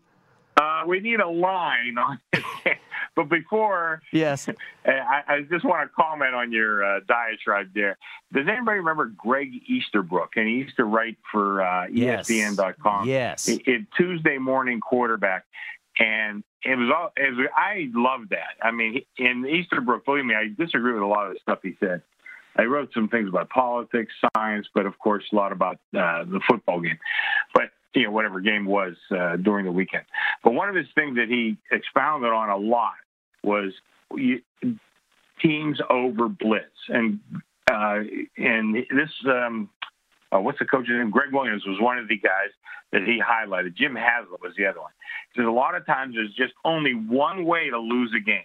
Uh, 0.58 0.86
we 0.88 1.02
need 1.02 1.20
a 1.20 1.30
line 1.30 2.00
on 2.00 2.20
it. 2.34 2.44
but 3.16 3.30
before, 3.30 4.02
Yes. 4.12 4.48
I, 4.86 5.22
I 5.28 5.42
just 5.50 5.66
want 5.66 5.90
to 5.90 5.96
comment 5.96 6.34
on 6.34 6.52
your 6.52 6.84
uh, 6.84 7.00
diatribe 7.08 7.70
there. 7.74 7.98
Does 8.34 8.48
anybody 8.48 8.80
remember 8.80 9.12
Gregg 9.18 9.50
Easterbrook? 9.68 10.32
And 10.36 10.48
he 10.48 10.56
used 10.56 10.76
to 10.78 10.86
write 10.86 11.18
for 11.32 11.62
uh. 11.62 11.88
ESPN.com. 11.88 13.08
Yes. 13.08 13.48
It, 13.48 13.62
it 13.66 13.88
Tuesday 13.98 14.38
morning 14.38 14.80
quarterback. 14.80 15.46
And 16.00 16.44
it 16.64 16.78
was 16.78 16.90
all, 16.96 17.12
it 17.18 17.36
was, 17.36 17.48
I 17.56 17.90
loved 17.94 18.30
that. 18.30 18.56
I 18.62 18.72
mean, 18.72 19.02
in 19.18 19.46
Easterbrook, 19.46 20.06
believe 20.06 20.26
me, 20.26 20.36
I 20.36 20.48
disagree 20.58 20.94
with 20.94 21.04
a 21.04 21.08
lot 21.08 21.28
of 21.28 21.34
the 21.34 21.40
stuff 21.42 21.60
he 21.62 21.76
said. 21.80 22.02
I 22.56 22.64
wrote 22.64 22.92
some 22.94 23.08
things 23.08 23.30
about 23.30 23.50
politics, 23.50 24.14
science, 24.36 24.68
but 24.74 24.86
of 24.86 24.98
course, 25.00 25.24
a 25.32 25.36
lot 25.36 25.52
about 25.52 25.76
uh, 25.96 26.24
the 26.26 26.42
football 26.50 26.82
game. 26.82 27.00
But 27.54 27.72
you 27.94 28.04
know, 28.04 28.12
whatever 28.12 28.40
game 28.40 28.66
was 28.66 28.96
uh, 29.12 29.38
during 29.38 29.66
the 29.66 29.72
weekend. 29.72 30.04
But 30.44 30.54
one 30.54 30.70
of 30.70 30.76
his 30.76 30.88
things 30.96 31.16
that 31.18 31.28
he 31.28 31.58
expounded 31.72 32.32
on 32.32 32.50
a 32.50 32.58
lot 32.58 32.94
was 33.44 33.74
you, 34.16 34.42
teams 35.42 35.80
over 35.90 36.30
blitz, 36.30 36.66
and 36.90 37.20
uh, 37.72 38.00
and 38.38 38.76
this 38.76 39.10
um, 39.26 39.70
uh, 40.32 40.40
what's 40.40 40.60
the 40.60 40.66
coach's 40.66 40.90
name? 40.90 41.12
Gregg 41.12 41.34
Williams 41.34 41.64
was 41.66 41.80
one 41.80 41.98
of 41.98 42.08
the 42.08 42.18
guys 42.18 42.52
that 42.92 43.04
he 43.04 43.22
highlighted. 43.22 43.76
Jim 43.76 43.96
Haslett 43.96 44.42
was 44.42 44.54
the 44.58 44.66
other 44.66 44.80
one. 44.80 44.92
Because 45.34 45.48
a 45.48 45.52
lot 45.52 45.76
of 45.76 45.86
times 45.86 46.16
there's 46.16 46.34
just 46.34 46.54
only 46.66 46.94
one 46.94 47.46
way 47.46 47.70
to 47.70 47.80
lose 47.80 48.14
a 48.16 48.20
game, 48.20 48.44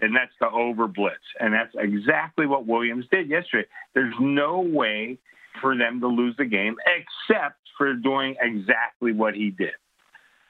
and 0.00 0.14
that's 0.14 0.32
to 0.40 0.48
over 0.48 0.86
blitz, 0.86 1.16
and 1.38 1.52
that's 1.52 1.74
exactly 1.78 2.46
what 2.46 2.66
Williams 2.66 3.06
did 3.10 3.28
yesterday. 3.28 3.66
There's 3.94 4.14
no 4.20 4.60
way 4.60 5.18
for 5.60 5.76
them 5.76 6.00
to 6.00 6.06
lose 6.06 6.36
the 6.36 6.44
game 6.44 6.76
except 6.86 7.56
for 7.76 7.94
doing 7.94 8.36
exactly 8.40 9.12
what 9.12 9.34
he 9.34 9.50
did. 9.50 9.74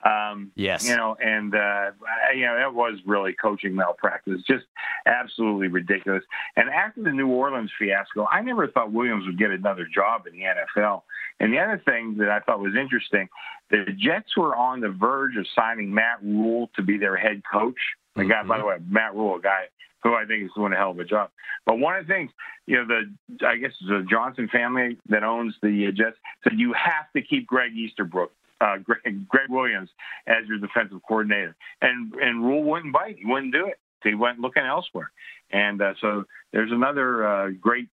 Um, 0.04 0.50
Yes. 0.54 0.88
You 0.88 0.96
know, 0.96 1.16
and 1.22 1.54
uh, 1.54 1.90
you 2.34 2.46
know 2.46 2.56
that 2.56 2.72
was 2.72 2.98
really 3.06 3.34
coaching 3.34 3.74
malpractice, 3.74 4.40
just 4.46 4.64
absolutely 5.06 5.68
ridiculous. 5.68 6.24
And 6.56 6.70
after 6.70 7.02
the 7.02 7.10
New 7.10 7.28
Orleans 7.28 7.70
fiasco, 7.78 8.26
I 8.30 8.40
never 8.40 8.66
thought 8.68 8.92
Williams 8.92 9.26
would 9.26 9.38
get 9.38 9.50
another 9.50 9.86
job 9.92 10.26
in 10.26 10.32
the 10.32 10.44
NFL. 10.44 11.02
And 11.38 11.52
the 11.52 11.58
other 11.58 11.82
thing 11.84 12.16
that 12.18 12.30
I 12.30 12.40
thought 12.40 12.60
was 12.60 12.74
interesting, 12.74 13.28
the 13.70 13.84
Jets 13.96 14.36
were 14.36 14.56
on 14.56 14.80
the 14.80 14.88
verge 14.88 15.36
of 15.36 15.46
signing 15.54 15.92
Matt 15.92 16.22
Rhule 16.22 16.70
to 16.76 16.82
be 16.82 16.96
their 16.96 17.16
head 17.16 17.42
coach. 17.50 17.78
The 18.16 18.24
guy, 18.24 18.42
by 18.42 18.58
the 18.58 18.64
way, 18.64 18.76
Matt 18.88 19.14
Rhule, 19.14 19.36
a 19.36 19.40
guy 19.40 19.66
who 20.02 20.14
I 20.14 20.24
think 20.24 20.44
is 20.44 20.50
doing 20.54 20.72
a 20.72 20.76
hell 20.76 20.90
of 20.90 20.98
a 20.98 21.04
job. 21.04 21.30
But 21.66 21.78
one 21.78 21.96
of 21.96 22.06
the 22.06 22.12
things, 22.12 22.30
you 22.66 22.76
know, 22.76 22.86
the 22.86 23.46
I 23.46 23.56
guess 23.56 23.72
the 23.80 24.06
Johnson 24.08 24.48
family 24.50 24.98
that 25.08 25.24
owns 25.24 25.54
the 25.62 25.92
Jets 25.92 26.16
said 26.44 26.54
you 26.58 26.72
have 26.72 27.10
to 27.14 27.22
keep 27.22 27.46
Gregg 27.46 27.72
Easterbrook. 27.76 28.32
Uh, 28.62 28.76
Greg, 28.76 29.26
Gregg 29.26 29.48
Williams 29.48 29.88
as 30.26 30.46
your 30.46 30.58
defensive 30.58 31.00
coordinator, 31.08 31.56
and 31.80 32.12
and 32.14 32.44
Rhule 32.44 32.62
wouldn't 32.62 32.92
bite. 32.92 33.16
He 33.18 33.24
wouldn't 33.24 33.54
do 33.54 33.66
it. 33.66 33.78
He 34.04 34.14
went 34.14 34.38
looking 34.38 34.64
elsewhere, 34.64 35.10
and 35.50 35.80
uh, 35.80 35.94
so 35.98 36.24
there's 36.52 36.70
another 36.70 37.26
uh, 37.26 37.50
great 37.58 37.88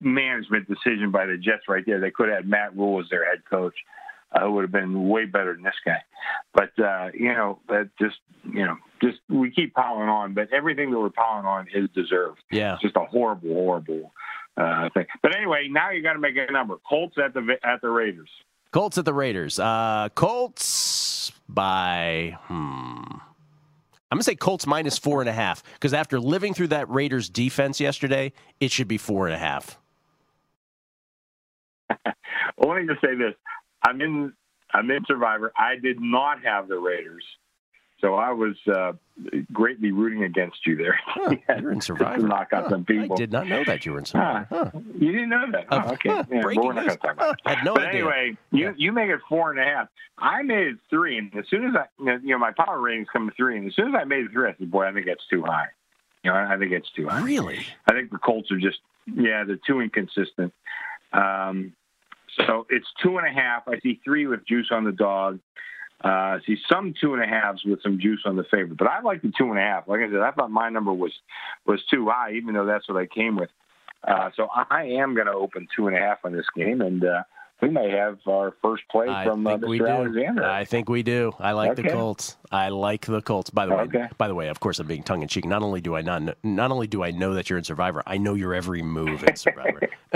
management 0.00 0.66
decision 0.68 1.10
by 1.10 1.26
the 1.26 1.36
Jets 1.36 1.68
right 1.68 1.84
there. 1.84 2.00
They 2.00 2.10
could 2.10 2.28
have 2.28 2.38
had 2.38 2.48
Matt 2.48 2.76
Rhule 2.76 3.00
as 3.00 3.08
their 3.10 3.28
head 3.28 3.42
coach 3.48 3.74
uh, 4.32 4.50
would 4.50 4.62
have 4.62 4.72
been 4.72 5.08
way 5.08 5.24
better 5.24 5.54
than 5.54 5.62
this 5.62 5.74
guy. 5.84 6.02
But 6.54 6.78
uh, 6.82 7.10
you 7.14 7.32
know, 7.32 7.60
that 7.68 7.90
just 8.00 8.16
you 8.44 8.64
know, 8.64 8.76
just 9.02 9.18
we 9.28 9.50
keep 9.50 9.74
piling 9.74 10.08
on, 10.08 10.34
but 10.34 10.48
everything 10.52 10.90
that 10.90 10.98
we're 10.98 11.10
piling 11.10 11.46
on 11.46 11.66
is 11.74 11.88
deserved. 11.94 12.40
Yeah, 12.50 12.74
it's 12.74 12.82
just 12.82 12.96
a 12.96 13.04
horrible, 13.04 13.54
horrible 13.54 14.12
uh, 14.56 14.88
thing. 14.94 15.06
But 15.22 15.36
anyway, 15.36 15.68
now 15.70 15.90
you 15.90 16.02
got 16.02 16.14
to 16.14 16.18
make 16.18 16.36
a 16.36 16.50
number. 16.52 16.76
Colts 16.88 17.16
at 17.22 17.34
the 17.34 17.56
at 17.62 17.80
the 17.82 17.88
Raiders. 17.88 18.30
Colts 18.72 18.98
at 18.98 19.04
the 19.04 19.14
Raiders. 19.14 19.58
Uh, 19.58 20.08
Colts 20.14 21.32
by 21.48 22.36
hmm. 22.46 23.18
I'm 24.10 24.18
gonna 24.18 24.22
say 24.22 24.36
Colts 24.36 24.66
minus 24.66 24.98
four 24.98 25.20
and 25.20 25.28
a 25.28 25.32
half 25.32 25.62
because 25.74 25.92
after 25.92 26.20
living 26.20 26.54
through 26.54 26.68
that 26.68 26.88
Raiders 26.88 27.28
defense 27.28 27.80
yesterday, 27.80 28.32
it 28.60 28.70
should 28.70 28.88
be 28.88 28.98
four 28.98 29.26
and 29.26 29.34
a 29.34 29.38
half. 29.38 29.78
well, 32.56 32.70
let 32.70 32.82
me 32.82 32.86
just 32.86 33.00
say 33.00 33.14
this: 33.14 33.34
I'm 33.86 34.00
in 34.00 34.32
I'm 34.72 34.90
in 34.90 35.04
Survivor. 35.06 35.52
I 35.56 35.76
did 35.80 36.00
not 36.00 36.42
have 36.44 36.68
the 36.68 36.78
Raiders, 36.78 37.24
so 38.00 38.14
I 38.14 38.32
was 38.32 38.56
uh, 38.66 38.92
greatly 39.52 39.92
rooting 39.92 40.24
against 40.24 40.58
you 40.66 40.76
there. 40.76 40.98
Huh, 41.04 41.36
you're 41.60 41.72
in 41.72 41.80
Survivor. 41.90 42.26
knock 42.26 42.48
out 42.52 42.64
huh, 42.64 42.70
some 42.70 42.84
people. 42.84 43.16
I 43.16 43.18
did 43.18 43.32
not 43.32 43.46
know 43.46 43.62
that 43.64 43.86
you 43.86 43.92
were 43.92 43.98
in 44.00 44.04
Survivor. 44.04 44.46
Huh. 44.50 44.70
You 44.98 45.12
didn't 45.12 45.28
know 45.28 45.46
that? 45.52 45.66
Oh, 45.70 45.92
okay. 45.92 46.10
Yeah, 46.10 46.40
breaking 46.42 46.64
we're 46.64 46.72
not 46.72 46.86
news. 46.86 46.96
talk 46.96 47.12
about 47.12 47.40
I 47.46 47.54
had 47.54 47.64
no 47.64 47.74
but 47.74 47.86
idea. 47.86 48.00
anyway, 48.00 48.36
you 48.50 48.74
you 48.76 48.92
make 48.92 49.08
it 49.08 49.20
four 49.28 49.50
and 49.52 49.60
a 49.60 49.64
half. 49.64 49.88
I 50.18 50.42
made 50.42 50.66
it 50.66 50.76
three, 50.90 51.16
and 51.18 51.34
as 51.36 51.44
soon 51.48 51.66
as 51.66 51.74
I, 51.76 51.86
you 52.22 52.30
know, 52.30 52.38
my 52.38 52.52
power 52.56 52.80
ratings 52.80 53.06
come 53.12 53.28
to 53.28 53.34
three, 53.36 53.56
and 53.56 53.66
as 53.68 53.74
soon 53.76 53.88
as 53.88 53.94
I 54.00 54.04
made 54.04 54.24
it 54.24 54.32
three, 54.32 54.48
I 54.48 54.54
said, 54.58 54.70
"Boy, 54.70 54.86
I 54.86 54.92
think 54.92 55.06
that's 55.06 55.26
too 55.30 55.42
high." 55.42 55.68
You 56.24 56.32
know, 56.32 56.38
I 56.38 56.56
think 56.58 56.72
it's 56.72 56.90
too 56.90 57.06
high. 57.08 57.22
Really? 57.22 57.64
I 57.88 57.92
think 57.92 58.10
the 58.10 58.18
Colts 58.18 58.50
are 58.50 58.58
just, 58.58 58.78
yeah, 59.06 59.44
they're 59.44 59.60
too 59.64 59.80
inconsistent. 59.80 60.52
Um, 61.12 61.72
so 62.36 62.66
it's 62.70 62.86
two 63.02 63.18
and 63.18 63.26
a 63.26 63.30
half. 63.30 63.62
I 63.66 63.78
see 63.80 64.00
three 64.04 64.26
with 64.26 64.46
juice 64.46 64.68
on 64.70 64.84
the 64.84 64.92
dog. 64.92 65.40
Uh, 66.04 66.38
see 66.46 66.56
some 66.70 66.94
two 67.00 67.14
and 67.14 67.22
a 67.22 67.26
halves 67.26 67.64
with 67.64 67.82
some 67.82 67.98
juice 67.98 68.20
on 68.26 68.36
the 68.36 68.44
favorite, 68.44 68.76
but 68.76 68.86
I 68.86 69.00
like 69.00 69.22
the 69.22 69.32
two 69.36 69.48
and 69.48 69.58
a 69.58 69.62
half. 69.62 69.88
Like 69.88 70.00
I 70.00 70.10
said, 70.10 70.20
I 70.20 70.30
thought 70.30 70.50
my 70.50 70.68
number 70.68 70.92
was 70.92 71.12
was 71.66 71.80
too 71.90 72.08
high, 72.10 72.32
even 72.32 72.54
though 72.54 72.66
that's 72.66 72.86
what 72.86 72.98
I 72.98 73.06
came 73.06 73.36
with. 73.36 73.48
Uh, 74.06 74.30
so 74.36 74.48
I 74.52 74.84
am 74.84 75.14
going 75.14 75.26
to 75.26 75.32
open 75.32 75.66
two 75.74 75.88
and 75.88 75.96
a 75.96 76.00
half 76.00 76.18
on 76.24 76.32
this 76.32 76.46
game, 76.54 76.82
and 76.82 77.02
uh, 77.02 77.22
we 77.62 77.70
may 77.70 77.90
have 77.90 78.18
our 78.28 78.54
first 78.62 78.82
play 78.90 79.08
I 79.08 79.24
from 79.24 79.46
uh, 79.46 79.56
Mr. 79.56 79.88
Alexander. 79.90 80.44
I 80.44 80.64
think 80.66 80.88
we 80.90 81.02
do. 81.02 81.32
I 81.38 81.52
like 81.52 81.74
the 81.76 81.82
Okay. 81.82 81.90
Colts. 81.92 82.36
I 82.52 82.68
like 82.68 83.06
the 83.06 83.22
Colts. 83.22 83.48
By 83.50 83.64
the 83.66 83.74
way, 83.74 83.82
Okay. 83.84 84.08
by 84.18 84.28
the 84.28 84.34
way, 84.34 84.48
of 84.48 84.60
course, 84.60 84.78
I'm 84.78 84.86
being 84.86 85.02
tongue 85.02 85.22
in 85.22 85.28
cheek. 85.28 85.46
Not 85.46 85.62
only 85.62 85.80
do 85.80 85.96
I 85.96 86.02
not, 86.02 86.22
kn- 86.22 86.34
not 86.56 86.70
only 86.70 86.86
do 86.86 87.02
I 87.02 87.12
know 87.12 87.32
that 87.34 87.48
you're 87.48 87.58
in 87.58 87.64
Survivor, 87.64 88.02
I 88.06 88.18
know 88.18 88.34
your 88.34 88.52
every 88.54 88.82
move 88.82 89.24
in 89.24 89.36
Survivor. 89.36 89.88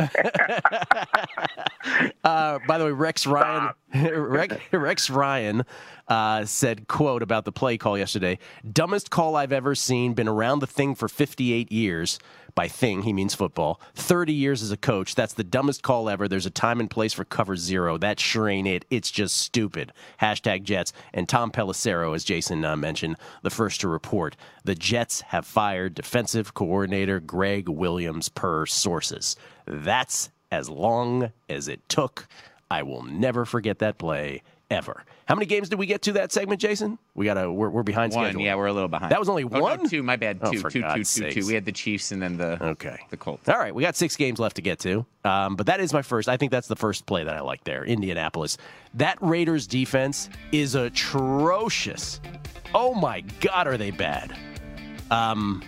uh, 2.25 2.59
by 2.67 2.79
the 2.79 2.85
way, 2.85 2.93
Rex 2.93 3.27
Ryan, 3.27 3.73
Rex, 3.95 4.57
Rex 4.73 5.11
Ryan 5.11 5.65
uh, 6.09 6.45
said, 6.45 6.89
"quote 6.89 7.23
about 7.23 7.45
the 7.45 7.53
play 7.53 7.79
call 7.79 7.97
yesterday: 7.99 8.39
dumbest 8.71 9.11
call 9.11 9.37
I've 9.37 9.53
ever 9.53 9.75
seen. 9.75 10.15
Been 10.15 10.29
around 10.29 10.61
the 10.61 10.67
thing 10.67 10.95
for 10.95 11.09
58 11.09 11.73
years. 11.73 12.19
By 12.61 12.69
thing, 12.69 13.05
he 13.05 13.15
means 13.15 13.35
football. 13.35 13.81
30 13.95 14.35
years 14.35 14.63
as 14.63 14.71
a 14.71 14.77
coach. 14.77 15.15
That's 15.15 15.33
the 15.33 15.43
dumbest 15.43 15.83
call 15.83 16.11
ever. 16.11 16.29
There's 16.29 16.45
a 16.45 16.51
time 16.51 16.79
and 16.79 16.91
place 16.91 17.15
for 17.15 17.25
cover 17.25 17.57
zero. 17.57 17.97
That 17.97 18.21
sure 18.21 18.51
ain't 18.51 18.69
it. 18.69 18.85
It's 18.91 19.11
just 19.11 19.39
stupid. 19.39 19.95
Hashtag 20.21 20.65
Jets. 20.65 20.93
And 21.15 21.27
Tom 21.27 21.53
Pelissero, 21.53 22.15
as 22.15 22.23
Jason 22.23 22.63
uh, 22.67 22.77
mentioned, 22.77 23.17
the 23.43 23.49
first 23.49 23.81
to 23.81 23.89
report. 23.89 24.37
The 24.65 24.75
Jets 24.75 25.23
have 25.23 25.47
fired 25.47 25.95
defensive 25.95 26.53
coordinator 26.53 27.19
Gregg 27.19 27.67
Williams 27.67 28.29
per 28.29 28.67
sources. 28.67 29.37
That's 29.65 30.29
as 30.53 30.69
long 30.69 31.33
as 31.49 31.67
it 31.67 31.89
took. 31.89 32.29
I 32.71 32.83
will 32.83 33.05
never 33.05 33.47
forget 33.47 33.79
that 33.79 33.97
play 33.97 34.43
ever. 34.71 35.07
How 35.31 35.37
many 35.37 35.47
games 35.47 35.69
did 35.69 35.79
we 35.79 35.87
get 35.87 36.03
to 36.03 36.13
that 36.15 36.33
segment, 36.33 36.61
Jason? 36.61 36.99
We 37.15 37.25
got 37.25 37.35
to. 37.35 37.53
We're, 37.53 37.71
we're 37.71 37.85
behind 37.85 38.13
One, 38.13 38.25
schedule. 38.25 38.41
yeah, 38.41 38.57
we're 38.57 38.67
a 38.67 38.73
little 38.73 38.89
behind. 38.89 39.13
That 39.13 39.21
was 39.21 39.29
only 39.29 39.45
Oh, 39.45 39.49
no, 39.49 39.61
one? 39.61 39.89
two. 39.89 40.03
My 40.03 40.17
bad. 40.17 40.41
Oh, 40.43 40.51
Two, 40.51 40.61
two, 40.69 40.83
two, 40.83 41.05
two, 41.05 41.31
two. 41.31 41.47
We 41.47 41.55
had 41.55 41.65
the 41.65 41.71
Chiefs 41.71 42.11
and 42.11 42.21
then 42.21 42.37
the 42.37 42.61
Okay. 42.61 42.97
the 43.11 43.17
Colts. 43.17 43.49
All 43.49 43.57
right, 43.57 43.73
we 43.73 43.81
got 43.85 43.95
six 43.95 44.17
games 44.17 44.41
left 44.41 44.57
to 44.57 44.63
get 44.63 44.81
to, 44.81 45.07
um, 45.25 45.55
but 45.55 45.67
that 45.67 45.79
is 45.79 45.93
my 45.93 46.03
first. 46.03 46.29
I 46.29 46.37
think 46.37 46.51
that's 46.51 46.67
the 46.67 46.75
first 46.75 47.07
play 47.07 47.23
that 47.23 47.37
I 47.37 47.43
like 47.43 47.63
there. 47.63 47.85
Indianapolis. 47.85 48.59
That 48.95 49.19
Raiders 49.21 49.69
defense 49.69 50.29
is 50.51 50.75
atrocious. 50.75 52.21
Oh 52.75 52.93
my 52.95 53.21
God, 53.41 53.69
are 53.69 53.77
they 53.77 53.93
bad? 53.93 54.37
Um, 55.13 55.63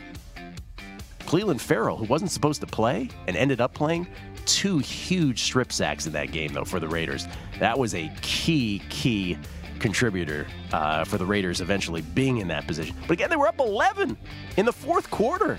Clelin 1.20 1.60
Ferrell, 1.60 1.98
who 1.98 2.06
wasn't 2.06 2.32
supposed 2.32 2.60
to 2.62 2.66
play 2.66 3.08
and 3.28 3.36
ended 3.36 3.60
up 3.60 3.74
playing, 3.74 4.08
two 4.46 4.78
huge 4.78 5.42
strip 5.42 5.72
sacks 5.72 6.06
in 6.06 6.12
that 6.12 6.32
game 6.32 6.52
though 6.52 6.64
for 6.64 6.80
the 6.80 6.88
Raiders. 6.88 7.26
That 7.58 7.78
was 7.78 7.94
a 7.94 8.10
key, 8.22 8.82
key 8.88 9.38
contributor 9.78 10.46
uh, 10.72 11.04
for 11.04 11.18
the 11.18 11.26
Raiders 11.26 11.60
eventually 11.60 12.02
being 12.02 12.38
in 12.38 12.48
that 12.48 12.66
position. 12.66 12.96
But 13.02 13.12
again, 13.12 13.30
they 13.30 13.36
were 13.36 13.48
up 13.48 13.58
11 13.58 14.16
in 14.56 14.64
the 14.64 14.72
fourth 14.72 15.10
quarter. 15.10 15.58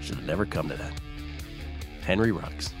Should 0.00 0.16
have 0.16 0.26
never 0.26 0.44
come 0.44 0.68
to 0.68 0.76
that. 0.76 0.92
Henry 2.02 2.32
Ruggs. 2.32 2.74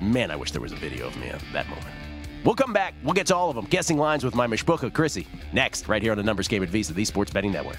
Man, 0.00 0.30
I 0.30 0.36
wish 0.36 0.50
there 0.50 0.60
was 0.60 0.72
a 0.72 0.76
video 0.76 1.06
of 1.06 1.16
me 1.16 1.28
at 1.28 1.42
that 1.52 1.68
moment. 1.68 1.86
We'll 2.44 2.54
come 2.56 2.72
back. 2.72 2.94
We'll 3.04 3.14
get 3.14 3.26
to 3.28 3.36
all 3.36 3.50
of 3.50 3.56
them. 3.56 3.66
Guessing 3.66 3.98
lines 3.98 4.24
with 4.24 4.34
my 4.34 4.46
Mishbucha, 4.46 4.92
Chrissy. 4.92 5.28
Next, 5.52 5.86
right 5.86 6.02
here 6.02 6.10
on 6.10 6.18
the 6.18 6.24
Numbers 6.24 6.48
Game 6.48 6.62
at 6.62 6.70
VSiN, 6.70 6.94
the 6.94 7.04
Sports 7.04 7.30
Betting 7.30 7.52
Network. 7.52 7.78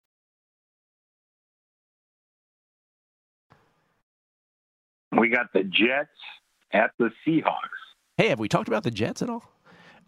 We 5.17 5.29
got 5.29 5.51
the 5.53 5.63
Jets 5.63 6.09
at 6.71 6.91
the 6.97 7.11
Seahawks. 7.27 7.53
Hey, 8.17 8.29
have 8.29 8.39
we 8.39 8.47
talked 8.47 8.67
about 8.67 8.83
the 8.83 8.91
Jets 8.91 9.21
at 9.21 9.29
all? 9.29 9.43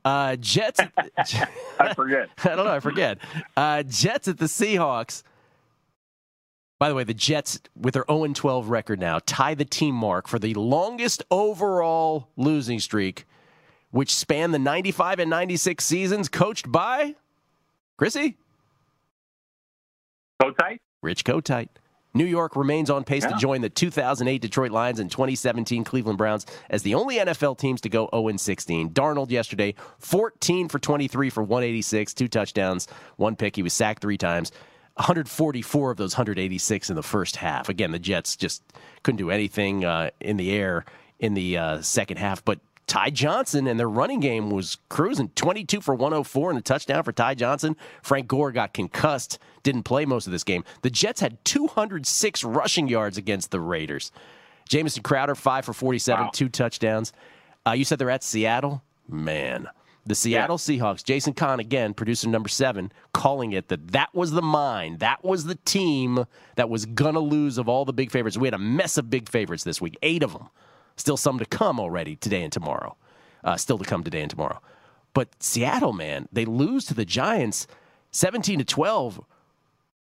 Uh, 0.06 0.36
Jets. 0.36 0.80
I 1.80 1.94
forget. 1.94 2.30
I 2.44 2.56
don't 2.56 2.66
know. 2.66 2.74
I 2.74 2.80
forget. 2.80 3.20
Uh, 3.56 3.84
Jets 3.84 4.28
at 4.28 4.38
the 4.38 4.46
Seahawks. 4.46 5.24
By 6.80 6.90
the 6.90 6.96
way, 6.96 7.04
the 7.04 7.14
Jets, 7.14 7.60
with 7.80 7.94
their 7.94 8.04
0 8.10 8.28
12 8.34 8.70
record 8.70 9.00
now, 9.00 9.20
tie 9.26 9.56
the 9.56 9.66
team 9.66 9.96
mark 9.96 10.28
for 10.28 10.38
the 10.38 10.54
longest 10.54 11.24
overall 11.32 12.28
losing 12.36 12.80
streak, 12.80 13.26
which 13.92 14.14
spanned 14.14 14.54
the 14.54 14.60
95 14.60 15.20
and 15.20 15.30
96 15.30 15.84
seasons, 15.84 16.28
coached 16.28 16.70
by 16.70 17.16
Chrissy. 17.98 18.38
Kotite? 20.42 20.80
Rich 21.02 21.24
Kotite. 21.24 21.70
New 22.14 22.26
York 22.26 22.56
remains 22.56 22.90
on 22.90 23.04
pace 23.04 23.24
Yeah. 23.24 23.30
to 23.32 23.38
join 23.38 23.62
the 23.62 23.70
2008 23.70 24.42
Detroit 24.42 24.72
Lions 24.72 25.00
and 25.00 25.10
2017 25.10 25.84
Cleveland 25.84 26.18
Browns 26.18 26.46
as 26.70 26.84
the 26.84 26.94
only 26.96 27.18
NFL 27.18 27.58
teams 27.58 27.82
to 27.82 27.90
go 27.90 28.08
0 28.14 28.38
16. 28.38 28.92
Darnold 28.92 29.32
yesterday, 29.32 29.74
14 30.00 30.70
for 30.70 30.80
23 30.80 31.30
for 31.30 31.42
186, 31.44 32.14
two 32.14 32.28
touchdowns, 32.28 32.88
one 33.18 33.36
pick. 33.36 33.56
He 33.56 33.64
was 33.64 33.74
sacked 33.74 34.02
three 34.02 34.18
times. 34.18 34.52
144 34.96 35.90
of 35.92 35.98
those 35.98 36.14
186 36.14 36.90
in 36.90 36.96
the 36.96 37.02
first 37.02 37.38
half. 37.38 37.68
Again, 37.68 37.92
the 37.92 37.98
Jets 38.00 38.36
just 38.36 38.62
couldn't 39.02 39.18
do 39.18 39.32
anything 39.32 39.84
uh, 39.84 40.12
in 40.20 40.38
the 40.38 40.52
air 40.52 40.86
in 41.20 41.34
the 41.34 41.58
uh, 41.58 41.82
second 41.82 42.18
half. 42.18 42.46
But 42.46 42.60
Ty 42.88 43.12
Johnson 43.12 43.68
and 43.68 43.80
their 43.80 43.90
running 43.90 44.20
game 44.20 44.50
was 44.50 44.78
cruising 44.90 45.30
22 45.30 45.82
for 45.82 45.96
104 45.96 46.50
and 46.50 46.60
a 46.60 46.62
touchdown 46.62 47.04
for 47.04 47.12
Ty 47.12 47.36
Johnson. 47.36 47.76
Frank 48.02 48.28
Gore 48.28 48.52
got 48.52 48.74
concussed, 48.74 49.40
didn't 49.64 49.84
play 49.84 50.06
most 50.06 50.28
of 50.28 50.32
this 50.32 50.44
game. 50.44 50.64
The 50.82 50.90
Jets 50.90 51.22
had 51.22 51.44
206 51.46 52.44
rushing 52.44 52.88
yards 52.88 53.18
against 53.18 53.52
the 53.52 53.60
Raiders. 53.60 54.12
Jamison 54.68 55.04
Crowder, 55.04 55.36
5 55.36 55.66
for 55.66 55.74
47, 55.74 56.30
two 56.34 56.50
touchdowns. 56.50 57.14
Uh, 57.66 57.72
you 57.72 57.86
said 57.86 58.00
they're 58.00 58.10
at 58.10 58.24
Seattle? 58.24 58.84
Man. 59.08 59.68
The 60.06 60.16
Seattle 60.16 60.58
Seahawks, 60.58 61.02
Jason 61.02 61.34
Kahn 61.34 61.62
again, 61.62 61.94
producer 61.94 62.28
number 62.28 62.50
seven, 62.50 62.92
calling 63.14 63.54
it 63.54 63.70
that 63.70 63.94
that 63.94 64.14
was 64.14 64.32
the 64.32 64.42
mind. 64.42 65.00
That 65.00 65.24
was 65.24 65.46
the 65.46 65.56
team 65.56 66.26
that 66.58 66.70
was 66.70 66.86
going 66.86 67.14
to 67.14 67.22
lose 67.22 67.58
of 67.58 67.70
all 67.70 67.86
the 67.86 67.94
big 67.94 68.12
favorites. 68.12 68.38
We 68.38 68.48
had 68.48 68.54
a 68.54 68.58
mess 68.60 68.98
of 68.98 69.10
big 69.10 69.30
favorites 69.30 69.64
this 69.64 69.80
week, 69.80 69.98
eight 70.02 70.22
of 70.22 70.34
them. 70.34 70.50
Still 70.96 71.18
some 71.18 71.40
to 71.40 71.46
come 71.46 71.80
already 71.80 72.16
today 72.16 72.44
and 72.44 72.52
tomorrow. 72.52 72.96
Uh, 73.44 73.58
still 73.58 73.78
to 73.78 73.86
come 73.86 74.04
today 74.04 74.22
and 74.22 74.30
tomorrow. 74.30 74.62
But 75.14 75.30
Seattle, 75.40 75.94
man, 75.94 76.28
they 76.32 76.46
lose 76.46 76.86
to 76.86 76.94
the 76.94 77.06
Giants 77.06 77.68
17 78.12 78.60
to 78.60 78.66
12 78.66 79.22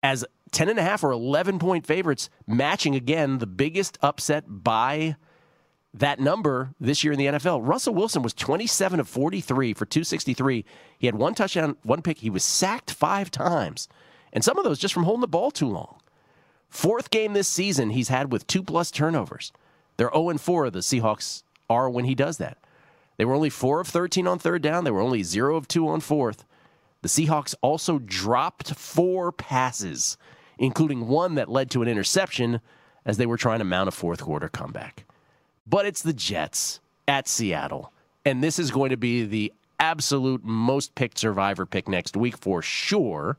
as 0.02 0.26
10 0.52 0.70
and 0.70 0.80
a 0.80 0.84
half 0.84 1.03
or 1.03 1.11
11 1.11 1.60
point 1.60 1.86
favorites, 1.86 2.30
matching 2.48 2.95
again 2.95 3.40
the 3.40 3.48
biggest 3.48 3.98
upset 4.02 4.45
by 4.48 5.15
that 5.94 6.20
number 6.20 6.74
this 6.80 7.03
year 7.03 7.14
in 7.14 7.20
the 7.20 7.26
NFL. 7.26 7.68
Russell 7.68 7.94
Wilson 7.94 8.22
was 8.22 8.34
27 8.34 8.99
of 8.99 9.07
43 9.07 9.74
for 9.74 9.86
263. 9.86 10.65
He 10.98 11.07
had 11.07 11.15
one 11.15 11.36
touchdown, 11.36 11.78
one 11.84 12.02
pick. 12.02 12.20
He 12.20 12.30
was 12.30 12.44
sacked 12.44 12.91
five 12.91 13.30
times, 13.30 13.88
and 14.32 14.44
some 14.44 14.57
of 14.57 14.64
those 14.64 14.80
just 14.80 14.94
from 14.94 15.03
holding 15.03 15.22
the 15.22 15.28
ball 15.28 15.52
too 15.52 15.68
long. 15.68 15.99
Fourth 16.70 17.11
game 17.11 17.34
this 17.34 17.48
season 17.48 17.91
he's 17.91 18.07
had 18.07 18.32
with 18.32 18.48
two 18.48 18.64
plus 18.64 18.90
turnovers. 18.90 19.52
They're 19.98 20.11
0 20.14 20.38
4, 20.38 20.70
the 20.70 20.80
Seahawks 20.80 21.44
are 21.70 21.90
when 21.90 22.06
he 22.06 22.15
does 22.15 22.38
that. 22.38 22.57
They 23.18 23.26
were 23.26 23.36
only 23.36 23.49
4 23.49 23.82
of 23.82 23.88
13 23.88 24.28
on 24.28 24.40
third 24.40 24.61
down. 24.61 24.84
They 24.84 24.91
were 24.91 25.02
only 25.02 25.24
0 25.24 25.56
of 25.56 25.68
2 25.68 25.88
on 25.88 25.99
fourth. 26.02 26.45
The 27.03 27.10
Seahawks 27.10 27.53
also 27.61 27.99
dropped 27.99 28.76
four 28.76 29.32
passes, 29.32 30.18
including 30.57 31.07
one 31.07 31.36
that 31.36 31.49
led 31.49 31.70
to 31.72 31.82
an 31.82 31.88
interception 31.88 32.61
as 33.06 33.18
they 33.18 33.26
were 33.26 33.38
trying 33.38 33.60
to 33.60 33.65
mount 33.65 33.90
a 33.90 33.91
fourth 33.91 34.22
quarter 34.22 34.48
comeback. 34.48 35.06
But 35.68 35.86
it's 35.86 36.02
the 36.02 36.14
Jets 36.14 36.80
at 37.07 37.28
Seattle. 37.28 37.91
And 38.26 38.41
this 38.41 38.57
is 38.57 38.72
going 38.72 38.91
to 38.91 38.98
be 38.98 39.26
the 39.26 39.52
absolute 39.80 40.45
most 40.45 40.95
picked 40.95 41.18
survivor 41.18 41.65
pick 41.65 41.90
next 41.90 42.15
week 42.15 42.38
for 42.38 42.61
sure, 42.61 43.38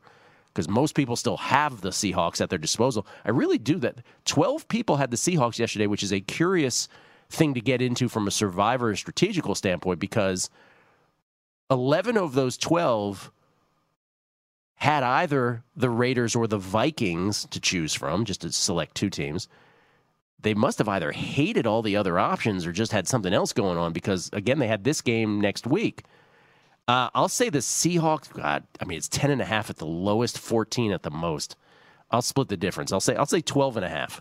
because 0.54 0.68
most 0.68 0.94
people 0.94 1.16
still 1.16 1.36
have 1.36 1.80
the 1.80 1.90
Seahawks 1.90 2.40
at 2.40 2.48
their 2.48 2.58
disposal. 2.58 3.06
I 3.24 3.30
really 3.30 3.58
do 3.58 3.78
that. 3.80 3.98
12 4.24 4.68
people 4.68 4.96
had 4.96 5.10
the 5.10 5.16
Seahawks 5.16 5.58
yesterday, 5.58 5.88
which 5.88 6.04
is 6.04 6.12
a 6.12 6.20
curious 6.20 6.88
thing 7.28 7.54
to 7.54 7.60
get 7.60 7.82
into 7.82 8.08
from 8.08 8.28
a 8.28 8.30
survivor 8.30 8.94
strategical 8.94 9.54
standpoint, 9.54 9.98
because 9.98 10.48
11 11.70 12.16
of 12.16 12.34
those 12.34 12.56
12 12.56 13.32
had 14.76 15.02
either 15.02 15.64
the 15.74 15.90
Raiders 15.90 16.36
or 16.36 16.46
the 16.46 16.58
Vikings 16.58 17.46
to 17.50 17.58
choose 17.60 17.94
from, 17.94 18.24
just 18.24 18.42
to 18.42 18.52
select 18.52 18.94
two 18.94 19.10
teams 19.10 19.48
they 20.44 20.54
must 20.54 20.78
have 20.78 20.88
either 20.88 21.10
hated 21.10 21.66
all 21.66 21.82
the 21.82 21.96
other 21.96 22.18
options 22.18 22.64
or 22.66 22.72
just 22.72 22.92
had 22.92 23.08
something 23.08 23.32
else 23.32 23.52
going 23.52 23.76
on 23.76 23.92
because 23.92 24.30
again 24.32 24.60
they 24.60 24.68
had 24.68 24.84
this 24.84 25.00
game 25.00 25.40
next 25.40 25.66
week 25.66 26.04
uh, 26.88 27.08
i'll 27.14 27.28
say 27.28 27.48
the 27.48 27.58
seahawks 27.58 28.32
god 28.32 28.64
i 28.80 28.84
mean 28.84 28.98
it's 28.98 29.08
10 29.08 29.30
and 29.30 29.40
a 29.40 29.44
half 29.44 29.70
at 29.70 29.76
the 29.76 29.86
lowest 29.86 30.38
14 30.38 30.92
at 30.92 31.02
the 31.02 31.10
most 31.10 31.56
i'll 32.10 32.22
split 32.22 32.48
the 32.48 32.56
difference 32.56 32.92
i'll 32.92 33.00
say 33.00 33.14
i'll 33.16 33.26
say 33.26 33.40
12 33.40 33.76
and 33.78 33.86
a 33.86 33.88
half 33.88 34.20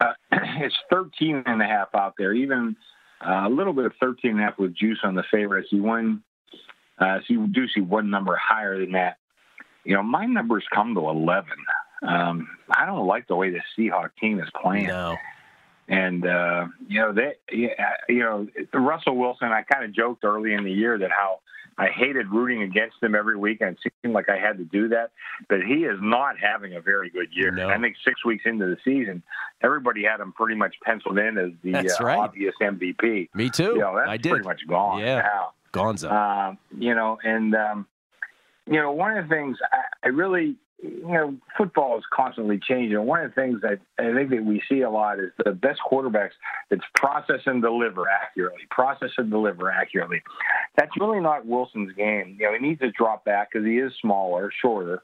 Uh, 0.00 0.12
it's 0.32 0.76
13 0.90 1.42
and 1.46 1.60
a 1.62 1.66
half 1.66 1.88
out 1.94 2.14
there, 2.18 2.32
even 2.32 2.76
uh, 3.20 3.44
a 3.46 3.50
little 3.50 3.72
bit 3.72 3.84
of 3.84 3.92
13 4.00 4.32
and 4.32 4.40
a 4.40 4.44
half 4.44 4.58
with 4.58 4.74
juice 4.74 4.98
on 5.02 5.14
the 5.14 5.24
favorite. 5.30 5.66
I 5.66 5.68
see 5.70 5.80
one, 5.80 6.22
uh, 6.98 7.18
so 7.18 7.24
you 7.28 7.46
do 7.48 7.66
see 7.68 7.80
one 7.80 8.08
number 8.10 8.36
higher 8.36 8.78
than 8.78 8.92
that. 8.92 9.16
You 9.84 9.94
know, 9.94 10.02
my 10.02 10.24
numbers 10.26 10.64
come 10.72 10.94
to 10.94 11.00
11. 11.00 11.50
Um, 12.06 12.48
I 12.70 12.86
don't 12.86 13.06
like 13.06 13.26
the 13.26 13.34
way 13.34 13.50
the 13.50 13.60
Seahawk 13.76 14.10
team 14.20 14.38
is 14.40 14.48
playing. 14.62 14.86
No. 14.86 15.16
And 15.88 16.26
uh, 16.26 16.66
you 16.86 17.00
know 17.00 17.12
they, 17.12 17.34
yeah, 17.50 17.94
you 18.08 18.18
know 18.20 18.46
Russell 18.74 19.16
Wilson. 19.16 19.48
I 19.48 19.62
kind 19.62 19.84
of 19.84 19.92
joked 19.94 20.22
early 20.24 20.52
in 20.52 20.64
the 20.64 20.70
year 20.72 20.98
that 20.98 21.10
how 21.10 21.40
I 21.78 21.86
hated 21.88 22.28
rooting 22.28 22.62
against 22.62 22.96
him 23.02 23.14
every 23.14 23.36
week, 23.38 23.62
and 23.62 23.70
it 23.82 23.92
seemed 24.02 24.12
like 24.14 24.28
I 24.28 24.36
had 24.36 24.58
to 24.58 24.64
do 24.64 24.88
that. 24.88 25.12
But 25.48 25.62
he 25.62 25.84
is 25.84 25.98
not 26.02 26.36
having 26.38 26.74
a 26.76 26.80
very 26.82 27.08
good 27.08 27.28
year. 27.32 27.50
No. 27.52 27.70
I 27.70 27.78
think 27.80 27.96
six 28.04 28.22
weeks 28.24 28.42
into 28.44 28.66
the 28.66 28.76
season, 28.84 29.22
everybody 29.62 30.04
had 30.04 30.20
him 30.20 30.32
pretty 30.32 30.56
much 30.56 30.74
penciled 30.84 31.18
in 31.18 31.38
as 31.38 31.52
the 31.62 31.74
uh, 31.76 32.04
right. 32.04 32.18
obvious 32.18 32.54
MVP. 32.60 33.28
me 33.32 33.48
too 33.48 33.62
You 33.74 33.78
know, 33.78 33.96
that's 33.96 34.10
i 34.10 34.16
did 34.18 34.30
pretty 34.30 34.44
much 34.44 34.60
gone 34.68 35.00
Yeah. 35.00 35.22
now. 35.22 35.52
gonzo 35.72 36.10
Uh, 36.10 36.56
you 36.76 36.94
know, 36.94 37.18
and 37.22 37.54
um, 37.54 37.86
you 38.66 38.74
know, 38.80 38.92
one 38.92 39.16
of 39.16 39.26
the 39.26 39.34
things 39.34 39.56
I, 39.72 40.06
I 40.06 40.08
really, 40.08 40.56
you 40.80 41.08
know, 41.08 41.36
football 41.56 41.98
is 41.98 42.04
constantly 42.12 42.58
changing. 42.58 43.04
One 43.04 43.20
of 43.20 43.30
the 43.30 43.34
things 43.34 43.60
that 43.62 43.80
I 43.98 44.14
think 44.14 44.30
that 44.30 44.44
we 44.44 44.62
see 44.68 44.82
a 44.82 44.90
lot 44.90 45.18
is 45.18 45.30
the 45.44 45.52
best 45.52 45.80
quarterbacks 45.90 46.32
that's 46.70 46.84
process 46.94 47.40
and 47.46 47.60
deliver 47.60 48.08
accurately, 48.08 48.62
process 48.70 49.10
and 49.18 49.30
deliver 49.30 49.70
accurately. 49.70 50.22
That's 50.76 50.92
really 51.00 51.20
not 51.20 51.46
Wilson's 51.46 51.92
game. 51.94 52.36
You 52.38 52.46
know, 52.46 52.58
he 52.58 52.64
needs 52.64 52.80
to 52.80 52.92
drop 52.92 53.24
back 53.24 53.50
because 53.52 53.66
he 53.66 53.78
is 53.78 53.92
smaller, 54.00 54.52
shorter. 54.62 55.02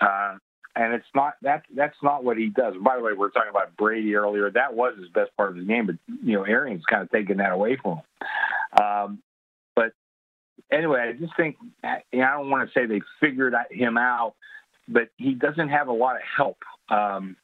Uh, 0.00 0.36
and 0.76 0.94
it's 0.94 1.06
not 1.14 1.34
that 1.42 1.64
that's 1.74 1.96
not 2.02 2.22
what 2.22 2.36
he 2.36 2.50
does. 2.50 2.74
By 2.80 2.96
the 2.96 3.02
way, 3.02 3.12
we 3.12 3.26
are 3.26 3.30
talking 3.30 3.50
about 3.50 3.76
Brady 3.76 4.14
earlier. 4.14 4.50
That 4.50 4.74
was 4.74 4.94
his 4.98 5.08
best 5.08 5.36
part 5.36 5.50
of 5.50 5.56
his 5.56 5.66
game, 5.66 5.86
but 5.86 5.96
you 6.22 6.34
know, 6.34 6.44
Arians 6.44 6.84
kind 6.88 7.02
of 7.02 7.10
taken 7.10 7.38
that 7.38 7.52
away 7.52 7.76
from 7.82 7.98
him. 7.98 8.84
Um, 8.84 9.22
but 9.74 9.92
anyway, 10.70 11.12
I 11.14 11.18
just 11.18 11.34
think 11.36 11.56
you 12.12 12.20
know, 12.20 12.26
I 12.26 12.36
don't 12.36 12.50
want 12.50 12.68
to 12.68 12.74
say 12.78 12.86
they 12.86 13.00
figured 13.20 13.54
him 13.70 13.98
out, 13.98 14.34
but 14.88 15.08
he 15.16 15.34
doesn't 15.34 15.68
have 15.68 15.88
a 15.88 15.92
lot 15.92 16.16
of 16.16 16.22
help. 16.36 16.58
Um, 16.88 17.36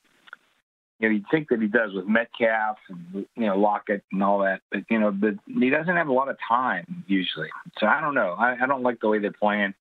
you 1.01 1.09
know, 1.09 1.15
you'd 1.17 1.27
think 1.31 1.49
that 1.51 1.61
he 1.61 1.67
does 1.67 1.93
with 1.93 2.07
Metcalf 2.07 2.79
and 2.89 3.27
you 3.37 3.47
know 3.47 3.59
Lockett 3.59 4.03
and 4.13 4.23
all 4.23 4.39
that, 4.41 4.61
but 4.71 4.81
you 4.89 4.99
know, 4.99 5.11
but 5.11 5.35
he 5.47 5.69
doesn't 5.71 5.97
have 5.97 6.09
a 6.09 6.13
lot 6.13 6.29
of 6.29 6.37
time 6.49 7.05
usually. 7.07 7.49
So 7.79 7.87
I 7.87 8.01
don't 8.01 8.15
know. 8.15 8.35
I, 8.39 8.57
I 8.63 8.67
don't 8.67 8.83
like 8.83 9.01
the 9.01 9.09
way 9.09 9.19
they're 9.19 9.33
playing. 9.33 9.75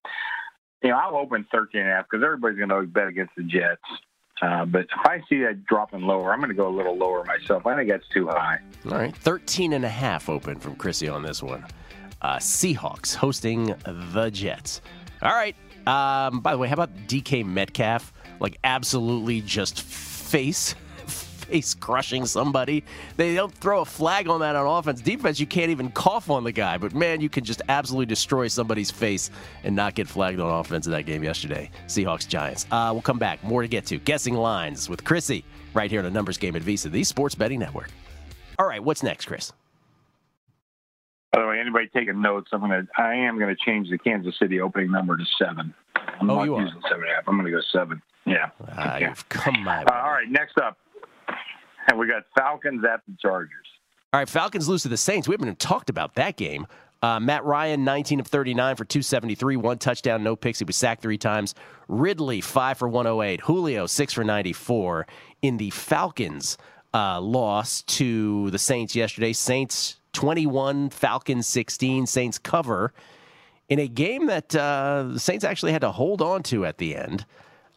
You 0.82 0.90
know, 0.90 0.98
I'll 0.98 1.16
open 1.16 1.46
13 1.50 1.80
and 1.80 1.90
a 1.90 1.94
half 1.94 2.06
because 2.10 2.22
everybody's 2.22 2.58
going 2.58 2.68
to 2.68 2.82
bet 2.82 3.06
against 3.08 3.34
the 3.36 3.42
Jets. 3.44 3.80
Uh, 4.42 4.64
but 4.66 4.82
if 4.82 5.06
I 5.06 5.22
see 5.28 5.38
that 5.42 5.64
dropping 5.64 6.02
lower, 6.02 6.32
I'm 6.32 6.40
going 6.40 6.50
to 6.50 6.56
go 6.56 6.68
a 6.68 6.76
little 6.76 6.96
lower 6.96 7.24
myself. 7.24 7.64
I 7.66 7.76
think 7.76 7.88
that's 7.88 8.06
too 8.08 8.26
high. 8.26 8.58
all 8.86 8.98
right 8.98 9.16
13 9.16 9.72
and 9.72 9.84
a 9.84 9.88
half 9.88 10.28
open 10.28 10.58
from 10.58 10.74
chrissy 10.76 11.08
on 11.08 11.22
this 11.22 11.42
one 11.42 11.64
uh, 12.20 12.36
seahawks 12.36 13.14
hosting 13.14 13.74
the 14.12 14.30
jets 14.32 14.80
all 15.22 15.32
right 15.34 15.56
um, 15.86 16.40
by 16.40 16.52
the 16.52 16.58
way 16.58 16.68
how 16.68 16.74
about 16.74 16.94
dk 17.06 17.44
metcalf 17.44 18.12
like 18.40 18.58
absolutely 18.64 19.40
just 19.40 19.82
face 19.82 20.74
face 21.44 21.74
crushing 21.74 22.26
somebody. 22.26 22.84
They 23.16 23.34
don't 23.34 23.54
throw 23.54 23.82
a 23.82 23.84
flag 23.84 24.28
on 24.28 24.40
that 24.40 24.56
on 24.56 24.66
offense. 24.66 25.00
Defense, 25.00 25.38
you 25.38 25.46
can't 25.46 25.70
even 25.70 25.90
cough 25.90 26.30
on 26.30 26.44
the 26.44 26.52
guy, 26.52 26.78
but 26.78 26.94
man, 26.94 27.20
you 27.20 27.28
can 27.28 27.44
just 27.44 27.62
absolutely 27.68 28.06
destroy 28.06 28.48
somebody's 28.48 28.90
face 28.90 29.30
and 29.62 29.76
not 29.76 29.94
get 29.94 30.08
flagged 30.08 30.40
on 30.40 30.60
offense 30.60 30.86
in 30.86 30.92
that 30.92 31.04
game 31.04 31.22
yesterday. 31.22 31.70
Seahawks 31.86 32.26
Giants. 32.26 32.66
Uh, 32.70 32.90
we'll 32.92 33.02
come 33.02 33.18
back. 33.18 33.42
More 33.44 33.62
to 33.62 33.68
get 33.68 33.86
to. 33.86 33.98
Guessing 33.98 34.34
lines 34.34 34.88
with 34.88 35.04
Chrissy 35.04 35.44
right 35.74 35.90
here 35.90 36.00
on 36.00 36.04
the 36.04 36.10
Numbers 36.10 36.38
Game 36.38 36.56
at 36.56 36.62
VSiN, 36.62 36.92
the 36.92 37.04
Sports 37.04 37.34
Betting 37.34 37.60
Network. 37.60 37.90
All 38.58 38.66
right, 38.66 38.82
what's 38.82 39.02
next, 39.02 39.26
Chris? 39.26 39.52
By 41.34 41.40
the 41.42 41.46
way, 41.48 41.58
anybody 41.60 41.88
taking 41.88 42.20
notes? 42.22 42.50
I'm 42.52 42.60
gonna. 42.60 42.86
I 42.96 43.14
am 43.14 43.38
gonna 43.38 43.56
change 43.56 43.90
the 43.90 43.98
Kansas 43.98 44.34
City 44.38 44.60
opening 44.60 44.90
number 44.92 45.16
to 45.16 45.24
seven. 45.38 45.74
I'm 46.20 46.30
Oh, 46.30 46.36
not 46.36 46.44
you 46.44 46.54
are? 46.54 46.62
using 46.62 46.80
seven 46.82 47.02
and 47.02 47.10
a 47.10 47.14
half. 47.16 47.24
I'm 47.26 47.36
gonna 47.36 47.50
go 47.50 47.60
seven. 47.72 48.00
Yeah. 48.24 48.50
Uh, 48.76 48.98
You've 49.00 49.28
come 49.28 49.62
my 49.64 49.82
Uh, 49.84 49.92
all 50.04 50.12
right. 50.12 50.28
Next 50.28 50.56
up, 50.58 50.78
and 51.88 51.98
we 51.98 52.06
got 52.06 52.22
Falcons 52.36 52.84
at 52.84 53.00
the 53.08 53.14
Chargers. 53.20 53.50
All 54.12 54.20
right, 54.20 54.28
Falcons 54.28 54.68
lose 54.68 54.82
to 54.84 54.88
the 54.88 54.96
Saints. 54.96 55.26
We 55.26 55.32
haven't 55.34 55.48
even 55.48 55.56
talked 55.56 55.90
about 55.90 56.14
that 56.14 56.36
game. 56.36 56.66
Uh, 57.02 57.18
Matt 57.20 57.44
Ryan, 57.44 57.84
19 57.84 58.20
of 58.20 58.28
39 58.28 58.76
for 58.76 58.84
273, 58.84 59.56
one 59.56 59.76
touchdown, 59.76 60.22
no 60.22 60.36
picks. 60.36 60.60
He 60.60 60.64
was 60.64 60.76
sacked 60.76 61.02
three 61.02 61.18
times. 61.18 61.54
Ridley, 61.88 62.40
5 62.40 62.78
for 62.78 62.88
108. 62.88 63.40
Julio, 63.42 63.86
6 63.86 64.12
for 64.14 64.24
94. 64.24 65.06
In 65.42 65.56
the 65.58 65.68
Falcons 65.70 66.56
uh, 66.94 67.20
loss 67.20 67.82
to 67.82 68.50
the 68.52 68.58
Saints 68.58 68.94
yesterday, 68.96 69.34
Saints 69.34 69.96
21, 70.14 70.90
Falcons 70.90 71.46
16. 71.46 72.06
Saints 72.06 72.38
cover 72.38 72.92
in 73.68 73.78
a 73.78 73.88
game 73.88 74.26
that 74.26 74.54
uh, 74.54 75.08
the 75.12 75.20
Saints 75.20 75.44
actually 75.44 75.72
had 75.72 75.82
to 75.82 75.90
hold 75.90 76.22
on 76.22 76.42
to 76.44 76.64
at 76.64 76.78
the 76.78 76.96
end. 76.96 77.26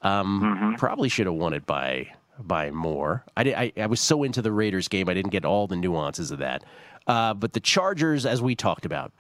Um, 0.02 0.42
mm-hmm. 0.42 0.76
Probably 0.76 1.10
should 1.10 1.26
have 1.26 1.36
won 1.36 1.54
it 1.54 1.66
by 1.66 2.08
by 2.40 2.72
more. 2.72 3.26
I, 3.36 3.44
did, 3.44 3.56
I, 3.56 3.74
I 3.78 3.88
was 3.88 4.00
so 4.00 4.24
into 4.24 4.42
the 4.42 4.52
Raiders 4.52 4.88
game, 4.88 5.10
I 5.10 5.14
didn't 5.14 5.32
get 5.32 5.46
all 5.46 5.68
the 5.68 5.76
nuances 5.76 6.32
of 6.32 6.40
that. 6.40 6.64
Uh, 7.08 7.34
but 7.34 7.54
the 7.54 7.60
Chargers, 7.60 8.26
as 8.26 8.42
we 8.42 8.56
talked 8.56 8.86
about, 8.86 9.12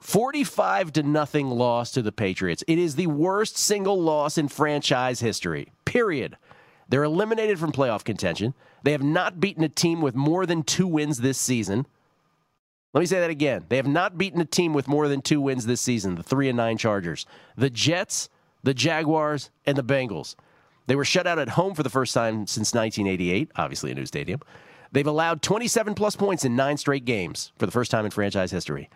45 0.00 0.92
to 0.94 1.02
nothing 1.02 1.48
loss 1.50 1.90
to 1.92 2.02
the 2.02 2.12
Patriots. 2.12 2.64
It 2.68 2.78
is 2.78 2.96
the 2.96 3.06
worst 3.06 3.56
single 3.56 4.00
loss 4.00 4.38
in 4.38 4.48
franchise 4.48 5.20
history. 5.20 5.72
Period. 5.84 6.36
They're 6.88 7.04
eliminated 7.04 7.58
from 7.58 7.72
playoff 7.72 8.04
contention. 8.04 8.54
They 8.82 8.92
have 8.92 9.02
not 9.02 9.40
beaten 9.40 9.64
a 9.64 9.68
team 9.68 10.00
with 10.00 10.14
more 10.14 10.46
than 10.46 10.62
two 10.62 10.86
wins 10.86 11.18
this 11.18 11.38
season. 11.38 11.86
Let 12.94 13.00
me 13.00 13.06
say 13.06 13.18
that 13.18 13.30
again. 13.30 13.64
They 13.68 13.76
have 13.76 13.88
not 13.88 14.16
beaten 14.16 14.40
a 14.40 14.44
team 14.44 14.72
with 14.72 14.86
more 14.86 15.08
than 15.08 15.20
two 15.20 15.40
wins 15.40 15.66
this 15.66 15.80
season, 15.80 16.14
the 16.14 16.22
3 16.22 16.48
and 16.48 16.56
9 16.56 16.78
Chargers. 16.78 17.26
The 17.56 17.68
Jets, 17.68 18.28
the 18.62 18.72
Jaguars, 18.72 19.50
and 19.66 19.76
the 19.76 19.82
Bengals. 19.82 20.36
They 20.86 20.94
were 20.94 21.04
shut 21.04 21.26
out 21.26 21.40
at 21.40 21.50
home 21.50 21.74
for 21.74 21.82
the 21.82 21.90
first 21.90 22.14
time 22.14 22.46
since 22.46 22.72
1988, 22.72 23.50
obviously 23.56 23.90
a 23.90 23.94
new 23.94 24.06
stadium. 24.06 24.40
They've 24.92 25.06
allowed 25.06 25.42
27 25.42 25.94
plus 25.94 26.14
points 26.14 26.44
in 26.44 26.54
nine 26.54 26.76
straight 26.76 27.04
games 27.04 27.50
for 27.58 27.66
the 27.66 27.72
first 27.72 27.90
time 27.90 28.04
in 28.04 28.12
franchise 28.12 28.52
history. 28.52 28.88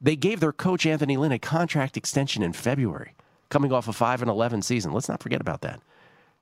They 0.00 0.16
gave 0.16 0.40
their 0.40 0.52
coach 0.52 0.86
Anthony 0.86 1.18
Lynn 1.18 1.32
a 1.32 1.38
contract 1.38 1.98
extension 1.98 2.42
in 2.42 2.54
February, 2.54 3.14
coming 3.50 3.70
off 3.70 3.86
a 3.86 3.92
5 3.92 4.22
and 4.22 4.30
11 4.30 4.62
season. 4.62 4.92
Let's 4.92 5.10
not 5.10 5.22
forget 5.22 5.42
about 5.42 5.60
that. 5.60 5.80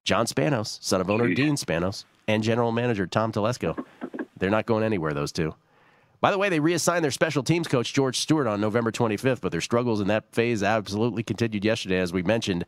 John 0.04 0.26
Spanos, 0.26 0.80
son 0.80 1.00
of 1.00 1.10
owner 1.10 1.34
Dean 1.34 1.56
Spanos, 1.56 2.04
and 2.28 2.42
general 2.42 2.70
manager 2.70 3.06
Tom 3.08 3.32
Telesco. 3.32 3.84
They're 4.36 4.50
not 4.50 4.66
going 4.66 4.84
anywhere, 4.84 5.12
those 5.12 5.32
two. 5.32 5.54
By 6.24 6.30
the 6.30 6.38
way, 6.38 6.48
they 6.48 6.58
reassigned 6.58 7.04
their 7.04 7.10
special 7.10 7.42
teams 7.42 7.68
coach, 7.68 7.92
George 7.92 8.18
Stewart, 8.18 8.46
on 8.46 8.58
November 8.58 8.90
25th, 8.90 9.42
but 9.42 9.52
their 9.52 9.60
struggles 9.60 10.00
in 10.00 10.06
that 10.06 10.32
phase 10.32 10.62
absolutely 10.62 11.22
continued 11.22 11.66
yesterday, 11.66 11.98
as 11.98 12.14
we 12.14 12.22
mentioned. 12.22 12.64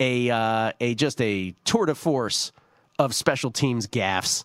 A, 0.00 0.28
uh, 0.28 0.72
a 0.80 0.96
Just 0.96 1.22
a 1.22 1.54
tour 1.64 1.86
de 1.86 1.94
force 1.94 2.50
of 2.98 3.14
special 3.14 3.52
teams 3.52 3.86
gaffes. 3.86 4.44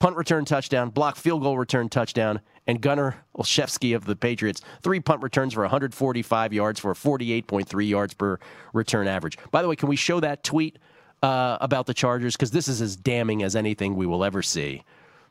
Punt 0.00 0.16
return 0.16 0.46
touchdown, 0.46 0.88
block 0.88 1.16
field 1.16 1.42
goal 1.42 1.58
return 1.58 1.90
touchdown, 1.90 2.40
and 2.66 2.80
Gunnar 2.80 3.16
Olszewski 3.36 3.94
of 3.94 4.06
the 4.06 4.16
Patriots, 4.16 4.62
three 4.80 4.98
punt 4.98 5.22
returns 5.22 5.52
for 5.52 5.60
145 5.60 6.54
yards 6.54 6.80
for 6.80 6.94
48.3 6.94 7.86
yards 7.86 8.14
per 8.14 8.38
return 8.72 9.08
average. 9.08 9.36
By 9.50 9.60
the 9.60 9.68
way, 9.68 9.76
can 9.76 9.90
we 9.90 9.96
show 9.96 10.20
that 10.20 10.42
tweet 10.42 10.78
uh, 11.22 11.58
about 11.60 11.84
the 11.84 11.92
Chargers? 11.92 12.34
Because 12.34 12.52
this 12.52 12.66
is 12.66 12.80
as 12.80 12.96
damning 12.96 13.42
as 13.42 13.54
anything 13.54 13.94
we 13.94 14.06
will 14.06 14.24
ever 14.24 14.40
see. 14.40 14.84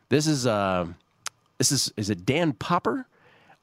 This 0.09 0.27
is. 0.27 0.45
Uh, 0.45 0.85
this 1.57 1.71
is 1.71 1.93
is 1.97 2.09
it 2.09 2.25
Dan 2.25 2.53
Popper? 2.53 3.07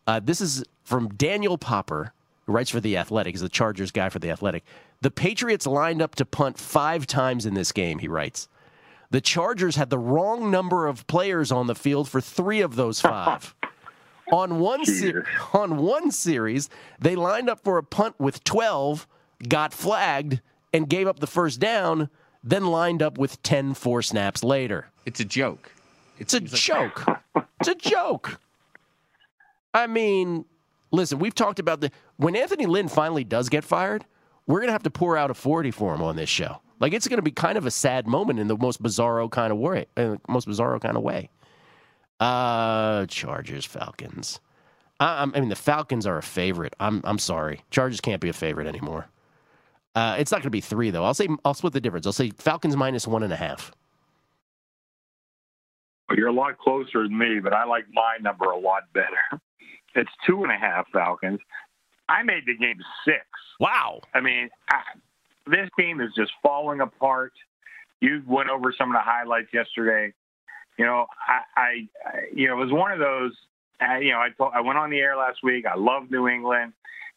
Uh, 0.07 0.21
this 0.21 0.41
is 0.41 0.65
from 0.85 1.09
Daniel 1.09 1.59
Popper, 1.59 2.12
who 2.47 2.53
writes 2.53 2.71
for 2.71 2.81
the 2.81 2.97
Athletic. 2.97 3.35
He's 3.35 3.43
the 3.43 3.49
Chargers 3.49 3.91
guy 3.91 4.09
for 4.09 4.19
the 4.19 4.31
Athletic. 4.31 4.65
The 5.03 5.11
Patriots 5.11 5.67
lined 5.67 6.03
up 6.03 6.15
to 6.17 6.25
punt 6.25 6.59
five 6.59 7.07
times 7.07 7.47
in 7.47 7.55
this 7.55 7.73
game. 7.73 7.99
He 7.99 8.09
writes. 8.09 8.49
The 9.11 9.21
Chargers 9.21 9.77
had 9.77 9.91
the 9.91 9.99
wrong 9.99 10.51
number 10.51 10.87
of 10.87 11.07
players 11.07 11.51
on 11.51 11.67
the 11.67 11.75
field 11.75 12.09
for 12.09 12.21
three 12.21 12.61
of 12.61 12.77
those 12.77 13.01
five. 13.01 13.55
on 14.33 14.61
one 14.61 14.85
se- 14.85 15.15
on 15.53 15.79
one 15.79 16.12
series, 16.12 16.71
they 17.01 17.17
lined 17.17 17.51
up 17.51 17.65
for 17.65 17.77
a 17.77 17.83
punt 17.83 18.15
with 18.19 18.45
12, 18.45 19.09
got 19.49 19.73
flagged, 19.73 20.41
and 20.73 20.89
gave 20.89 21.09
up 21.09 21.19
the 21.19 21.27
first 21.27 21.59
down, 21.59 22.09
then 22.45 22.67
lined 22.67 23.03
up 23.03 23.19
with 23.19 23.43
10 23.43 23.75
four 23.75 24.03
snaps 24.03 24.45
later. 24.45 24.89
It's 25.05 25.19
a 25.21 25.25
joke. 25.25 25.73
It's 26.19 26.35
a 26.35 26.41
joke. 26.41 27.05
it's 27.61 27.69
a 27.69 27.74
joke. 27.74 28.41
I 29.73 29.87
mean, 29.87 30.45
listen, 30.91 31.19
we've 31.19 31.35
talked 31.35 31.59
about 31.59 31.81
the 31.81 31.91
when 32.16 32.35
Anthony 32.35 32.66
Lynn 32.66 32.89
finally 32.89 33.24
does 33.24 33.49
get 33.49 33.65
fired, 33.65 34.05
we're 34.47 34.61
gonna 34.61 34.73
have 34.73 34.82
to 34.85 34.91
pour 34.91 35.16
out 35.16 35.31
a 35.31 35.35
forty 35.35 35.70
for 35.70 35.95
him 35.95 36.03
on 36.03 36.16
this 36.16 36.28
show. 36.28 36.61
Like 36.81 36.93
it's 36.93 37.07
gonna 37.07 37.23
be 37.23 37.31
kind 37.31 37.57
of 37.59 37.66
a 37.66 37.70
sad 37.70 38.07
moment 38.07 38.39
in 38.41 38.49
the 38.49 38.57
most 38.57 38.82
bizarro 38.82 39.31
kind 39.31 39.53
of 39.53 39.59
way, 39.59 39.87
uh, 39.97 40.16
most 40.28 40.49
bizarro 40.49 40.81
kind 40.81 40.97
of 40.97 41.03
way. 41.03 41.31
Uh, 42.19 43.07
Chargers, 43.07 43.65
Falcons. 43.65 44.41
I, 44.99 45.23
I 45.23 45.41
mean, 45.41 45.49
the 45.49 45.57
Falcons 45.57 46.07
are 46.07 46.19
a 46.19 46.23
favorite. 46.23 46.74
I'm 46.81 47.01
I'm 47.05 47.19
sorry, 47.19 47.62
Chargers 47.70 48.01
can't 48.01 48.20
be 48.20 48.28
a 48.28 48.35
favorite 48.35 48.66
anymore. 48.66 49.09
Uh, 49.95 50.16
it's 50.19 50.31
not 50.31 50.37
going 50.39 50.45
to 50.45 50.51
be 50.51 50.61
three 50.61 50.91
though. 50.91 51.05
I'll 51.05 51.15
say 51.15 51.28
I'll 51.45 51.55
split 51.55 51.73
the 51.73 51.81
difference. 51.81 52.07
I'll 52.07 52.12
say 52.12 52.31
Falcons 52.31 52.77
minus 52.77 53.07
one 53.07 53.23
and 53.23 53.32
a 53.32 53.37
half. 53.37 53.73
You're 56.16 56.28
a 56.28 56.32
lot 56.32 56.59
closer 56.59 57.05
than 57.05 57.16
me, 57.16 57.41
but 57.41 57.53
I 57.53 57.65
like 57.65 57.85
my 57.93 58.16
number 58.20 58.47
a 58.47 58.59
lot 58.59 58.82
better. 58.93 59.41
It's 59.95 60.11
two 60.27 60.43
and 60.45 60.53
a 60.53 60.57
half 60.57 60.87
Falcons. 60.93 61.41
I 62.09 62.23
made 62.23 62.45
the 62.47 62.57
game 62.57 62.78
six. 63.05 63.24
Wow. 63.59 64.01
I 64.15 64.20
mean, 64.20 64.51
I, 64.69 64.81
this 65.47 65.69
team 65.78 66.01
is 66.01 66.11
just 66.16 66.32
falling 66.43 66.81
apart. 66.81 67.32
You 68.01 68.23
went 68.27 68.51
over 68.51 68.73
some 68.77 68.91
of 68.91 68.95
the 68.95 69.03
highlights 69.03 69.49
yesterday. 69.53 70.12
You 70.78 70.87
know, 70.87 71.07
I, 71.27 71.61
I 71.61 71.70
you 72.35 72.49
know, 72.49 72.55
it 72.55 72.65
was 72.65 72.73
one 72.73 72.93
of 72.93 72.99
those. 72.99 73.32
Uh, 73.81 73.99
you 73.99 74.12
know, 74.12 74.19
I 74.19 74.28
told, 74.37 74.53
I 74.55 74.61
went 74.61 74.78
on 74.78 74.91
the 74.91 74.99
air 74.99 75.16
last 75.16 75.39
week. 75.43 75.65
I 75.66 75.77
love 75.77 76.11
New 76.11 76.28
England, 76.28 76.73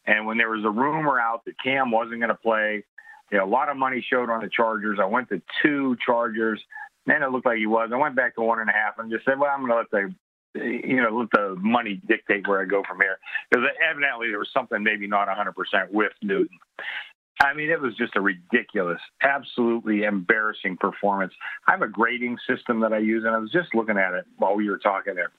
and 0.06 0.26
when 0.26 0.38
there 0.38 0.50
was 0.50 0.64
a 0.64 0.70
rumor 0.70 1.20
out 1.20 1.44
that 1.44 1.54
Cam 1.62 1.90
wasn't 1.90 2.20
going 2.20 2.28
to 2.28 2.34
play, 2.34 2.84
you 3.30 3.38
know, 3.38 3.44
a 3.44 3.46
lot 3.46 3.68
of 3.68 3.76
money 3.76 4.04
showed 4.08 4.30
on 4.30 4.42
the 4.42 4.48
Chargers. 4.48 4.98
I 5.00 5.06
went 5.06 5.28
to 5.30 5.40
two 5.62 5.96
Chargers. 6.04 6.60
Then 7.06 7.22
it 7.22 7.30
looked 7.30 7.46
like 7.46 7.58
he 7.58 7.66
was. 7.66 7.90
I 7.92 7.96
went 7.96 8.16
back 8.16 8.34
to 8.36 8.42
one 8.42 8.60
and 8.60 8.70
a 8.70 8.72
half 8.72 8.98
and 8.98 9.10
just 9.10 9.24
said, 9.24 9.38
well, 9.38 9.50
I'm 9.50 9.66
going 9.66 9.72
to 9.72 9.76
let 9.76 9.90
the 9.90 10.14
you 10.54 11.02
know, 11.02 11.18
let 11.18 11.30
the 11.32 11.56
money 11.60 12.00
dictate 12.06 12.46
where 12.46 12.62
I 12.62 12.64
go 12.64 12.82
from 12.86 13.00
here. 13.00 13.18
Because 13.50 13.66
evidently 13.90 14.28
there 14.28 14.38
was 14.38 14.50
something 14.54 14.82
maybe 14.82 15.06
not 15.06 15.28
100% 15.28 15.52
with 15.90 16.12
Newton. 16.22 16.58
I 17.40 17.52
mean, 17.52 17.68
it 17.68 17.80
was 17.80 17.96
just 17.96 18.14
a 18.16 18.20
ridiculous, 18.20 19.00
absolutely 19.22 20.04
embarrassing 20.04 20.76
performance. 20.76 21.32
I 21.66 21.72
have 21.72 21.82
a 21.82 21.88
grading 21.88 22.38
system 22.48 22.80
that 22.80 22.92
I 22.92 22.98
use, 22.98 23.24
and 23.24 23.34
I 23.34 23.38
was 23.38 23.50
just 23.50 23.74
looking 23.74 23.98
at 23.98 24.14
it 24.14 24.24
while 24.38 24.54
we 24.54 24.70
were 24.70 24.78
talking 24.78 25.16
there. 25.16 25.32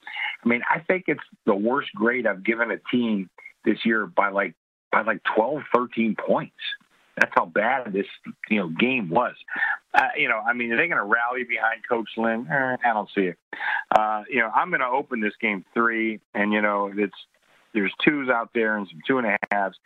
I 0.44 0.48
mean, 0.48 0.62
I 0.70 0.80
think 0.80 1.06
it's 1.08 1.24
the 1.46 1.56
worst 1.56 1.90
grade 1.96 2.28
I've 2.28 2.44
given 2.44 2.72
a 2.72 2.78
team 2.92 3.30
this 3.64 3.80
year 3.86 4.06
by 4.06 4.30
like 4.30 4.54
by 4.92 5.02
like 5.02 5.22
12, 5.36 5.62
13 5.74 6.16
points. 6.16 6.54
That's 7.18 7.32
how 7.34 7.46
bad 7.46 7.94
this 7.94 8.08
you 8.50 8.60
know 8.60 8.68
game 8.68 9.10
was. 9.10 9.36
Uh, 9.94 10.10
you 10.18 10.28
know, 10.28 10.40
I 10.40 10.54
mean, 10.54 10.72
are 10.72 10.78
they 10.78 10.88
going 10.88 10.98
to 10.98 11.04
rally 11.04 11.44
behind 11.48 11.82
Coach 11.88 12.10
Lynn? 12.18 12.48
Eh, 12.52 12.78
I 12.84 12.94
don't 12.94 13.10
see 13.16 13.28
it. 13.28 13.38
Uh, 13.98 14.24
you 14.30 14.40
know, 14.40 14.50
I'm 14.54 14.70
going 14.70 14.82
to 14.82 14.88
open 14.88 15.22
this 15.22 15.34
game 15.40 15.64
three, 15.74 16.20
and 16.34 16.52
you 16.52 16.62
know, 16.62 16.92
it's 16.94 17.16
there's 17.74 17.94
twos 18.04 18.30
out 18.30 18.50
there 18.54 18.78
and 18.78 18.88
some 18.90 19.02
two 19.08 19.18
and 19.18 19.28
a 19.28 19.38
halves. 19.52 19.78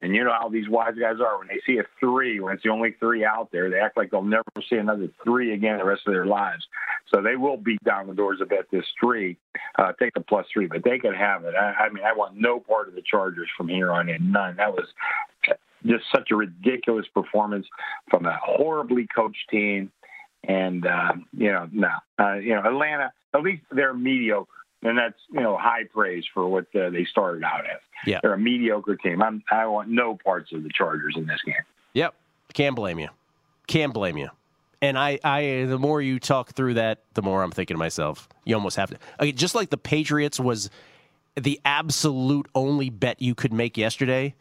And 0.00 0.16
you 0.16 0.24
know 0.24 0.32
how 0.32 0.48
these 0.48 0.68
wise 0.68 0.94
guys 0.98 1.20
are 1.20 1.38
when 1.38 1.46
they 1.46 1.60
see 1.64 1.78
a 1.78 1.84
three, 2.00 2.40
when 2.40 2.54
it's 2.54 2.64
the 2.64 2.70
only 2.70 2.96
three 2.98 3.24
out 3.24 3.50
there, 3.52 3.70
they 3.70 3.78
act 3.78 3.96
like 3.96 4.10
they'll 4.10 4.22
never 4.22 4.42
see 4.68 4.74
another 4.74 5.08
three 5.22 5.54
again 5.54 5.78
the 5.78 5.84
rest 5.84 6.02
of 6.08 6.12
their 6.12 6.26
lives. 6.26 6.66
So 7.14 7.22
they 7.22 7.36
will 7.36 7.56
beat 7.56 7.82
down 7.84 8.08
the 8.08 8.14
doors 8.14 8.40
to 8.40 8.46
bet 8.46 8.66
this 8.72 8.84
three, 8.98 9.36
uh, 9.78 9.92
take 10.00 10.14
the 10.14 10.20
plus 10.20 10.46
three, 10.52 10.66
but 10.66 10.82
they 10.82 10.98
can 10.98 11.14
have 11.14 11.44
it. 11.44 11.54
I, 11.54 11.84
I 11.84 11.88
mean, 11.90 12.02
I 12.04 12.14
want 12.14 12.36
no 12.36 12.58
part 12.58 12.88
of 12.88 12.96
the 12.96 13.02
Chargers 13.02 13.48
from 13.56 13.68
here 13.68 13.92
on 13.92 14.08
in, 14.08 14.32
none. 14.32 14.56
That 14.56 14.72
was 14.72 14.86
just 15.86 16.04
such 16.14 16.30
a 16.30 16.36
ridiculous 16.36 17.06
performance 17.12 17.66
from 18.10 18.26
a 18.26 18.36
horribly 18.42 19.06
coached 19.14 19.48
team. 19.50 19.90
And 20.44 20.86
uh, 20.86 21.12
you 21.36 21.52
know, 21.52 21.68
no, 21.70 21.90
uh, 22.18 22.34
you 22.34 22.54
know, 22.54 22.62
Atlanta. 22.64 23.12
At 23.34 23.42
least 23.42 23.62
they're 23.70 23.94
mediocre, 23.94 24.50
and 24.82 24.98
that's 24.98 25.18
you 25.32 25.40
know 25.40 25.56
high 25.56 25.84
praise 25.84 26.24
for 26.34 26.46
what 26.48 26.66
uh, 26.74 26.90
they 26.90 27.04
started 27.04 27.44
out 27.44 27.60
as. 27.60 27.80
Yeah, 28.06 28.18
they're 28.22 28.34
a 28.34 28.38
mediocre 28.38 28.96
team. 28.96 29.22
I'm, 29.22 29.42
I 29.50 29.66
want 29.66 29.88
no 29.88 30.18
parts 30.22 30.52
of 30.52 30.64
the 30.64 30.70
Chargers 30.74 31.14
in 31.16 31.26
this 31.26 31.40
game. 31.46 31.54
Yep, 31.94 32.14
can't 32.54 32.74
blame 32.74 32.98
you. 32.98 33.08
Can't 33.68 33.94
blame 33.94 34.16
you. 34.16 34.30
And 34.82 34.98
I, 34.98 35.20
I, 35.22 35.64
the 35.68 35.78
more 35.78 36.02
you 36.02 36.18
talk 36.18 36.54
through 36.54 36.74
that, 36.74 37.04
the 37.14 37.22
more 37.22 37.44
I'm 37.44 37.52
thinking 37.52 37.76
to 37.76 37.78
myself, 37.78 38.28
you 38.44 38.56
almost 38.56 38.76
have 38.76 38.90
to. 38.90 38.98
I 39.20 39.26
mean, 39.26 39.36
just 39.36 39.54
like 39.54 39.70
the 39.70 39.78
Patriots 39.78 40.40
was 40.40 40.70
the 41.36 41.60
absolute 41.64 42.48
only 42.54 42.90
bet 42.90 43.22
you 43.22 43.36
could 43.36 43.52
make 43.52 43.76
yesterday 43.76 44.34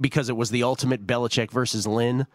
because 0.00 0.28
it 0.28 0.36
was 0.36 0.50
the 0.50 0.62
ultimate 0.62 1.06
Belichick 1.06 1.50
versus 1.50 1.86
Lynn. 1.86 2.26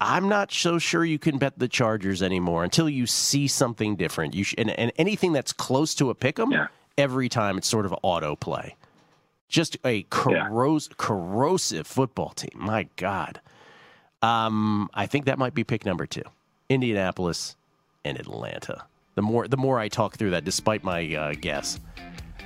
I'm 0.00 0.28
not 0.28 0.50
so 0.50 0.78
sure 0.78 1.04
you 1.04 1.18
can 1.18 1.36
bet 1.38 1.58
the 1.58 1.68
Chargers 1.68 2.22
anymore 2.22 2.64
until 2.64 2.88
you 2.88 3.06
see 3.06 3.46
something 3.46 3.96
different. 3.96 4.34
You 4.34 4.44
sh- 4.44 4.54
and, 4.56 4.70
and 4.70 4.92
anything 4.96 5.32
that's 5.32 5.52
close 5.52 5.94
to 5.96 6.08
a 6.10 6.14
pick 6.14 6.38
'em, 6.38 6.52
yeah. 6.52 6.68
every 6.96 7.28
time 7.28 7.58
it's 7.58 7.68
sort 7.68 7.84
of 7.84 7.94
auto 8.02 8.34
play. 8.34 8.76
Just 9.48 9.76
a 9.84 10.04
corros- 10.04 10.88
yeah. 10.88 10.94
corrosive 10.96 11.86
football 11.86 12.30
team. 12.30 12.52
My 12.54 12.88
God. 12.96 13.40
Um, 14.22 14.88
I 14.94 15.06
think 15.06 15.24
that 15.26 15.38
might 15.38 15.54
be 15.54 15.64
pick 15.64 15.84
number 15.84 16.06
two 16.06 16.22
Indianapolis 16.68 17.56
and 18.04 18.18
Atlanta. 18.18 18.84
The 19.16 19.22
more 19.22 19.48
the 19.48 19.56
more 19.56 19.78
I 19.78 19.88
talk 19.88 20.16
through 20.16 20.30
that, 20.30 20.44
despite 20.44 20.84
my 20.84 21.14
uh, 21.14 21.34
guess. 21.38 21.80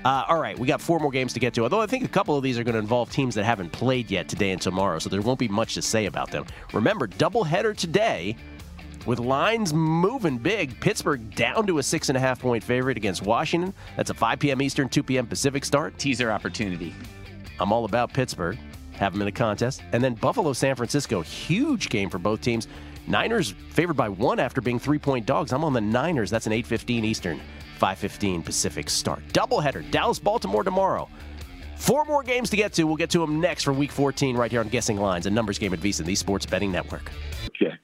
Uh, 0.04 0.24
all 0.28 0.38
right, 0.38 0.58
we 0.58 0.66
got 0.66 0.82
four 0.82 1.00
more 1.00 1.10
games 1.10 1.32
to 1.32 1.40
get 1.40 1.54
to. 1.54 1.62
Although 1.62 1.80
I 1.80 1.86
think 1.86 2.04
a 2.04 2.08
couple 2.08 2.36
of 2.36 2.42
these 2.42 2.58
are 2.58 2.64
going 2.64 2.74
to 2.74 2.78
involve 2.78 3.10
teams 3.10 3.34
that 3.36 3.44
haven't 3.44 3.72
played 3.72 4.10
yet 4.10 4.28
today 4.28 4.50
and 4.50 4.60
tomorrow, 4.60 4.98
so 4.98 5.08
there 5.08 5.22
won't 5.22 5.38
be 5.38 5.48
much 5.48 5.74
to 5.74 5.82
say 5.82 6.06
about 6.06 6.30
them. 6.30 6.44
Remember, 6.74 7.08
doubleheader 7.08 7.74
today 7.74 8.36
with 9.06 9.18
lines 9.18 9.72
moving 9.72 10.38
big. 10.38 10.78
Pittsburgh 10.80 11.34
down 11.34 11.66
to 11.66 11.78
a 11.78 11.82
six 11.82 12.10
and 12.10 12.18
a 12.18 12.20
half 12.20 12.40
point 12.40 12.62
favorite 12.62 12.96
against 12.96 13.22
Washington. 13.22 13.72
That's 13.96 14.10
a 14.10 14.14
5 14.14 14.38
p.m. 14.38 14.60
Eastern, 14.60 14.88
2 14.88 15.02
p.m. 15.02 15.26
Pacific 15.26 15.64
start. 15.64 15.96
Teaser 15.98 16.30
opportunity. 16.30 16.94
I'm 17.58 17.72
all 17.72 17.84
about 17.84 18.12
Pittsburgh. 18.12 18.58
Have 18.92 19.12
them 19.12 19.22
in 19.22 19.26
the 19.26 19.32
contest. 19.32 19.82
And 19.92 20.02
then 20.02 20.14
Buffalo, 20.14 20.52
San 20.52 20.76
Francisco. 20.76 21.22
Huge 21.22 21.88
game 21.88 22.10
for 22.10 22.18
both 22.18 22.40
teams. 22.40 22.68
Niners 23.06 23.54
favored 23.70 23.96
by 23.96 24.08
one 24.08 24.38
after 24.38 24.60
being 24.60 24.78
three 24.78 24.98
point 24.98 25.26
dogs. 25.26 25.52
I'm 25.52 25.64
on 25.64 25.72
the 25.72 25.80
Niners. 25.80 26.30
That's 26.30 26.46
an 26.46 26.52
8:15 26.52 27.04
Eastern, 27.04 27.40
5:15 27.84 28.42
Pacific 28.42 28.88
start. 28.88 29.20
Doubleheader. 29.34 29.88
Dallas, 29.90 30.18
Baltimore 30.18 30.64
tomorrow. 30.64 31.06
Four 31.76 32.06
more 32.06 32.22
games 32.22 32.48
to 32.48 32.56
get 32.56 32.72
to. 32.74 32.84
We'll 32.84 32.96
get 32.96 33.10
to 33.10 33.18
them 33.18 33.40
next 33.40 33.64
for 33.64 33.74
Week 33.74 33.92
14 33.92 34.38
right 34.38 34.50
here 34.50 34.60
on 34.60 34.68
Guessing 34.68 34.96
Lines, 34.96 35.26
a 35.26 35.30
numbers 35.30 35.58
game 35.58 35.74
at 35.74 35.80
VSiN, 35.80 36.06
the 36.06 36.14
Sports 36.14 36.46
Betting 36.46 36.72
Network. 36.72 37.10
Okay. 37.46 37.74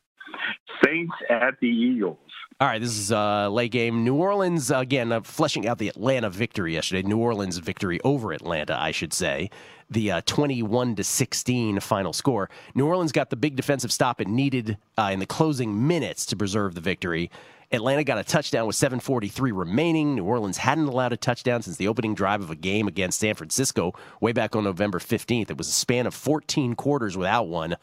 Saints 0.83 1.13
at 1.29 1.61
the 1.61 1.69
Eagles. 1.69 2.17
All 2.61 2.69
right, 2.69 2.81
this 2.81 2.97
is 2.97 3.11
a 3.11 3.49
late 3.51 3.73
game. 3.73 4.05
New 4.05 4.15
Orleans, 4.15 4.71
again, 4.71 5.13
uh, 5.13 5.21
fleshing 5.21 5.67
out 5.67 5.79
the 5.79 5.89
Atlanta 5.89 6.31
victory 6.31 6.75
yesterday. 6.75 7.07
New 7.07 7.19
Orleans 7.19 7.59
victory 7.59 8.01
over 8.03 8.33
Atlanta, 8.33 8.79
I 8.81 8.91
should 8.93 9.13
say. 9.13 9.51
The 9.91 10.13
uh, 10.13 10.21
21 10.27 10.97
to 10.97 11.05
16 11.05 11.81
final 11.81 12.13
score. 12.13 12.49
New 12.75 12.87
Orleans 12.87 13.13
got 13.13 13.31
the 13.31 13.37
big 13.37 13.57
defensive 13.57 13.93
stop 13.93 14.21
it 14.21 14.29
needed 14.29 14.79
uh, 14.99 15.11
in 15.13 15.21
the 15.21 15.27
closing 15.27 15.87
minutes 15.87 16.25
to 16.27 16.37
preserve 16.37 16.75
the 16.75 16.83
victory. 16.83 17.31
Atlanta 17.73 18.03
got 18.03 18.19
a 18.19 18.25
touchdown 18.25 18.67
with 18.67 18.77
7:43 18.77 19.53
remaining. 19.53 20.17
New 20.17 20.25
Orleans 20.25 20.59
hadn't 20.59 20.87
allowed 20.89 21.13
a 21.13 21.17
touchdown 21.17 21.63
since 21.63 21.77
the 21.77 21.89
opening 21.89 22.15
drive 22.15 22.43
of 22.43 22.51
a 22.51 22.57
game 22.57 22.89
against 22.89 23.21
San 23.21 23.35
Francisco 23.35 23.95
way 24.21 24.33
back 24.33 24.57
on 24.57 24.65
November 24.65 24.99
15th. 24.99 25.51
It 25.51 25.59
was 25.59 25.69
a 25.69 25.73
span 25.73 26.07
of 26.07 26.15
14 26.15 26.75
quarters 26.75 27.17
without 27.17 27.47
one 27.47 27.77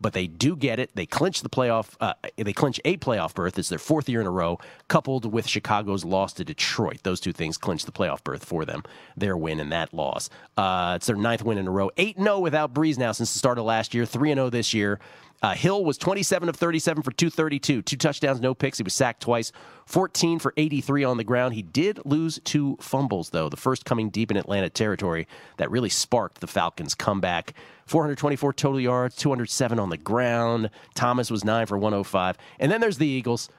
but 0.00 0.12
they 0.12 0.26
do 0.26 0.54
get 0.54 0.78
it. 0.78 0.90
They 0.94 1.06
clinch 1.06 1.40
the 1.40 1.48
playoff. 1.48 1.94
Uh, 2.00 2.12
they 2.36 2.52
clinch 2.52 2.80
a 2.84 2.96
playoff 2.98 3.34
berth. 3.34 3.58
It's 3.58 3.68
their 3.68 3.78
fourth 3.78 4.08
year 4.08 4.20
in 4.20 4.26
a 4.26 4.30
row, 4.30 4.58
coupled 4.88 5.32
with 5.32 5.46
Chicago's 5.46 6.04
loss 6.04 6.34
to 6.34 6.44
Detroit. 6.44 7.02
Those 7.02 7.20
two 7.20 7.32
things 7.32 7.56
clinch 7.56 7.84
the 7.84 7.92
playoff 7.92 8.22
berth 8.22 8.44
for 8.44 8.64
them. 8.64 8.82
Their 9.16 9.36
win 9.36 9.60
and 9.60 9.72
that 9.72 9.94
loss. 9.94 10.28
Uh, 10.58 10.94
it's 10.96 11.06
their 11.06 11.16
ninth 11.16 11.42
win 11.42 11.58
in 11.58 11.66
a 11.66 11.70
row. 11.70 11.90
Eight 11.96 12.18
0 12.18 12.40
without 12.40 12.74
Brees 12.74 12.98
now 12.98 13.12
since 13.12 13.32
the 13.32 13.38
start 13.38 13.58
of 13.58 13.64
last 13.64 13.94
year. 13.94 14.04
Three 14.04 14.34
0 14.34 14.50
this 14.50 14.74
year. 14.74 15.00
Uh, 15.42 15.54
Hill 15.54 15.84
was 15.84 15.98
27 15.98 16.48
of 16.48 16.56
37 16.56 17.02
for 17.02 17.10
232, 17.10 17.82
two 17.82 17.96
touchdowns, 17.96 18.40
no 18.40 18.54
picks. 18.54 18.78
He 18.78 18.84
was 18.84 18.94
sacked 18.94 19.20
twice, 19.20 19.52
14 19.86 20.38
for 20.38 20.54
83 20.56 21.04
on 21.04 21.16
the 21.18 21.24
ground. 21.24 21.54
He 21.54 21.62
did 21.62 22.00
lose 22.06 22.40
two 22.44 22.78
fumbles, 22.80 23.30
though, 23.30 23.48
the 23.48 23.56
first 23.56 23.84
coming 23.84 24.08
deep 24.08 24.30
in 24.30 24.38
Atlanta 24.38 24.70
territory 24.70 25.28
that 25.58 25.70
really 25.70 25.90
sparked 25.90 26.40
the 26.40 26.46
Falcons' 26.46 26.94
comeback. 26.94 27.52
424 27.86 28.54
total 28.54 28.80
yards, 28.80 29.16
207 29.16 29.78
on 29.78 29.90
the 29.90 29.98
ground. 29.98 30.70
Thomas 30.94 31.30
was 31.30 31.44
9 31.44 31.66
for 31.66 31.76
105. 31.76 32.38
And 32.58 32.72
then 32.72 32.80
there's 32.80 32.98
the 32.98 33.06
Eagles. 33.06 33.50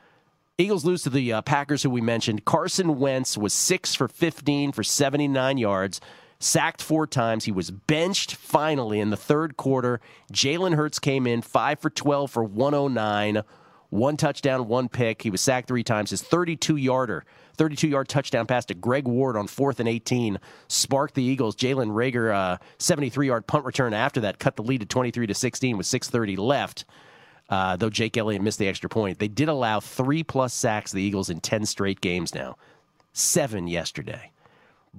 Eagles 0.57 0.85
lose 0.85 1.03
to 1.03 1.09
the 1.09 1.33
uh, 1.33 1.41
Packers, 1.43 1.83
who 1.83 1.89
we 1.89 2.01
mentioned. 2.01 2.45
Carson 2.45 2.97
Wentz 2.97 3.37
was 3.37 3.53
6 3.53 3.93
for 3.93 4.07
15 4.07 4.71
for 4.71 4.83
79 4.83 5.57
yards 5.57 6.01
sacked 6.45 6.81
four 6.81 7.07
times. 7.07 7.45
He 7.45 7.51
was 7.51 7.71
benched 7.71 8.35
finally 8.35 8.99
in 8.99 9.09
the 9.09 9.17
third 9.17 9.57
quarter. 9.57 9.99
Jalen 10.31 10.75
Hurts 10.75 10.99
came 10.99 11.25
in 11.25 11.41
five 11.41 11.79
for 11.79 11.89
12 11.89 12.29
for 12.29 12.43
109, 12.43 13.43
one 13.89 14.17
touchdown, 14.17 14.67
one 14.67 14.87
pick. 14.87 15.23
He 15.23 15.31
was 15.31 15.41
sacked 15.41 15.67
three 15.67 15.83
times. 15.83 16.11
His 16.11 16.21
32 16.21 16.75
yarder, 16.75 17.25
32 17.57 17.87
yard 17.87 18.07
touchdown 18.07 18.45
pass 18.45 18.65
to 18.65 18.75
Greg 18.75 19.07
Ward 19.07 19.35
on 19.35 19.47
fourth 19.47 19.79
and 19.79 19.89
18 19.89 20.39
sparked 20.67 21.15
the 21.15 21.23
Eagles. 21.23 21.55
Jalen 21.55 21.89
Reagor, 21.89 22.59
73 22.77 23.27
uh, 23.27 23.33
yard 23.33 23.47
punt 23.47 23.65
return 23.65 23.93
after 23.93 24.21
that, 24.21 24.37
cut 24.37 24.55
the 24.55 24.63
lead 24.63 24.81
to 24.81 24.85
23 24.85 25.27
to 25.27 25.33
16 25.33 25.77
with 25.77 25.87
6:30 25.87 26.37
left. 26.37 26.85
Uh, 27.47 27.75
though 27.75 27.91
Jake 27.91 28.17
Elliott 28.17 28.41
missed 28.41 28.57
the 28.57 28.67
extra 28.67 28.89
point, 28.89 29.19
they 29.19 29.27
did 29.27 29.49
allow 29.49 29.79
three 29.79 30.23
plus 30.23 30.51
sacks 30.51 30.91
the 30.91 31.01
Eagles 31.01 31.29
in 31.29 31.39
10 31.39 31.65
straight 31.65 32.01
games 32.01 32.33
now, 32.33 32.57
seven 33.13 33.67
yesterday. 33.67 34.31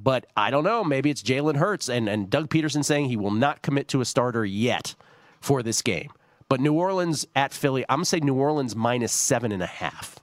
But 0.03 0.27
I 0.37 0.51
don't 0.51 0.65
know. 0.65 0.85
Maybe 0.85 1.11
it's 1.11 1.23
Jalen 1.23 1.57
Hurts 1.57 1.89
and, 1.89 2.09
and 2.09 2.29
Doug 2.29 2.51
Pederson 2.51 2.85
saying 2.85 3.07
he 3.07 3.17
will 3.17 3.31
not 3.31 3.63
commit 3.63 3.89
to 3.89 4.01
a 4.01 4.05
starter 4.05 4.45
yet 4.45 4.95
for 5.41 5.63
this 5.63 5.81
game. 5.83 6.11
But 6.49 6.61
New 6.61 6.75
Orleans 6.75 7.27
at 7.35 7.53
Philly, 7.53 7.85
I'm 7.89 7.99
going 7.99 8.05
to 8.05 8.09
say 8.09 8.21
New 8.21 8.35
Orleans 8.35 8.77
minus 8.77 9.13
seven 9.13 9.53
and 9.53 9.63
a 9.63 9.67
half. 9.67 10.17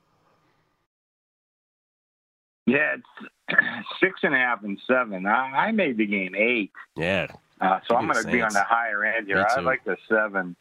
Yeah, 2.66 2.96
it's 2.96 3.60
six 4.00 4.22
and 4.24 4.34
a 4.34 4.38
half 4.38 4.64
and 4.64 4.80
seven. 4.88 5.26
I, 5.26 5.68
I 5.68 5.72
made 5.72 5.98
the 5.98 6.06
game 6.06 6.34
eight. 6.36 6.72
Yeah. 6.96 7.28
Uh, 7.60 7.80
so 7.88 7.96
I'm 7.96 8.10
going 8.10 8.24
to 8.24 8.32
be 8.32 8.42
on 8.42 8.54
the 8.54 8.64
higher 8.64 9.04
end 9.04 9.28
here. 9.28 9.46
I 9.50 9.60
like 9.60 9.84
the 9.84 9.98
seven. 10.08 10.56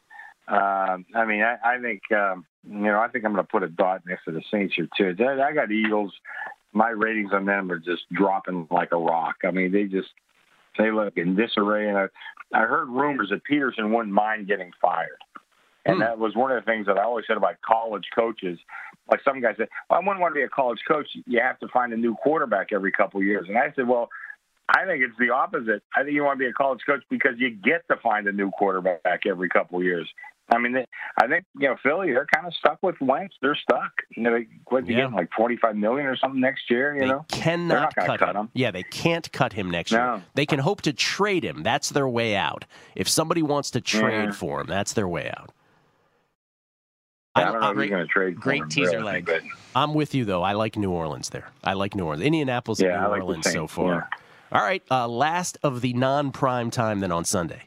Um, 0.49 1.07
I 1.15 1.25
mean, 1.25 1.43
I, 1.43 1.57
I 1.65 1.79
think 1.81 2.03
um, 2.13 2.45
you 2.69 2.79
know, 2.79 3.01
I 3.01 3.09
think 3.09 3.25
I'm 3.25 3.33
going 3.33 3.45
to 3.45 3.51
put 3.51 3.63
a 3.63 3.69
dot 3.69 4.03
next 4.07 4.25
to 4.25 4.33
the 4.33 4.43
Saints 4.51 4.75
here 4.77 4.89
too. 4.97 5.15
I 5.25 5.53
got 5.53 5.71
Eagles 5.71 6.13
my 6.73 6.89
ratings 6.89 7.31
on 7.33 7.45
them 7.45 7.71
are 7.71 7.79
just 7.79 8.03
dropping 8.13 8.67
like 8.71 8.93
a 8.93 8.97
rock. 8.97 9.37
I 9.45 9.51
mean, 9.51 9.73
they 9.73 9.85
just 9.85 10.09
they 10.79 10.91
look 10.91 11.17
in 11.17 11.37
disarray. 11.37 11.89
And 11.89 11.99
I, 11.99 12.07
I 12.55 12.67
heard 12.67 12.89
rumors 12.89 13.31
that 13.31 13.43
Pederson 13.51 13.95
wouldn't 13.95 14.15
mind 14.15 14.49
getting 14.49 14.73
fired, 14.81 15.19
and 15.85 15.97
hmm. 15.97 16.01
that 16.01 16.19
was 16.19 16.35
one 16.35 16.51
of 16.51 16.63
the 16.63 16.71
things 16.71 16.87
that 16.87 16.99
I 16.99 17.05
always 17.05 17.27
said 17.27 17.37
about 17.37 17.61
college 17.67 18.05
coaches. 18.15 18.59
Like 19.11 19.21
some 19.25 19.41
guys 19.41 19.55
said, 19.59 19.69
well, 19.91 20.01
I 20.01 20.03
wouldn't 20.07 20.21
want 20.21 20.33
to 20.35 20.39
be 20.39 20.45
a 20.45 20.49
college 20.49 20.81
coach. 20.87 21.09
You 21.27 21.41
have 21.43 21.59
to 21.61 21.69
find 21.69 21.93
a 21.93 21.97
new 21.97 22.15
quarterback 22.15 22.69
every 22.73 22.93
couple 22.93 23.21
of 23.21 23.27
years. 23.27 23.47
And 23.49 23.59
I 23.59 23.73
said, 23.75 23.89
well, 23.89 24.09
I 24.69 24.87
think 24.87 25.03
it's 25.03 25.19
the 25.19 25.31
opposite. 25.31 25.83
I 25.95 26.03
think 26.03 26.15
you 26.15 26.23
want 26.23 26.39
to 26.39 26.45
be 26.45 26.49
a 26.49 26.53
college 26.53 26.81
coach 26.87 27.03
because 27.11 27.33
you 27.37 27.51
get 27.51 27.87
to 27.91 27.97
find 28.03 28.27
a 28.27 28.33
new 28.33 28.51
quarterback 28.51 29.27
every 29.27 29.49
couple 29.49 29.79
of 29.79 29.85
years. 29.85 30.09
I 30.53 30.59
mean, 30.59 30.73
they, 30.73 30.87
I 31.17 31.27
think 31.27 31.45
you 31.59 31.69
know 31.69 31.77
Philly. 31.83 32.13
They're 32.13 32.27
kind 32.27 32.47
of 32.47 32.55
stuck 32.55 32.79
with 32.83 32.97
Wentz. 33.01 33.35
They're 33.41 33.57
stuck. 33.57 33.91
You 34.17 34.23
know, 34.23 34.33
they, 34.33 34.47
what 34.69 34.87
yeah. 34.87 34.97
getting 34.97 35.15
like 35.15 35.31
twenty 35.31 35.57
five 35.57 35.77
million 35.77 36.07
or 36.07 36.17
something 36.17 36.41
next 36.41 36.71
year. 36.71 36.95
You 36.95 37.01
know? 37.01 37.07
they 37.07 37.13
know, 37.13 37.27
cannot 37.29 37.95
cut, 37.97 38.19
cut, 38.19 38.31
him. 38.31 38.37
him. 38.37 38.49
Yeah, 38.53 38.71
they 38.71 38.83
can't 38.83 39.31
cut 39.33 39.55
him 39.55 39.71
next 39.71 39.93
no. 39.93 39.99
year. 39.99 40.25
They 40.35 40.47
can 40.47 40.59
hope 40.59 40.83
to 40.83 40.93
trade 40.93 41.45
him. 41.45 41.63
That's 41.63 41.89
their 41.89 42.09
way 42.09 42.37
out. 42.37 42.67
If 42.95 43.09
somebody 43.09 43.43
wants 43.43 43.71
to 43.73 43.81
trade 43.81 44.27
yeah. 44.27 44.33
for 44.33 44.61
him, 44.61 44.67
that's 44.67 44.93
their 44.93 45.09
way 45.09 45.33
out. 45.37 45.53
I, 47.35 47.43
I 47.43 47.45
don't 47.47 47.61
know 47.61 47.83
if 47.83 47.91
going 47.91 48.07
to 48.07 48.07
trade. 48.07 48.37
Great 48.37 48.63
him, 48.63 48.69
teaser 48.69 48.99
really, 48.99 49.05
leg. 49.05 49.27
But... 49.27 49.43
I'm 49.75 49.95
with 49.95 50.15
you 50.15 50.27
though. 50.27 50.43
I 50.43 50.53
like 50.53 50.77
New 50.77 50.91
Orleans 50.91 51.31
there. 51.31 51.51
I 51.65 51.73
like 51.73 51.95
New 51.95 52.05
Orleans. 52.05 52.25
Indianapolis 52.25 52.81
and 52.81 52.91
yeah, 52.91 53.01
New 53.01 53.09
like 53.09 53.23
Orleans 53.23 53.51
so 53.51 53.67
far. 53.67 54.11
All 54.51 54.63
right, 54.63 54.83
uh, 54.91 55.09
last 55.09 55.57
of 55.63 55.81
the 55.81 55.95
non-prime 55.95 56.71
time 56.71 57.01
then 57.01 57.11
on 57.11 57.25
Sunday. 57.25 57.63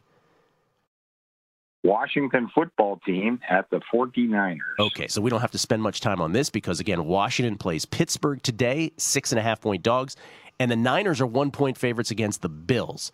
Washington 1.85 2.49
football 2.53 2.99
team 3.05 3.39
at 3.47 3.69
the 3.69 3.79
49ers. 3.93 4.57
Okay, 4.79 5.07
so 5.07 5.21
we 5.21 5.29
don't 5.29 5.41
have 5.41 5.51
to 5.51 5.57
spend 5.59 5.83
much 5.83 6.01
time 6.01 6.19
on 6.19 6.31
this 6.31 6.49
because, 6.49 6.79
again, 6.79 7.05
Washington 7.05 7.57
plays 7.57 7.85
Pittsburgh 7.85 8.41
today, 8.41 8.91
six 8.97 9.31
and 9.31 9.39
a 9.39 9.41
half 9.43 9.61
point 9.61 9.83
dogs, 9.83 10.15
and 10.59 10.71
the 10.71 10.75
Niners 10.75 11.21
are 11.21 11.27
one 11.27 11.51
point 11.51 11.77
favorites 11.77 12.09
against 12.09 12.41
the 12.41 12.49
Bills. 12.49 13.11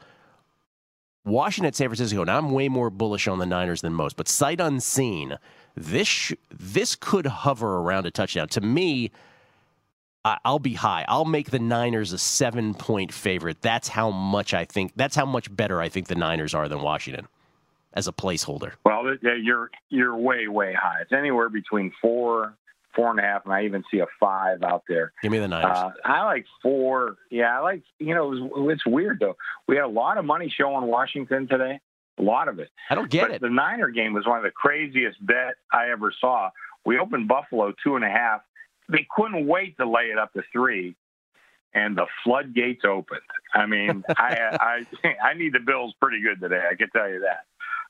Washington 1.25 1.67
at 1.67 1.75
San 1.75 1.89
Francisco. 1.89 2.23
Now, 2.23 2.37
I'm 2.37 2.51
way 2.51 2.69
more 2.69 2.89
bullish 2.89 3.27
on 3.27 3.39
the 3.39 3.45
Niners 3.45 3.81
than 3.81 3.93
most, 3.93 4.15
but 4.15 4.27
sight 4.27 4.61
unseen, 4.61 5.37
this 5.75 6.33
this 6.49 6.95
could 6.95 7.25
hover 7.25 7.77
around 7.79 8.05
a 8.05 8.11
touchdown. 8.11 8.47
To 8.49 8.61
me, 8.61 9.11
I'll 10.23 10.59
be 10.59 10.75
high. 10.75 11.03
I'll 11.09 11.25
make 11.25 11.51
the 11.51 11.59
Niners 11.59 12.13
a 12.13 12.17
seven 12.17 12.73
point 12.73 13.13
favorite. 13.13 13.61
That's 13.61 13.89
how 13.89 14.11
much 14.11 14.53
I 14.53 14.63
think. 14.63 14.93
That's 14.95 15.15
how 15.15 15.25
much 15.25 15.53
better 15.53 15.81
I 15.81 15.89
think 15.89 16.07
the 16.07 16.15
Niners 16.15 16.53
are 16.53 16.69
than 16.69 16.81
Washington 16.81 17.27
as 17.93 18.07
a 18.07 18.11
placeholder? 18.11 18.73
Well, 18.85 19.15
you're 19.21 19.69
you're 19.89 20.15
way 20.15 20.47
way 20.47 20.73
high. 20.73 21.01
It's 21.01 21.11
anywhere 21.11 21.49
between 21.49 21.91
four, 22.01 22.55
four 22.95 23.11
and 23.11 23.19
a 23.19 23.23
half, 23.23 23.45
and 23.45 23.53
I 23.53 23.65
even 23.65 23.83
see 23.91 23.99
a 23.99 24.07
five 24.19 24.63
out 24.63 24.83
there. 24.87 25.13
Give 25.21 25.31
me 25.31 25.39
the 25.39 25.47
Niners. 25.47 25.77
Uh, 25.77 25.89
I 26.05 26.23
like 26.25 26.45
four. 26.61 27.17
Yeah, 27.29 27.57
I 27.57 27.61
like. 27.61 27.83
You 27.99 28.15
know, 28.15 28.31
it 28.31 28.39
was, 28.39 28.71
it's 28.73 28.85
weird 28.85 29.19
though. 29.19 29.35
We 29.67 29.75
had 29.75 29.85
a 29.85 29.87
lot 29.87 30.17
of 30.17 30.25
money 30.25 30.53
showing 30.55 30.87
Washington 30.87 31.47
today. 31.47 31.79
A 32.17 32.21
lot 32.21 32.47
of 32.47 32.59
it. 32.59 32.69
I 32.89 32.95
don't 32.95 33.09
get 33.09 33.21
but 33.21 33.31
it. 33.31 33.41
The 33.41 33.49
Niner 33.49 33.89
game 33.89 34.13
was 34.13 34.25
one 34.27 34.37
of 34.37 34.43
the 34.43 34.51
craziest 34.51 35.25
bet 35.25 35.55
I 35.73 35.89
ever 35.89 36.13
saw. 36.19 36.49
We 36.85 36.99
opened 36.99 37.27
Buffalo 37.27 37.73
two 37.83 37.95
and 37.95 38.05
a 38.05 38.09
half. 38.09 38.41
They 38.89 39.07
couldn't 39.15 39.47
wait 39.47 39.77
to 39.77 39.89
lay 39.89 40.05
it 40.05 40.17
up 40.17 40.33
to 40.33 40.43
three 40.51 40.95
and 41.73 41.97
the 41.97 42.05
floodgates 42.23 42.83
opened. 42.85 43.21
I 43.53 43.65
mean, 43.65 44.03
I, 44.09 44.83
I 45.03 45.07
I 45.23 45.33
need 45.33 45.53
the 45.53 45.59
Bills 45.59 45.93
pretty 46.01 46.21
good 46.21 46.39
today. 46.39 46.61
I 46.69 46.75
can 46.75 46.89
tell 46.89 47.09
you 47.09 47.21
that. 47.21 47.45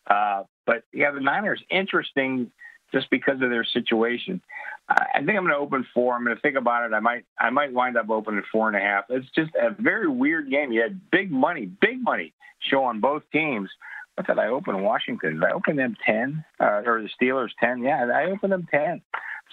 Uh, 0.07 0.43
but 0.65 0.83
yeah, 0.93 1.11
the 1.11 1.19
Niners 1.19 1.61
interesting 1.69 2.51
just 2.91 3.09
because 3.09 3.41
of 3.41 3.49
their 3.49 3.63
situation. 3.63 4.41
I 4.89 5.19
think 5.19 5.29
I'm 5.37 5.45
going 5.45 5.49
to 5.49 5.55
open 5.55 5.85
four. 5.93 6.15
I'm 6.15 6.23
going 6.23 6.35
to 6.35 6.41
think 6.41 6.57
about 6.57 6.85
it. 6.85 6.93
I 6.93 6.99
might 6.99 7.25
I 7.39 7.49
might 7.49 7.71
wind 7.71 7.97
up 7.97 8.09
opening 8.09 8.43
four 8.51 8.67
and 8.67 8.75
a 8.75 8.81
half. 8.81 9.05
It's 9.09 9.29
just 9.33 9.51
a 9.55 9.69
very 9.81 10.07
weird 10.07 10.49
game. 10.49 10.71
You 10.71 10.81
had 10.81 10.99
big 11.11 11.31
money, 11.31 11.65
big 11.65 12.01
money 12.01 12.33
show 12.59 12.83
on 12.83 12.99
both 12.99 13.23
teams. 13.31 13.69
What 14.15 14.27
did 14.27 14.39
I 14.39 14.47
open 14.47 14.81
Washington? 14.83 15.35
Did 15.35 15.43
I 15.45 15.51
open 15.51 15.77
them 15.77 15.95
ten 16.05 16.43
uh, 16.59 16.81
or 16.85 17.01
the 17.01 17.09
Steelers 17.19 17.51
ten? 17.59 17.81
Yeah, 17.81 18.05
I 18.13 18.25
opened 18.25 18.51
them 18.51 18.67
ten. 18.69 19.01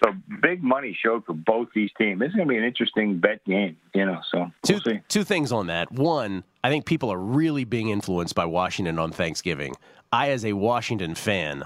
So 0.04 0.12
big 0.42 0.62
money 0.62 0.96
showed 1.04 1.24
for 1.24 1.32
both 1.32 1.68
these 1.74 1.90
teams. 1.98 2.20
This 2.20 2.28
is 2.30 2.34
going 2.36 2.46
to 2.48 2.52
be 2.52 2.58
an 2.58 2.64
interesting 2.64 3.18
bet 3.18 3.44
game, 3.44 3.76
you 3.94 4.06
know. 4.06 4.20
So 4.30 4.38
we'll 4.38 4.50
two, 4.62 4.78
see. 4.80 5.00
two 5.08 5.24
things 5.24 5.50
on 5.52 5.66
that. 5.68 5.90
One, 5.90 6.44
I 6.62 6.68
think 6.70 6.84
people 6.86 7.10
are 7.12 7.18
really 7.18 7.64
being 7.64 7.88
influenced 7.88 8.34
by 8.34 8.44
Washington 8.44 8.98
on 8.98 9.10
Thanksgiving. 9.12 9.74
I, 10.12 10.30
as 10.30 10.44
a 10.44 10.52
Washington 10.52 11.14
fan, 11.14 11.64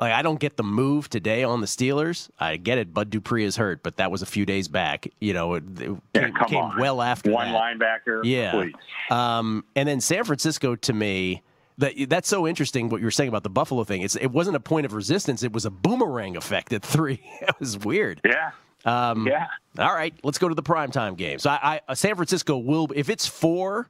like 0.00 0.12
I 0.12 0.22
don't 0.22 0.38
get 0.40 0.56
the 0.56 0.62
move 0.62 1.08
today 1.10 1.42
on 1.44 1.60
the 1.60 1.66
Steelers. 1.66 2.28
I 2.38 2.56
get 2.56 2.78
it. 2.78 2.94
Bud 2.94 3.10
Dupree 3.10 3.44
is 3.44 3.56
hurt, 3.56 3.82
but 3.82 3.96
that 3.96 4.10
was 4.10 4.22
a 4.22 4.26
few 4.26 4.46
days 4.46 4.68
back. 4.68 5.08
You 5.20 5.34
know, 5.34 5.54
it, 5.54 5.64
it 5.80 5.96
Yeah, 6.14 6.30
came, 6.30 6.34
came 6.46 6.76
well 6.78 7.02
after 7.02 7.30
One 7.30 7.52
that. 7.52 7.60
linebacker, 7.78 8.22
Yeah. 8.24 8.68
Um, 9.10 9.64
and 9.76 9.88
then 9.88 10.00
San 10.00 10.24
Francisco 10.24 10.76
to 10.76 10.92
me. 10.92 11.42
That, 11.78 11.94
that's 12.08 12.28
so 12.28 12.46
interesting 12.46 12.88
what 12.88 13.00
you 13.00 13.06
were 13.06 13.10
saying 13.10 13.28
about 13.28 13.42
the 13.42 13.50
Buffalo 13.50 13.82
thing. 13.84 14.02
It's, 14.02 14.14
it 14.14 14.28
wasn't 14.28 14.56
a 14.56 14.60
point 14.60 14.86
of 14.86 14.92
resistance; 14.92 15.42
it 15.42 15.52
was 15.52 15.64
a 15.64 15.70
boomerang 15.70 16.36
effect 16.36 16.72
at 16.72 16.82
three. 16.94 17.20
it 17.40 17.54
was 17.58 17.78
weird. 17.78 18.20
Yeah. 18.24 18.52
Um, 18.84 19.26
Yeah. 19.26 19.46
All 19.78 19.94
right, 19.94 20.14
let's 20.22 20.38
go 20.38 20.48
to 20.48 20.54
the 20.54 20.62
primetime 20.62 21.16
game. 21.16 21.38
So 21.38 21.50
I, 21.50 21.80
I 21.88 21.94
San 21.94 22.14
Francisco 22.14 22.56
will, 22.56 22.88
if 22.94 23.08
it's 23.08 23.26
four, 23.26 23.88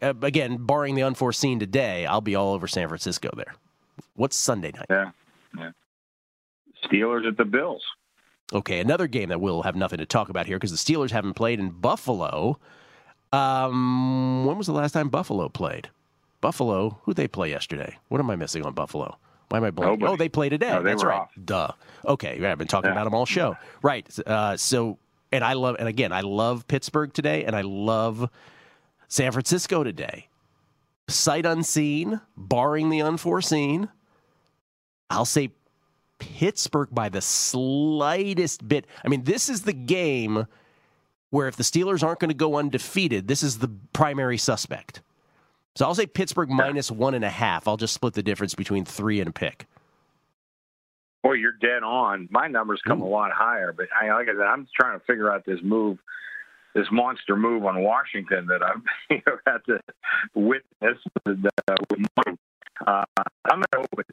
uh, 0.00 0.14
again, 0.22 0.58
barring 0.58 0.94
the 0.94 1.02
unforeseen 1.02 1.58
today, 1.58 2.06
I'll 2.06 2.20
be 2.20 2.36
all 2.36 2.52
over 2.54 2.68
San 2.68 2.86
Francisco 2.88 3.30
there. 3.36 3.54
What's 4.14 4.36
Sunday 4.36 4.72
night? 4.72 4.86
Yeah. 4.90 5.10
yeah. 5.58 5.70
Steelers 6.84 7.26
at 7.26 7.36
the 7.36 7.44
Bills. 7.44 7.82
Okay, 8.52 8.78
another 8.78 9.08
game 9.08 9.30
that 9.30 9.40
we'll 9.40 9.62
have 9.62 9.74
nothing 9.74 9.98
to 9.98 10.06
talk 10.06 10.28
about 10.28 10.46
here 10.46 10.56
because 10.56 10.70
the 10.70 10.76
Steelers 10.94 11.10
haven't 11.10 11.34
played 11.34 11.58
in 11.58 11.70
Buffalo. 11.70 12.60
Um, 13.32 14.44
when 14.46 14.56
was 14.56 14.68
the 14.68 14.72
last 14.72 14.92
time 14.92 15.08
Buffalo 15.08 15.48
played? 15.48 15.88
Buffalo, 16.46 17.00
who 17.02 17.12
they 17.12 17.26
play 17.26 17.50
yesterday? 17.50 17.96
What 18.06 18.20
am 18.20 18.30
I 18.30 18.36
missing 18.36 18.64
on 18.64 18.72
Buffalo? 18.72 19.18
Why 19.48 19.58
am 19.58 19.64
I 19.64 19.72
blanking? 19.72 19.98
Nobody. 19.98 20.12
Oh, 20.12 20.16
they 20.16 20.28
play 20.28 20.48
today. 20.48 20.70
No, 20.70 20.80
they 20.80 20.90
That's 20.90 21.02
right. 21.02 21.22
off. 21.22 21.30
Duh. 21.44 21.72
Okay, 22.06 22.38
yeah, 22.40 22.52
I've 22.52 22.58
been 22.58 22.68
talking 22.68 22.86
Yeah. 22.86 22.92
about 22.92 23.02
them 23.02 23.14
all 23.14 23.26
show. 23.26 23.56
Right. 23.82 24.06
Uh, 24.24 24.56
so, 24.56 24.96
and 25.32 25.42
I 25.42 25.54
love, 25.54 25.74
and 25.80 25.88
again, 25.88 26.12
I 26.12 26.20
love 26.20 26.68
Pittsburgh 26.68 27.12
today, 27.12 27.44
and 27.44 27.56
I 27.56 27.62
love 27.62 28.30
San 29.08 29.32
Francisco 29.32 29.82
today. 29.82 30.28
Sight 31.08 31.44
unseen, 31.46 32.20
barring 32.36 32.90
the 32.90 33.02
unforeseen. 33.02 33.88
I'll 35.10 35.24
say 35.24 35.50
Pittsburgh 36.20 36.90
by 36.92 37.08
the 37.08 37.20
slightest 37.22 38.68
bit. 38.68 38.86
I 39.04 39.08
mean, 39.08 39.24
this 39.24 39.48
is 39.48 39.62
the 39.62 39.72
game 39.72 40.46
where 41.30 41.48
if 41.48 41.56
the 41.56 41.64
Steelers 41.64 42.04
aren't 42.04 42.20
going 42.20 42.28
to 42.30 42.34
go 42.36 42.54
undefeated, 42.56 43.26
this 43.26 43.42
is 43.42 43.58
the 43.58 43.68
primary 43.92 44.38
suspect. 44.38 45.02
So 45.76 45.84
I'll 45.84 45.94
say 45.94 46.06
Pittsburgh 46.06 46.48
minus 46.48 46.90
one 46.90 47.14
and 47.14 47.24
a 47.24 47.30
half. 47.30 47.68
I'll 47.68 47.76
just 47.76 47.92
split 47.92 48.14
the 48.14 48.22
difference 48.22 48.54
between 48.54 48.86
three 48.86 49.20
and 49.20 49.28
a 49.28 49.32
pick. 49.32 49.66
Boy, 51.22 51.34
you're 51.34 51.52
dead 51.52 51.82
on. 51.82 52.28
My 52.30 52.48
numbers 52.48 52.80
come 52.86 53.02
a 53.02 53.06
lot 53.06 53.30
higher, 53.30 53.74
but 53.76 53.88
I, 53.94 54.10
like 54.12 54.28
I 54.28 54.32
said, 54.32 54.40
I'm 54.40 54.66
trying 54.74 54.98
to 54.98 55.04
figure 55.04 55.30
out 55.30 55.44
this 55.44 55.58
move, 55.62 55.98
this 56.74 56.86
monster 56.90 57.36
move 57.36 57.66
on 57.66 57.82
Washington 57.82 58.46
that 58.46 58.62
I've 58.62 58.80
you 59.10 59.20
know, 59.26 59.36
had 59.46 59.58
to 59.66 59.80
witness 60.34 60.98
uh. 61.26 61.74
Uh, 62.86 63.04
I'm 63.50 63.62
going 63.62 63.64
to 63.72 63.78
open. 63.78 64.04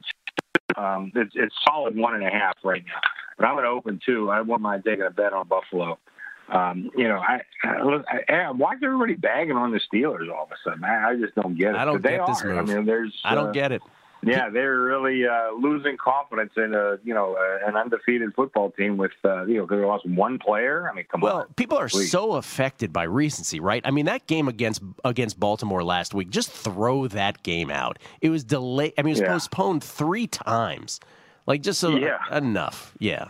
Um, 0.76 1.12
it's, 1.14 1.32
it's 1.34 1.54
solid 1.64 1.96
one 1.96 2.14
and 2.14 2.26
a 2.26 2.30
half 2.30 2.56
right 2.64 2.82
now, 2.86 3.00
but 3.38 3.46
I'm 3.46 3.54
going 3.54 3.64
to 3.64 3.70
open 3.70 4.00
two. 4.04 4.30
I 4.30 4.40
want 4.40 4.60
my 4.60 4.72
mind 4.72 4.84
taking 4.84 5.04
a 5.04 5.10
bet 5.10 5.32
on 5.32 5.46
Buffalo. 5.46 5.98
Um, 6.48 6.90
you 6.96 7.08
know, 7.08 7.16
I, 7.18 7.40
I, 7.62 8.20
I 8.28 8.50
why 8.50 8.74
is 8.74 8.80
everybody 8.82 9.14
bagging 9.14 9.56
on 9.56 9.72
the 9.72 9.80
Steelers 9.80 10.30
all 10.30 10.44
of 10.44 10.50
a 10.52 10.56
sudden? 10.62 10.84
I, 10.84 11.10
I 11.10 11.16
just 11.16 11.34
don't 11.34 11.56
get 11.58 11.70
it. 11.70 11.76
I 11.76 11.84
don't 11.84 12.02
But 12.02 12.08
get 12.10 12.26
this 12.26 12.42
are. 12.42 12.48
move. 12.48 12.58
I 12.70 12.74
mean, 12.74 12.84
there's. 12.86 13.18
I 13.24 13.34
don't 13.34 13.48
uh, 13.48 13.52
get 13.52 13.72
it. 13.72 13.82
yeah, 14.22 14.50
they're 14.50 14.78
really 14.78 15.26
uh, 15.26 15.52
losing 15.58 15.96
confidence 15.96 16.52
in 16.56 16.74
a 16.74 16.98
you 17.02 17.14
know 17.14 17.34
uh, 17.34 17.66
an 17.66 17.76
undefeated 17.76 18.34
football 18.34 18.70
team 18.72 18.96
with 18.98 19.12
uh, 19.24 19.44
you 19.46 19.54
know 19.56 19.62
because 19.62 19.78
they 19.80 19.86
lost 19.86 20.06
one 20.06 20.38
player. 20.38 20.88
I 20.90 20.94
mean, 20.94 21.06
come 21.10 21.22
Well, 21.22 21.32
on. 21.32 21.38
Well, 21.40 21.48
people 21.56 21.78
are 21.78 21.88
Please. 21.88 22.10
so 22.10 22.34
affected 22.34 22.92
by 22.92 23.04
recency, 23.04 23.58
right? 23.58 23.80
I 23.86 23.90
mean, 23.90 24.04
that 24.04 24.26
game 24.26 24.46
against 24.48 24.82
against 25.04 25.40
Baltimore 25.40 25.82
last 25.82 26.12
week, 26.12 26.28
just 26.28 26.50
throw 26.50 27.06
that 27.08 27.42
game 27.42 27.70
out. 27.70 27.98
It 28.20 28.28
was 28.28 28.44
delayed. 28.44 28.92
I 28.98 29.02
mean, 29.02 29.12
it 29.12 29.14
was 29.14 29.20
Yeah. 29.20 29.32
postponed 29.32 29.82
three 29.82 30.26
times. 30.26 31.00
Like, 31.46 31.62
just 31.62 31.80
so 31.80 31.96
Yeah. 31.96 32.18
enough. 32.36 32.94
Yeah. 32.98 33.28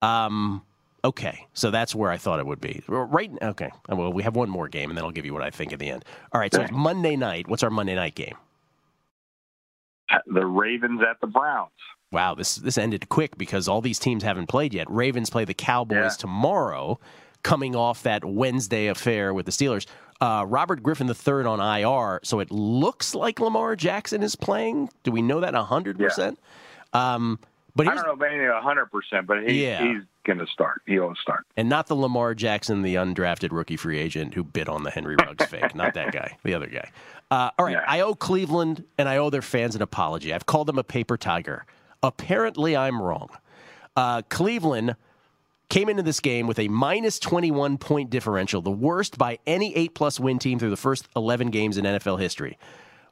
Um. 0.00 0.62
Okay, 1.04 1.46
so 1.52 1.70
that's 1.72 1.94
where 1.94 2.10
I 2.12 2.16
thought 2.16 2.38
it 2.38 2.46
would 2.46 2.60
be. 2.60 2.82
Right. 2.86 3.30
Okay. 3.42 3.70
Well, 3.88 4.12
we 4.12 4.22
have 4.22 4.36
one 4.36 4.48
more 4.48 4.68
game, 4.68 4.88
and 4.88 4.96
then 4.96 5.04
I'll 5.04 5.10
give 5.10 5.26
you 5.26 5.32
what 5.34 5.42
I 5.42 5.50
think 5.50 5.72
at 5.72 5.80
the 5.80 5.90
end. 5.90 6.04
All 6.32 6.40
right. 6.40 6.52
So 6.54 6.62
it's 6.62 6.70
Monday 6.70 7.16
night. 7.16 7.48
What's 7.48 7.64
our 7.64 7.70
Monday 7.70 7.94
night 7.96 8.14
game? 8.14 8.36
The 10.26 10.44
Ravens 10.44 11.00
at 11.08 11.20
the 11.20 11.26
Browns. 11.26 11.70
Wow, 12.10 12.34
this 12.34 12.56
this 12.56 12.76
ended 12.76 13.08
quick 13.08 13.38
because 13.38 13.68
all 13.68 13.80
these 13.80 13.98
teams 13.98 14.22
haven't 14.22 14.46
played 14.48 14.74
yet. 14.74 14.88
Ravens 14.90 15.30
play 15.30 15.44
the 15.46 15.54
Cowboys 15.54 15.96
Yeah. 15.96 16.08
tomorrow, 16.18 17.00
coming 17.42 17.74
off 17.74 18.02
that 18.02 18.24
Wednesday 18.24 18.88
affair 18.88 19.32
with 19.32 19.46
the 19.46 19.52
Steelers. 19.52 19.86
Uh, 20.20 20.44
Robert 20.46 20.82
Griffin 20.82 21.08
III 21.08 21.46
on 21.46 21.58
IR, 21.60 22.20
so 22.22 22.38
it 22.40 22.50
looks 22.50 23.14
like 23.14 23.40
Lamar 23.40 23.74
Jackson 23.74 24.22
is 24.22 24.36
playing. 24.36 24.90
Do 25.02 25.10
we 25.10 25.22
know 25.22 25.40
that 25.40 25.54
hundred 25.54 25.98
percent? 25.98 26.38
Um, 26.92 27.38
but 27.76 27.88
I 27.88 27.94
don't 27.94 28.06
know 28.06 28.12
about 28.12 28.28
anything 28.32 28.50
hundred 28.62 28.86
percent, 28.86 29.26
but 29.26 29.42
he, 29.48 29.64
Yeah. 29.66 29.82
he's 29.82 30.02
going 30.24 30.38
to 30.38 30.46
start. 30.46 30.82
He'll 30.86 31.14
start. 31.16 31.44
and 31.56 31.68
not 31.68 31.86
the 31.88 31.96
Lamar 31.96 32.34
Jackson, 32.34 32.82
the 32.82 32.94
undrafted 32.94 33.50
rookie 33.52 33.76
free 33.76 33.98
agent 33.98 34.34
who 34.34 34.44
bit 34.44 34.68
on 34.68 34.82
the 34.84 34.90
Henry 34.90 35.16
Ruggs 35.16 35.44
fake. 35.46 35.74
Not 35.74 35.94
that 35.94 36.12
guy, 36.12 36.36
the 36.44 36.54
other 36.54 36.66
guy. 36.68 36.90
Uh, 37.30 37.50
all 37.58 37.64
right, 37.66 37.78
I 37.86 38.00
owe 38.00 38.14
Cleveland 38.14 38.84
and 38.98 39.08
I 39.08 39.16
owe 39.16 39.30
their 39.30 39.42
fans 39.42 39.74
an 39.74 39.82
apology. 39.82 40.32
I've 40.34 40.46
called 40.46 40.66
them 40.68 40.78
a 40.78 40.84
paper 40.84 41.16
tiger. 41.16 41.64
Apparently, 42.02 42.76
I'm 42.76 43.00
wrong. 43.00 43.28
Uh, 43.96 44.22
Cleveland 44.28 44.96
came 45.68 45.88
into 45.88 46.02
this 46.02 46.20
game 46.20 46.46
with 46.46 46.58
a 46.58 46.68
minus 46.68 47.18
21 47.18 47.78
point 47.78 48.10
differential, 48.10 48.60
the 48.60 48.70
worst 48.70 49.16
by 49.16 49.38
any 49.46 49.74
8 49.74 49.94
plus 49.94 50.20
win 50.20 50.38
team 50.38 50.58
through 50.58 50.70
the 50.70 50.76
first 50.76 51.08
11 51.16 51.48
games 51.50 51.78
in 51.78 51.84
NFL 51.86 52.20
history. 52.20 52.58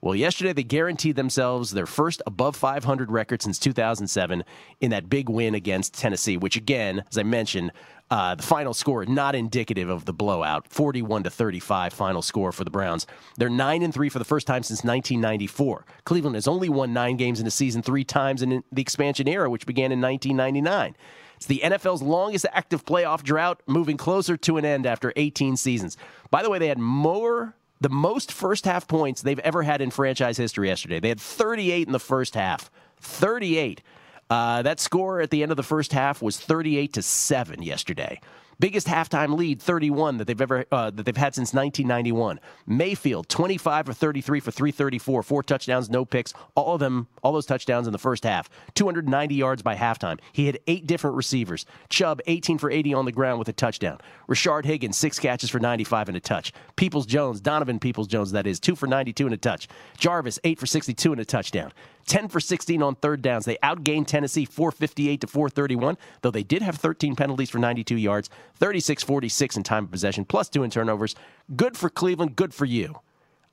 Well, 0.02 0.14
yesterday 0.14 0.54
they 0.54 0.62
guaranteed 0.62 1.16
themselves 1.16 1.72
their 1.72 1.86
first 1.86 2.22
above 2.26 2.56
500 2.56 3.10
record 3.10 3.42
since 3.42 3.58
2007 3.58 4.44
in 4.80 4.90
that 4.90 5.10
big 5.10 5.28
win 5.28 5.54
against 5.54 5.92
Tennessee, 5.92 6.38
which 6.38 6.56
again, 6.56 7.04
as 7.10 7.18
I 7.18 7.22
mentioned, 7.22 7.72
uh, 8.10 8.34
the 8.34 8.42
final 8.42 8.72
score 8.74 9.04
not 9.04 9.34
indicative 9.34 9.88
of 9.88 10.06
the 10.06 10.12
blowout, 10.12 10.66
41 10.68 11.24
to 11.24 11.30
35 11.30 11.92
final 11.92 12.22
score 12.22 12.50
for 12.50 12.64
the 12.64 12.70
Browns. 12.70 13.06
They're 13.36 13.50
nine 13.50 13.82
and 13.82 13.94
three 13.94 14.08
for 14.08 14.18
the 14.18 14.24
first 14.24 14.46
time 14.46 14.62
since 14.62 14.82
1994. 14.82 15.84
Cleveland 16.04 16.34
has 16.34 16.48
only 16.48 16.68
won 16.68 16.92
nine 16.92 17.16
games 17.16 17.38
in 17.38 17.46
a 17.46 17.50
season 17.50 17.82
three 17.82 18.04
times 18.04 18.42
in 18.42 18.64
the 18.72 18.82
expansion 18.82 19.28
era, 19.28 19.48
which 19.50 19.66
began 19.66 19.92
in 19.92 20.00
1999. 20.00 20.96
It's 21.36 21.46
the 21.46 21.60
NFL's 21.62 22.02
longest 22.02 22.46
active 22.52 22.84
playoff 22.84 23.22
drought, 23.22 23.62
moving 23.66 23.96
closer 23.96 24.36
to 24.38 24.56
an 24.56 24.64
end 24.64 24.86
after 24.86 25.12
18 25.14 25.56
seasons. 25.56 25.96
By 26.30 26.42
the 26.42 26.50
way, 26.50 26.58
they 26.58 26.68
had 26.68 26.78
more 26.78 27.54
the 27.80 27.88
most 27.88 28.32
first 28.32 28.64
half 28.64 28.86
points 28.86 29.22
they've 29.22 29.38
ever 29.40 29.62
had 29.62 29.80
in 29.80 29.90
franchise 29.90 30.36
history 30.36 30.68
yesterday. 30.68 31.00
They 31.00 31.08
had 31.08 31.20
38 31.20 31.86
in 31.86 31.92
the 31.92 31.98
first 31.98 32.34
half. 32.34 32.70
38. 32.98 33.82
Uh, 34.28 34.62
that 34.62 34.78
score 34.78 35.20
at 35.20 35.30
the 35.30 35.42
end 35.42 35.50
of 35.50 35.56
the 35.56 35.62
first 35.62 35.92
half 35.92 36.22
was 36.22 36.38
38 36.38 36.92
to 36.92 37.02
7 37.02 37.62
yesterday. 37.62 38.20
Biggest 38.60 38.86
halftime 38.86 39.36
lead, 39.38 39.60
31 39.60 40.18
that 40.18 40.26
they've 40.26 40.40
ever 40.40 40.66
uh, 40.70 40.90
that 40.90 41.04
they've 41.04 41.16
had 41.16 41.34
since 41.34 41.54
1991. 41.54 42.38
Mayfield, 42.66 43.28
25 43.30 43.88
or 43.88 43.92
33 43.94 44.40
for 44.40 44.50
334, 44.50 45.22
four 45.22 45.42
touchdowns, 45.42 45.88
no 45.88 46.04
picks. 46.04 46.34
All 46.54 46.74
of 46.74 46.80
them, 46.80 47.08
all 47.22 47.32
those 47.32 47.46
touchdowns 47.46 47.86
in 47.86 47.92
the 47.92 47.98
first 47.98 48.22
half. 48.22 48.50
290 48.74 49.34
yards 49.34 49.62
by 49.62 49.76
halftime. 49.76 50.20
He 50.32 50.44
had 50.44 50.58
eight 50.66 50.86
different 50.86 51.16
receivers. 51.16 51.64
Chubb, 51.88 52.20
18 52.26 52.58
for 52.58 52.70
80 52.70 52.92
on 52.92 53.06
the 53.06 53.12
ground 53.12 53.38
with 53.38 53.48
a 53.48 53.54
touchdown. 53.54 53.98
Rashard 54.28 54.66
Higgins, 54.66 54.96
six 54.96 55.18
catches 55.18 55.48
for 55.48 55.58
95 55.58 56.08
and 56.08 56.16
a 56.18 56.20
touch. 56.20 56.52
Peoples 56.76 57.06
Jones, 57.06 57.40
Donovan 57.40 57.80
Peoples 57.80 58.08
Jones, 58.08 58.32
that 58.32 58.46
is, 58.46 58.60
two 58.60 58.76
for 58.76 58.86
92 58.86 59.24
and 59.24 59.34
a 59.34 59.38
touch. 59.38 59.68
Jarvis, 59.96 60.38
eight 60.44 60.58
for 60.58 60.66
62 60.66 61.12
and 61.12 61.20
a 61.20 61.24
touchdown. 61.24 61.72
10 62.06 62.28
for 62.28 62.40
16 62.40 62.82
on 62.82 62.94
third 62.96 63.22
downs. 63.22 63.44
They 63.44 63.56
outgained 63.62 64.06
Tennessee 64.06 64.44
458 64.44 65.20
to 65.20 65.26
431, 65.26 65.96
though 66.22 66.30
they 66.30 66.42
did 66.42 66.62
have 66.62 66.76
13 66.76 67.16
penalties 67.16 67.50
for 67.50 67.58
92 67.58 67.96
yards, 67.96 68.30
36 68.56 69.02
46 69.02 69.56
in 69.56 69.62
time 69.62 69.84
of 69.84 69.90
possession, 69.90 70.24
plus 70.24 70.48
two 70.48 70.62
in 70.62 70.70
turnovers. 70.70 71.14
Good 71.54 71.76
for 71.76 71.88
Cleveland, 71.88 72.36
good 72.36 72.54
for 72.54 72.64
you. 72.64 73.00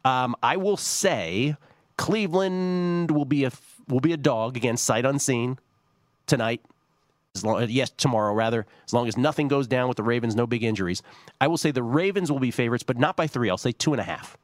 Um, 0.06 0.36
I 0.42 0.58
will 0.58 0.78
say 0.78 1.56
Cleveland 1.98 3.12
will 3.12 3.26
be 3.26 3.44
a 3.44 3.52
will 3.88 4.00
be 4.00 4.14
a 4.14 4.18
dog 4.18 4.58
against 4.58 4.86
sight 4.86 5.06
unseen 5.06 5.58
tonight. 6.26 6.62
As 7.36 7.46
long, 7.46 7.70
yes, 7.70 7.92
tomorrow 7.92 8.34
rather. 8.34 8.66
As 8.86 8.94
long 8.94 9.08
as 9.08 9.16
nothing 9.16 9.48
goes 9.48 9.68
down 9.68 9.88
with 9.88 9.98
the 9.98 10.04
Ravens, 10.04 10.36
no 10.36 10.48
big 10.48 10.64
injuries. 10.64 11.04
I 11.40 11.48
will 11.48 11.58
say 11.58 11.72
the 11.72 11.84
Ravens 11.84 12.32
will 12.32 12.40
be 12.40 12.52
favorites, 12.52 12.84
but 12.84 12.98
not 12.98 13.16
by 13.16 13.28
three. 13.28 13.50
I'll 13.50 13.58
say 13.58 13.72
two 13.72 13.94
and 13.94 14.00
a 14.00 14.04
half. 14.04 14.38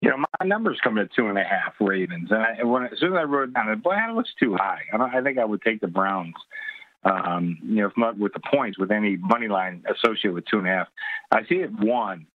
You 0.00 0.10
know, 0.10 0.18
my 0.18 0.46
numbers 0.46 0.78
come 0.82 0.96
at 0.98 1.12
two 1.12 1.26
and 1.26 1.38
a 1.38 1.42
half 1.42 1.74
Ravens, 1.80 2.30
and 2.30 2.40
I, 2.40 2.62
when, 2.62 2.84
as 2.84 2.98
soon 3.00 3.14
as 3.14 3.18
I 3.18 3.24
wrote 3.24 3.48
it 3.48 3.54
down, 3.54 3.80
boy, 3.80 3.94
that 3.94 4.14
looks 4.14 4.30
too 4.38 4.54
high. 4.54 4.82
I, 4.92 5.18
I 5.18 5.22
think 5.22 5.38
I 5.38 5.44
would 5.44 5.62
take 5.62 5.80
the 5.80 5.88
Browns. 5.88 6.34
Um, 7.04 7.58
you 7.62 7.76
know, 7.76 7.86
if 7.86 7.96
not 7.96 8.18
with 8.18 8.32
the 8.32 8.40
points, 8.40 8.78
with 8.78 8.90
any 8.90 9.16
money 9.16 9.48
line 9.48 9.84
associated 9.88 10.34
with 10.34 10.44
two 10.46 10.58
and 10.58 10.68
a 10.68 10.70
half, 10.70 10.88
I 11.32 11.44
see 11.48 11.56
it 11.56 11.70
one, 11.72 12.26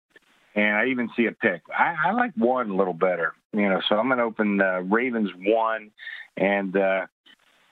and 0.55 0.75
I 0.75 0.87
even 0.87 1.09
see 1.15 1.25
a 1.25 1.31
pick. 1.31 1.61
I, 1.77 1.95
I 2.07 2.11
like 2.11 2.33
one 2.35 2.69
a 2.69 2.75
little 2.75 2.93
better. 2.93 3.33
You 3.53 3.69
know, 3.69 3.81
so 3.87 3.95
I'm 3.95 4.07
going 4.07 4.17
to 4.17 4.23
open 4.25 4.61
uh, 4.61 4.81
Ravens 4.81 5.29
one, 5.45 5.91
and 6.37 6.75
uh, 6.75 7.05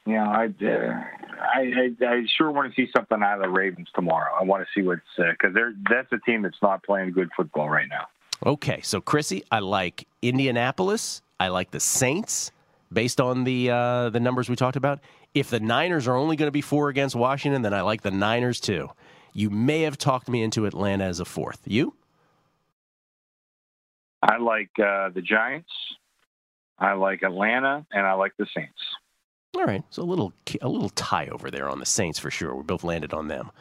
you 0.06 0.14
know, 0.14 0.24
I, 0.24 0.46
uh, 0.46 1.04
I, 1.42 1.60
I, 1.60 2.06
I 2.06 2.24
sure 2.38 2.52
want 2.52 2.74
to 2.74 2.76
see 2.76 2.90
something 2.96 3.22
out 3.22 3.36
of 3.36 3.44
the 3.44 3.50
Ravens 3.50 3.88
tomorrow. 3.94 4.32
I 4.40 4.44
want 4.44 4.64
to 4.64 4.80
see 4.80 4.86
what's 4.86 5.02
because 5.18 5.52
uh, 5.52 5.54
they're 5.54 5.74
that's 5.90 6.12
a 6.12 6.20
team 6.30 6.42
that's 6.42 6.62
not 6.62 6.84
playing 6.84 7.12
good 7.12 7.30
football 7.36 7.70
right 7.70 7.88
now. 7.90 8.08
Okay, 8.44 8.82
so 8.82 9.00
Chrissy, 9.02 9.44
I 9.52 9.60
like 9.60 10.08
Indianapolis. 10.22 11.22
I 11.40 11.50
like 11.50 11.72
the 11.72 11.80
Saints 11.80 12.52
based 12.92 13.22
on 13.22 13.44
the 13.44 13.70
uh, 13.70 14.10
the 14.10 14.20
numbers 14.20 14.50
we 14.50 14.56
talked 14.56 14.76
about. 14.76 15.00
If 15.34 15.50
the 15.50 15.60
Niners 15.60 16.08
are 16.08 16.16
only 16.16 16.36
going 16.36 16.48
to 16.48 16.52
be 16.52 16.62
four 16.62 16.90
against 16.90 17.16
Washington, 17.16 17.62
then 17.62 17.74
I 17.74 17.82
like 17.82 18.02
the 18.02 18.12
Niners 18.12 18.60
too. 18.60 18.90
You 19.34 19.50
may 19.50 19.82
have 19.82 19.98
talked 19.98 20.28
me 20.28 20.44
into 20.44 20.66
Atlanta 20.66 21.06
as 21.06 21.20
a 21.20 21.26
fourth. 21.26 21.62
You? 21.66 21.94
I 24.22 24.38
like 24.38 24.72
uh, 24.78 25.10
the 25.10 25.22
Giants. 25.22 25.72
I 26.78 26.94
like 26.94 27.22
Atlanta, 27.24 27.86
and 27.92 28.06
I 28.06 28.14
like 28.14 28.34
the 28.38 28.48
Saints. 28.56 28.80
All 29.56 29.66
right, 29.66 29.84
so 29.90 30.02
a 30.02 30.04
little 30.04 30.34
a 30.62 30.68
little 30.68 30.90
tie 30.90 31.28
over 31.28 31.52
there 31.52 31.70
on 31.70 31.80
the 31.80 31.86
Saints 31.86 32.18
for 32.18 32.32
sure. 32.32 32.56
We 32.56 32.64
both 32.64 32.84
landed 32.84 33.14
on 33.14 33.28
them. 33.28 33.52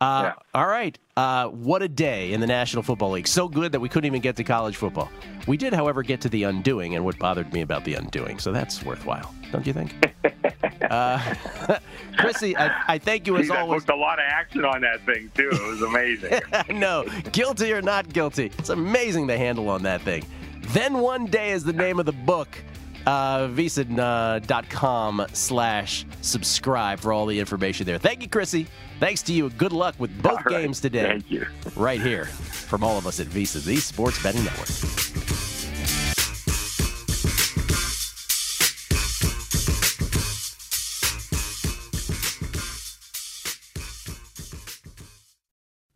Uh, 0.00 0.22
yeah. 0.24 0.32
All 0.54 0.66
right. 0.66 0.98
Uh, 1.16 1.48
what 1.48 1.82
a 1.82 1.88
day 1.88 2.32
in 2.32 2.40
the 2.40 2.46
National 2.46 2.82
Football 2.82 3.12
League. 3.12 3.28
So 3.28 3.48
good 3.48 3.72
that 3.72 3.80
we 3.80 3.88
couldn't 3.88 4.06
even 4.06 4.20
get 4.20 4.36
to 4.36 4.44
college 4.44 4.76
football. 4.76 5.10
We 5.46 5.56
did, 5.56 5.72
however, 5.72 6.02
get 6.02 6.20
to 6.22 6.28
the 6.28 6.42
undoing 6.44 6.94
and 6.96 7.04
what 7.04 7.18
bothered 7.18 7.52
me 7.52 7.60
about 7.60 7.84
the 7.84 7.94
undoing. 7.94 8.38
So 8.38 8.52
that's 8.52 8.82
worthwhile, 8.82 9.32
don't 9.52 9.66
you 9.66 9.72
think? 9.72 9.94
uh, 10.90 11.34
Chrissy, 12.18 12.56
I, 12.56 12.82
I, 12.88 12.98
thank 12.98 13.26
you 13.26 13.36
as 13.36 13.50
always. 13.50 13.84
I 13.88 13.94
a 13.94 13.96
lot 13.96 14.18
of 14.18 14.24
action 14.28 14.64
on 14.64 14.80
that 14.80 15.04
thing, 15.06 15.30
too. 15.34 15.50
It 15.52 15.66
was 15.66 15.82
amazing. 15.82 16.40
no, 16.80 17.04
guilty 17.32 17.72
or 17.72 17.80
not 17.80 18.12
guilty. 18.12 18.50
It's 18.58 18.70
amazing 18.70 19.26
the 19.28 19.38
handle 19.38 19.68
on 19.68 19.82
that 19.84 20.00
thing. 20.02 20.24
Then 20.68 20.98
one 20.98 21.26
day 21.26 21.52
is 21.52 21.62
the 21.62 21.72
name 21.72 22.00
of 22.00 22.06
the 22.06 22.12
book 22.12 22.58
uh, 23.06 23.48
VSiN.com 23.48 25.20
uh, 25.20 25.26
slash 25.32 26.06
subscribe 26.20 26.98
for 27.00 27.12
all 27.12 27.26
the 27.26 27.38
information 27.38 27.86
there. 27.86 27.98
Thank 27.98 28.22
you, 28.22 28.28
Chrissy. 28.28 28.66
Thanks 29.00 29.22
to 29.22 29.32
you. 29.32 29.50
Good 29.50 29.72
luck 29.72 29.94
with 29.98 30.22
both 30.22 30.44
right. 30.46 30.62
games 30.62 30.80
today. 30.80 31.04
Thank 31.04 31.30
you. 31.30 31.46
Right 31.76 32.00
here 32.00 32.26
from 32.26 32.84
all 32.84 32.96
of 32.96 33.06
us 33.06 33.20
at 33.20 33.26
VSiN, 33.26 33.64
the 33.64 33.76
Sports 33.76 34.22
Betting 34.22 34.44
Network. 34.44 35.23